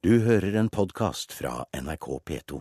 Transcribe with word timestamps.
Du 0.00 0.14
hører 0.24 0.54
en 0.56 0.70
podkast 0.72 1.34
fra 1.36 1.66
NRK 1.76 2.06
P2. 2.24 2.58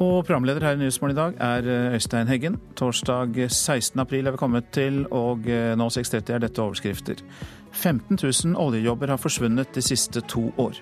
Og 0.00 0.24
programleder 0.24 0.64
her 0.64 0.78
i 0.78 0.80
Nyhetsmorgen 0.80 1.12
i 1.12 1.18
dag 1.18 1.36
er 1.44 1.68
eh, 1.68 1.98
Øystein 1.98 2.32
Heggen. 2.32 2.56
Torsdag 2.76 3.36
16. 3.50 4.00
april 4.00 4.26
er 4.26 4.32
vi 4.32 4.40
kommet 4.40 4.72
til, 4.72 5.04
og 5.12 5.44
eh, 5.44 5.74
nå 5.76 5.90
6.30 5.92 6.32
er 6.32 6.46
dette 6.46 6.64
overskrifter. 6.64 7.20
15 7.84 8.18
000 8.44 8.56
oljejobber 8.56 9.12
har 9.12 9.20
forsvunnet 9.20 9.74
de 9.76 9.82
siste 9.84 10.20
to 10.20 10.46
år. 10.56 10.80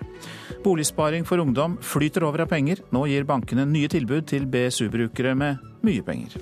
Boligsparing 0.64 1.24
for 1.26 1.42
ungdom 1.42 1.76
flyter 1.82 2.22
over 2.24 2.44
av 2.44 2.52
penger. 2.52 2.78
Nå 2.94 3.06
gir 3.10 3.26
bankene 3.26 3.66
nye 3.66 3.90
tilbud 3.90 4.28
til 4.30 4.46
BSU-brukere 4.46 5.34
med 5.34 5.58
mye 5.82 6.04
penger. 6.06 6.38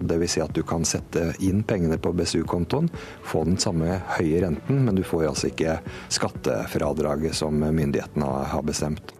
Dvs. 0.00 0.32
Si 0.32 0.42
at 0.42 0.54
du 0.56 0.62
kan 0.66 0.82
sette 0.88 1.28
inn 1.44 1.62
pengene 1.62 2.00
på 2.02 2.10
BSU-kontoen, 2.16 2.88
få 3.22 3.44
den 3.46 3.60
samme 3.62 4.00
høye 4.16 4.42
renten, 4.42 4.82
men 4.86 4.98
du 4.98 5.04
får 5.06 5.28
altså 5.28 5.50
ikke 5.52 5.78
skattefradraget 6.08 7.36
som 7.36 7.60
myndighetene 7.60 8.30
har 8.50 8.66
bestemt. 8.66 9.14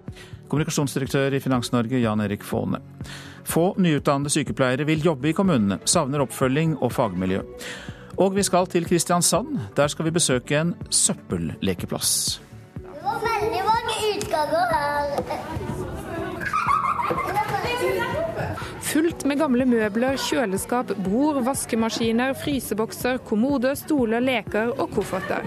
Kommunikasjonsdirektør 0.51 1.37
i 1.37 1.43
Finans-Norge, 1.45 2.01
Jan 2.03 2.25
Erik 2.25 2.43
Faane. 2.43 2.81
Få 3.47 3.71
nyutdannede 3.79 4.33
sykepleiere 4.35 4.89
vil 4.89 5.05
jobbe 5.05 5.31
i 5.31 5.37
kommunene, 5.37 5.79
savner 5.87 6.25
oppfølging 6.25 6.75
og 6.81 6.91
fagmiljø. 6.97 7.45
Og 8.21 8.35
vi 8.37 8.43
skal 8.45 8.67
til 8.69 8.85
Kristiansand. 8.85 9.59
Der 9.77 9.87
skal 9.89 10.05
vi 10.05 10.11
besøke 10.13 10.59
en 10.61 10.75
søppellekeplass. 10.91 12.43
Det 12.75 12.83
var 13.05 13.23
veldig 13.25 13.63
mange 13.71 13.95
utganger 14.17 14.65
her. 14.75 15.07
Fullt 18.91 19.25
med 19.25 19.39
gamle 19.39 19.65
møbler, 19.65 20.17
kjøleskap, 20.19 20.93
bord, 21.05 21.45
vaskemaskiner, 21.47 22.35
frysebokser, 22.35 23.17
kommode, 23.25 23.77
stoler, 23.77 24.21
leker 24.21 24.75
og 24.77 24.91
kofferter. 24.91 25.47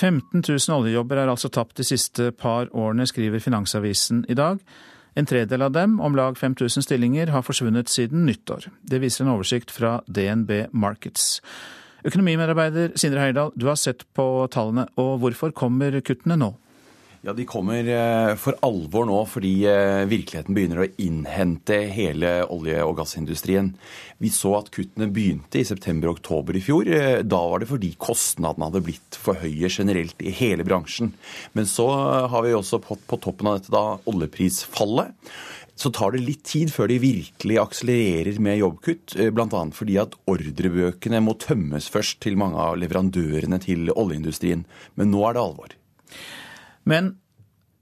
15 0.00 0.42
000 0.48 0.58
oljejobber 0.78 1.16
er 1.20 1.28
altså 1.28 1.48
tapt 1.52 1.76
de 1.76 1.84
siste 1.84 2.32
par 2.32 2.66
årene, 2.72 3.06
skriver 3.06 3.38
Finansavisen 3.38 4.24
i 4.28 4.34
dag. 4.34 4.58
En 5.20 5.26
tredel 5.28 5.60
av 5.62 5.74
dem, 5.74 5.98
om 6.00 6.14
lag 6.16 6.38
5000 6.38 6.86
stillinger, 6.86 7.28
har 7.34 7.44
forsvunnet 7.44 7.90
siden 7.92 8.22
nyttår. 8.24 8.70
Det 8.80 9.02
viser 9.02 9.26
en 9.26 9.34
oversikt 9.34 9.72
fra 9.74 9.98
DNB 10.08 10.70
Markets. 10.72 11.42
Økonomimedarbeider 12.08 12.94
Sindre 12.96 13.26
Heirdal, 13.26 13.52
du 13.52 13.66
har 13.68 13.76
sett 13.76 14.06
på 14.16 14.24
tallene, 14.54 14.86
og 14.96 15.18
hvorfor 15.20 15.52
kommer 15.52 15.98
kuttene 16.00 16.38
nå? 16.40 16.54
Ja, 17.20 17.34
De 17.36 17.44
kommer 17.44 17.84
eh, 17.84 18.34
for 18.40 18.56
alvor 18.64 19.04
nå 19.04 19.18
fordi 19.28 19.52
eh, 19.68 20.06
virkeligheten 20.08 20.56
begynner 20.56 20.78
å 20.80 20.86
innhente 21.04 21.76
hele 21.92 22.30
olje- 22.48 22.80
og 22.80 22.94
gassindustrien. 22.96 23.74
Vi 24.24 24.30
så 24.32 24.54
at 24.56 24.70
kuttene 24.72 25.10
begynte 25.12 25.60
i 25.60 25.66
september-oktober 25.68 26.56
i 26.56 26.62
fjor. 26.64 26.88
Eh, 26.88 27.18
da 27.20 27.42
var 27.52 27.60
det 27.60 27.68
fordi 27.68 27.90
kostnadene 28.00 28.70
hadde 28.70 28.80
blitt 28.86 29.18
for 29.20 29.36
høye 29.36 29.68
generelt 29.68 30.24
i 30.24 30.32
hele 30.38 30.64
bransjen. 30.64 31.12
Men 31.52 31.68
så 31.68 31.90
har 32.32 32.46
vi 32.46 32.54
også 32.56 32.80
fått 32.86 33.04
på 33.10 33.20
toppen 33.20 33.50
av 33.50 33.58
dette 33.58 33.74
da 33.74 33.84
oljeprisfallet. 34.08 35.12
Så 35.76 35.92
tar 35.92 36.16
det 36.16 36.22
litt 36.24 36.46
tid 36.48 36.72
før 36.72 36.88
de 36.88 36.96
virkelig 37.04 37.60
akselererer 37.60 38.40
med 38.40 38.62
jobbkutt, 38.62 39.18
bl.a. 39.32 39.60
fordi 39.76 40.00
at 40.00 40.16
ordrebøkene 40.28 41.20
må 41.24 41.36
tømmes 41.40 41.88
først 41.92 42.20
til 42.24 42.40
mange 42.40 42.60
av 42.60 42.80
leverandørene 42.80 43.60
til 43.64 43.92
oljeindustrien. 43.92 44.64
Men 44.96 45.12
nå 45.12 45.24
er 45.28 45.36
det 45.36 45.44
alvor. 45.44 45.79
Men 46.88 47.16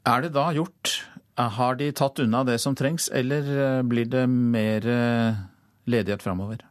er 0.08 0.24
det 0.24 0.34
da 0.36 0.48
gjort? 0.56 0.94
Har 1.38 1.78
de 1.78 1.92
tatt 1.94 2.18
unna 2.18 2.42
det 2.44 2.58
som 2.58 2.74
trengs, 2.74 3.06
eller 3.14 3.46
eh, 3.46 3.82
blir 3.86 4.08
det 4.10 4.24
mer 4.26 4.86
eh, 4.90 5.36
ledighet 5.86 6.24
framover? 6.24 6.64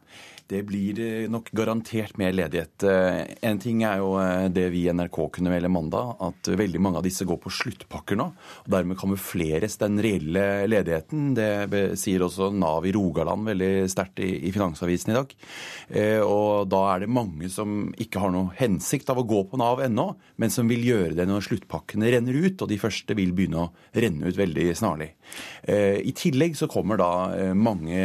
Det 0.48 0.62
blir 0.64 0.96
eh, 1.00 1.26
nok 1.28 1.50
garantert 1.52 2.16
mer 2.16 2.32
ledighet. 2.32 2.84
En 3.44 3.58
ting 3.60 3.82
er 3.84 3.98
jo 4.00 4.14
det 4.52 4.64
vi 4.72 4.86
i 4.86 4.92
NRK 4.96 5.18
kunne 5.36 5.52
melde 5.52 5.68
mandag, 5.68 6.14
at 6.24 6.48
veldig 6.56 6.80
mange 6.80 7.02
av 7.02 7.04
disse 7.04 7.26
går 7.28 7.36
på 7.42 7.52
sluttpakker 7.52 8.16
nå. 8.16 8.30
og 8.64 8.70
Dermed 8.72 8.96
kamufleres 8.96 9.76
den 9.82 10.00
reelle 10.00 10.64
ledigheten. 10.70 11.34
Det 11.36 11.82
sier 12.00 12.24
også 12.24 12.48
Nav 12.56 12.86
i 12.88 12.94
Rogaland 12.96 13.44
veldig 13.50 13.72
sterkt 13.92 14.22
i 14.24 14.52
Finansavisen 14.54 15.12
i 15.12 15.18
dag. 15.18 15.34
Og 16.24 16.64
da 16.70 16.80
er 16.94 17.04
det 17.04 17.10
mange 17.12 17.50
som 17.52 17.90
ikke 18.00 18.22
har 18.22 18.32
noe 18.32 18.54
hensikt 18.56 19.12
av 19.12 19.20
å 19.20 19.26
gå 19.28 19.42
på 19.50 19.60
Nav 19.60 19.82
ennå, 19.84 20.08
men 20.40 20.54
som 20.54 20.70
vil 20.70 20.86
gjøre 20.86 21.16
det 21.18 21.28
når 21.28 21.44
sluttpakkene 21.44 22.08
renner 22.14 22.40
ut, 22.40 22.64
og 22.64 22.72
de 22.72 22.80
første 22.80 23.16
vil 23.18 23.34
begynne 23.36 23.66
å 23.66 23.70
renne 23.92 24.32
ut 24.32 24.40
veldig 24.40 24.70
snarlig. 24.78 25.12
I 25.68 26.12
tillegg 26.16 26.56
så 26.56 26.70
kommer 26.70 27.00
da 27.00 27.12
mange 27.58 28.00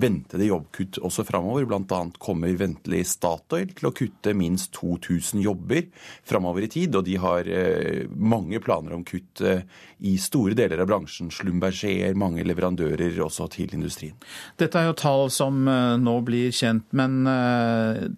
ventede 0.00 0.50
jobbkutt 0.50 0.98
også 1.06 1.26
framover. 1.28 1.67
Bl.a. 1.68 2.00
kommer 2.18 2.54
ventelig 2.58 3.04
Statoil 3.12 3.72
til 3.76 3.88
å 3.88 3.94
kutte 3.94 4.34
minst 4.36 4.72
2000 4.78 5.42
jobber 5.44 5.86
framover 6.26 6.64
i 6.64 6.70
tid. 6.72 6.96
Og 6.96 7.06
de 7.06 7.16
har 7.20 7.48
eh, 7.48 8.06
mange 8.14 8.60
planer 8.64 8.94
om 8.96 9.04
kutt 9.06 9.42
eh, 9.44 9.64
i 10.08 10.14
store 10.20 10.56
deler 10.58 10.82
av 10.82 10.90
bransjen. 10.90 11.30
Slumberger, 11.34 12.16
mange 12.18 12.44
leverandører 12.46 13.18
også 13.24 13.48
til 13.54 13.74
industrien. 13.76 14.16
Dette 14.60 14.80
er 14.80 14.88
jo 14.88 14.96
tall 14.98 15.26
som 15.34 15.60
eh, 15.68 15.96
nå 16.00 16.18
blir 16.26 16.54
kjent, 16.54 16.86
men 16.96 17.20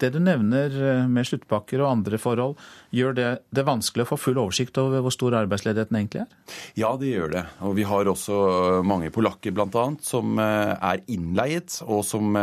det 0.01 0.11
du 0.15 0.19
nevner 0.23 0.73
med 1.11 1.27
sluttpakker 1.27 1.81
og 1.83 1.91
andre 1.91 2.19
forhold, 2.21 2.57
gjør 2.95 3.15
det 3.17 3.29
det 3.55 3.65
vanskelig 3.67 4.05
å 4.05 4.11
få 4.13 4.19
full 4.21 4.41
oversikt 4.43 4.79
over 4.81 5.03
hvor 5.05 5.15
stor 5.15 5.37
arbeidsledigheten 5.41 5.99
egentlig 5.99 6.23
er? 6.25 6.55
Ja, 6.79 6.93
det 7.01 7.11
gjør 7.13 7.33
det. 7.35 7.45
Og 7.67 7.75
vi 7.79 7.87
har 7.89 8.11
også 8.11 8.37
mange 8.87 9.11
polakker 9.15 9.55
bl.a. 9.55 9.87
som 10.05 10.41
er 10.41 11.03
innleiet, 11.11 11.81
og 11.87 12.05
som 12.07 12.37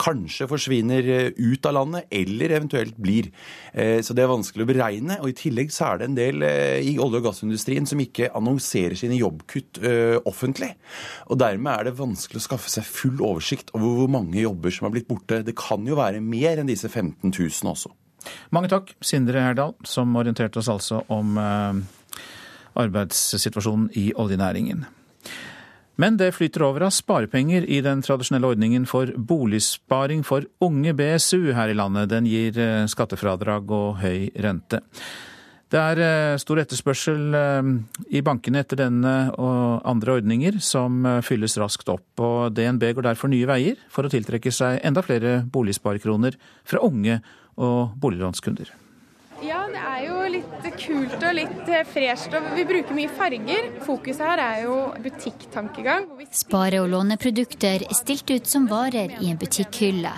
kanskje 0.00 0.43
forsvinner 0.50 1.08
ut 1.36 1.66
av 1.66 1.74
landet, 1.76 2.06
eller 2.14 2.54
eventuelt 2.56 2.96
blir. 3.00 3.30
Så 3.74 4.14
det 4.14 4.24
er 4.24 4.30
vanskelig 4.30 4.64
å 4.64 4.70
beregne. 4.70 5.18
Og 5.22 5.32
i 5.32 5.36
tillegg 5.38 5.72
så 5.74 5.88
er 5.88 6.00
det 6.00 6.08
en 6.08 6.18
del 6.18 6.44
i 6.44 6.94
olje- 7.02 7.20
og 7.20 7.26
gassindustrien 7.28 7.86
som 7.88 8.00
ikke 8.02 8.30
annonserer 8.36 8.96
sine 8.98 9.18
jobbkutt 9.18 9.80
offentlig. 10.28 10.72
Og 11.30 11.40
dermed 11.40 11.72
er 11.72 11.88
det 11.88 11.98
vanskelig 11.98 12.42
å 12.42 12.46
skaffe 12.46 12.72
seg 12.72 12.86
full 12.86 13.20
oversikt 13.24 13.74
over 13.74 14.00
hvor 14.00 14.14
mange 14.20 14.40
jobber 14.42 14.74
som 14.74 14.88
har 14.88 14.94
blitt 14.96 15.10
borte. 15.10 15.42
Det 15.46 15.56
kan 15.58 15.84
jo 15.86 15.98
være 15.98 16.22
mer 16.24 16.60
enn 16.62 16.70
disse 16.70 16.90
15 16.90 17.30
000 17.30 17.72
også. 17.72 17.92
Mange 18.56 18.70
takk, 18.72 18.94
Sindre 19.04 19.42
Herdal, 19.44 19.74
som 19.84 20.14
orienterte 20.16 20.62
oss 20.62 20.70
altså 20.72 21.02
om 21.12 21.36
arbeidssituasjonen 22.74 23.90
i 24.00 24.08
oljenæringen. 24.18 24.86
Men 26.00 26.16
det 26.18 26.32
flyter 26.34 26.64
over 26.66 26.88
av 26.88 26.94
sparepenger 26.94 27.68
i 27.70 27.78
den 27.84 28.02
tradisjonelle 28.02 28.50
ordningen 28.54 28.86
for 28.90 29.12
boligsparing 29.14 30.24
for 30.26 30.46
unge 30.64 30.94
BSU 30.98 31.52
her 31.54 31.70
i 31.70 31.76
landet. 31.78 32.10
Den 32.10 32.26
gir 32.26 32.58
skattefradrag 32.90 33.70
og 33.70 34.02
høy 34.02 34.26
rente. 34.42 34.82
Det 35.70 35.80
er 35.80 36.36
stor 36.38 36.60
etterspørsel 36.62 37.34
i 38.14 38.20
bankene 38.26 38.60
etter 38.62 38.78
denne 38.78 39.14
og 39.38 39.86
andre 39.90 40.18
ordninger, 40.20 40.60
som 40.62 41.02
fylles 41.26 41.56
raskt 41.58 41.90
opp. 41.90 42.06
Og 42.22 42.54
DNB 42.54 42.90
går 42.94 43.08
derfor 43.08 43.32
nye 43.32 43.48
veier 43.50 43.80
for 43.90 44.06
å 44.06 44.12
tiltrekke 44.12 44.54
seg 44.54 44.82
enda 44.86 45.02
flere 45.02 45.40
boligsparekroner 45.50 46.38
fra 46.68 46.82
unge 46.84 47.18
og 47.58 47.94
boliglånskunder. 48.02 48.70
Ja, 49.42 49.64
det 49.68 49.80
er 49.80 50.04
jo 50.06 50.18
litt 50.30 50.66
kult 50.78 51.16
og 51.18 51.34
litt 51.34 51.70
fresht. 51.90 52.32
og 52.34 52.54
Vi 52.54 52.64
bruker 52.68 52.94
mye 52.94 53.10
farger. 53.10 53.70
Fokuset 53.84 54.22
her 54.22 54.38
er 54.38 54.62
jo 54.64 54.76
butikktankegang. 55.02 56.06
Spare- 56.30 56.80
og 56.80 56.88
låneprodukter 56.92 57.84
stilt 57.92 58.30
ut 58.30 58.46
som 58.46 58.68
varer 58.70 59.16
i 59.20 59.30
en 59.30 59.38
butikkhylle, 59.38 60.12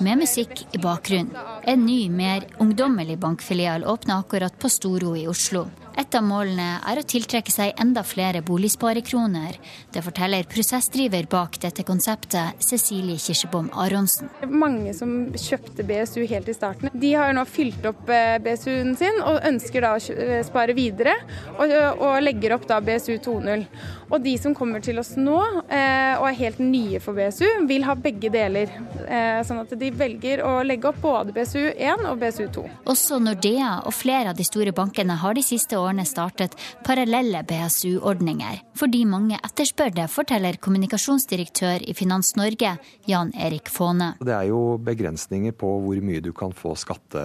med 0.00 0.18
musikk 0.24 0.64
i 0.72 0.78
bakgrunnen. 0.78 1.36
En 1.64 1.86
ny, 1.86 2.08
mer 2.08 2.46
ungdommelig 2.58 3.18
bankfilial 3.18 3.84
åpner 3.84 4.18
akkurat 4.18 4.58
på 4.58 4.68
Storo 4.68 5.16
i 5.16 5.26
Oslo. 5.28 5.66
Et 5.98 6.14
av 6.16 6.24
målene 6.24 6.78
er 6.88 6.98
å 6.98 7.04
tiltrekke 7.04 7.52
seg 7.52 7.76
enda 7.80 8.02
flere 8.06 8.40
boligsparekroner. 8.46 9.58
Det 9.92 10.02
forteller 10.04 10.48
prosessdriver 10.48 11.28
bak 11.30 11.58
dette 11.62 11.84
konseptet, 11.86 12.60
Cecilie 12.64 13.20
Kirsebom 13.20 13.68
Aronsen. 13.76 14.30
Mange 14.48 14.94
som 14.96 15.12
kjøpte 15.36 15.84
BSU 15.88 16.22
helt 16.30 16.48
i 16.48 16.56
starten, 16.56 16.92
de 16.92 17.12
har 17.18 17.34
nå 17.36 17.44
fylt 17.48 17.84
opp 17.88 18.06
BSU-en 18.08 18.96
sin 18.98 19.20
og 19.20 19.42
ønsker 19.48 19.84
da 19.84 19.94
å 19.98 20.42
spare 20.48 20.76
videre, 20.76 21.14
og, 21.58 21.74
og 22.00 22.20
legger 22.24 22.56
opp 22.56 22.68
da 22.70 22.80
BSU 22.84 23.18
2.0. 23.24 23.66
Og 24.12 24.20
de 24.20 24.34
som 24.36 24.52
kommer 24.52 24.82
til 24.84 25.00
oss 25.00 25.14
nå 25.16 25.38
eh, 25.72 26.20
og 26.20 26.26
er 26.28 26.36
helt 26.36 26.58
nye 26.60 26.98
for 27.00 27.16
BSU, 27.16 27.46
vil 27.68 27.86
ha 27.86 27.94
begge 27.96 28.28
deler. 28.32 28.68
Eh, 29.06 29.40
sånn 29.48 29.62
at 29.62 29.72
de 29.80 29.88
velger 29.96 30.42
å 30.44 30.58
legge 30.66 30.90
opp 30.90 30.98
både 31.00 31.32
BSU 31.32 31.70
1 31.72 32.04
og 32.10 32.20
BSU 32.20 32.44
2. 32.52 32.64
Også 32.92 33.16
Nordea 33.24 33.78
og 33.88 33.94
flere 33.96 34.34
av 34.34 34.36
de 34.36 34.44
store 34.44 34.74
bankene 34.76 35.16
har 35.22 35.36
de 35.36 35.44
siste 35.46 35.78
årene 35.80 36.04
startet 36.08 36.58
parallelle 36.84 37.40
BSU-ordninger, 37.48 38.60
fordi 38.76 39.00
mange 39.08 39.38
etterspør 39.40 39.94
det, 39.96 40.08
forteller 40.12 40.60
kommunikasjonsdirektør 40.60 41.86
i 41.88 41.96
Finans 41.96 42.34
Norge, 42.36 42.74
Jan 43.08 43.32
Erik 43.32 43.72
Fåne. 43.72 44.12
Det 44.20 44.36
er 44.36 44.50
jo 44.50 44.76
begrensninger 44.76 45.56
på 45.56 45.72
hvor 45.86 46.04
mye 46.04 46.20
du 46.20 46.34
kan 46.36 46.52
få 46.52 46.74
skatte, 46.76 47.24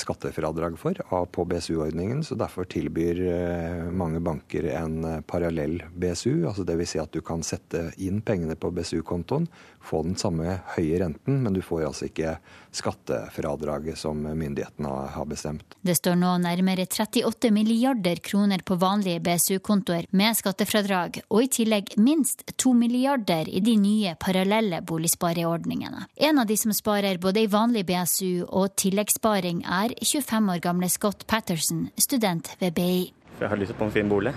skattefradrag 0.00 0.80
for 0.80 1.04
på 1.04 1.46
BSU-ordningen, 1.52 2.24
så 2.24 2.38
derfor 2.38 2.64
tilbyr 2.70 3.22
eh, 3.28 3.84
mange 3.92 4.24
banker 4.24 4.72
en 4.72 5.20
parallell 5.28 5.82
BSU. 5.92 6.13
Altså 6.48 6.64
Dvs. 6.64 6.90
Si 6.94 7.00
at 7.00 7.12
du 7.12 7.20
kan 7.24 7.42
sette 7.42 7.88
inn 8.02 8.20
pengene 8.22 8.56
på 8.56 8.70
BSU-kontoen, 8.74 9.48
få 9.84 10.02
den 10.06 10.16
samme 10.16 10.58
høye 10.76 10.98
renten, 11.02 11.42
men 11.42 11.54
du 11.54 11.60
får 11.64 11.86
altså 11.88 12.08
ikke 12.08 12.36
skattefradraget 12.74 13.98
som 13.98 14.20
myndighetene 14.24 14.92
har 15.14 15.28
bestemt. 15.28 15.76
Det 15.84 15.96
står 15.98 16.16
nå 16.20 16.32
nærmere 16.42 16.86
38 16.88 17.50
milliarder 17.54 18.20
kroner 18.24 18.64
på 18.64 18.78
vanlige 18.80 19.22
BSU-kontoer 19.24 20.08
med 20.16 20.38
skattefradrag, 20.38 21.20
og 21.28 21.44
i 21.44 21.50
tillegg 21.58 21.94
minst 22.00 22.46
2 22.56 22.74
milliarder 22.78 23.50
i 23.50 23.62
de 23.64 23.76
nye 23.80 24.16
parallelle 24.20 24.80
boligspareordningene. 24.86 26.08
En 26.16 26.42
av 26.42 26.48
de 26.48 26.56
som 26.60 26.72
sparer 26.74 27.20
både 27.22 27.44
i 27.44 27.50
vanlig 27.50 27.86
BSU 27.88 28.46
og 28.48 28.74
tilleggssparing, 28.80 29.64
er 29.64 29.96
25 30.00 30.52
år 30.54 30.64
gamle 30.64 30.88
Scott 30.92 31.26
Patterson, 31.26 31.88
student 31.98 32.54
ved 32.60 32.74
BI. 32.74 33.12
Jeg 33.40 33.50
har 33.50 33.58
lyst 33.58 33.76
på 33.78 33.84
en 33.84 33.92
fin 33.94 34.08
bolig. 34.08 34.34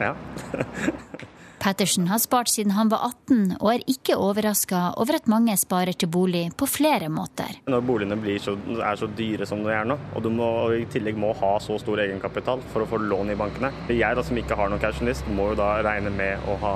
Ja. 0.00 0.14
Pettersen 1.66 2.06
har 2.06 2.20
spart 2.22 2.50
siden 2.52 2.76
han 2.76 2.90
var 2.92 3.08
18, 3.08 3.56
og 3.58 3.70
er 3.72 3.82
ikke 3.90 4.14
overraska 4.22 4.92
over 5.02 5.16
at 5.18 5.26
mange 5.26 5.56
sparer 5.58 5.96
til 5.98 6.10
bolig 6.14 6.44
på 6.54 6.68
flere 6.70 7.08
måter. 7.10 7.56
Når 7.66 7.82
boligene 7.88 8.36
så, 8.38 8.54
er 8.76 9.00
så 9.00 9.08
dyre 9.18 9.48
som 9.50 9.64
de 9.64 9.72
er 9.74 9.88
nå, 9.88 9.96
og 10.14 10.22
du 10.22 10.30
må, 10.30 10.46
og 10.66 10.76
i 10.78 10.86
tillegg 10.92 11.18
må 11.18 11.32
ha 11.40 11.56
så 11.58 11.80
stor 11.82 12.04
egenkapital 12.04 12.62
for 12.70 12.84
å 12.84 12.88
få 12.92 13.00
lån 13.02 13.34
i 13.34 13.38
bankene 13.40 13.72
Jeg 13.90 14.14
da 14.14 14.22
som 14.22 14.38
ikke 14.38 14.54
har 14.54 14.70
noen 14.70 14.82
cashionist, 14.84 15.26
må 15.26 15.50
jo 15.50 15.58
da 15.58 15.72
regne 15.82 16.14
med 16.14 16.46
å 16.46 16.54
ha, 16.62 16.74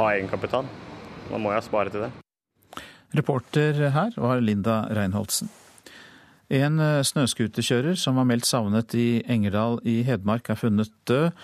ha 0.00 0.10
egenkapital. 0.14 0.64
Da 1.28 1.38
må 1.38 1.52
jeg 1.52 1.68
spare 1.68 1.92
til 1.92 2.06
det. 2.06 2.12
Reporter 3.20 3.88
her 3.90 4.14
var 4.16 4.40
Linda 4.40 4.84
Reinholdsen. 4.94 5.50
En 6.50 6.80
eh, 6.82 7.00
snøscooterkjører 7.06 7.98
som 7.98 8.16
var 8.18 8.26
meldt 8.26 8.48
savnet 8.48 8.94
i 8.98 9.20
Engerdal 9.30 9.78
i 9.86 10.00
Hedmark, 10.06 10.48
er 10.50 10.58
funnet 10.58 10.90
død. 11.06 11.36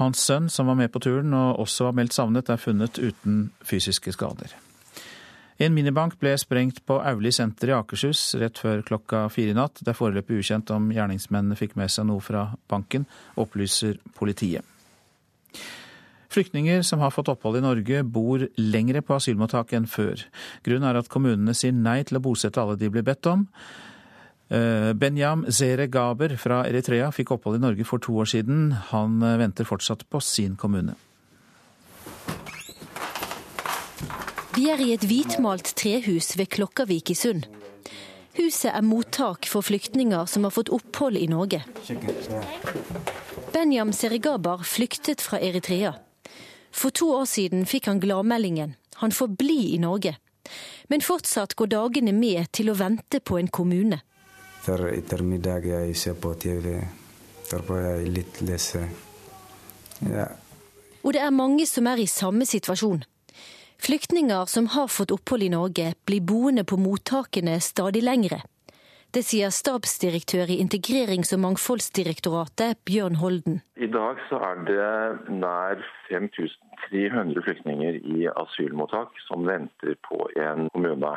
Hans 0.00 0.22
sønn, 0.24 0.48
som 0.48 0.70
var 0.70 0.78
med 0.78 0.92
på 0.92 1.02
turen 1.04 1.34
og 1.36 1.60
også 1.66 1.90
var 1.90 1.96
meldt 1.98 2.16
savnet, 2.16 2.48
er 2.48 2.60
funnet 2.60 2.98
uten 2.98 3.50
fysiske 3.66 4.14
skader. 4.16 4.54
En 5.62 5.74
minibank 5.76 6.16
ble 6.18 6.32
sprengt 6.40 6.80
på 6.88 6.96
Auli 7.04 7.30
senter 7.34 7.70
i 7.70 7.74
Akershus 7.76 8.32
rett 8.40 8.58
før 8.58 8.80
klokka 8.86 9.26
fire 9.30 9.52
i 9.52 9.56
natt. 9.56 9.82
Det 9.82 9.92
er 9.92 9.98
foreløpig 9.98 10.40
ukjent 10.40 10.72
om 10.74 10.88
gjerningsmennene 10.94 11.58
fikk 11.58 11.76
med 11.78 11.92
seg 11.92 12.08
noe 12.08 12.24
fra 12.24 12.48
banken, 12.72 13.04
opplyser 13.38 14.00
politiet. 14.16 14.64
Flyktninger 16.32 16.80
som 16.88 17.02
har 17.04 17.12
fått 17.12 17.28
opphold 17.28 17.60
i 17.60 17.62
Norge, 17.62 18.02
bor 18.08 18.46
lengre 18.56 19.02
på 19.04 19.18
asylmottak 19.18 19.74
enn 19.76 19.86
før. 19.90 20.24
Grunnen 20.64 20.88
er 20.88 20.98
at 21.02 21.10
kommunene 21.12 21.52
sier 21.54 21.76
nei 21.76 22.00
til 22.08 22.18
å 22.18 22.24
bosette 22.24 22.62
alle 22.62 22.78
de 22.80 22.88
blir 22.88 23.04
bedt 23.04 23.28
om. 23.28 23.44
Eh, 24.52 24.92
Benyam 24.92 25.46
Zere 25.48 25.86
Gaber 25.86 26.36
fra 26.36 26.58
Eritrea 26.68 27.06
fikk 27.14 27.30
opphold 27.32 27.56
i 27.56 27.62
Norge 27.62 27.86
for 27.88 28.02
to 28.04 28.18
år 28.20 28.28
siden. 28.28 28.74
Han 28.90 29.22
eh, 29.24 29.38
venter 29.40 29.64
fortsatt 29.64 30.04
på 30.12 30.20
sin 30.20 30.58
kommune. 30.60 30.92
Vi 34.52 34.66
er 34.68 34.82
i 34.84 34.90
et 34.92 35.06
hvitmalt 35.08 35.72
trehus 35.80 36.34
ved 36.36 36.50
Klokkavik 36.52 37.14
i 37.14 37.16
Sund. 37.16 37.48
Huset 38.36 38.68
er 38.74 38.84
mottak 38.84 39.48
for 39.48 39.64
flyktninger 39.64 40.28
som 40.28 40.44
har 40.44 40.52
fått 40.52 40.68
opphold 40.72 41.16
i 41.16 41.30
Norge. 41.32 41.62
Benyam 43.56 43.96
Serigabar 43.96 44.68
flyktet 44.68 45.24
fra 45.24 45.40
Eritrea. 45.40 45.94
For 46.72 46.92
to 46.92 47.08
år 47.16 47.24
siden 47.28 47.64
fikk 47.68 47.88
han 47.88 48.04
gladmeldingen. 48.04 48.76
Han 49.00 49.16
får 49.16 49.32
bli 49.40 49.60
i 49.72 49.80
Norge. 49.80 50.18
Men 50.92 51.00
fortsatt 51.00 51.56
går 51.56 51.72
dagene 51.72 52.12
med 52.12 52.52
til 52.52 52.68
å 52.68 52.76
vente 52.76 53.20
på 53.24 53.40
en 53.40 53.48
kommune. 53.48 54.02
Hver 54.62 54.84
ettermiddag 54.92 55.64
jeg 55.66 55.96
ser 55.98 56.14
på 56.22 56.36
TV. 56.38 56.76
Etterpå 57.42 57.80
jeg 57.82 58.12
litt 58.14 58.36
leser. 58.46 58.84
Ja. 60.06 60.28
Og 61.02 61.16
det 61.16 61.22
er 61.24 61.34
mange 61.34 61.66
som 61.66 61.88
er 61.90 61.98
i 61.98 62.06
samme 62.06 62.46
situasjon. 62.46 63.02
Flyktninger 63.82 64.46
som 64.46 64.68
har 64.70 64.86
fått 64.86 65.10
opphold 65.10 65.42
i 65.42 65.50
Norge, 65.50 65.88
blir 66.06 66.22
boende 66.22 66.62
på 66.62 66.78
mottakene 66.78 67.56
stadig 67.58 68.04
lengre. 68.06 68.38
Det 69.12 69.24
sier 69.26 69.50
stabsdirektør 69.50 70.54
i 70.54 70.60
Integrerings- 70.62 71.34
og 71.34 71.42
mangfoldsdirektoratet, 71.42 72.78
Bjørn 72.86 73.18
Holden. 73.18 73.58
I 73.76 73.90
dag 73.90 74.22
så 74.30 74.38
er 74.46 74.62
det 74.70 75.34
nær 75.42 75.82
5300 76.06 77.42
flyktninger 77.48 77.98
i 77.98 78.30
asylmottak 78.30 79.18
som 79.26 79.42
venter 79.50 79.98
på 80.06 80.22
en 80.38 80.70
kommune. 80.70 81.12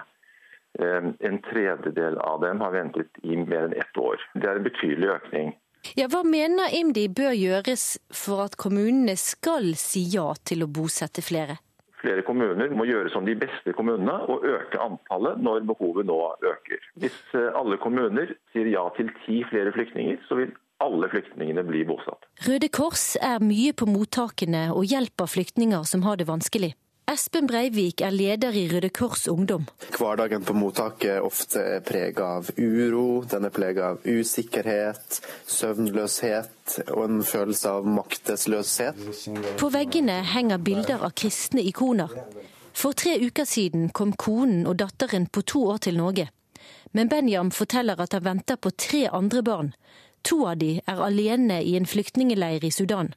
Eh, 0.80 1.12
en 1.19 1.42
tredjedel 1.42 2.18
av 2.18 2.42
dem 2.42 2.62
har 2.62 2.72
ventet 2.72 3.07
i 3.24 3.38
mer 3.38 3.69
enn 3.69 3.77
ett 3.80 3.98
år. 3.98 4.19
Det 4.33 4.50
er 4.50 4.60
en 4.60 4.68
betydelig 4.68 5.12
økning. 5.13 5.54
Ja, 5.95 6.07
hva 6.10 6.24
mener 6.25 6.74
IMDi 6.74 7.06
bør 7.13 7.36
gjøres 7.38 7.86
for 8.10 8.42
at 8.48 8.57
kommunene 8.60 9.13
skal 9.22 9.75
si 9.80 10.01
ja 10.16 10.31
til 10.44 10.66
å 10.66 10.72
bosette 10.72 11.22
flere? 11.24 11.60
Flere 12.01 12.25
kommuner 12.25 12.74
må 12.75 12.88
gjøre 12.89 13.10
som 13.13 13.25
de 13.25 13.38
beste 13.39 13.74
kommunene 13.77 14.18
og 14.30 14.44
øke 14.45 14.81
antallet 14.81 15.39
når 15.42 15.63
behovet 15.69 16.10
nå 16.10 16.18
øker. 16.42 16.83
Hvis 17.01 17.18
eh, 17.38 17.51
alle 17.56 17.80
kommuner 17.81 18.36
sier 18.54 18.69
ja 18.74 18.83
til 18.98 19.13
ti 19.24 19.44
flere 19.50 19.72
flyktninger, 19.75 20.19
så 20.27 20.42
vil 20.42 20.54
alle 20.83 21.07
flyktningene 21.10 21.63
bli 21.63 21.86
bosatt. 21.88 22.27
Røde 22.45 22.68
Kors 22.74 23.13
er 23.24 23.39
mye 23.39 23.72
på 23.77 23.88
mottakene 23.88 24.68
og 24.75 24.89
hjelper 24.92 25.30
flyktninger 25.31 25.88
som 25.88 26.04
har 26.04 26.19
det 26.19 26.27
vanskelig. 26.27 26.74
Espen 27.06 27.46
Breivik 27.46 28.02
er 28.02 28.10
leder 28.10 28.56
i 28.57 28.63
Røde 28.66 28.90
Kors 28.90 29.28
Ungdom. 29.30 29.68
Hverdagen 29.94 30.42
på 30.42 30.56
mottaket 30.57 31.12
er 31.13 31.25
ofte 31.25 31.62
prega 31.86 32.31
av 32.40 32.48
uro, 32.57 33.22
den 33.30 33.46
er 33.46 33.54
prega 33.54 33.92
av 33.94 34.07
usikkerhet, 34.10 35.19
søvnløshet 35.46 36.80
og 36.88 37.04
en 37.04 37.19
følelse 37.22 37.74
av 37.78 37.86
maktesløshet. 37.86 39.04
På 39.62 39.69
veggene 39.69 40.18
henger 40.31 40.63
bilder 40.66 41.06
av 41.06 41.13
kristne 41.13 41.62
ikoner. 41.62 42.10
For 42.74 42.98
tre 42.98 43.19
uker 43.22 43.46
siden 43.46 43.92
kom 43.94 44.16
konen 44.18 44.66
og 44.66 44.80
datteren 44.81 45.28
på 45.30 45.46
to 45.46 45.62
år 45.75 45.84
til 45.86 46.01
Norge. 46.01 46.31
Men 46.92 47.12
Benjam 47.12 47.51
forteller 47.54 48.01
at 48.01 48.18
han 48.18 48.25
venter 48.25 48.58
på 48.58 48.74
tre 48.74 49.06
andre 49.13 49.46
barn. 49.46 49.72
To 50.25 50.42
av 50.50 50.58
de 50.58 50.80
er 50.81 51.06
alene 51.06 51.62
i 51.62 51.78
en 51.78 51.86
flyktningeleir 51.86 52.66
i 52.66 52.74
Sudan. 52.74 53.13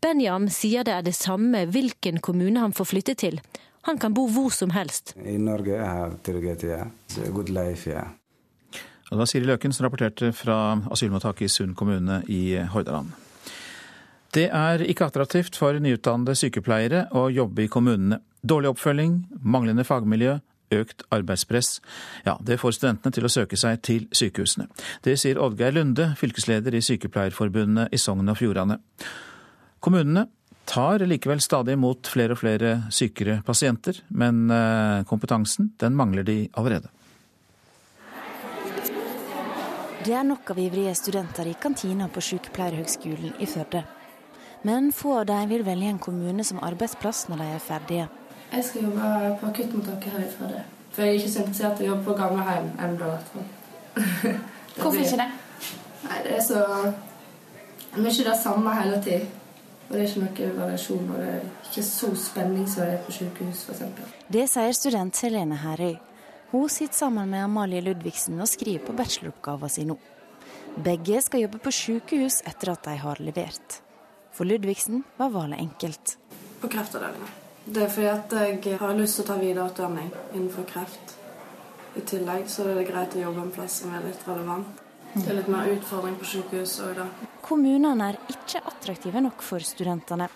Benjam 0.00 0.48
sier 0.48 0.84
det 0.86 0.94
er 0.96 1.02
det 1.04 1.12
samme 1.12 1.66
hvilken 1.68 2.22
kommune 2.24 2.62
han 2.62 2.72
får 2.72 2.88
flytte 2.88 3.14
til. 3.20 3.40
Han 3.88 3.98
kan 4.00 4.14
bo 4.16 4.26
hvor 4.32 4.52
som 4.52 4.72
helst. 4.72 5.14
I 5.16 5.36
Norge 5.40 5.76
er 5.76 6.16
trygghet, 6.24 6.64
ja. 6.68 6.86
Good 7.32 7.52
life, 7.52 7.90
ja. 7.90 8.06
Det 9.10 9.18
var 9.18 9.26
Siri 9.26 9.44
Løken 9.48 9.72
som 9.74 9.84
rapporterte 9.84 10.30
fra 10.36 10.78
asylmottaket 10.92 11.48
i 11.48 11.52
Sund 11.52 11.74
kommune 11.76 12.20
i 12.28 12.56
Hordaland. 12.72 13.10
Det 14.30 14.46
er 14.54 14.84
ikke 14.86 15.08
attraktivt 15.10 15.56
for 15.58 15.74
nyutdannede 15.82 16.36
sykepleiere 16.38 17.08
å 17.18 17.26
jobbe 17.34 17.64
i 17.64 17.72
kommunene. 17.72 18.20
Dårlig 18.46 18.70
oppfølging, 18.70 19.16
manglende 19.42 19.84
fagmiljø, 19.84 20.36
økt 20.70 21.02
arbeidspress. 21.10 21.80
Ja, 22.24 22.36
det 22.40 22.60
får 22.62 22.76
studentene 22.78 23.12
til 23.16 23.26
å 23.26 23.32
søke 23.32 23.58
seg 23.58 23.82
til 23.82 24.06
sykehusene. 24.14 24.68
Det 25.02 25.16
sier 25.18 25.40
Oddgeir 25.42 25.74
Lunde, 25.74 26.12
fylkesleder 26.20 26.78
i 26.78 26.84
Sykepleierforbundet 26.84 27.90
i 27.92 28.00
Sogn 28.00 28.30
og 28.30 28.38
Fjordane. 28.38 28.78
Kommunene 29.80 30.26
tar 30.68 31.02
likevel 31.08 31.40
stadig 31.40 31.74
imot 31.74 32.06
flere 32.12 32.36
og 32.36 32.40
flere 32.42 32.72
sykere 32.92 33.40
pasienter, 33.46 34.02
men 34.12 34.50
eh, 34.52 35.04
kompetansen 35.08 35.72
den 35.80 35.96
mangler 35.96 36.26
de 36.26 36.42
allerede. 36.52 36.92
Det 40.04 40.14
er 40.16 40.24
nok 40.24 40.52
av 40.52 40.60
ivrige 40.60 40.92
studenter 40.96 41.48
i 41.48 41.56
kantina 41.60 42.06
på 42.12 42.22
Sykepleierhøgskolen 42.24 43.34
i 43.40 43.48
Førde. 43.48 43.82
Men 44.64 44.92
få 44.92 45.18
av 45.20 45.26
dem 45.28 45.48
vil 45.48 45.64
velge 45.64 45.90
en 45.92 45.98
kommune 46.00 46.44
som 46.44 46.60
arbeidsplass 46.64 47.26
når 47.28 47.42
de 47.42 47.48
er 47.54 47.64
ferdige. 47.64 48.06
Jeg 48.52 48.64
skal 48.64 48.86
jobbe 48.86 49.10
på 49.40 49.50
akuttmottaket 49.50 50.12
her 50.12 50.24
i 50.24 50.30
Førde. 50.36 50.62
For 50.90 51.02
jeg 51.02 51.10
er 51.10 51.18
ikke 51.20 51.32
så 51.32 51.42
interessert 51.44 51.80
i 51.80 51.88
å 51.88 51.90
jobbe 51.90 52.06
på 52.08 52.16
gamlehjem 52.20 52.70
ennå. 52.86 53.10
Hvorfor 54.78 55.02
ikke 55.02 55.20
det? 55.20 55.28
Nei, 56.06 56.22
Det 56.24 56.38
er 56.38 56.42
så 56.48 56.64
mye 57.96 58.26
det 58.30 58.40
samme 58.42 58.80
hele 58.80 59.02
tida. 59.04 59.39
Og 59.90 59.96
det 59.96 60.04
er 60.04 60.06
ikke 60.06 60.22
noe 60.22 60.52
variasjon, 60.54 61.08
og 61.10 61.16
det 61.18 61.30
er 61.32 61.46
ikke 61.66 61.82
så 61.82 62.12
spenning 62.14 62.68
som 62.70 62.86
det 62.86 62.92
er 62.94 63.00
på 63.02 63.14
sykehus 63.16 63.64
f.eks. 63.66 64.12
Det 64.30 64.44
sier 64.52 64.76
student 64.78 65.22
Helene 65.26 65.58
Herøy. 65.58 65.96
Hun 66.52 66.68
sitter 66.70 66.94
sammen 66.94 67.30
med 67.30 67.42
Amalie 67.42 67.82
Ludvigsen 67.82 68.38
og 68.38 68.46
skriver 68.46 68.84
på 68.86 68.94
bacheloroppgaven 68.94 69.72
sin 69.74 69.90
nå. 69.90 69.96
Begge 70.78 71.18
skal 71.26 71.42
jobbe 71.42 71.58
på 71.64 71.72
sykehus 71.74 72.38
etter 72.46 72.70
at 72.70 72.86
de 72.86 72.94
har 73.02 73.18
levert. 73.18 73.80
For 74.30 74.46
Ludvigsen 74.46 75.02
var 75.18 75.32
valget 75.34 75.58
enkelt. 75.58 76.16
På 76.62 76.70
kreftavdelingen. 76.70 77.34
Det 77.66 77.82
er 77.82 77.90
fordi 77.90 78.06
at 78.06 78.66
jeg 78.66 78.78
har 78.78 78.94
lyst 78.94 79.18
til 79.18 79.24
å 79.24 79.28
ta 79.32 79.38
videreutdanning 79.42 80.12
innenfor 80.36 80.70
kreft. 80.70 81.16
I 81.98 82.04
tillegg 82.06 82.46
så 82.46 82.68
er 82.70 82.78
det 82.78 82.86
greit 82.92 83.18
å 83.18 83.24
jobbe 83.24 83.42
en 83.42 83.52
plass 83.58 83.80
som 83.82 83.94
er 83.94 84.06
litt 84.06 84.22
relevant. 84.26 84.86
Det 85.14 85.26
er 85.26 85.40
litt 85.40 85.48
mer 85.50 85.66
utfordring 85.72 86.14
på 86.20 86.28
sykehus 86.28 86.76
òg, 86.84 86.92
da. 87.00 87.06
Kommunene 87.42 88.12
er 88.12 88.18
ikke 88.30 88.62
attraktive 88.70 89.22
nok 89.24 89.42
for 89.42 89.64
studentene. 89.64 90.28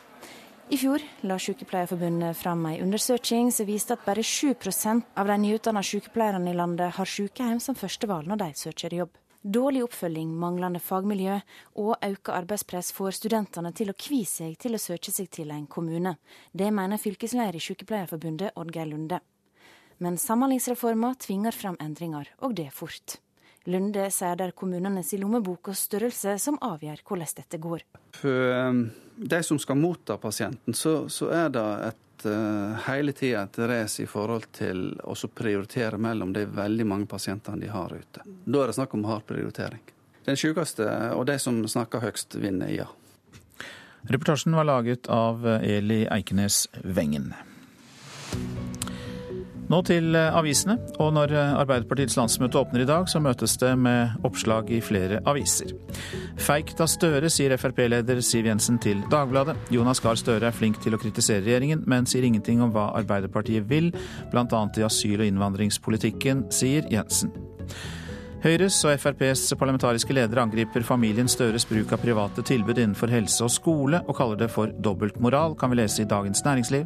I 0.72 0.78
fjor 0.80 1.02
la 1.28 1.36
Sykepleierforbundet 1.38 2.38
fram 2.40 2.64
en 2.66 2.80
undersøking 2.86 3.50
som 3.52 3.68
viste 3.68 3.94
at 3.94 4.06
bare 4.06 4.24
7% 4.24 5.12
av 5.20 5.28
de 5.28 5.36
nyutdanna 5.42 5.82
sykepleierne 5.84 6.50
i 6.50 6.56
landet 6.56 6.96
har 6.96 7.10
sykehjem 7.10 7.60
som 7.60 7.76
førstevalg 7.76 8.30
når 8.30 8.40
de 8.40 8.48
søker 8.56 8.96
jobb. 8.96 9.12
Dårlig 9.44 9.82
oppfølging, 9.84 10.30
manglende 10.40 10.80
fagmiljø 10.80 11.36
og 11.82 12.06
økt 12.08 12.30
arbeidspress 12.32 12.94
får 12.96 13.18
studentene 13.18 13.74
til 13.76 13.92
å 13.92 13.96
kvie 14.06 14.24
seg 14.24 14.56
til 14.58 14.74
å 14.74 14.80
søke 14.80 15.12
seg 15.12 15.28
til 15.28 15.52
en 15.52 15.66
kommune. 15.68 16.16
Det 16.50 16.70
mener 16.72 16.98
fylkesleder 16.98 17.60
i 17.60 17.62
Sykepleierforbundet, 17.62 18.56
Oddgeir 18.56 18.88
Lunde. 18.88 19.20
Men 20.00 20.16
Samhandlingsreforma 20.18 21.12
tvinger 21.20 21.52
fram 21.52 21.76
endringer, 21.78 22.32
og 22.40 22.56
det 22.56 22.70
fort. 22.72 23.20
Lunde 23.64 24.10
sier 24.12 24.36
det 24.36 24.50
er 24.50 24.56
kommunenes 24.56 25.14
lommebok 25.16 25.70
og 25.72 25.76
størrelse 25.78 26.36
som 26.42 26.58
avgjør 26.60 27.00
hvordan 27.06 27.36
dette 27.38 27.60
går. 27.60 27.84
For 28.12 28.56
um, 28.68 28.82
de 29.16 29.40
som 29.46 29.60
skal 29.60 29.78
motta 29.80 30.18
pasienten, 30.20 30.76
så, 30.76 31.06
så 31.08 31.30
er 31.32 31.48
det 31.54 31.64
et, 31.86 32.26
uh, 32.28 32.76
hele 32.90 33.14
tida 33.16 33.46
et 33.46 33.58
race 33.70 34.02
i 34.04 34.08
forhold 34.10 34.50
til 34.52 34.90
å 35.00 35.16
prioritere 35.32 35.96
mellom 35.96 36.34
de 36.36 36.44
veldig 36.44 36.86
mange 36.90 37.08
pasientene 37.08 37.62
de 37.62 37.72
har 37.72 37.94
ute. 37.94 38.26
Da 38.44 38.60
er 38.60 38.68
det 38.68 38.76
snakk 38.76 38.98
om 38.98 39.08
hard 39.08 39.24
prioritering. 39.30 39.80
Den 40.28 40.36
sykeste 40.40 40.84
og 41.16 41.24
de 41.28 41.38
som 41.40 41.62
snakker 41.68 42.04
høyst, 42.04 42.36
vinner, 42.40 42.68
ja. 42.72 42.90
Reportasjen 44.04 44.56
var 44.56 44.68
laget 44.68 45.08
av 45.08 45.44
Eli 45.64 46.02
Eikenes 46.12 46.66
Wengen. 46.84 47.32
Nå 49.72 49.80
til 49.86 50.16
eh, 50.18 50.36
avisene. 50.36 50.76
Og 51.02 51.12
når 51.16 51.32
eh, 51.32 51.54
Arbeiderpartiets 51.62 52.16
landsmøte 52.18 52.60
åpner 52.60 52.84
i 52.84 52.88
dag, 52.88 53.08
så 53.10 53.22
møtes 53.22 53.56
det 53.60 53.72
med 53.80 54.26
oppslag 54.26 54.70
i 54.74 54.80
flere 54.84 55.22
aviser. 55.30 55.72
Feigt 56.40 56.80
av 56.82 56.90
Støre, 56.92 57.30
sier 57.32 57.56
Frp-leder 57.60 58.20
Siv 58.24 58.48
Jensen 58.50 58.78
til 58.82 59.02
Dagbladet. 59.12 59.56
Jonas 59.74 60.02
Gahr 60.04 60.20
Støre 60.20 60.50
er 60.50 60.56
flink 60.56 60.80
til 60.84 60.96
å 60.96 61.00
kritisere 61.00 61.44
regjeringen, 61.46 61.84
men 61.90 62.08
sier 62.10 62.26
ingenting 62.26 62.62
om 62.64 62.74
hva 62.74 62.90
Arbeiderpartiet 63.00 63.68
vil, 63.70 63.92
bl.a. 64.32 64.46
i 64.76 64.86
asyl- 64.86 65.22
og 65.22 65.28
innvandringspolitikken, 65.28 66.48
sier 66.54 66.88
Jensen. 66.92 67.32
Høyres 68.44 68.76
og 68.84 68.98
FrPs 69.00 69.54
parlamentariske 69.56 70.12
ledere 70.12 70.42
angriper 70.44 70.84
familien 70.84 71.30
Støres 71.32 71.64
bruk 71.64 71.94
av 71.96 72.02
private 72.02 72.42
tilbud 72.44 72.76
innenfor 72.76 73.08
helse 73.08 73.40
og 73.46 73.52
skole, 73.54 74.02
og 74.04 74.18
kaller 74.18 74.36
det 74.42 74.50
for 74.52 74.68
dobbeltmoral, 74.84 75.54
kan 75.56 75.72
vi 75.72 75.78
lese 75.78 76.02
i 76.02 76.08
Dagens 76.10 76.44
Næringsliv. 76.44 76.84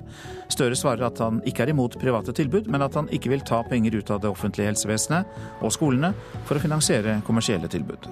Støre 0.54 0.78
svarer 0.78 1.08
at 1.08 1.18
han 1.18 1.40
ikke 1.50 1.64
er 1.66 1.72
imot 1.72 1.98
private 1.98 2.30
tilbud, 2.38 2.70
men 2.70 2.86
at 2.86 2.94
han 2.94 3.10
ikke 3.10 3.32
vil 3.34 3.42
ta 3.42 3.64
penger 3.66 3.98
ut 3.98 4.12
av 4.14 4.22
det 4.22 4.30
offentlige 4.30 4.70
helsevesenet 4.70 5.58
og 5.58 5.74
skolene 5.74 6.12
for 6.46 6.54
å 6.54 6.62
finansiere 6.62 7.18
kommersielle 7.26 7.66
tilbud. 7.74 8.06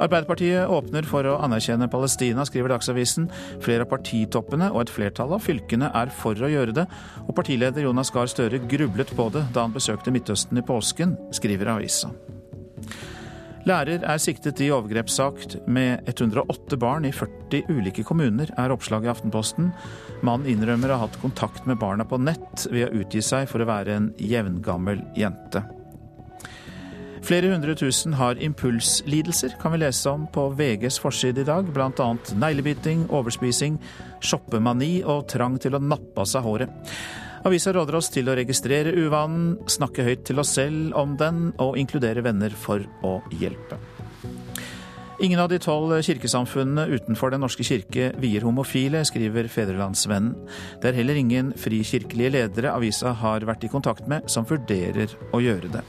Arbeiderpartiet 0.00 0.70
åpner 0.72 1.04
for 1.04 1.26
å 1.28 1.36
anerkjenne 1.44 1.90
Palestina, 1.92 2.46
skriver 2.48 2.72
Dagsavisen. 2.72 3.28
Flere 3.60 3.84
av 3.84 3.90
partitoppene 3.92 4.70
og 4.72 4.86
et 4.86 4.92
flertall 4.94 5.34
av 5.36 5.44
fylkene 5.44 5.90
er 5.96 6.12
for 6.22 6.40
å 6.40 6.48
gjøre 6.48 6.76
det, 6.80 6.86
og 7.26 7.36
partileder 7.36 7.84
Jonas 7.84 8.12
Gahr 8.14 8.30
Støre 8.32 8.62
grublet 8.70 9.12
på 9.16 9.28
det 9.34 9.44
da 9.54 9.66
han 9.66 9.76
besøkte 9.76 10.12
Midtøsten 10.14 10.60
i 10.60 10.64
påsken, 10.64 11.18
skriver 11.36 11.74
avisa. 11.76 12.12
Lærer 13.68 14.06
er 14.08 14.20
siktet 14.22 14.62
i 14.64 14.70
overgrepssak 14.72 15.42
med 15.68 16.08
108 16.08 16.78
barn 16.80 17.04
i 17.04 17.12
40 17.12 17.68
ulike 17.68 18.04
kommuner, 18.08 18.48
er 18.56 18.72
oppslaget 18.72 19.10
i 19.10 19.12
Aftenposten. 19.12 19.68
Mannen 20.24 20.48
innrømmer 20.48 20.94
å 20.94 20.96
ha 20.96 21.04
hatt 21.04 21.20
kontakt 21.20 21.68
med 21.68 21.76
barna 21.82 22.08
på 22.08 22.16
nett 22.22 22.64
ved 22.72 22.88
å 22.88 23.02
utgi 23.02 23.20
seg 23.24 23.50
for 23.52 23.60
å 23.60 23.68
være 23.68 23.98
en 23.98 24.08
jevngammel 24.16 25.04
jente. 25.18 25.66
Flere 27.22 27.50
hundre 27.52 27.74
tusen 27.76 28.14
har 28.16 28.40
impulslidelser, 28.42 29.54
kan 29.60 29.74
vi 29.74 29.82
lese 29.82 30.10
om 30.10 30.26
på 30.32 30.48
VGs 30.56 30.98
forside 31.02 31.44
i 31.44 31.48
dag. 31.48 31.68
Blant 31.74 32.00
annet 32.00 32.32
neglebiting, 32.40 33.04
overspising, 33.12 33.76
shoppemani 34.24 35.02
og 35.04 35.26
trang 35.30 35.58
til 35.60 35.76
å 35.76 35.82
nappe 35.84 36.24
av 36.24 36.30
seg 36.30 36.46
håret. 36.46 36.94
Avisa 37.46 37.72
råder 37.72 37.96
oss 37.96 38.10
til 38.12 38.28
å 38.28 38.36
registrere 38.36 38.92
uvanen, 38.96 39.54
snakke 39.70 40.04
høyt 40.04 40.26
til 40.28 40.40
oss 40.42 40.56
selv 40.58 40.96
om 40.98 41.14
den, 41.20 41.50
og 41.60 41.78
inkludere 41.80 42.24
venner 42.24 42.52
for 42.52 42.84
å 43.06 43.18
hjelpe. 43.40 43.78
Ingen 45.20 45.40
av 45.42 45.50
de 45.52 45.58
tolv 45.60 45.92
kirkesamfunnene 46.00 46.86
utenfor 46.96 47.32
Den 47.32 47.42
norske 47.44 47.64
kirke 47.64 48.06
vier 48.20 48.44
homofile, 48.48 49.02
skriver 49.04 49.50
Fedrelandsvennen. 49.52 50.32
Det 50.80 50.88
er 50.88 50.96
heller 50.96 51.20
ingen 51.20 51.52
frikirkelige 51.60 52.32
ledere 52.38 52.72
avisa 52.72 53.12
har 53.20 53.44
vært 53.44 53.68
i 53.68 53.72
kontakt 53.72 54.08
med, 54.08 54.24
som 54.32 54.48
vurderer 54.48 55.12
å 55.36 55.42
gjøre 55.44 55.76
det. 55.76 55.84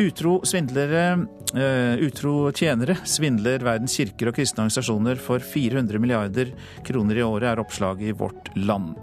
Utro 0.00 0.38
svindlere, 0.48 1.26
uh, 1.52 2.00
utro 2.00 2.48
tjenere 2.56 2.94
svindler 3.04 3.60
verdens 3.60 3.98
kirker 3.98 4.30
og 4.30 4.38
kristne 4.38 4.64
organisasjoner 4.64 5.20
for 5.20 5.44
400 5.44 6.00
milliarder 6.00 6.54
kroner 6.86 7.20
i 7.20 7.26
året, 7.26 7.50
er 7.50 7.60
oppslaget 7.60 8.08
i 8.08 8.14
Vårt 8.16 8.48
Land. 8.56 8.94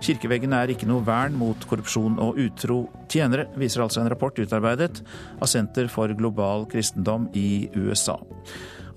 Kirkeveggene 0.00 0.62
er 0.62 0.72
ikke 0.72 0.88
noe 0.88 1.04
vern 1.04 1.36
mot 1.36 1.68
korrupsjon 1.68 2.16
og 2.24 2.40
utro 2.40 2.80
tjenere, 3.12 3.50
viser 3.60 3.84
altså 3.84 4.00
en 4.00 4.08
rapport 4.08 4.40
utarbeidet 4.40 5.02
av 5.36 5.52
Senter 5.52 5.92
for 5.92 6.16
global 6.16 6.64
kristendom 6.72 7.28
i 7.36 7.68
USA. 7.76 8.16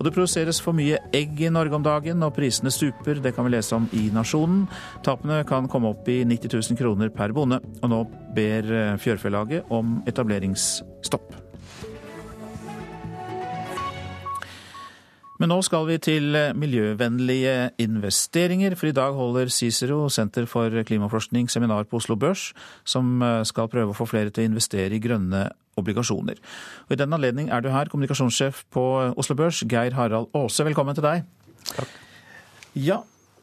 Og 0.02 0.08
det 0.08 0.16
produseres 0.16 0.58
for 0.58 0.74
mye 0.74 0.96
egg 1.14 1.38
i 1.44 1.52
Norge 1.52 1.76
om 1.78 1.84
dagen, 1.84 2.24
og 2.26 2.34
prisene 2.34 2.72
stuper. 2.74 3.20
Det 3.22 3.34
kan 3.36 3.46
vi 3.46 3.52
lese 3.54 3.76
om 3.76 3.86
i 3.94 4.08
Nasjonen. 4.10 4.64
Tapene 5.06 5.44
kan 5.46 5.68
komme 5.70 5.92
opp 5.92 6.08
i 6.10 6.24
90 6.26 6.56
000 6.72 6.80
kroner 6.80 7.12
per 7.14 7.36
bonde, 7.36 7.60
og 7.82 7.92
nå 7.92 8.02
ber 8.34 8.74
eh, 8.74 8.98
Fjørfelaget 8.98 9.70
om 9.70 10.00
etableringsstopp. 10.10 11.41
Men 15.42 15.50
nå 15.50 15.56
skal 15.66 15.88
vi 15.88 15.96
til 15.98 16.36
eh, 16.38 16.52
miljøvennlige 16.54 17.72
investeringer, 17.82 18.76
for 18.78 18.86
i 18.86 18.94
dag 18.94 19.16
holder 19.16 19.48
Cicero, 19.50 20.04
Senter 20.06 20.44
for 20.46 20.70
klimaforskning, 20.86 21.48
seminar 21.50 21.88
på 21.90 21.98
Oslo 21.98 22.14
Børs, 22.14 22.52
som 22.86 23.16
eh, 23.26 23.40
skal 23.42 23.66
prøve 23.72 23.90
å 23.90 23.96
få 23.98 24.06
flere 24.06 24.30
til 24.30 24.44
å 24.44 24.52
investere 24.52 24.94
i 24.94 25.00
grønne 25.02 25.48
obligasjoner. 25.82 26.38
Og 26.86 26.94
I 26.94 27.00
den 27.00 27.16
anledning 27.18 27.50
er 27.50 27.64
du 27.64 27.72
her, 27.74 27.90
kommunikasjonssjef 27.90 28.62
på 28.70 28.84
Oslo 29.18 29.34
Børs, 29.40 29.64
Geir 29.66 29.96
Harald 29.98 30.30
Aase. 30.30 30.62
Velkommen 30.68 30.94
til 30.94 31.08
deg. 31.08 31.26
Takk. 31.72 31.98
Ja, 32.78 33.00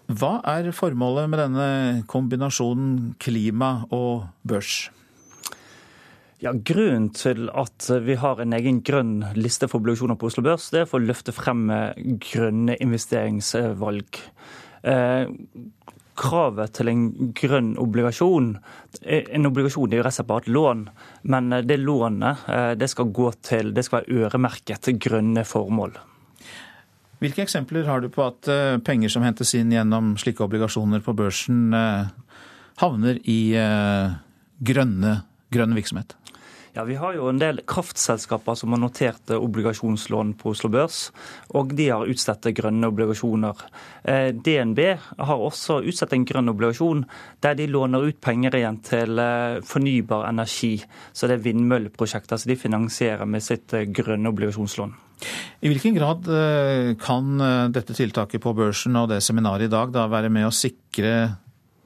hva 0.07 0.37
er 0.55 0.71
formålet 0.71 1.27
med 1.27 1.43
denne 1.43 1.67
kombinasjonen 2.07 3.17
klima 3.19 3.73
og 3.91 4.29
børs? 4.47 4.85
Ja, 6.39 6.53
Grunnen 6.55 7.09
til 7.11 7.49
at 7.51 7.89
vi 8.05 8.15
har 8.15 8.39
en 8.39 8.55
egen 8.55 8.77
grønn 8.87 9.25
liste 9.35 9.67
for 9.67 9.81
obligasjoner 9.81 10.15
på 10.15 10.29
Oslo 10.29 10.43
Børs, 10.45 10.69
det 10.71 10.85
er 10.85 10.87
for 10.87 11.01
å 11.01 11.07
løfte 11.09 11.33
frem 11.35 11.65
grønne 12.23 12.77
investeringsvalg. 12.79 14.21
Eh, 14.87 15.31
kravet 16.19 16.77
til 16.77 16.91
en 16.91 17.01
grønn 17.35 17.73
obligasjon 17.79 18.53
En 19.03 19.47
obligasjon 19.47 19.91
er 19.91 19.99
jo 19.99 20.05
rett 20.05 20.13
og 20.13 20.15
slett 20.15 20.29
bare 20.29 20.43
et 20.45 20.53
lån, 20.55 20.85
men 21.31 21.57
det 21.67 21.77
lånet 21.81 22.47
eh, 22.47 22.71
det 22.79 22.87
skal 22.91 23.11
gå 23.11 23.33
til, 23.43 23.73
det 23.75 23.83
skal 23.87 24.05
være 24.05 24.23
øremerket 24.23 24.87
til 24.87 24.95
grønne 24.95 25.43
formål. 25.43 25.97
Hvilke 27.19 27.43
eksempler 27.43 27.87
har 27.91 27.99
du 27.99 28.07
på 28.15 28.23
at 28.23 28.47
eh, 28.47 28.77
penger 28.79 29.11
som 29.11 29.27
hentes 29.27 29.51
inn 29.59 29.75
gjennom 29.75 30.13
slike 30.19 30.47
obligasjoner 30.47 31.03
på 31.03 31.17
børsen, 31.19 31.75
havner 32.79 33.19
i 33.27 33.41
grønne, 34.71 35.17
grønn 35.51 35.75
virksomhet? 35.75 36.18
Ja, 36.79 36.85
Vi 36.85 36.95
har 36.95 37.13
jo 37.17 37.25
en 37.27 37.39
del 37.41 37.57
kraftselskaper 37.67 38.55
som 38.55 38.71
har 38.71 38.79
notert 38.79 39.31
obligasjonslån 39.35 40.29
på 40.39 40.53
Oslo 40.53 40.69
Børs, 40.71 41.09
og 41.51 41.73
de 41.75 41.89
har 41.91 42.07
utstedt 42.07 42.47
grønne 42.55 42.87
obligasjoner. 42.87 43.63
Eh, 44.07 44.29
DNB 44.31 44.79
har 44.95 45.43
også 45.43 45.81
utstedt 45.83 46.15
en 46.15 46.23
grønn 46.29 46.47
obligasjon 46.47 47.01
der 47.43 47.57
de 47.59 47.65
låner 47.67 48.05
ut 48.07 48.21
penger 48.23 48.55
igjen 48.55 48.77
til 48.87 49.19
eh, 49.19 49.57
fornybar 49.67 50.29
energi. 50.29 50.77
Så 51.11 51.27
det 51.27 51.35
er 51.35 51.43
vindmølleprosjekter 51.49 52.39
som 52.39 52.53
de 52.53 52.57
finansierer 52.61 53.27
med 53.27 53.43
sitt 53.43 53.75
eh, 53.75 53.83
grønne 53.83 54.31
obligasjonslån. 54.31 54.95
I 55.59 55.73
hvilken 55.73 55.99
grad 55.99 56.31
kan 57.03 57.43
dette 57.75 57.91
tiltaket 57.97 58.39
på 58.39 58.55
børsen 58.55 58.95
og 58.95 59.09
det 59.11 59.19
seminaret 59.25 59.67
i 59.67 59.73
dag 59.73 59.91
da 59.91 60.07
være 60.07 60.31
med 60.31 60.47
å 60.47 60.55
sikre 60.55 61.33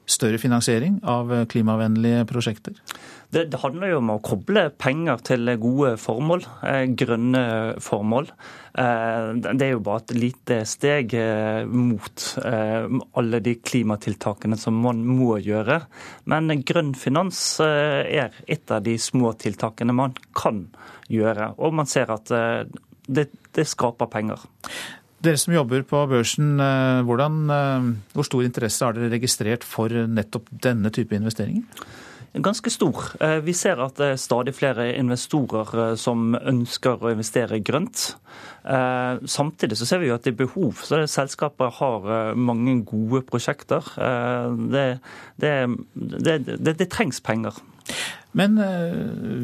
større 0.06 0.38
finansiering 0.38 1.02
av 1.02 1.34
klimavennlige 1.50 2.28
prosjekter? 2.30 2.78
Det, 3.34 3.48
det, 3.50 3.58
handler 3.64 3.90
jo 3.90 4.00
om 4.02 4.12
å 4.14 4.22
koble 4.22 4.68
penger 4.78 5.22
til 5.26 5.50
gode 5.62 5.96
formål, 6.02 6.44
eh, 6.68 6.84
grønne 6.94 7.42
formål. 7.82 8.28
Eh, 8.78 9.30
det 9.42 9.66
er 9.66 9.72
jo 9.72 9.82
bare 9.86 10.04
et 10.04 10.14
lite 10.18 10.60
steg 10.70 11.16
eh, 11.18 11.66
mot 11.66 12.26
alle 12.44 13.40
de 13.46 13.56
klimatiltakene 13.58 14.58
som 14.60 14.78
man 14.84 15.02
må 15.08 15.40
gjøre. 15.42 15.80
Men 16.30 16.62
grønn 16.62 16.94
finans 16.98 17.40
er 17.64 18.36
et 18.46 18.74
av 18.74 18.84
de 18.86 18.98
små 19.02 19.34
tiltakene 19.42 19.96
man 19.98 20.14
kan 20.38 20.68
gjøre. 21.10 21.54
Og 21.58 21.74
man 21.74 21.90
ser 21.90 22.14
at 22.14 22.30
det, 22.30 23.28
det 23.56 23.66
skaper 23.70 24.12
penger. 24.14 24.46
Dere 25.24 25.40
som 25.40 25.56
jobber 25.56 25.86
på 25.88 26.06
børsen, 26.12 26.58
hvordan, 27.08 27.38
hvor 28.14 28.28
stor 28.28 28.46
interesse 28.46 28.86
har 28.86 28.98
dere 28.98 29.14
registrert 29.16 29.66
for 29.66 29.90
nettopp 29.90 30.52
denne 30.66 30.92
type 30.94 31.16
investeringer? 31.16 31.64
Ganske 32.34 32.70
stor. 32.70 33.12
Eh, 33.22 33.40
vi 33.46 33.54
ser 33.54 33.82
at 33.84 33.98
det 34.00 34.08
er 34.14 34.22
stadig 34.22 34.56
flere 34.58 34.88
investorer 34.98 35.74
eh, 35.84 35.96
som 36.00 36.34
ønsker 36.36 37.04
å 37.04 37.12
investere 37.14 37.62
grønt. 37.66 38.16
Eh, 38.66 39.22
samtidig 39.30 39.78
så 39.78 39.88
ser 39.90 40.02
vi 40.02 40.10
jo 40.10 40.16
at 40.18 40.26
det 40.26 40.34
er 40.34 40.42
behov. 40.42 40.82
så 40.82 41.04
Selskapet 41.10 41.78
har 41.80 42.34
mange 42.36 42.80
gode 42.88 43.22
prosjekter. 43.28 43.86
Det, 44.74 44.88
det, 45.38 46.74
det 46.80 46.90
trengs 46.90 47.22
penger. 47.22 47.54
Men 48.34 48.58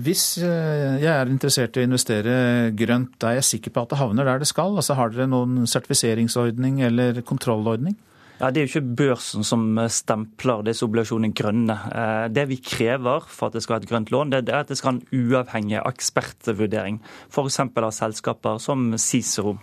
hvis 0.01 0.39
jeg 0.41 1.09
er 1.11 1.29
interessert 1.29 1.75
i 1.77 1.83
å 1.83 1.85
investere 1.85 2.71
grønt, 2.73 3.21
er 3.21 3.37
jeg 3.37 3.49
sikker 3.51 3.75
på 3.75 3.83
at 3.83 3.91
det 3.91 3.99
havner 3.99 4.25
der 4.25 4.41
det 4.41 4.49
skal? 4.49 4.79
Altså 4.79 4.95
Har 4.97 5.11
dere 5.13 5.29
noen 5.29 5.67
sertifiseringsordning 5.69 6.79
eller 6.87 7.21
kontrollordning? 7.21 7.99
Ja, 8.39 8.51
Det 8.51 8.61
er 8.61 8.67
jo 8.67 8.79
ikke 8.79 8.95
børsen 9.01 9.43
som 9.43 9.63
stempler 9.91 10.61
disse 10.63 10.85
obligasjonene 10.87 11.35
grønne. 11.35 11.75
Eh, 11.91 12.27
det 12.31 12.45
vi 12.47 12.55
krever 12.63 13.25
for 13.27 13.49
at 13.49 13.57
det 13.57 13.65
skal 13.65 13.75
være 13.75 13.83
et 13.83 13.89
grønt 13.89 14.11
lån, 14.15 14.31
det 14.31 14.47
er 14.47 14.61
at 14.61 14.69
det 14.71 14.77
skal 14.79 14.93
ha 14.93 14.95
en 14.95 15.09
uavhengig 15.11 15.81
ekspertvurdering. 15.83 17.01
F.eks. 17.27 17.59
av 17.59 17.89
selskaper 17.91 18.61
som 18.63 18.93
Cicero. 18.95 19.57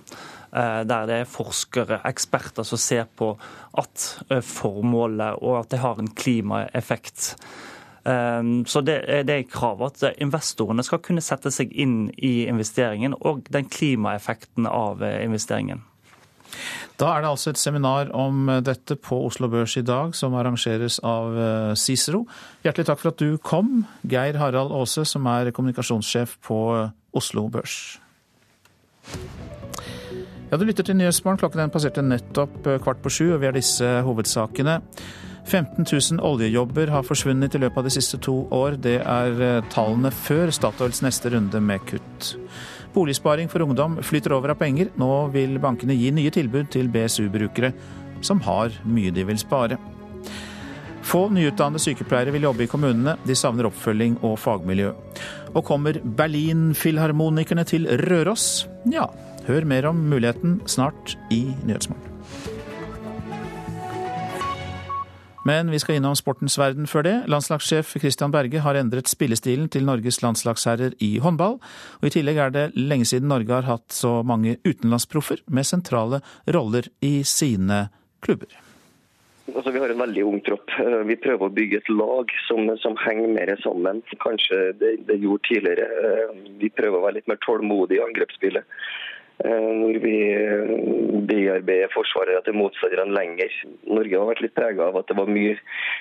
Eh, 0.53 0.83
der 0.85 1.09
det 1.09 1.17
er 1.23 1.25
forskere, 1.25 2.03
eksperter, 2.05 2.69
som 2.69 2.77
ser 2.77 3.09
på 3.17 3.31
at 3.81 4.05
eh, 4.29 4.45
formålet 4.45 5.41
og 5.41 5.63
at 5.63 5.73
det 5.73 5.81
har 5.81 5.97
en 5.99 6.13
klimaeffekt. 6.13 7.33
Så 8.07 8.81
det 8.87 9.01
er 9.11 9.25
det 9.27 9.49
kravet 9.51 10.05
at 10.05 10.21
investorene 10.23 10.85
skal 10.87 11.01
kunne 11.03 11.25
sette 11.25 11.51
seg 11.51 11.73
inn 11.75 12.05
i 12.23 12.47
investeringen 12.47 13.17
og 13.19 13.49
den 13.51 13.67
klimaeffekten 13.67 14.69
av 14.71 15.03
investeringen. 15.03 15.83
Da 16.97 17.11
er 17.13 17.25
det 17.25 17.29
altså 17.29 17.53
et 17.53 17.61
seminar 17.61 18.09
om 18.17 18.49
dette 18.65 18.97
på 18.97 19.19
Oslo 19.27 19.51
Børs 19.53 19.75
i 19.77 19.85
dag, 19.85 20.15
som 20.17 20.35
arrangeres 20.35 20.97
av 21.05 21.35
eh, 21.37 21.75
Cicero. 21.77 22.23
Hjertelig 22.65 22.87
takk 22.89 23.03
for 23.03 23.13
at 23.13 23.21
du 23.21 23.37
kom, 23.37 23.83
Geir 24.09 24.39
Harald 24.41 24.73
Aase, 24.73 25.05
som 25.05 25.29
er 25.29 25.53
kommunikasjonssjef 25.53 26.39
på 26.47 26.61
eh, 26.79 26.95
Oslo 27.17 27.51
Børs. 27.53 27.99
Ja, 30.49 30.57
Du 30.57 30.65
lytter 30.65 30.87
til 30.87 30.97
Nyhetsmorgen. 30.97 31.43
Klokken 31.43 31.67
den 31.67 31.75
passerte 31.75 32.05
nettopp 32.05 32.65
eh, 32.65 32.81
kvart 32.81 33.05
på 33.05 33.13
sju, 33.13 33.27
og 33.35 33.43
vi 33.43 33.51
har 33.51 33.57
disse 33.59 33.93
hovedsakene. 34.07 34.81
15 35.47 35.85
000 35.85 36.25
oljejobber 36.27 36.91
har 36.91 37.05
forsvunnet 37.07 37.55
i 37.55 37.61
løpet 37.61 37.83
av 37.83 37.91
de 37.91 37.93
siste 37.93 38.19
to 38.25 38.39
år. 38.57 38.81
Det 38.83 38.97
er 39.05 39.61
tallene 39.71 40.11
før 40.11 40.51
Statoils 40.51 41.05
neste 41.05 41.31
runde 41.37 41.61
med 41.63 41.85
kutt. 41.87 42.33
Boligsparing 42.97 43.51
for 43.53 43.61
ungdom 43.61 43.99
flyter 44.01 44.33
over 44.33 44.55
av 44.55 44.61
penger. 44.63 44.89
Nå 44.97 45.11
vil 45.35 45.59
bankene 45.61 45.97
gi 45.99 46.11
nye 46.17 46.33
tilbud 46.33 46.71
til 46.73 46.89
BSU-brukere 46.89 47.75
som 48.25 48.41
har 48.47 48.73
mye 48.89 49.13
de 49.13 49.27
vil 49.29 49.41
spare. 49.41 49.77
Få 51.07 51.27
nyutdannede 51.31 51.83
sykepleiere 51.85 52.33
vil 52.35 52.49
jobbe 52.49 52.65
i 52.65 52.71
kommunene. 52.71 53.15
De 53.29 53.37
savner 53.39 53.69
oppfølging 53.69 54.17
og 54.27 54.41
fagmiljø. 54.43 54.91
Og 55.55 55.63
kommer 55.69 56.01
Berlin-filharmonikerne 56.03 57.67
til 57.69 57.87
Røros? 58.09 58.67
Ja, 58.91 59.07
hør 59.47 59.69
mer 59.69 59.93
om 59.93 60.03
muligheten 60.11 60.59
snart 60.67 61.15
i 61.31 61.45
Nyhetsmorgen. 61.63 62.16
Men 65.47 65.71
vi 65.71 65.79
skal 65.79 66.01
innom 66.01 66.17
sportens 66.19 66.57
verden 66.59 66.89
før 66.91 67.05
det. 67.07 67.15
Landslagssjef 67.31 67.93
Christian 68.03 68.33
Berge 68.35 68.65
har 68.65 68.79
endret 68.81 69.11
spillestilen 69.11 69.69
til 69.71 69.87
Norges 69.87 70.19
landslagsherrer 70.25 70.97
i 71.05 71.17
håndball. 71.23 71.61
Og 72.01 72.07
I 72.09 72.15
tillegg 72.17 72.41
er 72.43 72.55
det 72.55 72.67
lenge 72.75 73.07
siden 73.07 73.31
Norge 73.31 73.55
har 73.55 73.69
hatt 73.69 73.87
så 73.95 74.19
mange 74.27 74.57
utenlandsproffer 74.67 75.45
med 75.47 75.69
sentrale 75.69 76.23
roller 76.57 76.91
i 77.05 77.21
sine 77.23 77.87
klubber. 78.27 78.51
Altså, 79.55 79.71
vi 79.71 79.79
har 79.79 79.93
en 79.93 80.03
veldig 80.03 80.25
ung 80.27 80.41
tropp. 80.43 80.73
Eh, 80.83 81.03
vi 81.07 81.15
prøver 81.23 81.47
å 81.47 81.55
bygge 81.55 81.79
et 81.79 81.91
lag 81.95 82.33
som, 82.49 82.67
som 82.83 82.97
henger 82.99 83.31
mer 83.31 83.53
sammen. 83.63 84.03
Kanskje 84.25 84.73
det, 84.81 84.97
det 85.07 85.21
gjorde 85.23 85.47
tidligere. 85.47 85.87
Eh, 85.87 86.41
vi 86.59 86.73
prøver 86.75 86.99
å 86.99 87.05
være 87.05 87.21
litt 87.21 87.31
mer 87.31 87.39
tålmodige 87.47 88.01
i 88.01 88.07
angrepsspillet. 88.09 88.67
Eh, 89.45 89.71
hvor 89.81 89.97
vi 90.01 90.15
eh, 90.33 90.71
bearbeider 91.29 91.91
forsvarere 91.93 92.41
til 92.47 92.57
motstanderne 92.57 93.13
lenger. 93.13 93.53
Norge 93.85 94.17
har 94.17 94.31
vært 94.31 94.41
litt 94.47 94.55
prega 94.57 94.87
av 94.89 94.97
at 94.97 95.11
det 95.11 95.17
var 95.19 95.29
mye, 95.29 95.59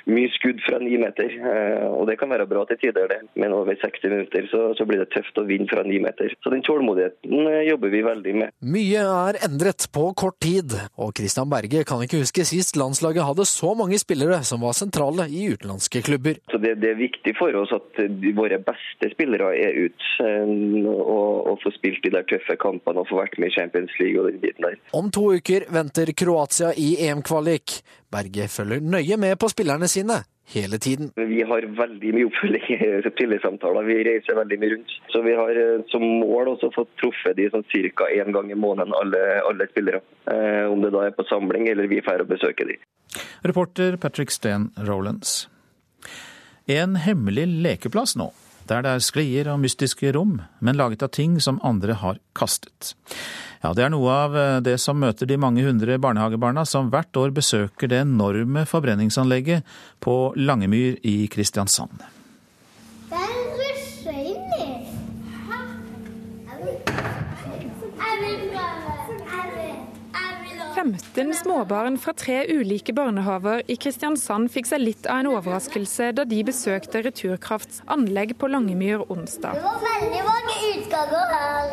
mye, 0.07 0.29
skudd 0.37 0.61
fra 0.63 0.79
ni 0.79 0.95
meter. 1.01 1.33
Eh, 1.35 1.83
og 1.89 2.07
Det 2.07 2.15
kan 2.21 2.31
være 2.31 2.47
bra 2.47 2.63
til 2.69 2.79
tider, 2.79 3.09
det. 3.11 3.19
men 3.35 3.51
over 3.51 3.75
60 3.75 4.07
minutter 4.07 4.47
så, 4.51 4.61
så, 4.79 4.87
blir 4.87 5.03
det 5.03 5.09
tøft 5.11 5.35
å 5.35 5.43
vinne 5.49 5.67
fra 5.67 5.83
ni 5.83 5.99
meter. 5.99 6.31
Så 6.45 6.53
den 6.53 6.63
tålmodigheten 6.63 7.49
jobber 7.67 7.91
vi 7.91 8.05
veldig 8.05 8.35
med. 8.39 8.55
Mye 8.63 9.03
er 9.03 9.41
endret 9.43 9.89
på 9.91 10.05
kort 10.15 10.39
tid, 10.39 10.77
og 10.95 11.11
Christian 11.19 11.51
Berge 11.51 11.83
kan 11.83 12.05
ikke 12.05 12.21
huske 12.23 12.47
sist 12.47 12.79
landslaget 12.79 13.27
hadde 13.27 13.47
så 13.49 13.73
mange 13.75 13.99
spillere 13.99 14.39
som 14.47 14.63
var 14.63 14.77
sentrale 14.79 15.27
i 15.27 15.49
utenlandske 15.51 16.05
klubber. 16.07 16.39
Så 16.53 16.61
det, 16.63 16.77
det 16.79 16.93
er 16.93 17.03
viktig 17.03 17.35
for 17.35 17.51
oss 17.59 17.75
at 17.75 17.99
våre 18.39 18.61
beste 18.63 19.11
spillere 19.11 19.51
er 19.59 19.75
ute 19.75 20.31
og, 20.87 21.51
og 21.51 21.61
får 21.65 21.75
spilt 21.81 22.03
de 22.05 22.15
der 22.15 22.27
tøffe 22.29 22.55
kampene 22.61 23.03
og 23.03 23.09
får 23.09 23.24
vært 23.24 23.24
med 23.41 23.51
i 23.51 23.55
Champions 23.55 23.97
League 23.99 24.21
og 24.21 24.29
den 24.29 24.39
biten 24.43 24.67
der. 24.67 24.77
Om 24.93 25.11
to 25.13 25.27
uker 25.37 25.65
venter 25.73 26.11
Kroatia 26.17 26.71
i 26.77 26.95
EM-kvalik. 27.07 27.81
Berge 28.11 28.47
følger 28.51 28.83
nøye 28.83 29.17
med 29.17 29.37
på 29.41 29.49
spillerne 29.51 29.89
sine 29.91 30.21
hele 30.53 30.77
tiden. 30.77 31.09
Vi 31.15 31.41
har 31.41 31.65
veldig 31.77 32.11
mye 32.15 32.27
oppfølging 32.29 32.67
i 32.75 32.89
spillersamtaler. 33.07 33.87
Vi 33.89 33.97
reiser 34.07 34.37
veldig 34.37 34.59
mye 34.61 34.73
rundt. 34.75 34.93
Så 35.13 35.21
vi 35.25 35.33
har 35.39 35.61
eh, 35.61 35.81
som 35.89 36.05
mål 36.05 36.53
også 36.53 36.69
fått 36.75 36.93
truffet 37.01 37.37
de 37.39 37.49
sånn 37.49 37.65
ca. 37.71 38.09
én 38.13 38.31
gang 38.35 38.51
i 38.51 38.59
måneden, 38.59 38.93
alle, 39.01 39.23
alle 39.49 39.67
spillere. 39.71 40.03
Eh, 40.29 40.63
om 40.69 40.85
det 40.85 40.93
da 40.93 41.07
er 41.07 41.17
på 41.17 41.25
samling 41.29 41.67
eller 41.71 41.89
vi 41.91 42.01
drar 42.05 42.23
og 42.23 42.31
besøker 42.31 42.69
de. 42.69 42.79
Reporter 43.41 43.97
Patrick 43.97 44.31
Steen 44.31 44.69
Rolands. 44.77 45.47
En 46.67 46.95
hemmelig 46.97 47.45
lekeplass 47.61 48.15
nå 48.17 48.31
der 48.69 48.85
det 48.85 48.93
er 48.95 49.03
sklier 49.03 49.49
og 49.53 49.59
mystiske 49.63 50.13
rom, 50.15 50.39
men 50.59 50.79
laget 50.79 51.05
av 51.05 51.13
ting 51.15 51.37
som 51.43 51.61
andre 51.63 51.97
har 52.01 52.19
kastet. 52.37 52.95
Ja, 53.63 53.73
det 53.73 53.85
er 53.85 53.93
noe 53.93 54.11
av 54.13 54.35
eh, 54.37 54.59
det 54.65 54.75
som 54.81 54.99
møter 55.01 55.29
de 55.29 55.39
mange 55.41 55.63
hundre 55.65 55.97
barnehagebarna 56.01 56.65
som 56.69 56.91
hvert 56.93 57.17
år 57.17 57.33
besøker 57.33 57.89
det 57.89 58.03
enorme 58.03 58.65
forbrenningsanlegget 58.69 59.65
på 60.05 60.35
Langemyr 60.37 60.99
i 61.01 61.23
Kristiansand. 61.31 62.14
15 70.85 71.33
småbarn 71.33 71.97
fra 71.97 72.13
tre 72.13 72.45
ulike 72.47 72.93
barnehaver 72.93 73.63
i 73.65 73.75
Kristiansand 73.81 74.51
fikk 74.53 74.67
seg 74.69 74.83
litt 74.83 75.07
av 75.09 75.23
en 75.23 75.31
overraskelse 75.31 76.11
da 76.13 76.25
de 76.29 76.43
besøkte 76.45 77.01
Returkrafts 77.07 77.81
anlegg 77.89 78.35
på 78.37 78.49
Langemyr 78.53 79.01
onsdag. 79.09 79.57
Det 79.57 79.65
var 79.65 79.81
veldig 79.81 80.21
mange 80.27 80.53
utganger 80.75 81.25
her. 81.33 81.65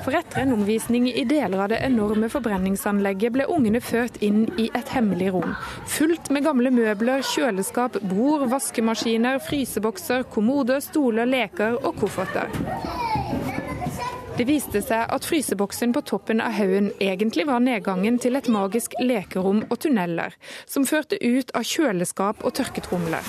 For 0.00 0.16
etter 0.16 0.46
en 0.46 0.54
omvisning 0.56 1.10
i 1.12 1.26
deler 1.28 1.60
av 1.60 1.68
det 1.74 1.82
enorme 1.84 2.30
forbrenningsanlegget 2.32 3.36
ble 3.36 3.44
ungene 3.52 3.82
ført 3.84 4.16
inn 4.24 4.46
i 4.56 4.70
et 4.72 4.94
hemmelig 4.96 5.34
rom. 5.36 5.52
Fullt 5.92 6.32
med 6.32 6.48
gamle 6.48 6.72
møbler, 6.72 7.20
kjøleskap, 7.34 8.00
bord, 8.14 8.48
vaskemaskiner, 8.48 9.42
frysebokser, 9.44 10.24
kommoder, 10.32 10.80
stoler, 10.80 11.28
leker 11.28 11.76
og 11.84 12.00
kofferter. 12.00 12.48
Det 14.38 14.46
viste 14.48 14.80
seg 14.84 15.10
at 15.12 15.26
fryseboksen 15.26 15.92
på 15.96 16.02
toppen 16.08 16.40
av 16.40 16.54
haugen 16.56 16.90
egentlig 17.02 17.46
var 17.48 17.60
nedgangen 17.64 18.18
til 18.22 18.38
et 18.38 18.48
magisk 18.52 18.94
lekerom 19.02 19.64
og 19.68 19.78
tunneler, 19.82 20.36
som 20.70 20.86
førte 20.88 21.18
ut 21.20 21.50
av 21.56 21.66
kjøleskap 21.66 22.44
og 22.46 22.54
tørketromler. 22.56 23.26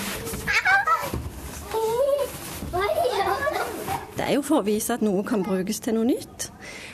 Det 4.12 4.28
er 4.28 4.36
jo 4.36 4.42
for 4.46 4.60
å 4.60 4.66
vise 4.66 4.94
at 4.94 5.02
noe 5.02 5.24
kan 5.26 5.42
brukes 5.42 5.80
til 5.82 5.96
noe 5.96 6.06
nytt. 6.06 6.50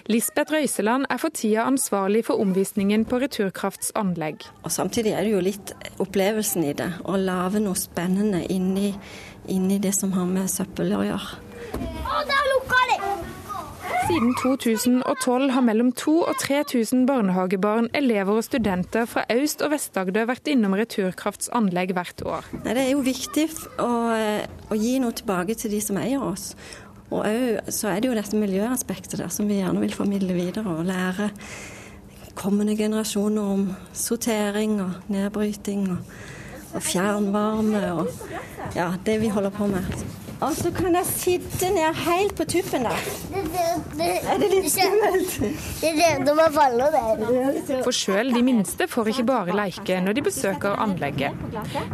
Lisbeth 0.08 0.54
Røiseland 0.54 1.04
er 1.12 1.20
for 1.20 1.34
tida 1.34 1.66
ansvarlig 1.68 2.22
for 2.24 2.40
omvisningen 2.40 3.04
på 3.04 3.18
Returkrafts 3.20 3.92
anlegg. 3.98 4.46
Og 4.64 4.72
Samtidig 4.72 5.12
er 5.12 5.26
det 5.26 5.34
jo 5.34 5.44
litt 5.44 5.74
opplevelsen 6.00 6.64
i 6.70 6.72
det, 6.78 6.88
å 7.04 7.20
lage 7.20 7.60
noe 7.60 7.76
spennende 7.76 8.40
inni, 8.48 8.94
inni 9.52 9.76
det 9.82 9.92
som 9.98 10.16
har 10.16 10.30
med 10.30 10.48
søppel 10.48 10.96
å 10.96 11.04
gjøre. 11.10 11.97
Siden 14.08 14.30
2012 14.40 15.50
har 15.52 15.60
mellom 15.60 15.90
2000 15.92 16.28
og 16.30 16.36
3000 16.40 17.06
barnehagebarn, 17.06 17.90
elever 17.94 18.38
og 18.40 18.44
studenter 18.44 19.04
fra 19.04 19.26
Øst- 19.28 19.60
og 19.64 19.74
Vest-Agder 19.74 20.24
vært 20.30 20.48
innom 20.48 20.72
Returkrafts 20.78 21.50
anlegg 21.52 21.92
hvert 21.92 22.22
år. 22.24 22.46
Det 22.64 22.72
er 22.72 22.88
jo 22.94 23.02
viktig 23.04 23.44
å, 23.84 23.90
å 24.72 24.78
gi 24.80 24.94
noe 25.02 25.12
tilbake 25.12 25.58
til 25.60 25.74
de 25.76 25.80
som 25.84 26.00
eier 26.00 26.24
oss. 26.24 26.54
Og 27.10 27.20
òg 27.20 27.68
så 27.68 27.90
er 27.92 28.00
det 28.00 28.08
jo 28.08 28.16
dette 28.16 28.40
miljøaspektet 28.40 29.18
der 29.20 29.28
som 29.34 29.50
vi 29.50 29.60
gjerne 29.60 29.82
vil 29.84 29.92
formidle 29.96 30.36
videre 30.38 30.72
og 30.72 30.88
lære 30.88 31.28
kommende 32.38 32.78
generasjoner 32.80 33.52
om 33.58 33.66
sortering 33.92 34.78
og 34.86 35.12
nedbryting 35.12 35.84
og, 35.92 36.16
og 36.72 36.88
fjernvarme 36.88 37.84
og 37.92 38.08
ja, 38.72 38.94
det 39.04 39.20
vi 39.20 39.28
holder 39.36 39.52
på 39.52 39.68
med. 39.68 40.27
Og 40.38 40.52
så 40.54 40.70
kan 40.70 40.94
jeg 40.94 41.06
sitte 41.10 41.68
ned 41.74 41.96
helt 41.98 42.34
på 42.38 42.44
tuppen 42.46 42.84
der. 42.86 43.06
Er 43.98 44.38
det 44.38 44.50
litt 44.52 44.68
skummelt? 44.70 45.32
Det 45.82 46.10
som 46.28 46.42
å 46.44 46.46
faller 46.54 46.94
der. 46.94 47.82
For 47.82 47.94
sjøl 47.96 48.30
de 48.36 48.42
minste 48.46 48.86
får 48.90 49.10
ikke 49.14 49.26
bare 49.32 49.56
leke 49.58 49.98
når 50.04 50.18
de 50.18 50.26
besøker 50.28 50.78
anlegget. 50.78 51.34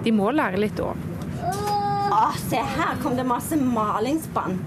De 0.04 0.12
må 0.12 0.28
lære 0.36 0.60
litt 0.60 0.82
òg. 0.84 1.00
Å, 1.44 2.24
se 2.50 2.60
her 2.76 3.00
kom 3.02 3.16
det 3.16 3.24
masse 3.26 3.56
malingsspann. 3.58 4.60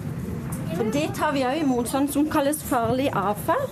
For 0.75 0.91
det 0.93 1.07
tar 1.17 1.31
vi 1.35 1.45
òg 1.47 1.61
imot, 1.63 1.89
sånn 1.89 2.09
som 2.11 2.27
kalles 2.31 2.59
farlig 2.65 3.07
avfall. 3.15 3.67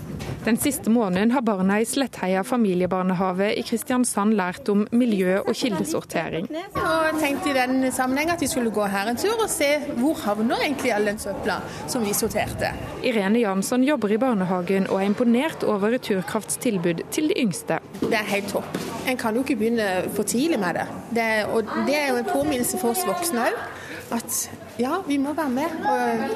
Den 0.46 0.58
siste 0.62 0.92
måneden 0.94 1.32
har 1.34 1.42
barna 1.42 1.80
i 1.82 1.86
Slettheia 1.90 2.44
familiebarnehage 2.46 3.48
i 3.58 3.64
Kristiansand 3.66 4.36
lært 4.38 4.70
om 4.70 4.84
miljø- 4.92 5.40
og 5.42 5.56
kildesortering. 5.58 6.46
Og 6.78 7.18
tenkte 7.18 7.50
i 7.50 7.56
den 7.58 7.88
sammenheng 7.92 8.30
at 8.30 8.44
vi 8.44 8.50
skulle 8.52 8.70
gå 8.74 8.86
her 8.94 9.10
en 9.10 9.18
tur 9.18 9.34
og 9.42 9.50
se 9.50 9.72
hvor 9.98 10.14
havner 10.22 10.62
egentlig 10.68 10.94
all 10.94 11.10
den 11.10 11.18
søpla 11.18 11.56
som 11.88 12.06
vi 12.06 12.14
sorterte. 12.14 12.70
Irene 13.02 13.42
Jansson 13.42 13.84
jobber 13.84 14.14
i 14.14 14.20
barnehagen 14.22 14.86
og 14.92 15.02
er 15.02 15.10
imponert 15.10 15.66
over 15.66 15.96
Returkrafts 15.98 16.62
tilbud 16.62 17.02
til 17.10 17.32
de 17.34 17.40
yngste. 17.42 17.80
Det 18.04 18.14
er 18.14 18.30
helt 18.30 18.54
topp. 18.54 18.78
En 19.10 19.18
kan 19.18 19.34
jo 19.34 19.42
ikke 19.42 19.58
begynne 19.58 19.90
for 20.14 20.30
tidlig 20.30 20.60
med 20.62 20.78
det. 20.78 20.86
det 21.18 21.32
og 21.50 21.74
det 21.90 21.98
er 22.04 22.14
jo 22.14 22.22
en 22.22 22.30
påminnelse 22.30 22.78
for 22.78 22.94
oss 22.94 23.02
voksne 23.08 23.50
òg. 23.50 23.66
At 24.14 24.46
ja, 24.80 24.98
vi 25.08 25.18
må 25.18 25.34
være 25.34 25.50
med 25.50 25.70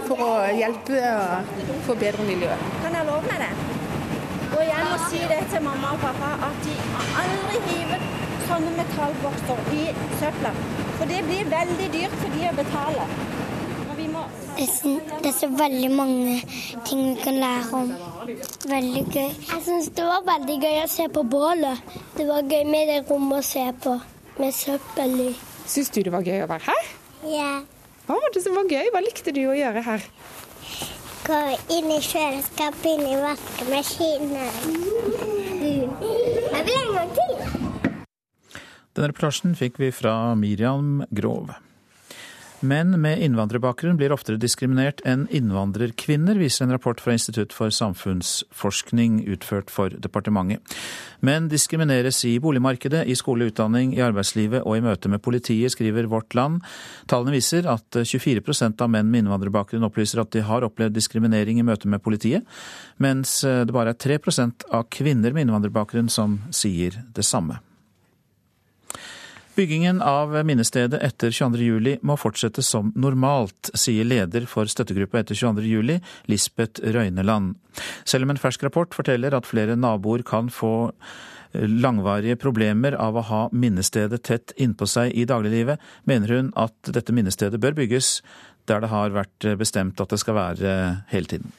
for 0.08 0.22
å 0.24 0.30
hjelpe 0.56 1.00
og 1.16 1.84
forbedre 1.88 2.26
miljøet. 2.28 2.68
Kan 2.84 2.96
jeg 2.96 3.06
love 3.10 3.22
meg 3.28 3.44
det? 3.44 3.52
Og 4.50 4.62
jeg 4.66 4.86
må 4.90 4.98
si 5.10 5.20
det 5.30 5.40
til 5.52 5.62
mamma 5.66 5.92
og 5.96 6.00
pappa 6.04 6.30
at 6.48 6.62
de 6.66 6.76
aldri 7.24 7.60
hiver 7.70 8.06
sånne 8.50 8.72
metallbokser 8.80 9.60
i 9.78 9.84
søpla. 10.22 10.54
For 11.00 11.06
det 11.12 11.20
blir 11.28 11.52
veldig 11.52 11.90
dyrt 11.94 12.16
for 12.22 12.34
de 12.38 12.48
å 12.50 12.54
betale. 12.58 13.06
Og 13.90 13.98
vi 13.98 14.08
må 14.14 14.24
Det 14.58 14.66
er 14.68 14.72
så- 14.74 15.02
det 15.22 15.28
er 15.30 15.38
så 15.40 15.48
veldig 15.48 15.92
mange 15.96 16.42
ting 16.86 17.16
vi 17.16 17.22
kan 17.22 17.34
lære 17.40 17.74
om. 17.74 17.94
Veldig 18.68 19.06
gøy. 19.06 19.30
Jeg 19.54 19.62
syns 19.66 19.90
det 19.96 20.04
var 20.04 20.22
veldig 20.26 20.58
gøy 20.64 20.84
å 20.84 20.88
se 20.90 21.08
på 21.08 21.24
bålet. 21.24 21.78
Det 22.18 22.28
var 22.28 22.42
gøy 22.42 22.66
med 22.66 22.88
det 22.88 23.10
rommet 23.12 23.40
å 23.40 23.44
se 23.44 23.72
på, 23.84 24.02
med 24.40 24.54
søppel 24.54 25.20
i. 25.30 25.36
Syns 25.68 25.90
du 25.92 26.02
det 26.04 26.12
var 26.12 26.22
gøy 26.24 26.44
å 26.44 26.48
være 26.48 26.62
her? 26.66 26.84
Ja. 27.24 27.62
Hva 28.10 28.16
var 28.18 28.32
det 28.34 28.42
som 28.42 28.56
var 28.58 28.66
gøy? 28.66 28.88
Hva 28.90 29.04
likte 29.06 29.30
du 29.30 29.44
å 29.46 29.54
gjøre 29.54 29.84
her? 29.86 30.06
Gå 31.28 31.40
inn 31.76 31.92
i 31.94 32.00
kjøleskapet, 32.02 32.88
inn 32.90 33.04
i 33.06 33.20
vaskemaskinen. 33.22 34.34
Jeg 35.62 36.64
vil 36.66 36.80
en 36.80 36.96
gang 36.96 37.12
til. 37.14 37.36
Denne 38.98 39.12
reportasjen 39.12 39.54
fikk 39.60 39.78
vi 39.78 39.92
fra 39.94 40.34
Miriam 40.34 41.04
Grov. 41.14 41.54
Menn 42.60 42.92
med 43.00 43.22
innvandrerbakgrunn 43.24 43.96
blir 43.96 44.12
oftere 44.12 44.36
diskriminert 44.36 45.00
enn 45.08 45.30
innvandrerkvinner, 45.32 46.36
viser 46.36 46.66
en 46.66 46.74
rapport 46.76 47.00
fra 47.00 47.14
Institutt 47.16 47.54
for 47.56 47.72
samfunnsforskning 47.72 49.22
utført 49.32 49.72
for 49.72 49.96
departementet. 49.96 50.76
Menn 51.24 51.48
diskrimineres 51.52 52.20
i 52.28 52.34
boligmarkedet, 52.44 53.06
i 53.08 53.16
skole 53.16 53.48
utdanning, 53.48 53.94
i 53.96 54.04
arbeidslivet 54.04 54.68
og 54.68 54.76
i 54.76 54.84
møte 54.84 55.12
med 55.12 55.24
politiet, 55.24 55.72
skriver 55.72 56.12
Vårt 56.12 56.36
Land. 56.36 56.60
Tallene 57.08 57.38
viser 57.38 57.70
at 57.72 57.96
24% 57.96 58.84
av 58.84 58.92
menn 58.92 59.08
med 59.08 59.24
innvandrerbakgrunn 59.24 59.88
opplyser 59.88 60.26
at 60.26 60.36
de 60.36 60.44
har 60.44 60.68
opplevd 60.68 61.00
diskriminering 61.00 61.64
i 61.64 61.68
møte 61.68 61.88
med 61.88 62.04
politiet, 62.04 62.44
mens 63.00 63.40
det 63.40 63.72
bare 63.72 63.96
er 63.96 64.20
3% 64.20 64.68
av 64.68 64.90
kvinner 64.92 65.32
med 65.32 65.48
innvandrerbakgrunn 65.48 66.12
som 66.12 66.42
sier 66.52 67.00
det 67.16 67.24
samme. 67.24 67.62
Byggingen 69.60 70.02
av 70.02 70.46
minnestedet 70.48 71.02
etter 71.04 71.34
22.07 71.36 71.98
må 72.08 72.16
fortsette 72.16 72.64
som 72.64 72.94
normalt, 72.96 73.68
sier 73.76 74.06
leder 74.08 74.46
for 74.48 74.70
støttegruppa 74.72 75.20
etter 75.20 75.36
22.07, 75.36 75.98
Lisbeth 76.32 76.80
Røyneland. 76.96 77.58
Selv 78.08 78.24
om 78.24 78.32
en 78.32 78.40
fersk 78.40 78.64
rapport 78.64 78.96
forteller 78.96 79.36
at 79.36 79.50
flere 79.50 79.76
naboer 79.76 80.24
kan 80.24 80.48
få 80.48 80.72
langvarige 81.52 82.38
problemer 82.40 82.96
av 82.96 83.20
å 83.20 83.26
ha 83.28 83.42
minnestedet 83.52 84.22
tett 84.30 84.54
innpå 84.56 84.88
seg 84.88 85.12
i 85.12 85.28
dagliglivet, 85.28 85.84
mener 86.08 86.32
hun 86.38 86.54
at 86.56 86.94
dette 86.96 87.12
minnestedet 87.18 87.60
bør 87.60 87.76
bygges 87.82 88.22
der 88.72 88.86
det 88.86 88.94
har 88.94 89.12
vært 89.12 89.50
bestemt 89.60 90.00
at 90.00 90.16
det 90.16 90.22
skal 90.24 90.40
være 90.40 90.78
hele 91.12 91.34
tiden. 91.34 91.52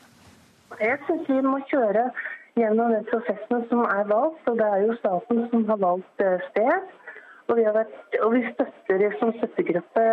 Jeg 0.80 0.96
syns 1.04 1.28
vi 1.28 1.42
må 1.44 1.60
kjøre 1.68 2.08
gjennom 2.56 2.96
den 2.96 3.04
prosessene 3.12 3.60
som 3.68 3.84
er 3.84 4.08
valgt, 4.08 4.48
og 4.48 4.56
det 4.56 4.72
er 4.72 4.86
jo 4.86 4.96
staten 5.02 5.44
som 5.52 5.68
har 5.68 5.84
valgt 5.84 6.26
sted. 6.48 6.88
Og 7.50 7.58
vi, 7.58 7.64
vært, 7.74 7.94
og 8.22 8.34
vi 8.36 8.44
støtter 8.52 9.16
som 9.18 9.32
støttegruppe 9.40 10.04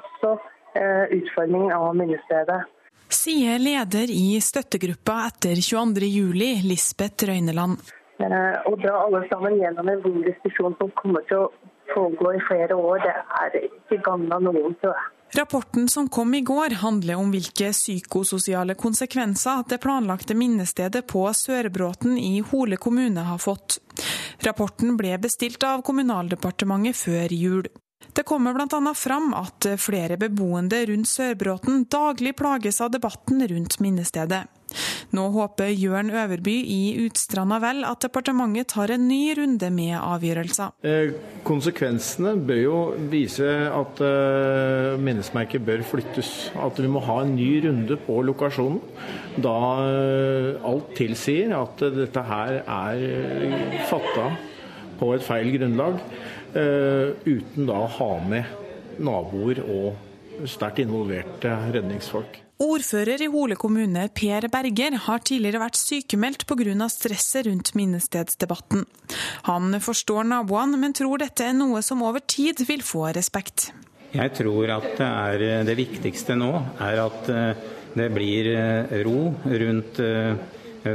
også 0.00 0.32
eh, 0.74 1.04
utformingen 1.20 1.70
av 1.76 1.92
minnestedet. 1.94 2.64
Sier 3.08 3.60
leder 3.62 4.10
i 4.10 4.40
støttegruppa 4.42 5.20
etter 5.28 5.60
22.07, 5.62 6.66
Lisbeth 6.66 7.28
Røyneland. 7.30 7.78
Eh, 8.18 8.56
å 8.66 8.74
dra 8.82 9.04
alle 9.04 9.22
sammen 9.30 9.60
gjennom 9.60 9.88
en 9.88 10.02
vond 10.02 10.26
diskusjon 10.26 10.74
som 10.80 10.90
kommer 10.98 11.22
til 11.30 11.46
å 11.46 11.52
pågå 11.94 12.34
i 12.34 12.42
flere 12.48 12.74
år, 12.74 13.06
det 13.06 13.14
er 13.44 13.60
ikke 13.68 14.02
gagna 14.10 14.40
noen, 14.42 14.74
tror 14.82 14.98
jeg. 14.98 15.06
Rapporten 15.36 15.88
som 15.88 16.08
kom 16.08 16.34
i 16.34 16.40
går 16.40 16.70
handler 16.80 17.18
om 17.20 17.30
hvilke 17.30 17.72
psykososiale 17.72 18.74
konsekvenser 18.74 19.64
det 19.68 19.78
planlagte 19.82 20.34
minnestedet 20.34 21.06
på 21.06 21.26
Sørbråten 21.36 22.16
i 22.18 22.40
Hole 22.40 22.76
kommune 22.80 23.26
har 23.28 23.38
fått. 23.38 23.78
Rapporten 24.46 24.96
ble 24.96 25.18
bestilt 25.20 25.62
av 25.68 25.82
Kommunaldepartementet 25.84 26.96
før 26.96 27.34
jul. 27.34 27.68
Det 28.12 28.22
kommer 28.26 28.54
bl.a. 28.54 28.94
fram 28.94 29.32
at 29.34 29.66
flere 29.78 30.16
beboende 30.18 30.84
rundt 30.90 31.08
Sørbråten 31.10 31.84
daglig 31.90 32.36
plages 32.38 32.80
av 32.80 32.90
debatten 32.94 33.42
rundt 33.50 33.78
minnestedet. 33.82 34.46
Nå 35.16 35.28
håper 35.32 35.70
Jørn 35.72 36.10
Øverby 36.12 36.54
i 36.68 36.80
Utstranda 37.06 37.56
vel 37.62 37.84
at 37.88 38.02
departementet 38.04 38.68
tar 38.74 38.92
en 38.92 39.06
ny 39.08 39.32
runde 39.38 39.70
med 39.72 39.94
avgjørelser. 39.96 40.74
Eh, 40.84 41.14
konsekvensene 41.46 42.34
bør 42.48 42.60
jo 42.60 42.80
vise 43.12 43.48
at 43.72 44.02
eh, 44.04 44.98
minnesmerket 45.00 45.64
bør 45.64 45.86
flyttes. 45.88 46.32
At 46.58 46.82
vi 46.82 46.90
må 46.92 47.00
ha 47.06 47.22
en 47.22 47.34
ny 47.38 47.48
runde 47.64 47.96
på 48.04 48.20
lokasjonen. 48.28 48.82
Da 49.40 49.56
eh, 49.86 50.68
alt 50.68 50.92
tilsier 50.98 51.56
at 51.56 51.86
dette 51.96 52.28
her 52.28 52.60
er 52.60 53.80
fatta 53.88 54.32
på 54.98 55.12
et 55.14 55.24
feil 55.24 55.52
grunnlag, 55.54 56.00
uten 56.54 57.66
da 57.68 57.78
å 57.84 57.90
ha 57.98 58.12
med 58.24 58.98
naboer 59.02 59.60
og 59.64 60.46
sterkt 60.48 60.82
involverte 60.82 61.50
redningsfolk. 61.74 62.44
Ordfører 62.58 63.22
i 63.22 63.28
Hole 63.30 63.54
kommune, 63.54 64.08
Per 64.10 64.48
Berger, 64.50 64.96
har 65.04 65.20
tidligere 65.22 65.60
vært 65.62 65.78
sykemeldt 65.78 66.42
pga. 66.48 66.88
stresset 66.90 67.46
rundt 67.46 67.74
minnestedsdebatten. 67.78 68.82
Han 69.46 69.78
forstår 69.78 70.26
naboene, 70.26 70.76
men 70.76 70.92
tror 70.92 71.18
dette 71.22 71.44
er 71.46 71.54
noe 71.54 71.82
som 71.82 72.02
over 72.02 72.18
tid 72.20 72.64
vil 72.66 72.82
få 72.82 73.12
respekt. 73.14 73.70
Jeg 74.10 74.32
tror 74.34 74.70
at 74.74 74.88
det, 74.98 75.06
er, 75.06 75.64
det 75.68 75.76
viktigste 75.76 76.34
nå 76.34 76.50
er 76.80 76.98
at 77.04 77.30
det 77.94 78.08
blir 78.10 78.50
ro 79.04 79.34
rundt 79.44 80.00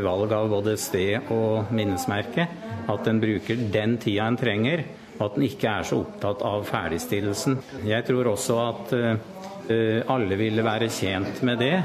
valg 0.04 0.34
av 0.36 0.50
både 0.52 0.76
sted 0.78 1.32
og 1.32 1.72
minnesmerke. 1.72 2.48
At 2.92 3.08
en 3.08 3.22
bruker 3.24 3.70
den 3.72 3.96
tida 4.02 4.28
en 4.28 4.38
trenger, 4.39 4.84
og 5.17 5.23
at 5.28 5.38
en 5.38 5.45
ikke 5.47 5.69
er 5.69 5.88
så 5.88 6.02
opptatt 6.04 6.43
av 6.47 6.65
ferdigstillelsen. 6.67 7.58
Jeg 7.88 8.06
tror 8.08 8.34
også 8.34 8.60
at 8.63 8.93
alle 10.12 10.36
ville 10.36 10.63
være 10.65 10.89
tjent 10.91 11.39
med 11.47 11.62
det, 11.63 11.76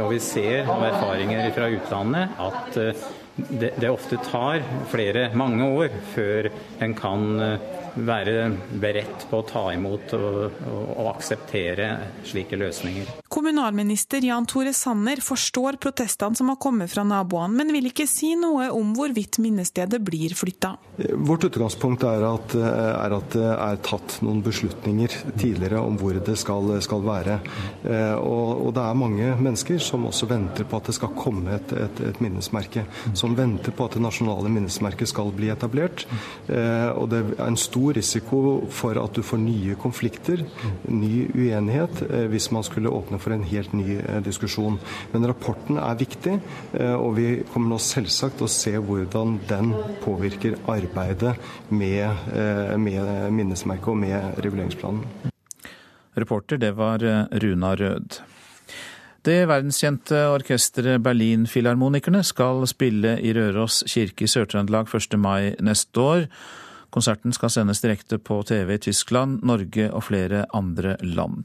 og 0.00 0.08
vi 0.14 0.20
ser 0.24 0.70
av 0.72 0.84
erfaringer 0.88 1.50
fra 1.52 1.66
utlandet 1.68 2.38
at 2.40 2.78
det, 3.36 3.74
det 3.76 3.90
ofte 3.92 4.16
tar 4.24 4.62
flere, 4.88 5.26
mange 5.36 5.66
år 5.68 5.98
før 6.14 6.48
en 6.80 6.94
kan 6.96 7.26
være 7.96 8.50
beredt 8.80 9.26
på 9.30 9.40
å 9.40 9.46
ta 9.46 9.64
imot 9.74 10.12
og, 10.18 10.40
og, 10.68 10.82
og 10.96 11.12
akseptere 11.14 11.88
slike 12.26 12.58
løsninger. 12.60 13.08
Kommunalminister 13.32 14.24
Jan 14.24 14.46
Tore 14.48 14.72
Sanner 14.76 15.20
forstår 15.24 15.78
protestene 15.82 16.38
som 16.38 16.50
har 16.52 16.58
kommet 16.62 16.92
fra 16.92 17.04
naboene, 17.06 17.56
men 17.58 17.72
vil 17.74 17.90
ikke 17.90 18.06
si 18.08 18.34
noe 18.38 18.68
om 18.74 18.94
hvorvidt 18.96 19.40
minnestedet 19.44 20.00
blir 20.04 20.34
flytta. 20.36 20.74
Vårt 21.26 21.44
utgangspunkt 21.48 22.06
er 22.08 22.24
at, 22.24 22.54
er 22.56 23.16
at, 23.16 23.28
det 23.36 23.50
er 23.52 23.80
tatt 23.84 24.18
noen 24.24 24.40
beslutninger 24.44 25.12
tidligere 25.36 25.82
om 25.84 25.98
hvor 26.00 26.16
det 26.16 26.36
skal, 26.40 26.70
skal 26.84 27.04
være. 27.04 27.38
Og, 28.16 28.62
og, 28.66 28.70
det 28.76 28.84
er 28.84 29.00
mange 29.02 29.32
mennesker 29.36 29.82
som 29.82 30.06
også 30.08 30.28
venter 30.30 30.68
på 30.68 30.80
at 30.80 30.88
det 30.88 30.96
skal 30.96 31.12
komme 31.16 31.58
et, 31.58 31.74
et, 31.76 32.02
et 32.08 32.22
minnesmerke. 32.24 32.86
Som 33.12 33.36
venter 33.36 33.74
på 33.76 33.88
at 33.88 33.98
det 33.98 34.04
nasjonale 34.06 34.52
minnesmerket 34.52 35.10
skal 35.12 35.34
bli 35.36 35.50
etablert. 35.52 36.06
Og 36.48 37.10
det 37.12 37.22
er 37.26 37.44
en 37.46 37.60
stor 37.60 37.85
risiko 37.94 38.40
for 38.72 38.98
at 39.00 39.16
du 39.16 39.22
får 39.26 39.40
nye 39.42 39.76
konflikter, 39.80 40.42
ny 40.88 41.26
uenighet, 41.34 42.02
hvis 42.32 42.50
man 42.54 42.66
skulle 42.66 42.92
åpne 42.92 43.20
for 43.22 43.34
en 43.36 43.46
helt 43.46 43.72
ny 43.76 43.98
diskusjon. 44.26 44.78
Men 45.12 45.28
rapporten 45.28 45.80
er 45.82 45.98
viktig, 46.00 46.38
og 46.98 47.16
vi 47.18 47.28
kommer 47.52 47.74
nå 47.74 47.80
selvsagt 47.82 48.42
å 48.42 48.50
se 48.50 48.74
hvordan 48.76 49.38
den 49.48 49.72
påvirker 50.04 50.58
arbeidet 50.70 51.36
med, 51.68 52.28
med 52.82 53.10
minnesmerket 53.34 53.92
og 53.92 54.00
med 54.02 54.40
reguleringsplanen. 54.44 55.04
Reporter, 56.16 56.56
det 56.60 56.72
var 56.78 57.04
Runa 57.42 57.74
Rød. 57.76 58.20
Det 59.26 59.40
verdenskjente 59.50 60.20
orkesteret 60.30 61.02
Berlinfilharmonikerne 61.02 62.20
skal 62.22 62.60
spille 62.70 63.16
i 63.18 63.32
Røros 63.34 63.80
kirke 63.90 64.22
i 64.22 64.30
Sør-Trøndelag 64.30 64.86
1. 64.94 65.16
mai 65.18 65.56
neste 65.58 65.98
år. 65.98 66.28
Konserten 66.96 67.34
skal 67.36 67.52
sendes 67.52 67.82
direkte 67.84 68.16
på 68.16 68.38
TV 68.48 68.78
i 68.78 68.80
Tyskland, 68.88 69.42
Norge 69.44 69.90
og 69.92 70.06
flere 70.08 70.46
andre 70.56 70.96
land. 71.04 71.44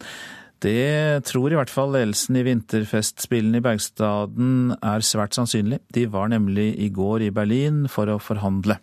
Det 0.63 1.25
tror 1.27 1.51
i 1.51 1.57
hvert 1.57 1.73
fall 1.73 1.91
ledelsen 1.95 2.37
i 2.37 2.45
vinterfestspillene 2.45 3.59
i 3.59 3.65
Bergstaden 3.65 4.75
er 4.77 5.03
svært 5.03 5.35
sannsynlig. 5.35 5.81
De 5.91 6.05
var 6.13 6.29
nemlig 6.31 6.69
i 6.79 6.87
går 6.93 7.25
i 7.25 7.33
Berlin 7.35 7.83
for 7.91 8.13
å 8.13 8.19
forhandle. 8.21 8.77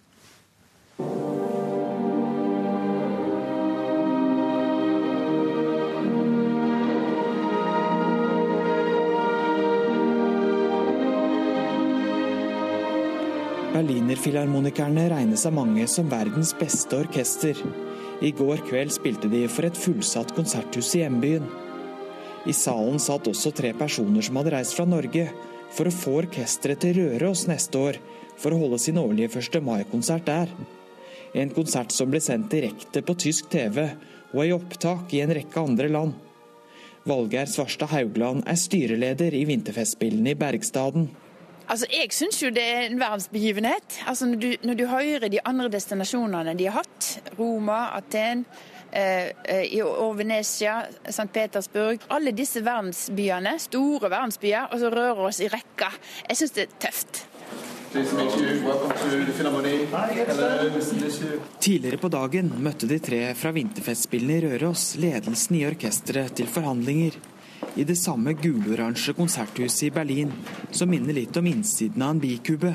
Berlinerfilharmonikerne 13.68 15.10
regnes 15.12 15.44
av 15.46 15.52
mange 15.52 15.84
som 15.86 16.08
verdens 16.08 16.54
beste 16.56 16.96
orkester. 16.96 17.58
I 18.24 18.30
går 18.32 18.62
kveld 18.64 18.94
spilte 18.94 19.28
de 19.28 19.42
for 19.52 19.68
et 19.68 19.76
fullsatt 19.76 20.32
konserthus 20.36 20.94
i 20.96 21.02
hjembyen. 21.02 21.44
I 22.48 22.54
salen 22.56 22.96
satt 23.02 23.28
også 23.28 23.52
tre 23.52 23.74
personer 23.76 24.24
som 24.24 24.40
hadde 24.40 24.54
reist 24.56 24.76
fra 24.78 24.86
Norge 24.88 25.26
for 25.76 25.90
å 25.90 25.92
få 25.92 26.16
orkesteret 26.22 26.80
til 26.80 26.96
Røros 26.96 27.44
neste 27.50 27.82
år 27.90 28.00
for 28.40 28.54
å 28.54 28.62
holde 28.62 28.80
sin 28.80 28.98
årlige 29.02 29.36
1. 29.36 29.60
mai-konsert 29.60 30.24
der. 30.30 30.48
En 31.36 31.52
konsert 31.52 31.92
som 31.92 32.08
ble 32.08 32.22
sendt 32.24 32.48
direkte 32.54 33.04
på 33.04 33.18
tysk 33.20 33.52
TV 33.52 33.84
og 34.32 34.42
i 34.46 34.54
opptak 34.56 35.12
i 35.12 35.20
en 35.20 35.34
rekke 35.36 35.60
andre 35.60 35.92
land. 35.92 36.16
Valgeir 37.08 37.52
Svarstad 37.52 37.92
Haugland 37.92 38.48
er 38.48 38.56
styreleder 38.60 39.36
i 39.36 39.44
vinterfestspillene 39.48 40.32
i 40.32 40.38
Bergstaden. 40.40 41.10
Altså, 41.68 41.86
Jeg 41.92 42.12
syns 42.16 42.40
jo 42.42 42.50
det 42.54 42.64
er 42.64 42.86
en 42.86 43.00
verdensbegivenhet. 43.00 44.00
Altså, 44.08 44.26
når 44.26 44.40
du, 44.40 44.48
når 44.64 44.74
du 44.78 44.86
hører 44.88 45.28
de 45.28 45.40
andre 45.44 45.68
destinasjonene 45.72 46.56
de 46.56 46.68
har 46.68 46.80
hatt, 46.80 47.08
Roma, 47.38 47.90
Aten, 47.96 48.44
eh, 48.92 49.32
eh 49.44 49.84
og 49.84 50.16
Venezia, 50.18 50.80
St. 51.04 51.28
Petersburg 51.32 52.00
Alle 52.10 52.32
disse 52.32 52.64
verdensbyene, 52.64 53.58
store 53.58 54.10
verdensbyer, 54.10 54.72
og 54.72 54.80
så 54.80 54.92
rører 54.94 55.26
oss 55.28 55.40
i 55.40 55.48
rekka. 55.52 55.92
Jeg 56.28 56.40
syns 56.40 56.56
det 56.56 56.68
er 56.68 56.78
tøft. 56.88 57.24
Tidligere 61.60 61.96
på 61.96 62.08
dagen 62.12 62.52
møtte 62.60 62.88
de 62.88 62.98
tre 63.00 63.22
fra 63.34 63.52
vinterfestspillene 63.56 64.36
i 64.36 64.44
Røros 64.44 64.90
ledelsen 65.00 65.56
i 65.56 65.64
orkesteret 65.68 66.36
til 66.36 66.50
forhandlinger 66.52 67.16
i 67.78 67.84
det 67.86 67.96
samme 67.96 68.32
guloransje 68.34 69.14
konserthuset 69.14 69.86
i 69.86 69.90
Berlin, 69.94 70.32
som 70.74 70.90
minner 70.90 71.14
litt 71.14 71.36
om 71.38 71.46
innsiden 71.46 72.02
av 72.02 72.16
en 72.16 72.22
bikube. 72.22 72.72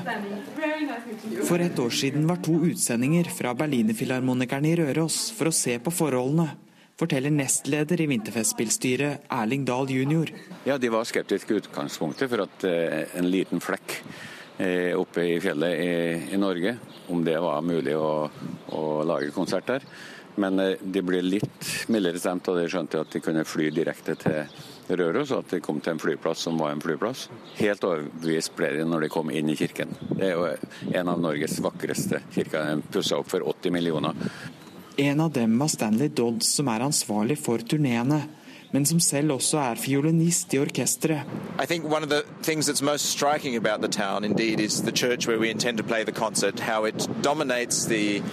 For 1.44 1.60
et 1.60 1.80
år 1.80 1.92
siden 1.92 2.28
var 2.30 2.40
to 2.46 2.56
utsendinger 2.70 3.28
fra 3.36 3.52
Berlinerfilharmonikerne 3.58 4.72
i 4.72 4.78
Røros 4.80 5.26
for 5.36 5.52
å 5.52 5.56
se 5.56 5.76
på 5.84 5.92
forholdene, 5.92 6.54
forteller 7.00 7.34
nestleder 7.36 8.00
i 8.00 8.08
Vinterfestspillstyret 8.14 9.28
Erling 9.34 9.66
Dahl 9.68 9.92
jr. 9.92 10.32
Ja, 10.70 10.78
De 10.78 10.92
var 10.94 11.08
skeptiske 11.10 11.52
i 11.52 11.60
utgangspunktet 11.60 12.32
for 12.32 12.46
at 12.46 12.68
eh, 12.70 13.04
en 13.20 13.28
liten 13.34 13.60
flekk 13.64 13.98
eh, 14.62 14.94
oppe 14.96 15.26
i 15.34 15.40
fjellet 15.44 15.80
i, 15.84 15.94
i, 16.32 16.40
Norge, 16.40 16.78
om 17.12 17.26
det 17.26 17.40
var 17.44 17.66
mulig 17.66 17.98
å, 17.98 18.30
å 18.72 18.84
lage 19.10 19.34
konsert 19.36 19.68
der. 19.68 19.88
Men 20.40 20.62
eh, 20.64 20.78
de 20.80 21.04
ble 21.04 21.20
litt 21.26 21.74
mildere 21.92 22.22
stemt, 22.22 22.48
og 22.48 22.62
de 22.62 22.70
skjønte 22.72 23.04
at 23.04 23.12
de 23.12 23.24
kunne 23.26 23.44
fly 23.48 23.68
direkte 23.74 24.16
til 24.22 24.72
Røros, 24.90 25.32
at 25.32 25.50
de 25.52 25.62
kom 25.64 25.80
til 25.82 25.96
en 25.96 26.02
flyplass 26.02 26.46
som 26.48 26.60
var 26.60 26.74
en 26.74 26.82
flyplass. 26.84 27.30
Helt 27.60 27.84
overbevist 27.88 28.56
ble 28.58 28.72
de 28.78 28.86
når 28.88 29.06
de 29.06 29.12
kom 29.14 29.32
inn 29.32 29.50
i 29.50 29.58
kirken. 29.60 29.96
Det 30.12 30.30
er 30.30 30.36
jo 30.36 30.46
en 31.00 31.12
av 31.14 31.22
Norges 31.24 31.60
vakreste 31.64 32.24
kirker. 32.34 32.68
Den 32.68 32.84
pussa 32.94 33.20
opp 33.22 33.32
for 33.32 33.46
80 33.48 33.76
millioner. 33.76 34.18
En 34.98 35.24
av 35.24 35.32
dem 35.34 35.58
var 35.58 35.72
Stanley 35.74 36.12
Dodds, 36.14 36.52
som 36.58 36.70
er 36.70 36.86
ansvarlig 36.86 37.40
for 37.42 37.64
turneene 37.66 38.24
men 38.74 38.86
som 38.86 39.00
selv 39.00 39.36
også 39.36 39.60
er 39.62 39.78
fiolinist 39.78 40.54
i 40.54 40.58
orkesteret. 40.58 41.30
I 41.62 41.66
think 41.66 41.86
one 41.86 42.04
of 42.04 42.10
the 42.10 42.24
things 42.42 42.66
that's 42.66 42.82
most 42.82 43.06
striking 43.06 43.56
about 43.56 43.82
the 43.82 43.88
town 43.88 44.24
indeed 44.24 44.60
is 44.60 44.82
the 44.82 44.92
church 44.92 45.28
where 45.28 45.40
we 45.40 45.50
intend 45.52 45.78
to 45.78 45.84
play 45.84 46.04
the 46.04 46.12
concert, 46.12 46.60
how 46.60 46.86
it 46.86 47.08
dominates 47.22 47.86
the 47.86 48.24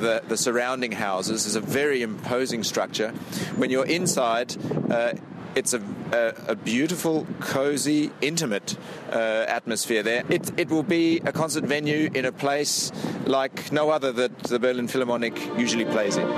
the, 0.00 0.20
the 0.28 0.36
surrounding 0.36 0.92
houses 0.92 1.46
is 1.46 1.56
a 1.56 1.60
very 1.60 2.02
imposing 2.02 2.62
structure. 2.62 3.12
When 3.56 3.70
you're 3.70 3.86
inside, 3.86 4.54
uh, 4.90 5.12
it's 5.56 5.72
a, 5.72 5.80
a, 6.12 6.52
a, 6.52 6.54
beautiful, 6.54 7.26
cozy, 7.40 8.10
intimate 8.20 8.76
uh, 9.10 9.44
atmosphere 9.48 10.02
there. 10.02 10.22
It, 10.28 10.52
it 10.60 10.68
will 10.68 10.82
be 10.82 11.20
a 11.24 11.32
concert 11.32 11.64
venue 11.64 12.10
in 12.14 12.26
a 12.26 12.32
place 12.32 12.92
like 13.24 13.72
no 13.72 13.90
other 13.90 14.12
that 14.12 14.38
the 14.44 14.58
Berlin 14.58 14.86
Philharmonic 14.86 15.34
usually 15.58 15.86
plays 15.86 16.16
in. 16.16 16.28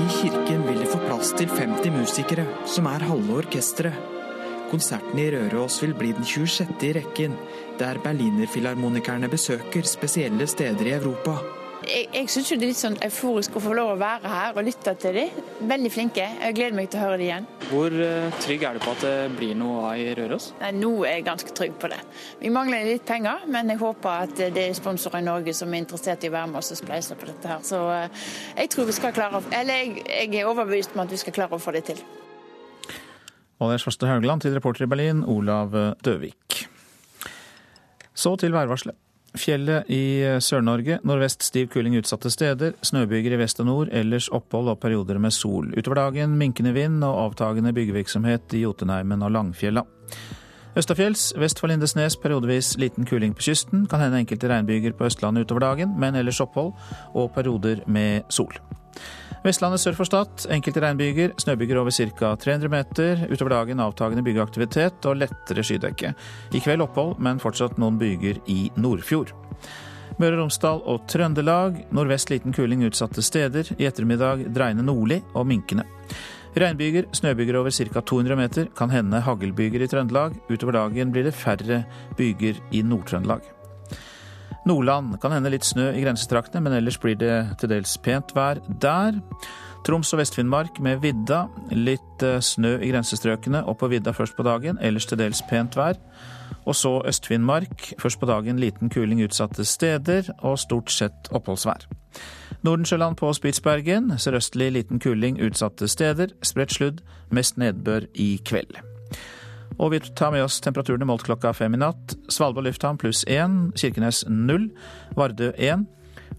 I 0.00 0.06
kirken 0.22 0.66
vil 0.66 0.78
de 0.78 0.86
få 0.86 0.98
plass 0.98 1.34
til 1.36 1.48
50 1.48 1.92
musikere, 1.92 2.46
som 2.66 2.86
er 2.86 3.04
halve 3.04 3.36
orkesteret. 3.36 3.92
Konserten 4.70 5.18
i 5.18 5.30
Røros 5.34 5.82
vil 5.82 5.94
bli 5.98 6.12
den 6.12 6.24
26. 6.24 6.68
i 6.82 6.92
rekken, 6.92 7.36
der 7.78 7.98
berlinerfilharmonikerne 7.98 9.28
besøker 9.28 9.82
spesielle 9.82 10.46
steder 10.46 10.86
i 10.86 10.94
Europa. 10.94 11.59
Jeg, 11.80 12.08
jeg 12.12 12.28
syns 12.28 12.50
det 12.50 12.56
er 12.58 12.68
litt 12.68 12.76
sånn 12.76 12.96
euforisk 13.06 13.54
å 13.56 13.60
få 13.64 13.72
lov 13.76 13.94
å 13.94 13.96
være 14.00 14.28
her 14.28 14.58
og 14.58 14.66
lytte 14.66 14.92
til 15.00 15.16
dem. 15.16 15.38
Veldig 15.70 15.92
flinke. 15.94 16.26
Jeg 16.36 16.56
gleder 16.58 16.76
meg 16.76 16.90
til 16.92 17.00
å 17.00 17.04
høre 17.06 17.16
dem 17.16 17.24
igjen. 17.24 17.48
Hvor 17.70 17.96
eh, 18.04 18.36
trygg 18.44 18.66
er 18.68 18.76
du 18.76 18.82
på 18.84 18.92
at 18.92 19.04
det 19.06 19.14
blir 19.38 19.56
noe 19.56 19.86
av 19.88 20.02
i 20.02 20.10
Røros? 20.18 20.50
Nei, 20.60 20.74
Nå 20.76 20.92
er 21.08 21.16
jeg 21.16 21.26
ganske 21.30 21.56
trygg 21.56 21.78
på 21.80 21.90
det. 21.92 22.00
Vi 22.42 22.52
mangler 22.52 22.84
litt 22.84 23.06
penger, 23.08 23.46
men 23.48 23.72
jeg 23.72 23.80
håper 23.80 24.26
at 24.26 24.36
det 24.42 24.66
er 24.66 24.76
sponsorer 24.76 25.24
i 25.24 25.28
Norge 25.30 25.56
som 25.56 25.72
er 25.72 25.84
interessert 25.86 26.28
i 26.28 26.32
å 26.32 26.36
være 26.36 26.52
med 26.52 26.60
oss 26.60 26.72
og 26.76 26.82
spleise 26.82 27.16
på 27.16 27.30
dette 27.32 27.52
her. 27.54 27.64
Så 27.64 27.82
eh, 27.96 28.24
jeg 28.60 28.74
tror 28.76 28.90
vi 28.90 28.96
skal 29.00 29.16
klare 29.16 29.42
Eller 29.48 29.80
jeg, 29.80 30.04
jeg 30.04 30.42
er 30.42 30.52
overbevist 30.52 30.96
om 30.96 31.06
at 31.06 31.12
vi 31.16 31.20
skal 31.24 31.38
klare 31.40 31.56
å 31.56 31.62
få 31.62 31.74
det 31.78 31.86
til. 31.88 32.04
Valgerd 33.60 33.86
Svarstad 33.86 34.12
Haugland 34.12 34.44
til 34.44 34.56
reporter 34.56 34.84
i 34.84 34.92
Berlin, 34.92 35.24
Olav 35.28 35.72
Døvik. 36.04 36.66
Så 38.12 38.36
til 38.40 38.52
værvarselet. 38.52 38.96
Fjellet 39.38 39.86
i 39.92 40.26
Sør-Norge. 40.42 40.98
Nordvest 41.06 41.44
stiv 41.46 41.68
kuling 41.70 41.94
utsatte 42.00 42.32
steder. 42.32 42.74
Snøbyger 42.82 43.36
i 43.36 43.38
vest 43.38 43.60
og 43.62 43.68
nord. 43.68 43.92
Ellers 43.94 44.26
opphold 44.34 44.72
og 44.72 44.80
perioder 44.82 45.20
med 45.22 45.34
sol. 45.34 45.70
Utover 45.78 46.00
dagen 46.02 46.34
minkende 46.40 46.74
vind 46.74 47.04
og 47.06 47.28
avtagende 47.28 47.72
byggevirksomhet 47.76 48.56
i 48.58 48.64
Jotunheimen 48.64 49.22
og 49.22 49.30
Langfjella. 49.36 49.84
Østafjells 50.78 51.32
vest 51.38 51.58
for 51.62 51.70
Lindesnes 51.70 52.16
periodevis 52.18 52.76
liten 52.78 53.06
kuling 53.06 53.34
på 53.34 53.46
kysten. 53.46 53.86
Kan 53.90 54.02
hende 54.02 54.20
enkelte 54.22 54.50
regnbyger 54.50 54.94
på 54.98 55.06
Østlandet 55.06 55.46
utover 55.46 55.66
dagen, 55.66 55.94
men 55.98 56.18
ellers 56.18 56.42
opphold 56.42 56.74
og 57.14 57.32
perioder 57.34 57.82
med 57.86 58.26
sol. 58.30 58.54
Vestlandet 59.40 59.80
sør 59.80 59.94
for 59.96 60.04
Stad 60.04 60.42
enkelte 60.52 60.82
regnbyger, 60.84 61.30
snøbyger 61.40 61.78
over 61.80 61.94
ca. 61.96 62.34
300 62.36 62.68
meter. 62.68 63.22
Utover 63.32 63.54
dagen 63.54 63.80
avtagende 63.80 64.24
byggeaktivitet 64.26 65.06
og 65.08 65.16
lettere 65.16 65.64
skydekke. 65.64 66.10
I 66.52 66.60
kveld 66.60 66.84
opphold, 66.84 67.14
men 67.24 67.40
fortsatt 67.40 67.78
noen 67.80 67.96
byger 68.00 68.42
i 68.52 68.66
Nordfjord. 68.76 69.32
Møre 70.20 70.36
og 70.36 70.42
Romsdal 70.42 70.82
og 70.84 71.06
Trøndelag 71.08 71.78
nordvest 71.96 72.28
liten 72.28 72.52
kuling 72.52 72.84
utsatte 72.84 73.24
steder. 73.24 73.70
I 73.80 73.88
ettermiddag 73.88 74.44
dreiende 74.52 74.84
nordlig 74.84 75.22
og 75.32 75.48
minkende. 75.48 75.86
Regnbyger, 76.60 77.08
snøbyger 77.16 77.56
over 77.62 77.72
ca. 77.72 78.02
200 78.02 78.36
meter. 78.36 78.68
Kan 78.76 78.92
hende 78.92 79.22
haglbyger 79.24 79.86
i 79.86 79.88
Trøndelag. 79.88 80.36
Utover 80.50 80.76
dagen 80.76 81.16
blir 81.16 81.24
det 81.24 81.32
færre 81.32 81.86
byger 82.18 82.60
i 82.76 82.84
Nord-Trøndelag. 82.84 83.59
Nordland 84.70 85.18
kan 85.22 85.34
hende 85.34 85.50
litt 85.50 85.66
snø 85.66 85.90
i 85.96 86.04
grensetraktene, 86.04 86.62
men 86.62 86.76
ellers 86.78 86.98
blir 87.02 87.18
det 87.18 87.34
til 87.58 87.72
dels 87.72 87.96
pent 88.04 88.30
vær 88.36 88.60
der. 88.82 89.18
Troms 89.86 90.12
og 90.14 90.20
Vest-Finnmark 90.20 90.78
med 90.84 91.00
vidda. 91.02 91.46
Litt 91.74 92.22
eh, 92.22 92.38
snø 92.44 92.76
i 92.78 92.90
grensestrøkene 92.92 93.64
og 93.66 93.78
på 93.80 93.88
vidda 93.90 94.12
først 94.14 94.36
på 94.36 94.44
dagen, 94.46 94.78
ellers 94.84 95.08
til 95.08 95.18
dels 95.18 95.40
pent 95.50 95.78
vær. 95.78 95.98
Og 96.68 96.76
så 96.76 96.92
Øst-Finnmark. 97.08 97.94
Først 97.98 98.20
på 98.20 98.28
dagen 98.30 98.60
liten 98.60 98.92
kuling 98.92 99.24
utsatte 99.24 99.64
steder 99.64 100.30
og 100.38 100.58
stort 100.60 100.92
sett 100.92 101.32
oppholdsvær. 101.32 101.88
Nordensjøland 102.62 103.16
på 103.16 103.32
Spitsbergen. 103.32 104.12
Sørøstlig 104.18 104.70
liten 104.76 105.00
kuling 105.00 105.40
utsatte 105.40 105.88
steder. 105.88 106.36
Spredt 106.42 106.76
sludd. 106.76 107.02
Mest 107.32 107.58
nedbør 107.58 108.06
i 108.14 108.36
kveld. 108.44 108.89
Og 109.80 109.94
vi 109.94 110.00
tar 110.00 110.32
med 110.34 110.44
oss 110.44 110.60
temperaturene 110.60 111.08
målt 111.08 111.24
klokka 111.24 111.54
fem 111.56 111.74
i 111.74 111.80
natt. 111.80 112.14
Svalbard 112.28 112.66
lufthavn 112.68 112.98
pluss 113.00 113.24
én, 113.24 113.70
Kirkenes 113.80 114.26
null, 114.28 114.68
Vardø 115.16 115.54
én, 115.56 115.86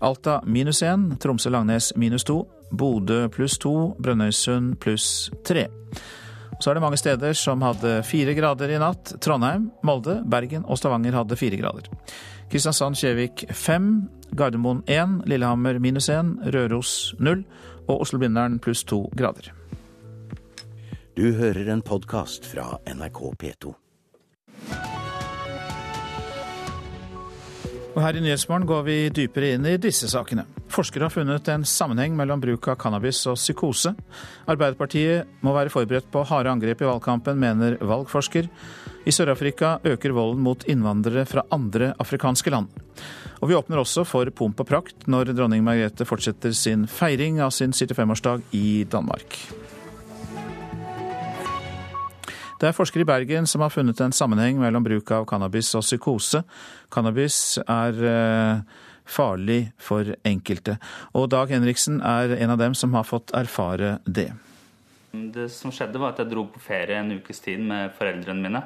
Alta 0.01 0.39
minus 0.45 0.81
én, 0.85 1.09
Tromsø-Langnes 1.21 1.91
minus 1.97 2.25
to, 2.25 2.43
Bodø 2.71 3.25
pluss 3.33 3.57
to, 3.61 3.95
Brønnøysund 4.01 4.77
pluss 4.81 5.29
tre. 5.45 5.67
Så 6.61 6.69
er 6.69 6.77
det 6.77 6.83
mange 6.83 6.99
steder 7.01 7.33
som 7.37 7.63
hadde 7.65 8.03
fire 8.05 8.35
grader 8.37 8.69
i 8.69 8.77
natt. 8.81 9.15
Trondheim, 9.21 9.71
Molde, 9.85 10.19
Bergen 10.29 10.67
og 10.69 10.77
Stavanger 10.77 11.17
hadde 11.17 11.37
fire 11.39 11.57
grader. 11.57 11.89
Kristiansand-Kjevik 12.51 13.47
fem, 13.57 14.05
Gardermoen 14.37 14.83
én, 14.85 15.17
Lillehammer 15.25 15.81
minus 15.81 16.11
én, 16.13 16.35
Røros 16.53 17.15
null 17.19 17.41
og 17.87 18.03
Oslo-Blindern 18.05 18.61
pluss 18.61 18.85
to 18.85 19.07
grader. 19.17 19.49
Du 21.11 21.25
hører 21.35 21.67
en 21.73 21.81
podkast 21.83 22.45
fra 22.47 22.77
NRK 22.87 23.17
P2. 23.35 23.71
Og 27.91 27.97
her 27.99 28.15
i 28.15 28.21
Nyhetsmorgen 28.23 28.63
går 28.69 28.85
vi 28.87 28.95
dypere 29.11 29.49
inn 29.57 29.67
i 29.67 29.73
disse 29.81 30.07
sakene. 30.07 30.45
Forskere 30.71 31.09
har 31.09 31.11
funnet 31.11 31.49
en 31.51 31.65
sammenheng 31.67 32.15
mellom 32.15 32.39
bruk 32.39 32.69
av 32.71 32.77
cannabis 32.79 33.19
og 33.27 33.35
psykose. 33.35 33.91
Arbeiderpartiet 34.47 35.43
må 35.43 35.51
være 35.57 35.73
forberedt 35.73 36.07
på 36.13 36.23
harde 36.29 36.53
angrep 36.53 36.79
i 36.79 36.87
valgkampen, 36.87 37.41
mener 37.43 37.75
valgforsker. 37.83 38.47
I 39.03 39.11
Sør-Afrika 39.11 39.81
øker 39.83 40.15
volden 40.15 40.45
mot 40.45 40.63
innvandrere 40.63 41.25
fra 41.27 41.43
andre 41.51 41.91
afrikanske 41.99 42.55
land. 42.55 42.71
Og 43.41 43.51
vi 43.51 43.57
åpner 43.59 43.83
også 43.83 44.05
for 44.07 44.31
pomp 44.31 44.63
og 44.63 44.69
prakt 44.69 45.09
når 45.11 45.33
dronning 45.35 45.67
Margrethe 45.67 46.07
fortsetter 46.07 46.55
sin 46.55 46.87
feiring 46.87 47.43
av 47.43 47.51
sin 47.51 47.75
75-årsdag 47.75 48.47
i 48.55 48.85
Danmark. 48.87 49.41
Det 52.61 52.69
er 52.69 52.75
forskere 52.77 53.01
i 53.01 53.09
Bergen 53.09 53.47
som 53.49 53.63
har 53.65 53.71
funnet 53.73 53.97
en 54.05 54.13
sammenheng 54.13 54.59
mellom 54.61 54.83
bruk 54.85 55.09
av 55.15 55.23
cannabis 55.25 55.71
og 55.73 55.81
psykose. 55.81 56.43
Cannabis 56.93 57.57
er 57.63 58.01
eh, 58.05 58.59
farlig 59.09 59.71
for 59.81 60.11
enkelte. 60.29 60.75
Og 61.17 61.25
Dag 61.33 61.49
Henriksen 61.49 61.97
er 62.05 62.35
en 62.37 62.53
av 62.53 62.59
dem 62.61 62.75
som 62.77 62.93
har 62.93 63.07
fått 63.09 63.33
erfare 63.33 63.95
det. 64.05 64.27
Det 65.11 65.47
som 65.49 65.73
skjedde, 65.73 65.97
var 65.97 66.13
at 66.13 66.21
jeg 66.21 66.29
dro 66.35 66.45
på 66.53 66.61
ferie 66.61 66.99
en 67.01 67.09
ukes 67.17 67.41
tid 67.41 67.65
med 67.65 67.95
foreldrene 67.97 68.45
mine. 68.45 68.61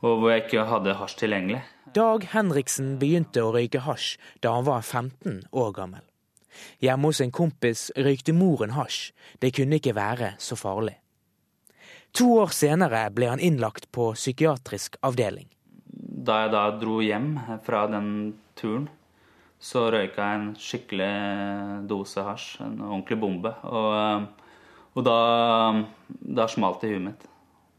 Og 0.00 0.16
hvor 0.16 0.32
jeg 0.32 0.46
ikke 0.46 0.64
hadde 0.72 0.96
hasj 0.96 1.18
tilgjengelig. 1.20 1.60
Dag 1.92 2.24
Henriksen 2.32 2.96
begynte 2.96 3.44
å 3.44 3.52
røyke 3.52 3.84
hasj 3.84 4.16
da 4.40 4.56
han 4.56 4.64
var 4.70 4.80
15 4.80 5.52
år 5.52 5.76
gammel. 5.76 6.00
Hjemme 6.80 7.12
hos 7.12 7.20
en 7.20 7.32
kompis 7.32 7.90
røykte 7.92 8.32
moren 8.32 8.72
hasj. 8.72 9.12
Det 9.36 9.52
kunne 9.52 9.76
ikke 9.76 9.98
være 10.00 10.32
så 10.40 10.56
farlig. 10.56 10.96
To 12.18 12.26
år 12.42 12.52
senere 12.52 13.06
ble 13.16 13.30
han 13.30 13.40
innlagt 13.40 13.88
på 13.92 14.10
psykiatrisk 14.12 14.98
avdeling. 15.00 15.48
Da 15.86 16.42
jeg 16.44 16.52
da 16.52 16.64
dro 16.76 16.98
hjem 17.00 17.30
fra 17.64 17.86
den 17.90 18.08
turen, 18.58 18.88
så 19.62 19.86
røyka 19.94 20.26
jeg 20.26 20.40
en 20.40 20.48
skikkelig 20.58 21.12
dose 21.88 22.24
hasj. 22.26 22.48
En 22.66 22.80
ordentlig 22.82 23.18
bombe. 23.22 23.54
Og, 23.64 24.26
og 24.92 25.06
da, 25.06 25.18
da 26.08 26.48
smalt 26.50 26.82
det 26.82 26.90
i 26.90 26.96
huet 26.96 27.06
mitt. 27.06 27.24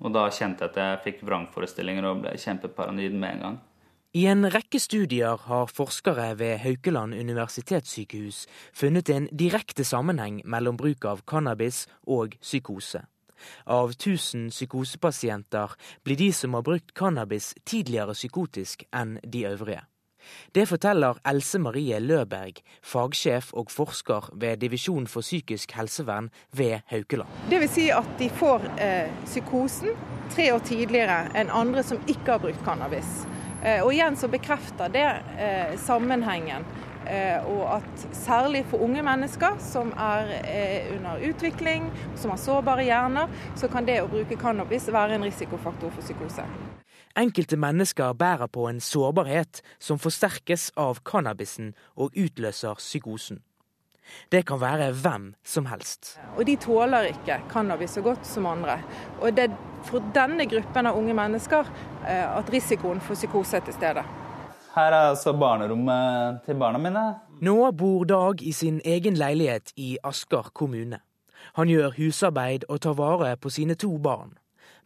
Og 0.04 0.16
da 0.16 0.26
kjente 0.34 0.66
jeg 0.66 0.74
at 0.74 0.82
jeg 0.82 1.04
fikk 1.06 1.22
vrangforestillinger 1.28 2.10
og 2.10 2.26
ble 2.26 2.34
kjempeparanoid 2.40 3.14
med 3.14 3.38
en 3.38 3.46
gang. 3.46 3.62
I 4.14 4.28
en 4.30 4.46
rekke 4.54 4.78
studier 4.78 5.40
har 5.48 5.72
forskere 5.74 6.34
ved 6.38 6.60
Haukeland 6.62 7.16
universitetssykehus 7.18 8.44
funnet 8.74 9.10
en 9.10 9.26
direkte 9.32 9.86
sammenheng 9.86 10.42
mellom 10.46 10.78
bruk 10.78 11.08
av 11.10 11.24
cannabis 11.30 11.88
og 12.06 12.36
psykose. 12.42 13.06
Av 13.66 13.94
1000 13.96 14.50
psykosepasienter 14.50 15.78
blir 16.04 16.20
de 16.20 16.34
som 16.34 16.54
har 16.54 16.66
brukt 16.66 16.94
cannabis 16.94 17.54
tidligere 17.66 18.14
psykotisk 18.14 18.86
enn 18.92 19.20
de 19.24 19.46
øvrige. 19.50 19.84
Det 20.56 20.68
forteller 20.70 21.18
Else 21.28 21.60
Marie 21.60 22.00
Løberg, 22.00 22.62
fagsjef 22.84 23.54
og 23.54 23.72
forsker 23.72 24.30
ved 24.40 24.58
Divisjon 24.62 25.08
for 25.08 25.22
psykisk 25.22 25.72
helsevern 25.76 26.30
ved 26.56 26.80
Haukeland. 26.88 27.30
Vil 27.50 27.68
si 27.70 27.90
at 27.92 28.08
de 28.20 28.30
får 28.30 28.68
eh, 28.80 29.12
psykosen 29.26 29.92
tre 30.34 30.50
år 30.54 30.64
tidligere 30.66 31.20
enn 31.36 31.52
andre 31.52 31.84
som 31.84 32.02
ikke 32.08 32.36
har 32.36 32.44
brukt 32.44 32.64
cannabis. 32.66 33.26
Eh, 33.64 33.84
og 33.84 33.94
igjen 33.94 34.18
så 34.20 34.30
bekrefter 34.32 34.92
det 34.94 35.08
eh, 35.40 35.76
sammenhengen 35.80 36.66
og 37.50 37.64
at 37.78 38.06
særlig 38.16 38.64
for 38.72 38.84
unge 38.84 39.04
mennesker 39.06 39.58
som 39.64 39.92
er 39.98 40.32
eh, 40.44 40.92
under 40.96 41.24
utvikling, 41.30 41.90
som 42.16 42.34
har 42.34 42.42
sårbare 42.42 42.86
hjerner, 42.88 43.32
så 43.56 43.68
kan 43.72 43.88
det 43.88 44.02
å 44.04 44.10
bruke 44.12 44.40
cannabis 44.40 44.90
være 44.94 45.18
en 45.18 45.28
risikofaktor 45.28 45.94
for 45.94 46.06
psykose. 46.06 46.48
Enkelte 47.20 47.58
mennesker 47.62 48.14
bærer 48.18 48.50
på 48.50 48.66
en 48.70 48.82
sårbarhet 48.82 49.62
som 49.80 50.00
forsterkes 50.02 50.72
av 50.78 51.04
cannabisen 51.06 51.76
og 51.96 52.16
utløser 52.18 52.80
psykosen. 52.82 53.44
Det 54.32 54.44
kan 54.46 54.60
være 54.62 54.92
hvem 54.92 55.30
som 55.46 55.68
helst. 55.70 56.18
Og 56.38 56.46
de 56.48 56.56
tåler 56.60 57.12
ikke 57.14 57.40
cannabis 57.52 57.96
så 57.96 58.02
godt 58.02 58.28
som 58.28 58.46
andre. 58.50 58.80
Og 59.22 59.36
det 59.36 59.48
er 59.50 59.56
for 59.88 60.04
denne 60.16 60.46
gruppen 60.50 60.90
av 60.90 60.98
unge 60.98 61.16
mennesker 61.18 61.70
eh, 62.08 62.26
at 62.26 62.52
risikoen 62.54 63.02
for 63.02 63.20
psykose 63.20 63.60
er 63.60 63.66
til 63.68 63.78
stede. 63.78 64.04
Her 64.74 64.90
er 64.90 65.12
altså 65.12 65.36
barnerommet 65.38 66.40
til 66.48 66.58
barna 66.58 66.80
mine. 66.82 67.02
Nå 67.46 67.58
bor 67.78 68.08
Dag 68.10 68.40
i 68.42 68.52
sin 68.58 68.80
egen 68.82 69.14
leilighet 69.20 69.70
i 69.78 69.98
Asker 70.04 70.50
kommune. 70.58 70.98
Han 71.60 71.70
gjør 71.70 71.94
husarbeid 72.00 72.66
og 72.70 72.80
tar 72.82 72.96
vare 72.98 73.36
på 73.38 73.52
sine 73.54 73.76
to 73.78 73.92
barn. 74.02 74.32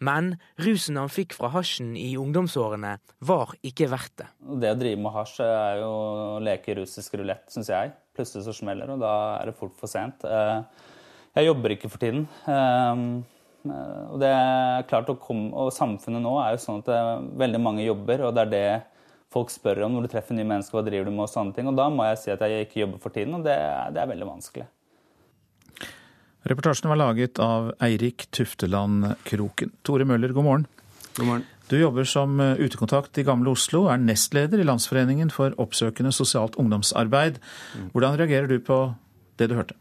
Men 0.04 0.34
rusen 0.60 1.00
han 1.00 1.08
fikk 1.10 1.38
fra 1.38 1.50
hasjen 1.54 1.94
i 1.98 2.10
ungdomsårene, 2.20 2.98
var 3.24 3.54
ikke 3.66 3.88
verdt 3.94 4.18
det. 4.20 4.28
Det 4.60 4.74
å 4.76 4.80
drive 4.82 5.00
med 5.06 5.16
hasj 5.16 5.40
er 5.46 5.80
jo 5.80 5.94
å 5.94 6.44
leke 6.44 6.76
russisk 6.82 7.16
rulett, 7.22 7.48
syns 7.54 7.72
jeg. 7.72 7.96
Plutselig 8.18 8.44
så 8.50 8.58
smeller 8.60 8.92
og 8.92 9.00
da 9.02 9.14
er 9.38 9.50
det 9.50 9.56
fort 9.58 9.80
for 9.80 9.90
sent. 9.90 10.28
Eh, 10.28 10.84
jeg 11.40 11.48
jobber 11.48 11.78
ikke 11.78 11.94
for 11.94 12.04
tiden. 12.04 12.28
Eh, 12.44 13.08
og 13.72 14.20
det 14.20 14.36
er 14.36 14.86
klart 14.92 15.10
å 15.16 15.18
komme, 15.22 15.50
og 15.56 15.72
samfunnet 15.76 16.28
nå 16.28 16.36
er 16.44 16.54
jo 16.58 16.62
sånn 16.68 16.84
at 16.84 17.34
veldig 17.40 17.64
mange 17.64 17.88
jobber, 17.88 18.28
og 18.28 18.36
det 18.36 18.46
er 18.46 18.54
det 18.54 18.70
folk 19.34 19.52
spør 19.52 19.84
om 19.88 19.98
når 19.98 20.08
du 20.08 20.14
treffer 20.14 20.38
nye 20.38 20.48
mennesker, 20.48 20.78
hva 20.78 20.86
driver 20.88 21.10
du 21.10 21.16
med 21.16 21.26
og 21.28 21.32
sånne 21.32 21.56
ting. 21.56 21.70
Og 21.70 21.78
da 21.78 21.90
må 21.94 22.08
jeg 22.08 22.22
si 22.22 22.34
at 22.34 22.44
jeg 22.46 22.68
ikke 22.68 22.82
jobber 22.86 23.04
for 23.04 23.16
tiden, 23.16 23.36
og 23.40 23.46
det, 23.48 23.58
det 23.96 24.04
er 24.04 24.12
veldig 24.14 24.30
vanskelig. 24.30 24.68
Reportasjen 26.48 26.88
var 26.94 27.02
laget 27.02 27.42
av 27.44 27.74
Eirik 27.84 28.30
Tufteland 28.32 29.10
Kroken. 29.28 29.74
Tore 29.84 30.08
Møller, 30.08 30.32
god 30.36 30.48
morgen. 30.48 30.68
God 31.18 31.28
morgen. 31.28 31.48
Du 31.68 31.76
jobber 31.76 32.08
som 32.08 32.40
eh, 32.40 32.62
utekontakt 32.64 33.18
i 33.20 33.26
Gamle 33.28 33.52
Oslo, 33.52 33.88
er 33.92 34.00
nestleder 34.00 34.62
i 34.62 34.68
Landsforeningen 34.68 35.34
for 35.34 35.56
oppsøkende 35.60 36.14
sosialt 36.16 36.56
ungdomsarbeid. 36.62 37.42
Mm. 37.76 37.90
Hvordan 37.92 38.16
reagerer 38.22 38.48
du 38.48 38.62
på 38.64 38.80
det 39.40 39.50
du 39.52 39.58
hørte? 39.58 39.76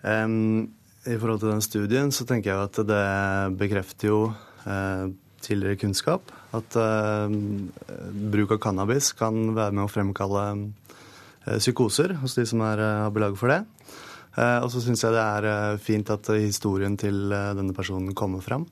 Um, 0.00 0.72
I 1.04 1.18
forhold 1.18 1.42
til 1.42 1.52
den 1.52 1.64
studien 1.64 2.14
så 2.14 2.24
tenker 2.24 2.54
jeg 2.54 2.70
at 2.70 2.80
det 2.88 3.04
bekrefter 3.60 4.08
jo 4.08 4.20
uh, 4.64 5.12
tidligere 5.44 5.78
kunnskap. 5.80 6.32
At 6.56 6.76
uh, 6.78 7.28
bruk 8.32 8.56
av 8.56 8.60
cannabis 8.62 9.12
kan 9.16 9.54
være 9.56 9.74
med 9.76 9.86
å 9.86 9.92
fremkalle 9.92 10.44
uh, 10.56 11.58
psykoser 11.58 12.16
hos 12.22 12.36
de 12.38 12.46
som 12.48 12.62
er, 12.66 12.82
uh, 12.82 13.04
har 13.06 13.14
belag 13.14 13.38
for 13.38 13.52
det. 13.52 13.62
og 14.36 14.68
så 14.68 14.82
syns 14.84 15.00
jeg 15.00 15.14
det 15.14 15.22
er 15.22 15.78
fint 15.80 16.10
at 16.12 16.28
historien 16.36 16.92
til 17.00 17.30
denne 17.32 17.72
personen 17.72 18.12
kommer 18.12 18.42
fram. 18.44 18.66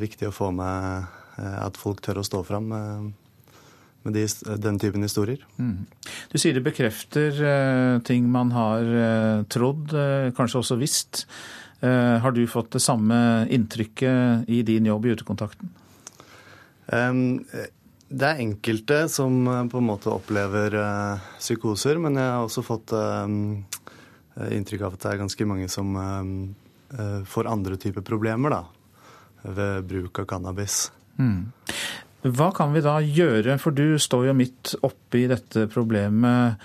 viktig 0.00 0.26
å 0.26 0.34
få 0.34 0.50
med 0.50 1.06
at 1.38 1.76
folk 1.78 2.00
tør 2.02 2.18
å 2.18 2.24
stå 2.26 2.40
fram 2.42 2.66
med 4.02 4.14
de, 4.16 4.26
den 4.58 4.80
typen 4.82 5.02
historier. 5.06 5.38
Mm. 5.62 5.86
Du 6.32 6.38
sier 6.42 6.58
det 6.58 6.64
bekrefter 6.66 7.38
ting 8.02 8.26
man 8.26 8.50
har 8.50 9.46
trodd, 9.46 9.94
kanskje 10.34 10.58
også 10.58 10.80
visst. 10.82 11.28
Eh, 11.80 12.18
har 12.18 12.32
du 12.32 12.46
fått 12.46 12.70
det 12.72 12.80
samme 12.80 13.46
inntrykket 13.52 14.48
i 14.48 14.62
din 14.62 14.86
jobb 14.86 15.06
i 15.06 15.12
utekontakten? 15.16 15.72
Det 18.06 18.28
er 18.28 18.40
enkelte 18.40 19.00
som 19.12 19.42
eh, 19.50 19.64
på 19.68 19.82
en 19.82 19.88
måte 19.90 20.12
opplever 20.12 20.76
eh, 20.80 21.26
psykoser, 21.40 22.00
men 22.00 22.16
jeg 22.16 22.32
har 22.32 22.46
også 22.46 22.64
fått 22.64 22.94
inntrykk 24.36 24.82
av 24.84 24.96
at 24.96 25.04
det 25.04 25.12
er 25.12 25.20
ganske 25.22 25.44
mange 25.48 25.66
som 25.72 25.94
får 27.26 27.46
andre 27.48 27.78
typer 27.80 28.04
problemer 28.04 28.52
da, 28.52 28.58
ved 29.56 29.86
bruk 29.88 30.20
av 30.20 30.26
cannabis. 30.28 30.90
Mm. 31.16 31.48
Hva 32.36 32.50
kan 32.54 32.74
vi 32.74 32.82
da 32.84 32.98
gjøre, 33.00 33.56
for 33.62 33.72
du 33.72 33.96
står 33.96 34.28
jo 34.28 34.34
midt 34.36 34.74
oppi 34.84 35.24
dette 35.30 35.64
problemet. 35.72 36.60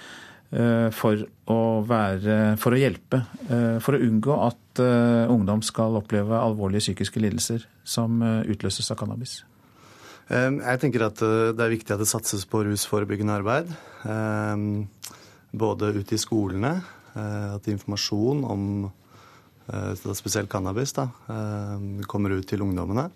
For 0.52 1.24
å, 1.48 1.60
være, 1.88 2.38
for 2.60 2.76
å 2.76 2.82
hjelpe. 2.82 3.22
For 3.80 3.96
å 3.96 4.04
unngå 4.04 4.36
at 4.50 4.61
eh, 4.80 5.32
ungdom 5.32 5.64
skal 5.66 5.98
oppleve 6.00 6.38
alvorlige 6.40 6.86
psykiske 6.86 7.20
lidelser 7.20 7.66
som 7.84 8.22
utløses 8.22 8.92
av 8.94 9.00
cannabis. 9.02 9.42
Jeg 10.32 10.80
tenker 10.80 11.04
at 11.10 11.20
det 11.20 11.60
er 11.60 11.74
viktig 11.74 11.92
at 11.92 12.00
det 12.00 12.08
satses 12.08 12.46
på 12.48 12.62
rusforebyggende 12.64 13.34
arbeid. 13.42 13.74
Både 15.52 15.90
ute 15.98 16.16
i 16.16 16.22
skolene. 16.22 16.78
At 17.12 17.68
informasjon 17.68 18.46
om 18.48 18.62
spesielt 20.16 20.48
cannabis 20.48 20.96
da, 20.96 21.10
kommer 22.08 22.38
ut 22.38 22.48
til 22.48 22.64
ungdommene. 22.64 23.10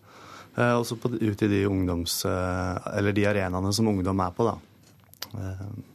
Også 0.59 0.99
ut 0.99 1.45
i 1.47 1.51
de, 1.53 1.61
ungdoms, 1.71 2.17
de 2.25 3.27
arenaene 3.31 3.71
som 3.71 3.93
ungdom 3.93 4.25
er 4.25 4.35
på. 4.35 4.51
da. 4.51 5.94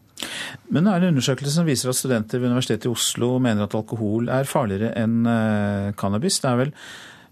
Men 0.71 0.87
det 0.87 0.93
er 0.93 1.05
en 1.05 1.15
undersøkelse 1.15 1.55
som 1.55 1.69
viser 1.69 1.91
at 1.91 1.99
studenter 1.99 2.41
ved 2.41 2.51
Universitetet 2.51 2.89
i 2.89 2.93
Oslo 2.93 3.35
mener 3.43 3.67
at 3.67 3.77
alkohol 3.77 4.31
er 4.33 4.49
farligere 4.49 4.93
enn 5.01 5.23
eh, 5.29 5.91
cannabis. 6.01 6.41
Det 6.43 6.51
er 6.51 6.59
vel 6.65 6.73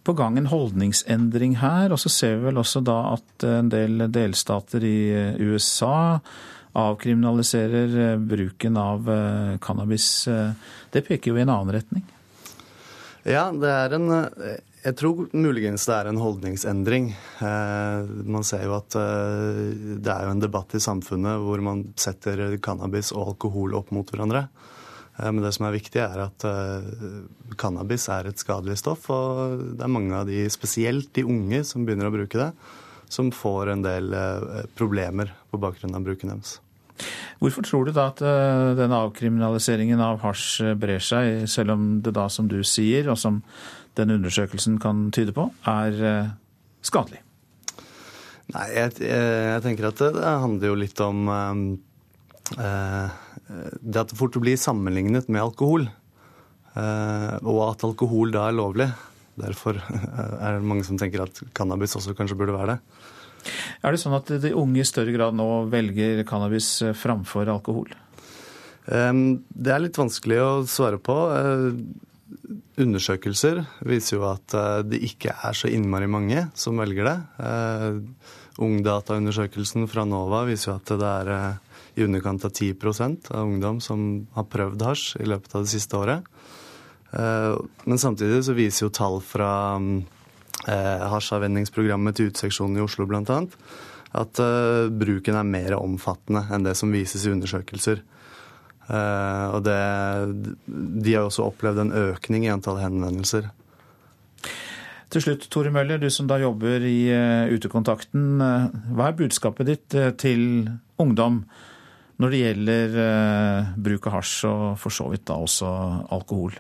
på 0.09 0.15
gang 0.19 0.39
en 0.41 0.51
holdningsendring 0.51 1.59
her. 1.63 1.93
Og 1.95 2.01
så 2.03 2.13
ser 2.13 2.39
vi 2.39 2.49
vel 2.49 2.61
også 2.61 2.85
da 2.87 3.01
at 3.15 3.49
en 3.49 3.73
del 3.73 4.07
delstater 4.13 4.85
i 4.87 5.01
USA 5.43 6.21
avkriminaliserer 6.79 8.21
bruken 8.23 8.77
av 8.79 9.09
cannabis. 9.65 10.07
Det 10.93 11.03
peker 11.09 11.33
jo 11.33 11.41
i 11.41 11.43
en 11.43 11.51
annen 11.51 11.75
retning. 11.75 12.05
Ja, 13.27 13.49
det 13.51 13.73
er 13.73 13.97
en 13.97 14.13
Jeg 14.85 14.95
tror 14.95 15.27
muligens 15.35 15.85
det 15.89 15.95
er 15.97 16.09
en 16.11 16.21
holdningsendring. 16.23 17.09
Man 17.43 18.45
ser 18.47 18.63
jo 18.69 18.77
at 18.77 18.95
det 18.95 20.13
er 20.13 20.27
jo 20.27 20.35
en 20.35 20.43
debatt 20.43 20.77
i 20.79 20.81
samfunnet 20.83 21.41
hvor 21.43 21.63
man 21.65 21.83
setter 21.99 22.55
cannabis 22.63 23.11
og 23.11 23.33
alkohol 23.33 23.75
opp 23.79 23.91
mot 23.95 24.07
hverandre. 24.13 24.45
Men 25.19 25.43
det 25.43 25.51
som 25.57 25.67
er 25.67 25.75
viktig, 25.75 25.99
er 25.99 26.23
at 26.29 26.47
cannabis 27.59 28.07
er 28.15 28.31
et 28.31 28.39
skadelig 28.39 28.79
stoff. 28.79 29.09
Og 29.11 29.65
det 29.75 29.83
er 29.83 29.91
mange 29.91 30.15
av 30.15 30.31
de, 30.31 30.45
spesielt 30.53 31.11
de 31.19 31.27
unge, 31.27 31.65
som 31.67 31.83
begynner 31.83 32.07
å 32.07 32.15
bruke 32.15 32.39
det, 32.39 32.53
som 33.11 33.35
får 33.35 33.75
en 33.75 33.83
del 33.83 34.15
problemer 34.79 35.35
på 35.51 35.59
bakgrunn 35.59 35.99
av 35.99 36.07
bruken 36.07 36.37
deres. 36.37 36.61
Hvorfor 37.43 37.63
tror 37.67 37.87
du 37.87 37.93
da 37.95 38.09
at 38.11 38.23
denne 38.79 39.03
avkriminaliseringen 39.07 40.01
av 40.03 40.23
hasj 40.23 40.73
brer 40.79 41.03
seg, 41.03 41.45
selv 41.51 41.75
om 41.77 41.91
det 42.03 42.15
da, 42.15 42.27
som 42.31 42.47
du 42.51 42.61
sier, 42.67 43.11
og 43.11 43.19
som 43.19 43.43
den 43.99 44.15
undersøkelsen 44.17 44.79
kan 44.83 45.09
tyde 45.15 45.35
på, 45.37 45.51
er 45.69 45.99
skadelig? 46.87 47.21
Nei, 48.49 48.65
jeg, 48.73 48.95
jeg 49.05 49.61
tenker 49.65 49.91
at 49.91 50.01
det, 50.01 50.15
det 50.17 50.29
handler 50.41 50.71
jo 50.71 50.79
litt 50.81 51.01
om 51.05 51.27
eh, 52.57 53.17
det 53.85 54.01
at 54.01 54.15
det 54.15 54.17
fort 54.17 54.39
blir 54.41 54.57
sammenlignet 54.61 55.29
med 55.29 55.43
alkohol. 55.43 55.85
Eh, 56.73 57.35
og 57.45 57.61
at 57.67 57.85
alkohol 57.85 58.33
da 58.33 58.47
er 58.49 58.57
lovlig. 58.57 58.89
Derfor 59.39 59.79
er 59.79 60.57
det 60.57 60.65
mange 60.67 60.87
som 60.89 60.99
tenker 61.01 61.27
at 61.27 61.43
cannabis 61.57 61.97
også 61.99 62.17
kanskje 62.17 62.39
burde 62.41 62.57
være 62.57 62.77
det. 62.79 62.81
Er 63.85 63.95
det 63.95 64.01
sånn 64.03 64.17
at 64.17 64.33
de 64.43 64.57
unge 64.57 64.81
i 64.83 64.89
større 64.89 65.13
grad 65.15 65.37
nå 65.37 65.69
velger 65.71 66.25
cannabis 66.29 66.73
framfor 66.99 67.53
alkohol? 67.53 67.93
Det 68.89 69.71
er 69.71 69.83
litt 69.85 70.01
vanskelig 70.01 70.41
å 70.43 70.51
svare 70.69 70.99
på. 70.99 71.15
Undersøkelser 72.81 73.61
viser 73.85 74.17
jo 74.17 74.25
at 74.31 74.55
det 74.89 75.03
ikke 75.05 75.35
er 75.35 75.57
så 75.57 75.69
innmari 75.69 76.09
mange 76.09 76.47
som 76.57 76.81
velger 76.81 77.05
det. 77.05 77.17
Ungdataundersøkelsen 78.59 79.85
fra 79.91 80.07
NOVA 80.09 80.47
viser 80.49 80.71
jo 80.73 80.77
at 80.79 80.93
det 81.03 81.11
er 81.11 81.59
i 81.99 82.07
underkant 82.07 82.47
av 82.47 82.55
10% 82.55 83.29
av 83.35 83.45
ungdom 83.45 83.83
som 83.85 84.07
har 84.37 84.49
prøvd 84.49 84.85
hasj 84.87 85.19
i 85.21 85.29
løpet 85.29 85.59
av 85.59 85.67
det 85.67 85.73
siste 85.75 85.99
året. 85.99 86.25
Men 87.13 88.01
samtidig 88.01 88.41
så 88.47 88.57
viser 88.57 88.87
jo 88.87 88.95
tall 88.97 89.21
fra 89.25 89.53
hasjavvenningsprogrammet 90.67 92.17
til 92.19 92.33
Uteseksjonen 92.33 92.79
i 92.81 92.85
Oslo 92.85 93.07
bl.a. 93.09 93.41
at 94.23 94.43
bruken 95.01 95.39
er 95.39 95.53
mer 95.53 95.79
omfattende 95.79 96.47
enn 96.53 96.67
det 96.67 96.77
som 96.79 96.93
vises 96.95 97.27
i 97.27 97.33
undersøkelser. 97.35 98.03
Og 98.89 99.61
det, 99.67 99.79
de 101.05 101.15
har 101.15 101.27
også 101.27 101.47
opplevd 101.51 101.83
en 101.85 101.95
økning 102.09 102.47
i 102.47 102.53
antall 102.53 102.81
henvendelser. 102.81 103.51
Til 105.09 105.25
slutt, 105.25 105.47
Tore 105.49 105.73
Møller, 105.73 105.97
du 106.01 106.11
som 106.13 106.29
da 106.29 106.37
jobber 106.41 106.85
i 106.85 107.09
Utekontakten. 107.53 108.41
Hva 108.93 109.09
er 109.09 109.17
budskapet 109.17 109.69
ditt 109.69 109.99
til 110.21 110.43
ungdom 111.01 111.43
når 112.19 112.33
det 112.35 112.41
gjelder 112.43 112.97
bruk 113.79 114.09
av 114.11 114.19
hasj, 114.19 114.39
og 114.49 114.65
for 114.83 114.93
så 114.93 115.07
vidt 115.13 115.29
da 115.31 115.37
også 115.41 115.69
alkohol? 116.13 116.57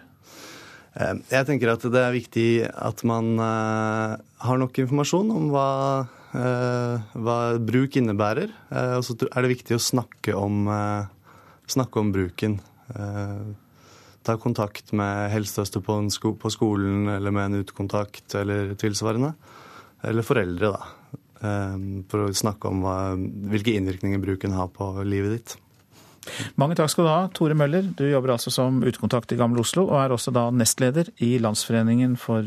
Jeg 0.98 1.44
tenker 1.46 1.74
at 1.74 1.84
det 1.92 2.00
er 2.00 2.14
viktig 2.14 2.48
at 2.72 3.04
man 3.06 3.36
har 3.38 4.56
nok 4.58 4.80
informasjon 4.80 5.28
om 5.34 5.50
hva, 5.52 5.68
hva 7.12 7.38
bruk 7.60 8.00
innebærer. 8.00 8.48
Og 8.96 9.04
så 9.06 9.18
er 9.28 9.44
det 9.44 9.52
viktig 9.52 9.76
å 9.76 9.82
snakke 9.82 10.34
om, 10.38 10.64
snakke 11.74 12.00
om 12.00 12.12
bruken. 12.14 12.58
Ta 14.26 14.34
kontakt 14.40 14.92
med 14.96 15.30
helsesøster 15.32 15.80
på, 15.84 16.00
sko 16.12 16.34
på 16.40 16.50
skolen 16.52 17.08
eller 17.12 17.32
med 17.34 17.44
en 17.48 17.62
utekontakt 17.62 18.34
eller 18.38 18.74
tilsvarende. 18.80 19.34
Eller 20.06 20.26
foreldre, 20.26 20.72
da. 20.74 20.82
For 22.10 22.24
å 22.24 22.34
snakke 22.34 22.70
om 22.70 22.82
hva, 22.82 22.98
hvilke 23.52 23.76
innvirkninger 23.78 24.20
bruken 24.22 24.56
har 24.58 24.68
på 24.74 24.90
livet 25.06 25.36
ditt. 25.36 25.56
Mange 26.60 26.76
takk 26.76 26.90
skal 26.92 27.06
du 27.06 27.10
ha, 27.12 27.20
Tore 27.32 27.54
Møller. 27.56 27.86
Du 27.96 28.02
jobber 28.04 28.34
altså 28.34 28.50
som 28.52 28.82
utekontakt 28.82 29.32
i 29.32 29.38
Gamle 29.38 29.62
Oslo, 29.62 29.86
og 29.88 29.96
er 30.02 30.12
også 30.12 30.34
da 30.34 30.48
nestleder 30.52 31.08
i 31.24 31.38
Landsforeningen 31.40 32.18
for 32.20 32.44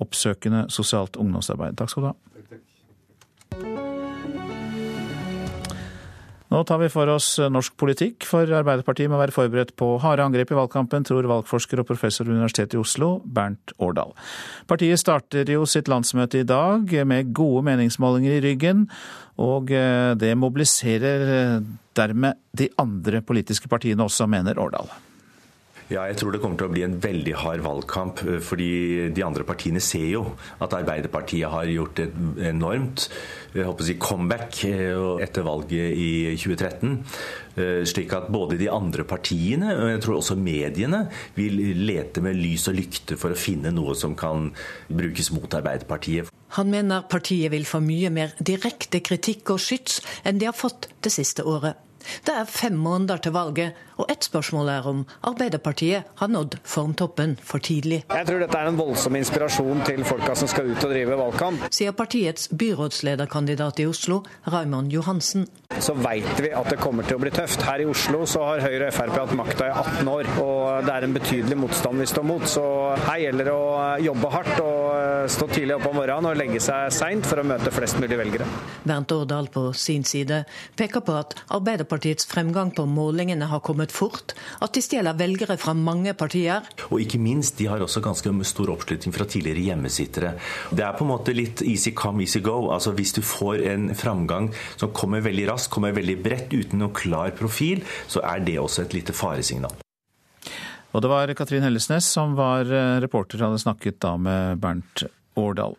oppsøkende 0.00 0.64
sosialt 0.72 1.20
ungdomsarbeid. 1.20 1.76
Takk 1.78 1.92
skal 1.92 2.02
du 2.02 2.08
ha. 2.10 2.16
Nå 6.50 6.64
tar 6.66 6.80
vi 6.82 6.88
for 6.90 7.06
oss 7.12 7.36
norsk 7.38 7.76
politikk, 7.78 8.24
for 8.26 8.42
Arbeiderpartiet 8.42 9.10
må 9.10 9.20
være 9.20 9.34
forberedt 9.34 9.76
på 9.78 9.92
harde 10.02 10.24
angrep 10.26 10.50
i 10.50 10.56
valgkampen, 10.58 11.04
tror 11.06 11.28
valgforsker 11.30 11.82
og 11.82 11.86
professor 11.86 12.26
ved 12.26 12.40
Universitetet 12.40 12.74
i 12.74 12.80
Oslo, 12.80 13.12
Bernt 13.22 13.70
Årdal. 13.78 14.10
Partiet 14.70 14.98
starter 14.98 15.46
jo 15.54 15.62
sitt 15.70 15.90
landsmøte 15.90 16.42
i 16.42 16.48
dag 16.48 16.90
med 17.06 17.30
gode 17.38 17.62
meningsmålinger 17.70 18.40
i 18.40 18.42
ryggen, 18.48 18.88
og 19.38 19.70
det 20.18 20.32
mobiliserer 20.36 21.62
dermed 21.96 22.42
de 22.58 22.66
andre 22.82 23.22
politiske 23.22 23.70
partiene 23.70 24.10
også, 24.10 24.26
mener 24.26 24.58
Årdal. 24.58 24.90
Ja, 25.90 26.04
jeg 26.06 26.20
tror 26.20 26.30
det 26.30 26.38
kommer 26.38 26.58
til 26.60 26.68
å 26.68 26.72
bli 26.72 26.84
en 26.86 26.98
veldig 27.02 27.34
hard 27.42 27.64
valgkamp. 27.66 28.20
fordi 28.46 29.10
de 29.10 29.24
andre 29.26 29.44
partiene 29.44 29.80
ser 29.82 30.06
jo 30.06 30.24
at 30.60 30.74
Arbeiderpartiet 30.76 31.50
har 31.50 31.66
gjort 31.66 31.98
et 31.98 32.14
enormt 32.46 33.08
jeg 33.50 33.66
håper 33.66 33.82
å 33.82 33.86
si, 33.88 33.96
comeback 33.98 34.60
etter 35.24 35.42
valget 35.42 35.96
i 35.98 36.10
2013. 36.38 36.92
Slik 37.90 38.14
at 38.14 38.30
både 38.30 38.58
de 38.60 38.70
andre 38.70 39.02
partiene 39.08 39.74
og 39.74 39.90
jeg 39.90 40.02
tror 40.04 40.20
også 40.20 40.38
mediene 40.38 41.02
vil 41.34 41.58
lete 41.82 42.22
med 42.22 42.38
lys 42.38 42.68
og 42.70 42.78
lykte 42.78 43.18
for 43.18 43.34
å 43.34 43.40
finne 43.40 43.74
noe 43.74 43.96
som 43.98 44.14
kan 44.18 44.52
brukes 44.86 45.32
mot 45.34 45.58
Arbeiderpartiet. 45.58 46.30
Han 46.54 46.70
mener 46.70 47.06
partiet 47.10 47.50
vil 47.50 47.66
få 47.66 47.82
mye 47.82 48.10
mer 48.14 48.34
direkte 48.38 49.02
kritikk 49.02 49.56
og 49.56 49.62
skyts 49.62 50.00
enn 50.22 50.38
de 50.38 50.46
har 50.50 50.56
fått 50.56 50.92
det 51.02 51.14
siste 51.14 51.46
året. 51.46 51.89
Det 52.26 52.34
er 52.34 52.48
fem 52.48 52.76
måneder 52.76 53.20
til 53.24 53.34
valget, 53.34 53.78
og 54.00 54.08
ett 54.08 54.24
spørsmål 54.24 54.68
er 54.72 54.86
om 54.88 55.02
Arbeiderpartiet 55.28 56.08
har 56.20 56.30
nådd 56.32 56.56
formtoppen 56.64 57.36
for 57.44 57.60
tidlig. 57.60 58.02
Jeg 58.08 58.26
tror 58.28 58.40
dette 58.40 58.58
er 58.58 58.70
en 58.70 58.78
voldsom 58.78 59.16
inspirasjon 59.18 59.82
til 59.84 60.04
folka 60.08 60.34
som 60.38 60.48
skal 60.48 60.70
ut 60.72 60.84
og 60.86 60.94
drive 60.94 61.18
valgkamp. 61.20 61.66
Sier 61.74 61.92
partiets 61.96 62.48
byrådslederkandidat 62.48 63.82
i 63.84 63.88
Oslo, 63.90 64.22
Raymond 64.48 64.92
Johansen. 64.94 65.46
Så 65.80 65.94
veit 65.94 66.40
vi 66.40 66.50
at 66.56 66.70
det 66.72 66.80
kommer 66.80 67.06
til 67.06 67.18
å 67.18 67.22
bli 67.22 67.32
tøft. 67.34 67.62
Her 67.66 67.84
i 67.84 67.88
Oslo 67.88 68.24
så 68.28 68.42
har 68.48 68.64
Høyre 68.64 68.88
og 68.88 68.96
Frp 68.96 69.16
hatt 69.18 69.34
makta 69.38 69.68
i 69.68 69.74
18 69.74 70.10
år, 70.10 70.30
og 70.42 70.88
det 70.88 70.94
er 70.96 71.06
en 71.06 71.16
betydelig 71.16 71.58
motstand 71.60 72.00
vi 72.00 72.08
står 72.10 72.26
mot. 72.26 72.46
Så 72.48 72.64
her 73.04 73.20
gjelder 73.26 73.50
det 73.50 73.54
å 73.54 73.68
jobbe 74.08 74.32
hardt 74.34 74.62
og 74.64 75.30
stå 75.30 75.50
tidlig 75.52 75.76
opp 75.76 75.86
om 75.90 75.98
morgenen 76.00 76.30
og 76.32 76.40
legge 76.40 76.62
seg 76.64 76.88
seint 76.94 77.28
for 77.28 77.42
å 77.42 77.46
møte 77.46 77.72
flest 77.74 78.00
mulig 78.00 78.18
velgere. 78.18 78.48
Bernt 78.82 79.12
Årdal 79.14 79.50
på 79.52 79.68
sin 79.76 80.04
side 80.08 80.42
peker 80.78 81.04
på 81.04 81.16
at 81.20 81.36
Arbeiderpartiets 81.90 82.26
fremgang 82.30 82.70
på 82.70 82.84
målingene 82.86 83.48
har 83.50 83.60
kommet 83.66 83.90
fort, 83.90 84.34
at 84.62 84.74
de 84.74 84.82
stjeler 84.82 85.16
velgere 85.18 85.56
fra 85.58 85.74
mange 85.74 86.12
partier. 86.14 86.62
Og 86.90 87.02
ikke 87.02 87.18
minst, 87.18 87.58
de 87.58 87.66
har 87.66 87.82
også 87.82 88.02
ganske 88.04 88.30
stor 88.46 88.70
oppslutning 88.70 89.12
fra 89.12 89.26
tidligere 89.26 89.64
hjemmesittere. 89.70 90.36
Det 90.70 90.84
er 90.86 90.94
på 90.94 91.04
en 91.04 91.10
måte 91.10 91.34
litt 91.34 91.62
easy 91.66 91.90
come, 91.90 92.22
easy 92.22 92.40
go. 92.40 92.70
Altså 92.70 92.92
Hvis 92.94 93.12
du 93.12 93.22
får 93.22 93.66
en 93.72 93.90
framgang 93.94 94.52
som 94.76 94.92
kommer 94.94 95.20
veldig 95.20 95.48
raskt, 95.50 95.72
kommer 95.74 95.92
veldig 95.92 96.18
bredt 96.22 96.54
uten 96.54 96.78
noen 96.78 96.94
klar 96.94 97.34
profil, 97.34 97.82
så 98.06 98.22
er 98.22 98.44
det 98.46 98.58
også 98.60 98.86
et 98.86 98.94
lite 98.94 99.16
faresignal. 99.16 99.74
Og 100.90 101.02
det 101.02 101.10
var 101.10 101.34
Katrin 101.34 101.62
Hellesnes 101.62 102.06
som 102.06 102.34
var 102.38 102.66
reporter, 103.02 103.42
hadde 103.42 103.62
snakket 103.62 104.00
da 104.02 104.16
med 104.18 104.62
Bernt 104.62 105.06
Årdal. 105.38 105.74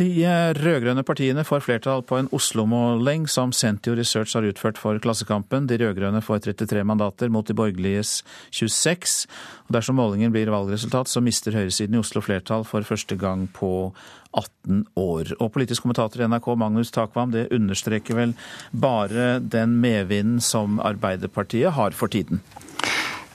De 0.00 0.24
rød-grønne 0.56 1.02
partiene 1.04 1.42
får 1.44 1.60
flertall 1.66 2.00
på 2.08 2.16
en 2.16 2.28
Oslo-måling 2.32 3.26
som 3.28 3.50
Sentio 3.52 3.92
Research 3.98 4.32
har 4.32 4.46
utført 4.48 4.78
for 4.80 4.96
Klassekampen. 4.96 5.66
De 5.68 5.76
rød-grønne 5.76 6.22
får 6.24 6.46
33 6.46 6.86
mandater 6.88 7.28
mot 7.28 7.44
de 7.44 7.56
borgerliges 7.58 8.22
26. 8.48 9.26
Og 9.68 9.76
dersom 9.76 10.00
målingen 10.00 10.32
blir 10.32 10.48
valgresultat, 10.48 11.10
så 11.10 11.20
mister 11.20 11.52
høyresiden 11.52 11.98
i 11.98 12.00
Oslo 12.00 12.24
flertall 12.24 12.64
for 12.64 12.86
første 12.88 13.18
gang 13.20 13.44
på 13.52 13.90
18 14.32 14.86
år. 14.96 15.34
Og 15.36 15.52
politisk 15.52 15.84
kommentator 15.84 16.24
i 16.24 16.30
NRK, 16.32 16.48
Magnus 16.64 16.94
Takvam, 16.96 17.36
det 17.36 17.50
understreker 17.52 18.16
vel 18.22 18.32
bare 18.72 19.34
den 19.44 19.76
medvinden 19.84 20.40
som 20.40 20.80
Arbeiderpartiet 20.80 21.76
har 21.76 21.92
for 21.92 22.08
tiden? 22.08 22.40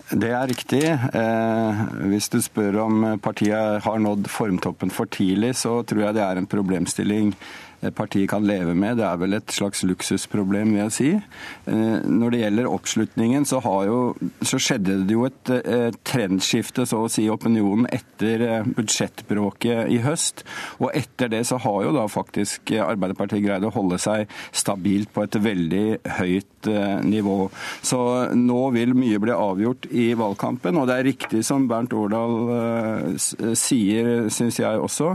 Det 0.10 0.30
er 0.30 0.48
riktig. 0.48 0.84
Eh, 0.86 1.80
hvis 2.12 2.30
du 2.30 2.38
spør 2.44 2.78
om 2.84 3.06
partiet 3.26 3.82
har 3.82 4.02
nådd 4.02 4.28
formtoppen 4.30 4.94
for 4.94 5.10
tidlig, 5.10 5.56
så 5.58 5.80
tror 5.82 6.04
jeg 6.04 6.18
det 6.18 6.22
er 6.26 6.42
en 6.42 6.50
problemstilling 6.50 7.32
partiet 7.96 8.30
kan 8.32 8.46
leve 8.48 8.74
med. 8.78 8.98
Det 8.98 9.06
er 9.06 9.20
vel 9.22 9.38
et 9.38 9.54
slags 9.54 9.84
luksusproblem, 9.86 10.74
vil 10.74 10.84
jeg 10.86 10.96
si. 10.96 11.10
Når 11.68 12.34
det 12.34 12.42
gjelder 12.42 12.70
oppslutningen, 12.72 13.46
så, 13.46 13.60
jo, 13.86 14.00
så 14.42 14.60
skjedde 14.62 14.98
det 15.06 15.16
jo 15.18 15.26
et 15.28 15.52
trendskifte, 16.08 16.88
så 16.90 17.04
å 17.06 17.12
si, 17.12 17.28
opinionen 17.32 17.90
etter 17.94 18.66
budsjettbråket 18.76 19.92
i 19.94 20.00
høst. 20.06 20.46
Og 20.80 20.90
etter 20.96 21.32
det 21.34 21.44
så 21.50 21.60
har 21.62 21.84
jo 21.86 21.94
da 21.96 22.08
faktisk 22.12 22.74
Arbeiderpartiet 22.80 23.44
greid 23.46 23.66
å 23.68 23.74
holde 23.76 24.00
seg 24.02 24.32
stabilt 24.56 25.12
på 25.14 25.26
et 25.26 25.38
veldig 25.42 25.86
høyt 26.20 26.70
nivå. 27.06 27.40
Så 27.86 28.00
nå 28.34 28.62
vil 28.74 28.96
mye 28.98 29.20
bli 29.22 29.34
avgjort 29.36 29.90
i 29.94 30.08
valgkampen, 30.18 30.80
og 30.80 30.88
det 30.90 30.96
er 30.98 31.08
riktig 31.12 31.44
som 31.46 31.68
Bernt 31.70 31.94
Årdal 31.94 32.34
sier, 33.58 34.30
syns 34.34 34.60
jeg 34.62 34.82
også, 34.82 35.14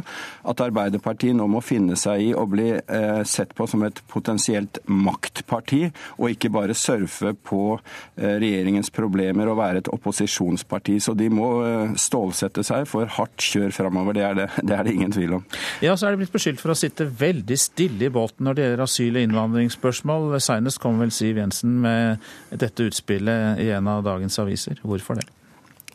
at 0.50 0.62
Arbeiderpartiet 0.62 1.36
nå 1.36 1.48
må 1.50 1.62
finne 1.64 1.96
seg 1.98 2.28
i 2.28 2.30
å 2.36 2.44
bli 2.50 2.59
eh, 2.80 3.22
sett 3.28 3.54
på 3.56 3.66
som 3.70 3.82
et 3.86 4.00
potensielt 4.10 4.80
maktparti, 4.90 5.82
og 6.18 6.34
ikke 6.34 6.50
bare 6.52 6.76
surfe 6.78 7.32
på 7.46 7.62
eh, 7.76 8.36
regjeringens 8.42 8.92
problemer 8.94 9.50
og 9.50 9.58
være 9.60 9.82
et 9.82 9.90
opposisjonsparti. 9.92 10.98
Så 11.02 11.14
de 11.18 11.30
må 11.32 11.50
eh, 11.66 11.96
stålsette 12.00 12.64
seg 12.66 12.86
for 12.90 13.10
hardt 13.18 13.48
kjør 13.50 13.74
framover. 13.74 14.18
Det, 14.18 14.28
det, 14.40 14.48
det, 14.68 14.76
er 14.76 14.86
det 14.86 14.94
ingen 14.96 15.16
tvil 15.16 15.38
om. 15.40 15.48
Ja, 15.84 15.96
så 15.96 16.08
er 16.08 16.14
det 16.14 16.24
blitt 16.24 16.36
beskyldt 16.36 16.62
for 16.62 16.74
å 16.74 16.78
sitte 16.78 17.08
veldig 17.08 17.58
stille 17.60 18.08
i 18.08 18.14
båten 18.14 18.46
når 18.46 18.56
det 18.56 18.66
gjelder 18.66 18.86
asyl- 18.86 19.18
og 19.18 19.26
innvandringsspørsmål. 19.28 20.30
Seinest 20.44 20.82
kom 20.82 21.02
vel 21.02 21.14
Siv 21.14 21.40
Jensen 21.40 21.80
med 21.84 22.30
dette 22.50 22.90
utspillet 22.90 23.60
i 23.62 23.70
en 23.74 23.90
av 23.90 24.04
dagens 24.06 24.40
aviser. 24.42 24.80
Hvorfor 24.86 25.20
det? 25.20 25.28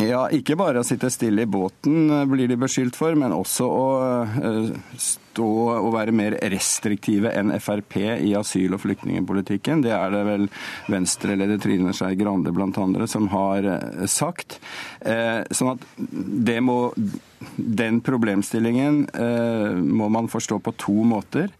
Ja, 0.03 0.25
ikke 0.27 0.57
bare 0.59 0.81
å 0.81 0.85
sitte 0.85 1.07
stille 1.13 1.45
i 1.45 1.47
båten 1.47 2.09
eh, 2.11 2.25
blir 2.27 2.49
de 2.51 2.57
beskyldt 2.59 2.97
for, 2.99 3.15
men 3.15 3.31
også 3.31 3.67
å 3.71 3.85
eh, 4.35 4.73
stå 4.99 5.47
og 5.77 5.87
være 5.95 6.15
mer 6.15 6.35
restriktive 6.51 7.31
enn 7.31 7.53
Frp 7.63 7.95
i 8.01 8.33
asyl- 8.35 8.75
og 8.75 8.83
flyktningpolitikken. 8.83 9.85
Det 9.85 9.93
er 9.95 10.11
det 10.11 10.25
vel 10.27 10.49
Venstre-leder 10.91 11.61
Trine 11.63 11.95
Skei 11.95 12.19
Grande 12.19 12.51
bl.a. 12.55 13.07
som 13.07 13.31
har 13.31 13.69
eh, 13.71 14.05
sagt. 14.11 14.59
Sånn 15.05 15.75
at 15.75 15.83
det 15.95 16.57
må 16.65 16.93
Den 17.55 17.99
problemstillingen 18.03 19.03
må 19.85 20.07
man 20.11 20.29
forstå 20.31 20.57
på 20.65 20.73
to 20.81 20.95
måter. 21.07 21.51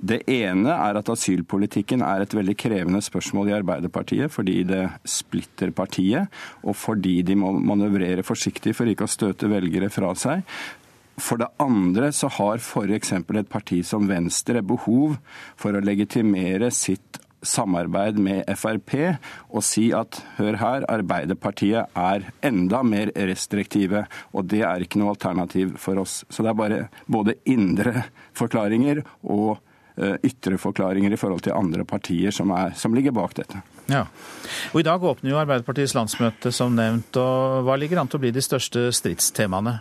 Det 0.00 0.22
ene 0.32 0.72
er 0.72 0.96
at 0.96 1.10
asylpolitikken 1.12 2.00
er 2.04 2.24
et 2.24 2.34
veldig 2.34 2.54
krevende 2.56 3.02
spørsmål 3.04 3.50
i 3.50 3.56
Arbeiderpartiet, 3.58 4.32
fordi 4.32 4.62
det 4.64 4.86
splitter 5.04 5.74
partiet, 5.76 6.30
og 6.64 6.76
fordi 6.78 7.18
de 7.26 7.36
må 7.36 7.52
manøvrere 7.52 8.24
forsiktig 8.24 8.72
for 8.78 8.88
ikke 8.88 9.04
å 9.04 9.12
støte 9.12 9.50
velgere 9.52 9.92
fra 9.92 10.14
seg. 10.16 10.46
For 11.20 11.40
det 11.40 11.50
andre 11.60 12.08
så 12.16 12.30
har 12.32 12.62
f.eks. 12.62 13.12
et 13.12 13.50
parti 13.52 13.82
som 13.84 14.08
Venstre 14.08 14.62
behov 14.64 15.18
for 15.60 15.76
å 15.76 15.84
legitimere 15.84 16.72
sitt 16.72 17.20
samarbeid 17.44 18.18
med 18.20 18.48
Frp 18.58 18.94
og 19.48 19.62
si 19.64 19.88
at 19.96 20.20
hør 20.36 20.58
her, 20.60 20.84
Arbeiderpartiet 20.92 21.92
er 21.96 22.28
enda 22.44 22.82
mer 22.84 23.12
restriktive, 23.16 24.06
og 24.32 24.48
det 24.52 24.62
er 24.64 24.84
ikke 24.84 25.00
noe 25.00 25.14
alternativ 25.14 25.76
for 25.80 26.00
oss. 26.00 26.22
Så 26.28 26.44
det 26.44 26.52
er 26.52 26.60
bare 26.60 26.84
både 27.08 27.36
indre 27.48 28.08
forklaringer 28.36 29.04
og 29.22 29.60
ytre 29.96 30.58
forklaringer 30.60 31.12
i 31.12 31.18
forhold 31.20 31.42
til 31.44 31.56
andre 31.56 31.84
partier 31.88 32.34
som, 32.34 32.52
er, 32.56 32.74
som 32.78 32.94
ligger 32.96 33.14
bak 33.16 33.34
dette. 33.36 33.60
Ja. 33.90 34.04
Og 34.72 34.80
I 34.80 34.86
dag 34.86 35.02
åpner 35.04 35.32
jo 35.32 35.40
Arbeiderpartiets 35.40 35.96
landsmøte, 35.96 36.52
som 36.54 36.76
nevnt. 36.78 37.16
og 37.20 37.64
Hva 37.66 37.78
ligger 37.80 38.00
an 38.00 38.10
til 38.10 38.20
å 38.20 38.24
bli 38.24 38.34
de 38.34 38.44
største 38.44 38.88
stridstemaene? 38.94 39.80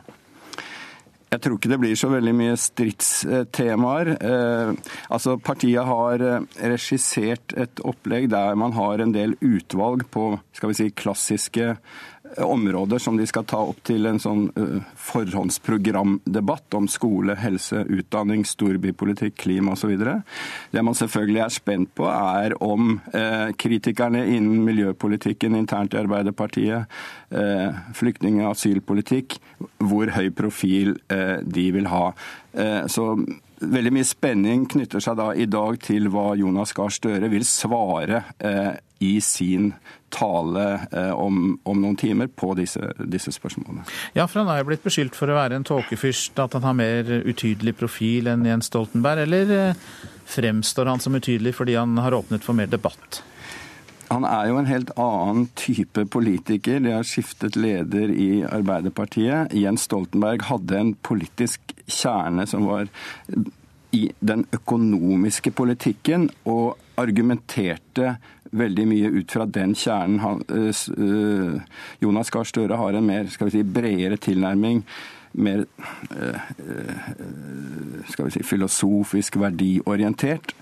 Jeg 1.30 1.44
tror 1.44 1.60
ikke 1.60 1.70
det 1.70 1.78
blir 1.78 1.98
så 2.00 2.08
veldig 2.10 2.32
mye 2.34 2.56
stridstemaer. 2.58 4.10
Eh, 4.18 4.94
altså 5.14 5.36
Partiet 5.38 5.86
har 5.86 6.24
eh, 6.26 6.46
regissert 6.72 7.54
et 7.54 7.82
opplegg 7.86 8.32
der 8.34 8.58
man 8.58 8.74
har 8.74 9.04
en 9.04 9.14
del 9.14 9.36
utvalg 9.38 10.08
på 10.10 10.32
skal 10.58 10.72
vi 10.72 10.80
si, 10.80 10.88
klassiske 10.90 11.76
områder 12.38 13.02
som 13.02 13.18
de 13.18 13.26
skal 13.28 13.46
ta 13.50 13.62
opp 13.72 13.82
til 13.88 14.06
en 14.10 14.20
sånn 14.22 14.46
uh, 14.56 14.78
forhåndsprogramdebatt 15.10 16.78
om 16.78 16.88
skole, 16.92 17.36
helse, 17.40 17.84
utdanning, 17.90 18.46
storbypolitikk, 18.48 19.38
klima 19.44 19.74
osv. 19.76 19.96
Det 20.72 20.86
man 20.86 20.98
selvfølgelig 20.98 21.44
er 21.46 21.56
spent 21.56 21.94
på, 21.98 22.08
er 22.10 22.56
om 22.64 22.96
uh, 23.16 23.50
kritikerne 23.60 24.26
innen 24.28 24.64
miljøpolitikken 24.68 25.58
internt 25.60 25.96
i 25.96 26.02
Arbeiderpartiet, 26.04 27.00
flyktning- 27.94 28.40
og 28.42 28.56
asylpolitikk, 28.56 29.36
hvor 29.86 30.10
høy 30.16 30.32
profil 30.34 30.96
de 31.46 31.66
vil 31.76 31.90
ha. 31.92 32.08
Så 32.90 33.06
Veldig 33.60 33.92
mye 33.92 34.08
spenning 34.08 34.62
knytter 34.72 35.04
seg 35.04 35.18
da 35.20 35.32
i 35.36 35.48
dag 35.50 35.76
til 35.84 36.08
hva 36.14 36.32
Jonas 36.40 36.72
Gahr 36.76 36.94
Støre 36.96 37.28
vil 37.32 37.44
svare 37.48 38.22
eh, 38.40 38.78
i 39.00 39.22
sin 39.24 39.72
tale 40.10 40.66
eh, 40.92 41.12
om, 41.12 41.60
om, 41.64 41.82
noen 41.82 41.96
timer 42.00 42.28
på 42.28 42.52
disse, 42.58 42.92
disse, 43.00 43.32
spørsmålene. 43.32 43.86
Ja, 44.18 44.26
for 44.28 44.42
han 44.42 44.52
er 44.52 44.62
jo 44.62 44.70
blitt 44.72 44.84
beskyldt 44.84 45.16
for 45.18 45.32
å 45.32 45.38
være 45.38 45.60
en 45.60 45.68
tåkefyrst, 45.68 46.40
at 46.42 46.58
han 46.58 46.68
har 46.68 46.78
mer 46.78 47.12
utydelig 47.24 47.78
profil 47.80 48.32
enn 48.32 48.48
Jens 48.48 48.72
Stoltenberg. 48.72 49.24
Eller 49.28 49.56
eh, 49.56 49.90
fremstår 50.30 50.92
han 50.92 51.04
som 51.04 51.16
utydelig 51.16 51.56
fordi 51.60 51.78
han 51.80 51.96
har 52.02 52.18
åpnet 52.18 52.46
for 52.46 52.58
mer 52.58 52.72
debatt? 52.72 53.22
Han 54.10 54.26
er 54.26 54.48
jo 54.50 54.58
en 54.58 54.70
helt 54.70 54.92
annen 54.98 55.46
type 55.60 56.04
politiker. 56.10 56.82
De 56.82 56.96
har 56.96 57.06
skiftet 57.06 57.56
leder 57.60 58.10
i 58.10 58.42
Arbeiderpartiet. 58.42 59.54
Jens 59.54 59.86
Stoltenberg 59.86 60.48
hadde 60.50 60.80
en 60.80 60.96
politisk 61.06 61.76
kjerne 61.86 62.48
som 62.50 62.66
var 62.66 62.90
i 63.94 64.08
den 64.20 64.46
økonomiske 64.54 65.54
politikken, 65.58 66.28
og 66.50 66.78
argumenterte 67.00 68.18
veldig 68.52 68.88
mye 68.90 69.12
ut 69.20 69.32
fra 69.32 69.46
den 69.46 69.76
kjernen. 69.78 70.20
Han, 70.24 70.44
øh, 70.50 71.62
Jonas 72.02 72.32
Gahr 72.34 72.48
Støre 72.48 72.80
har 72.80 72.98
en 72.98 73.08
mer 73.08 73.30
skal 73.32 73.50
vi 73.50 73.58
si, 73.58 73.64
bredere 73.64 74.18
tilnærming. 74.18 74.84
Mer 75.34 75.66
øh, 76.12 76.40
skal 78.10 78.26
vi 78.26 78.32
si, 78.38 78.44
filosofisk 78.44 79.38
verdiorientert 79.40 80.56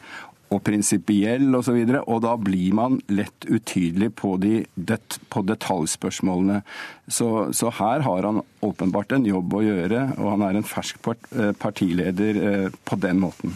og 0.47 0.61
prinsipiell 0.63 1.55
osv. 1.55 1.75
Og, 1.75 1.89
så 1.91 2.03
og 2.07 2.21
da 2.23 2.35
blir 2.39 2.75
man 2.75 2.99
lett 3.11 3.47
utydelig 3.49 4.13
på, 4.15 4.35
de, 4.39 4.61
det, 4.75 4.99
på 5.31 5.43
detaljspørsmålene. 5.47 6.61
Så, 7.07 7.49
så, 7.51 7.71
her 7.79 8.03
har 8.07 8.27
han 8.29 8.43
åpenbart 8.63 9.15
en 9.15 9.27
jobb 9.27 9.57
å 9.59 9.63
gjøre, 9.65 10.03
og 10.17 10.35
han 10.35 10.45
er 10.47 10.59
en 10.59 10.67
fersk 10.67 11.01
part, 11.03 11.31
partileder 11.59 12.71
på 12.87 12.99
den 13.03 13.19
måten. 13.23 13.55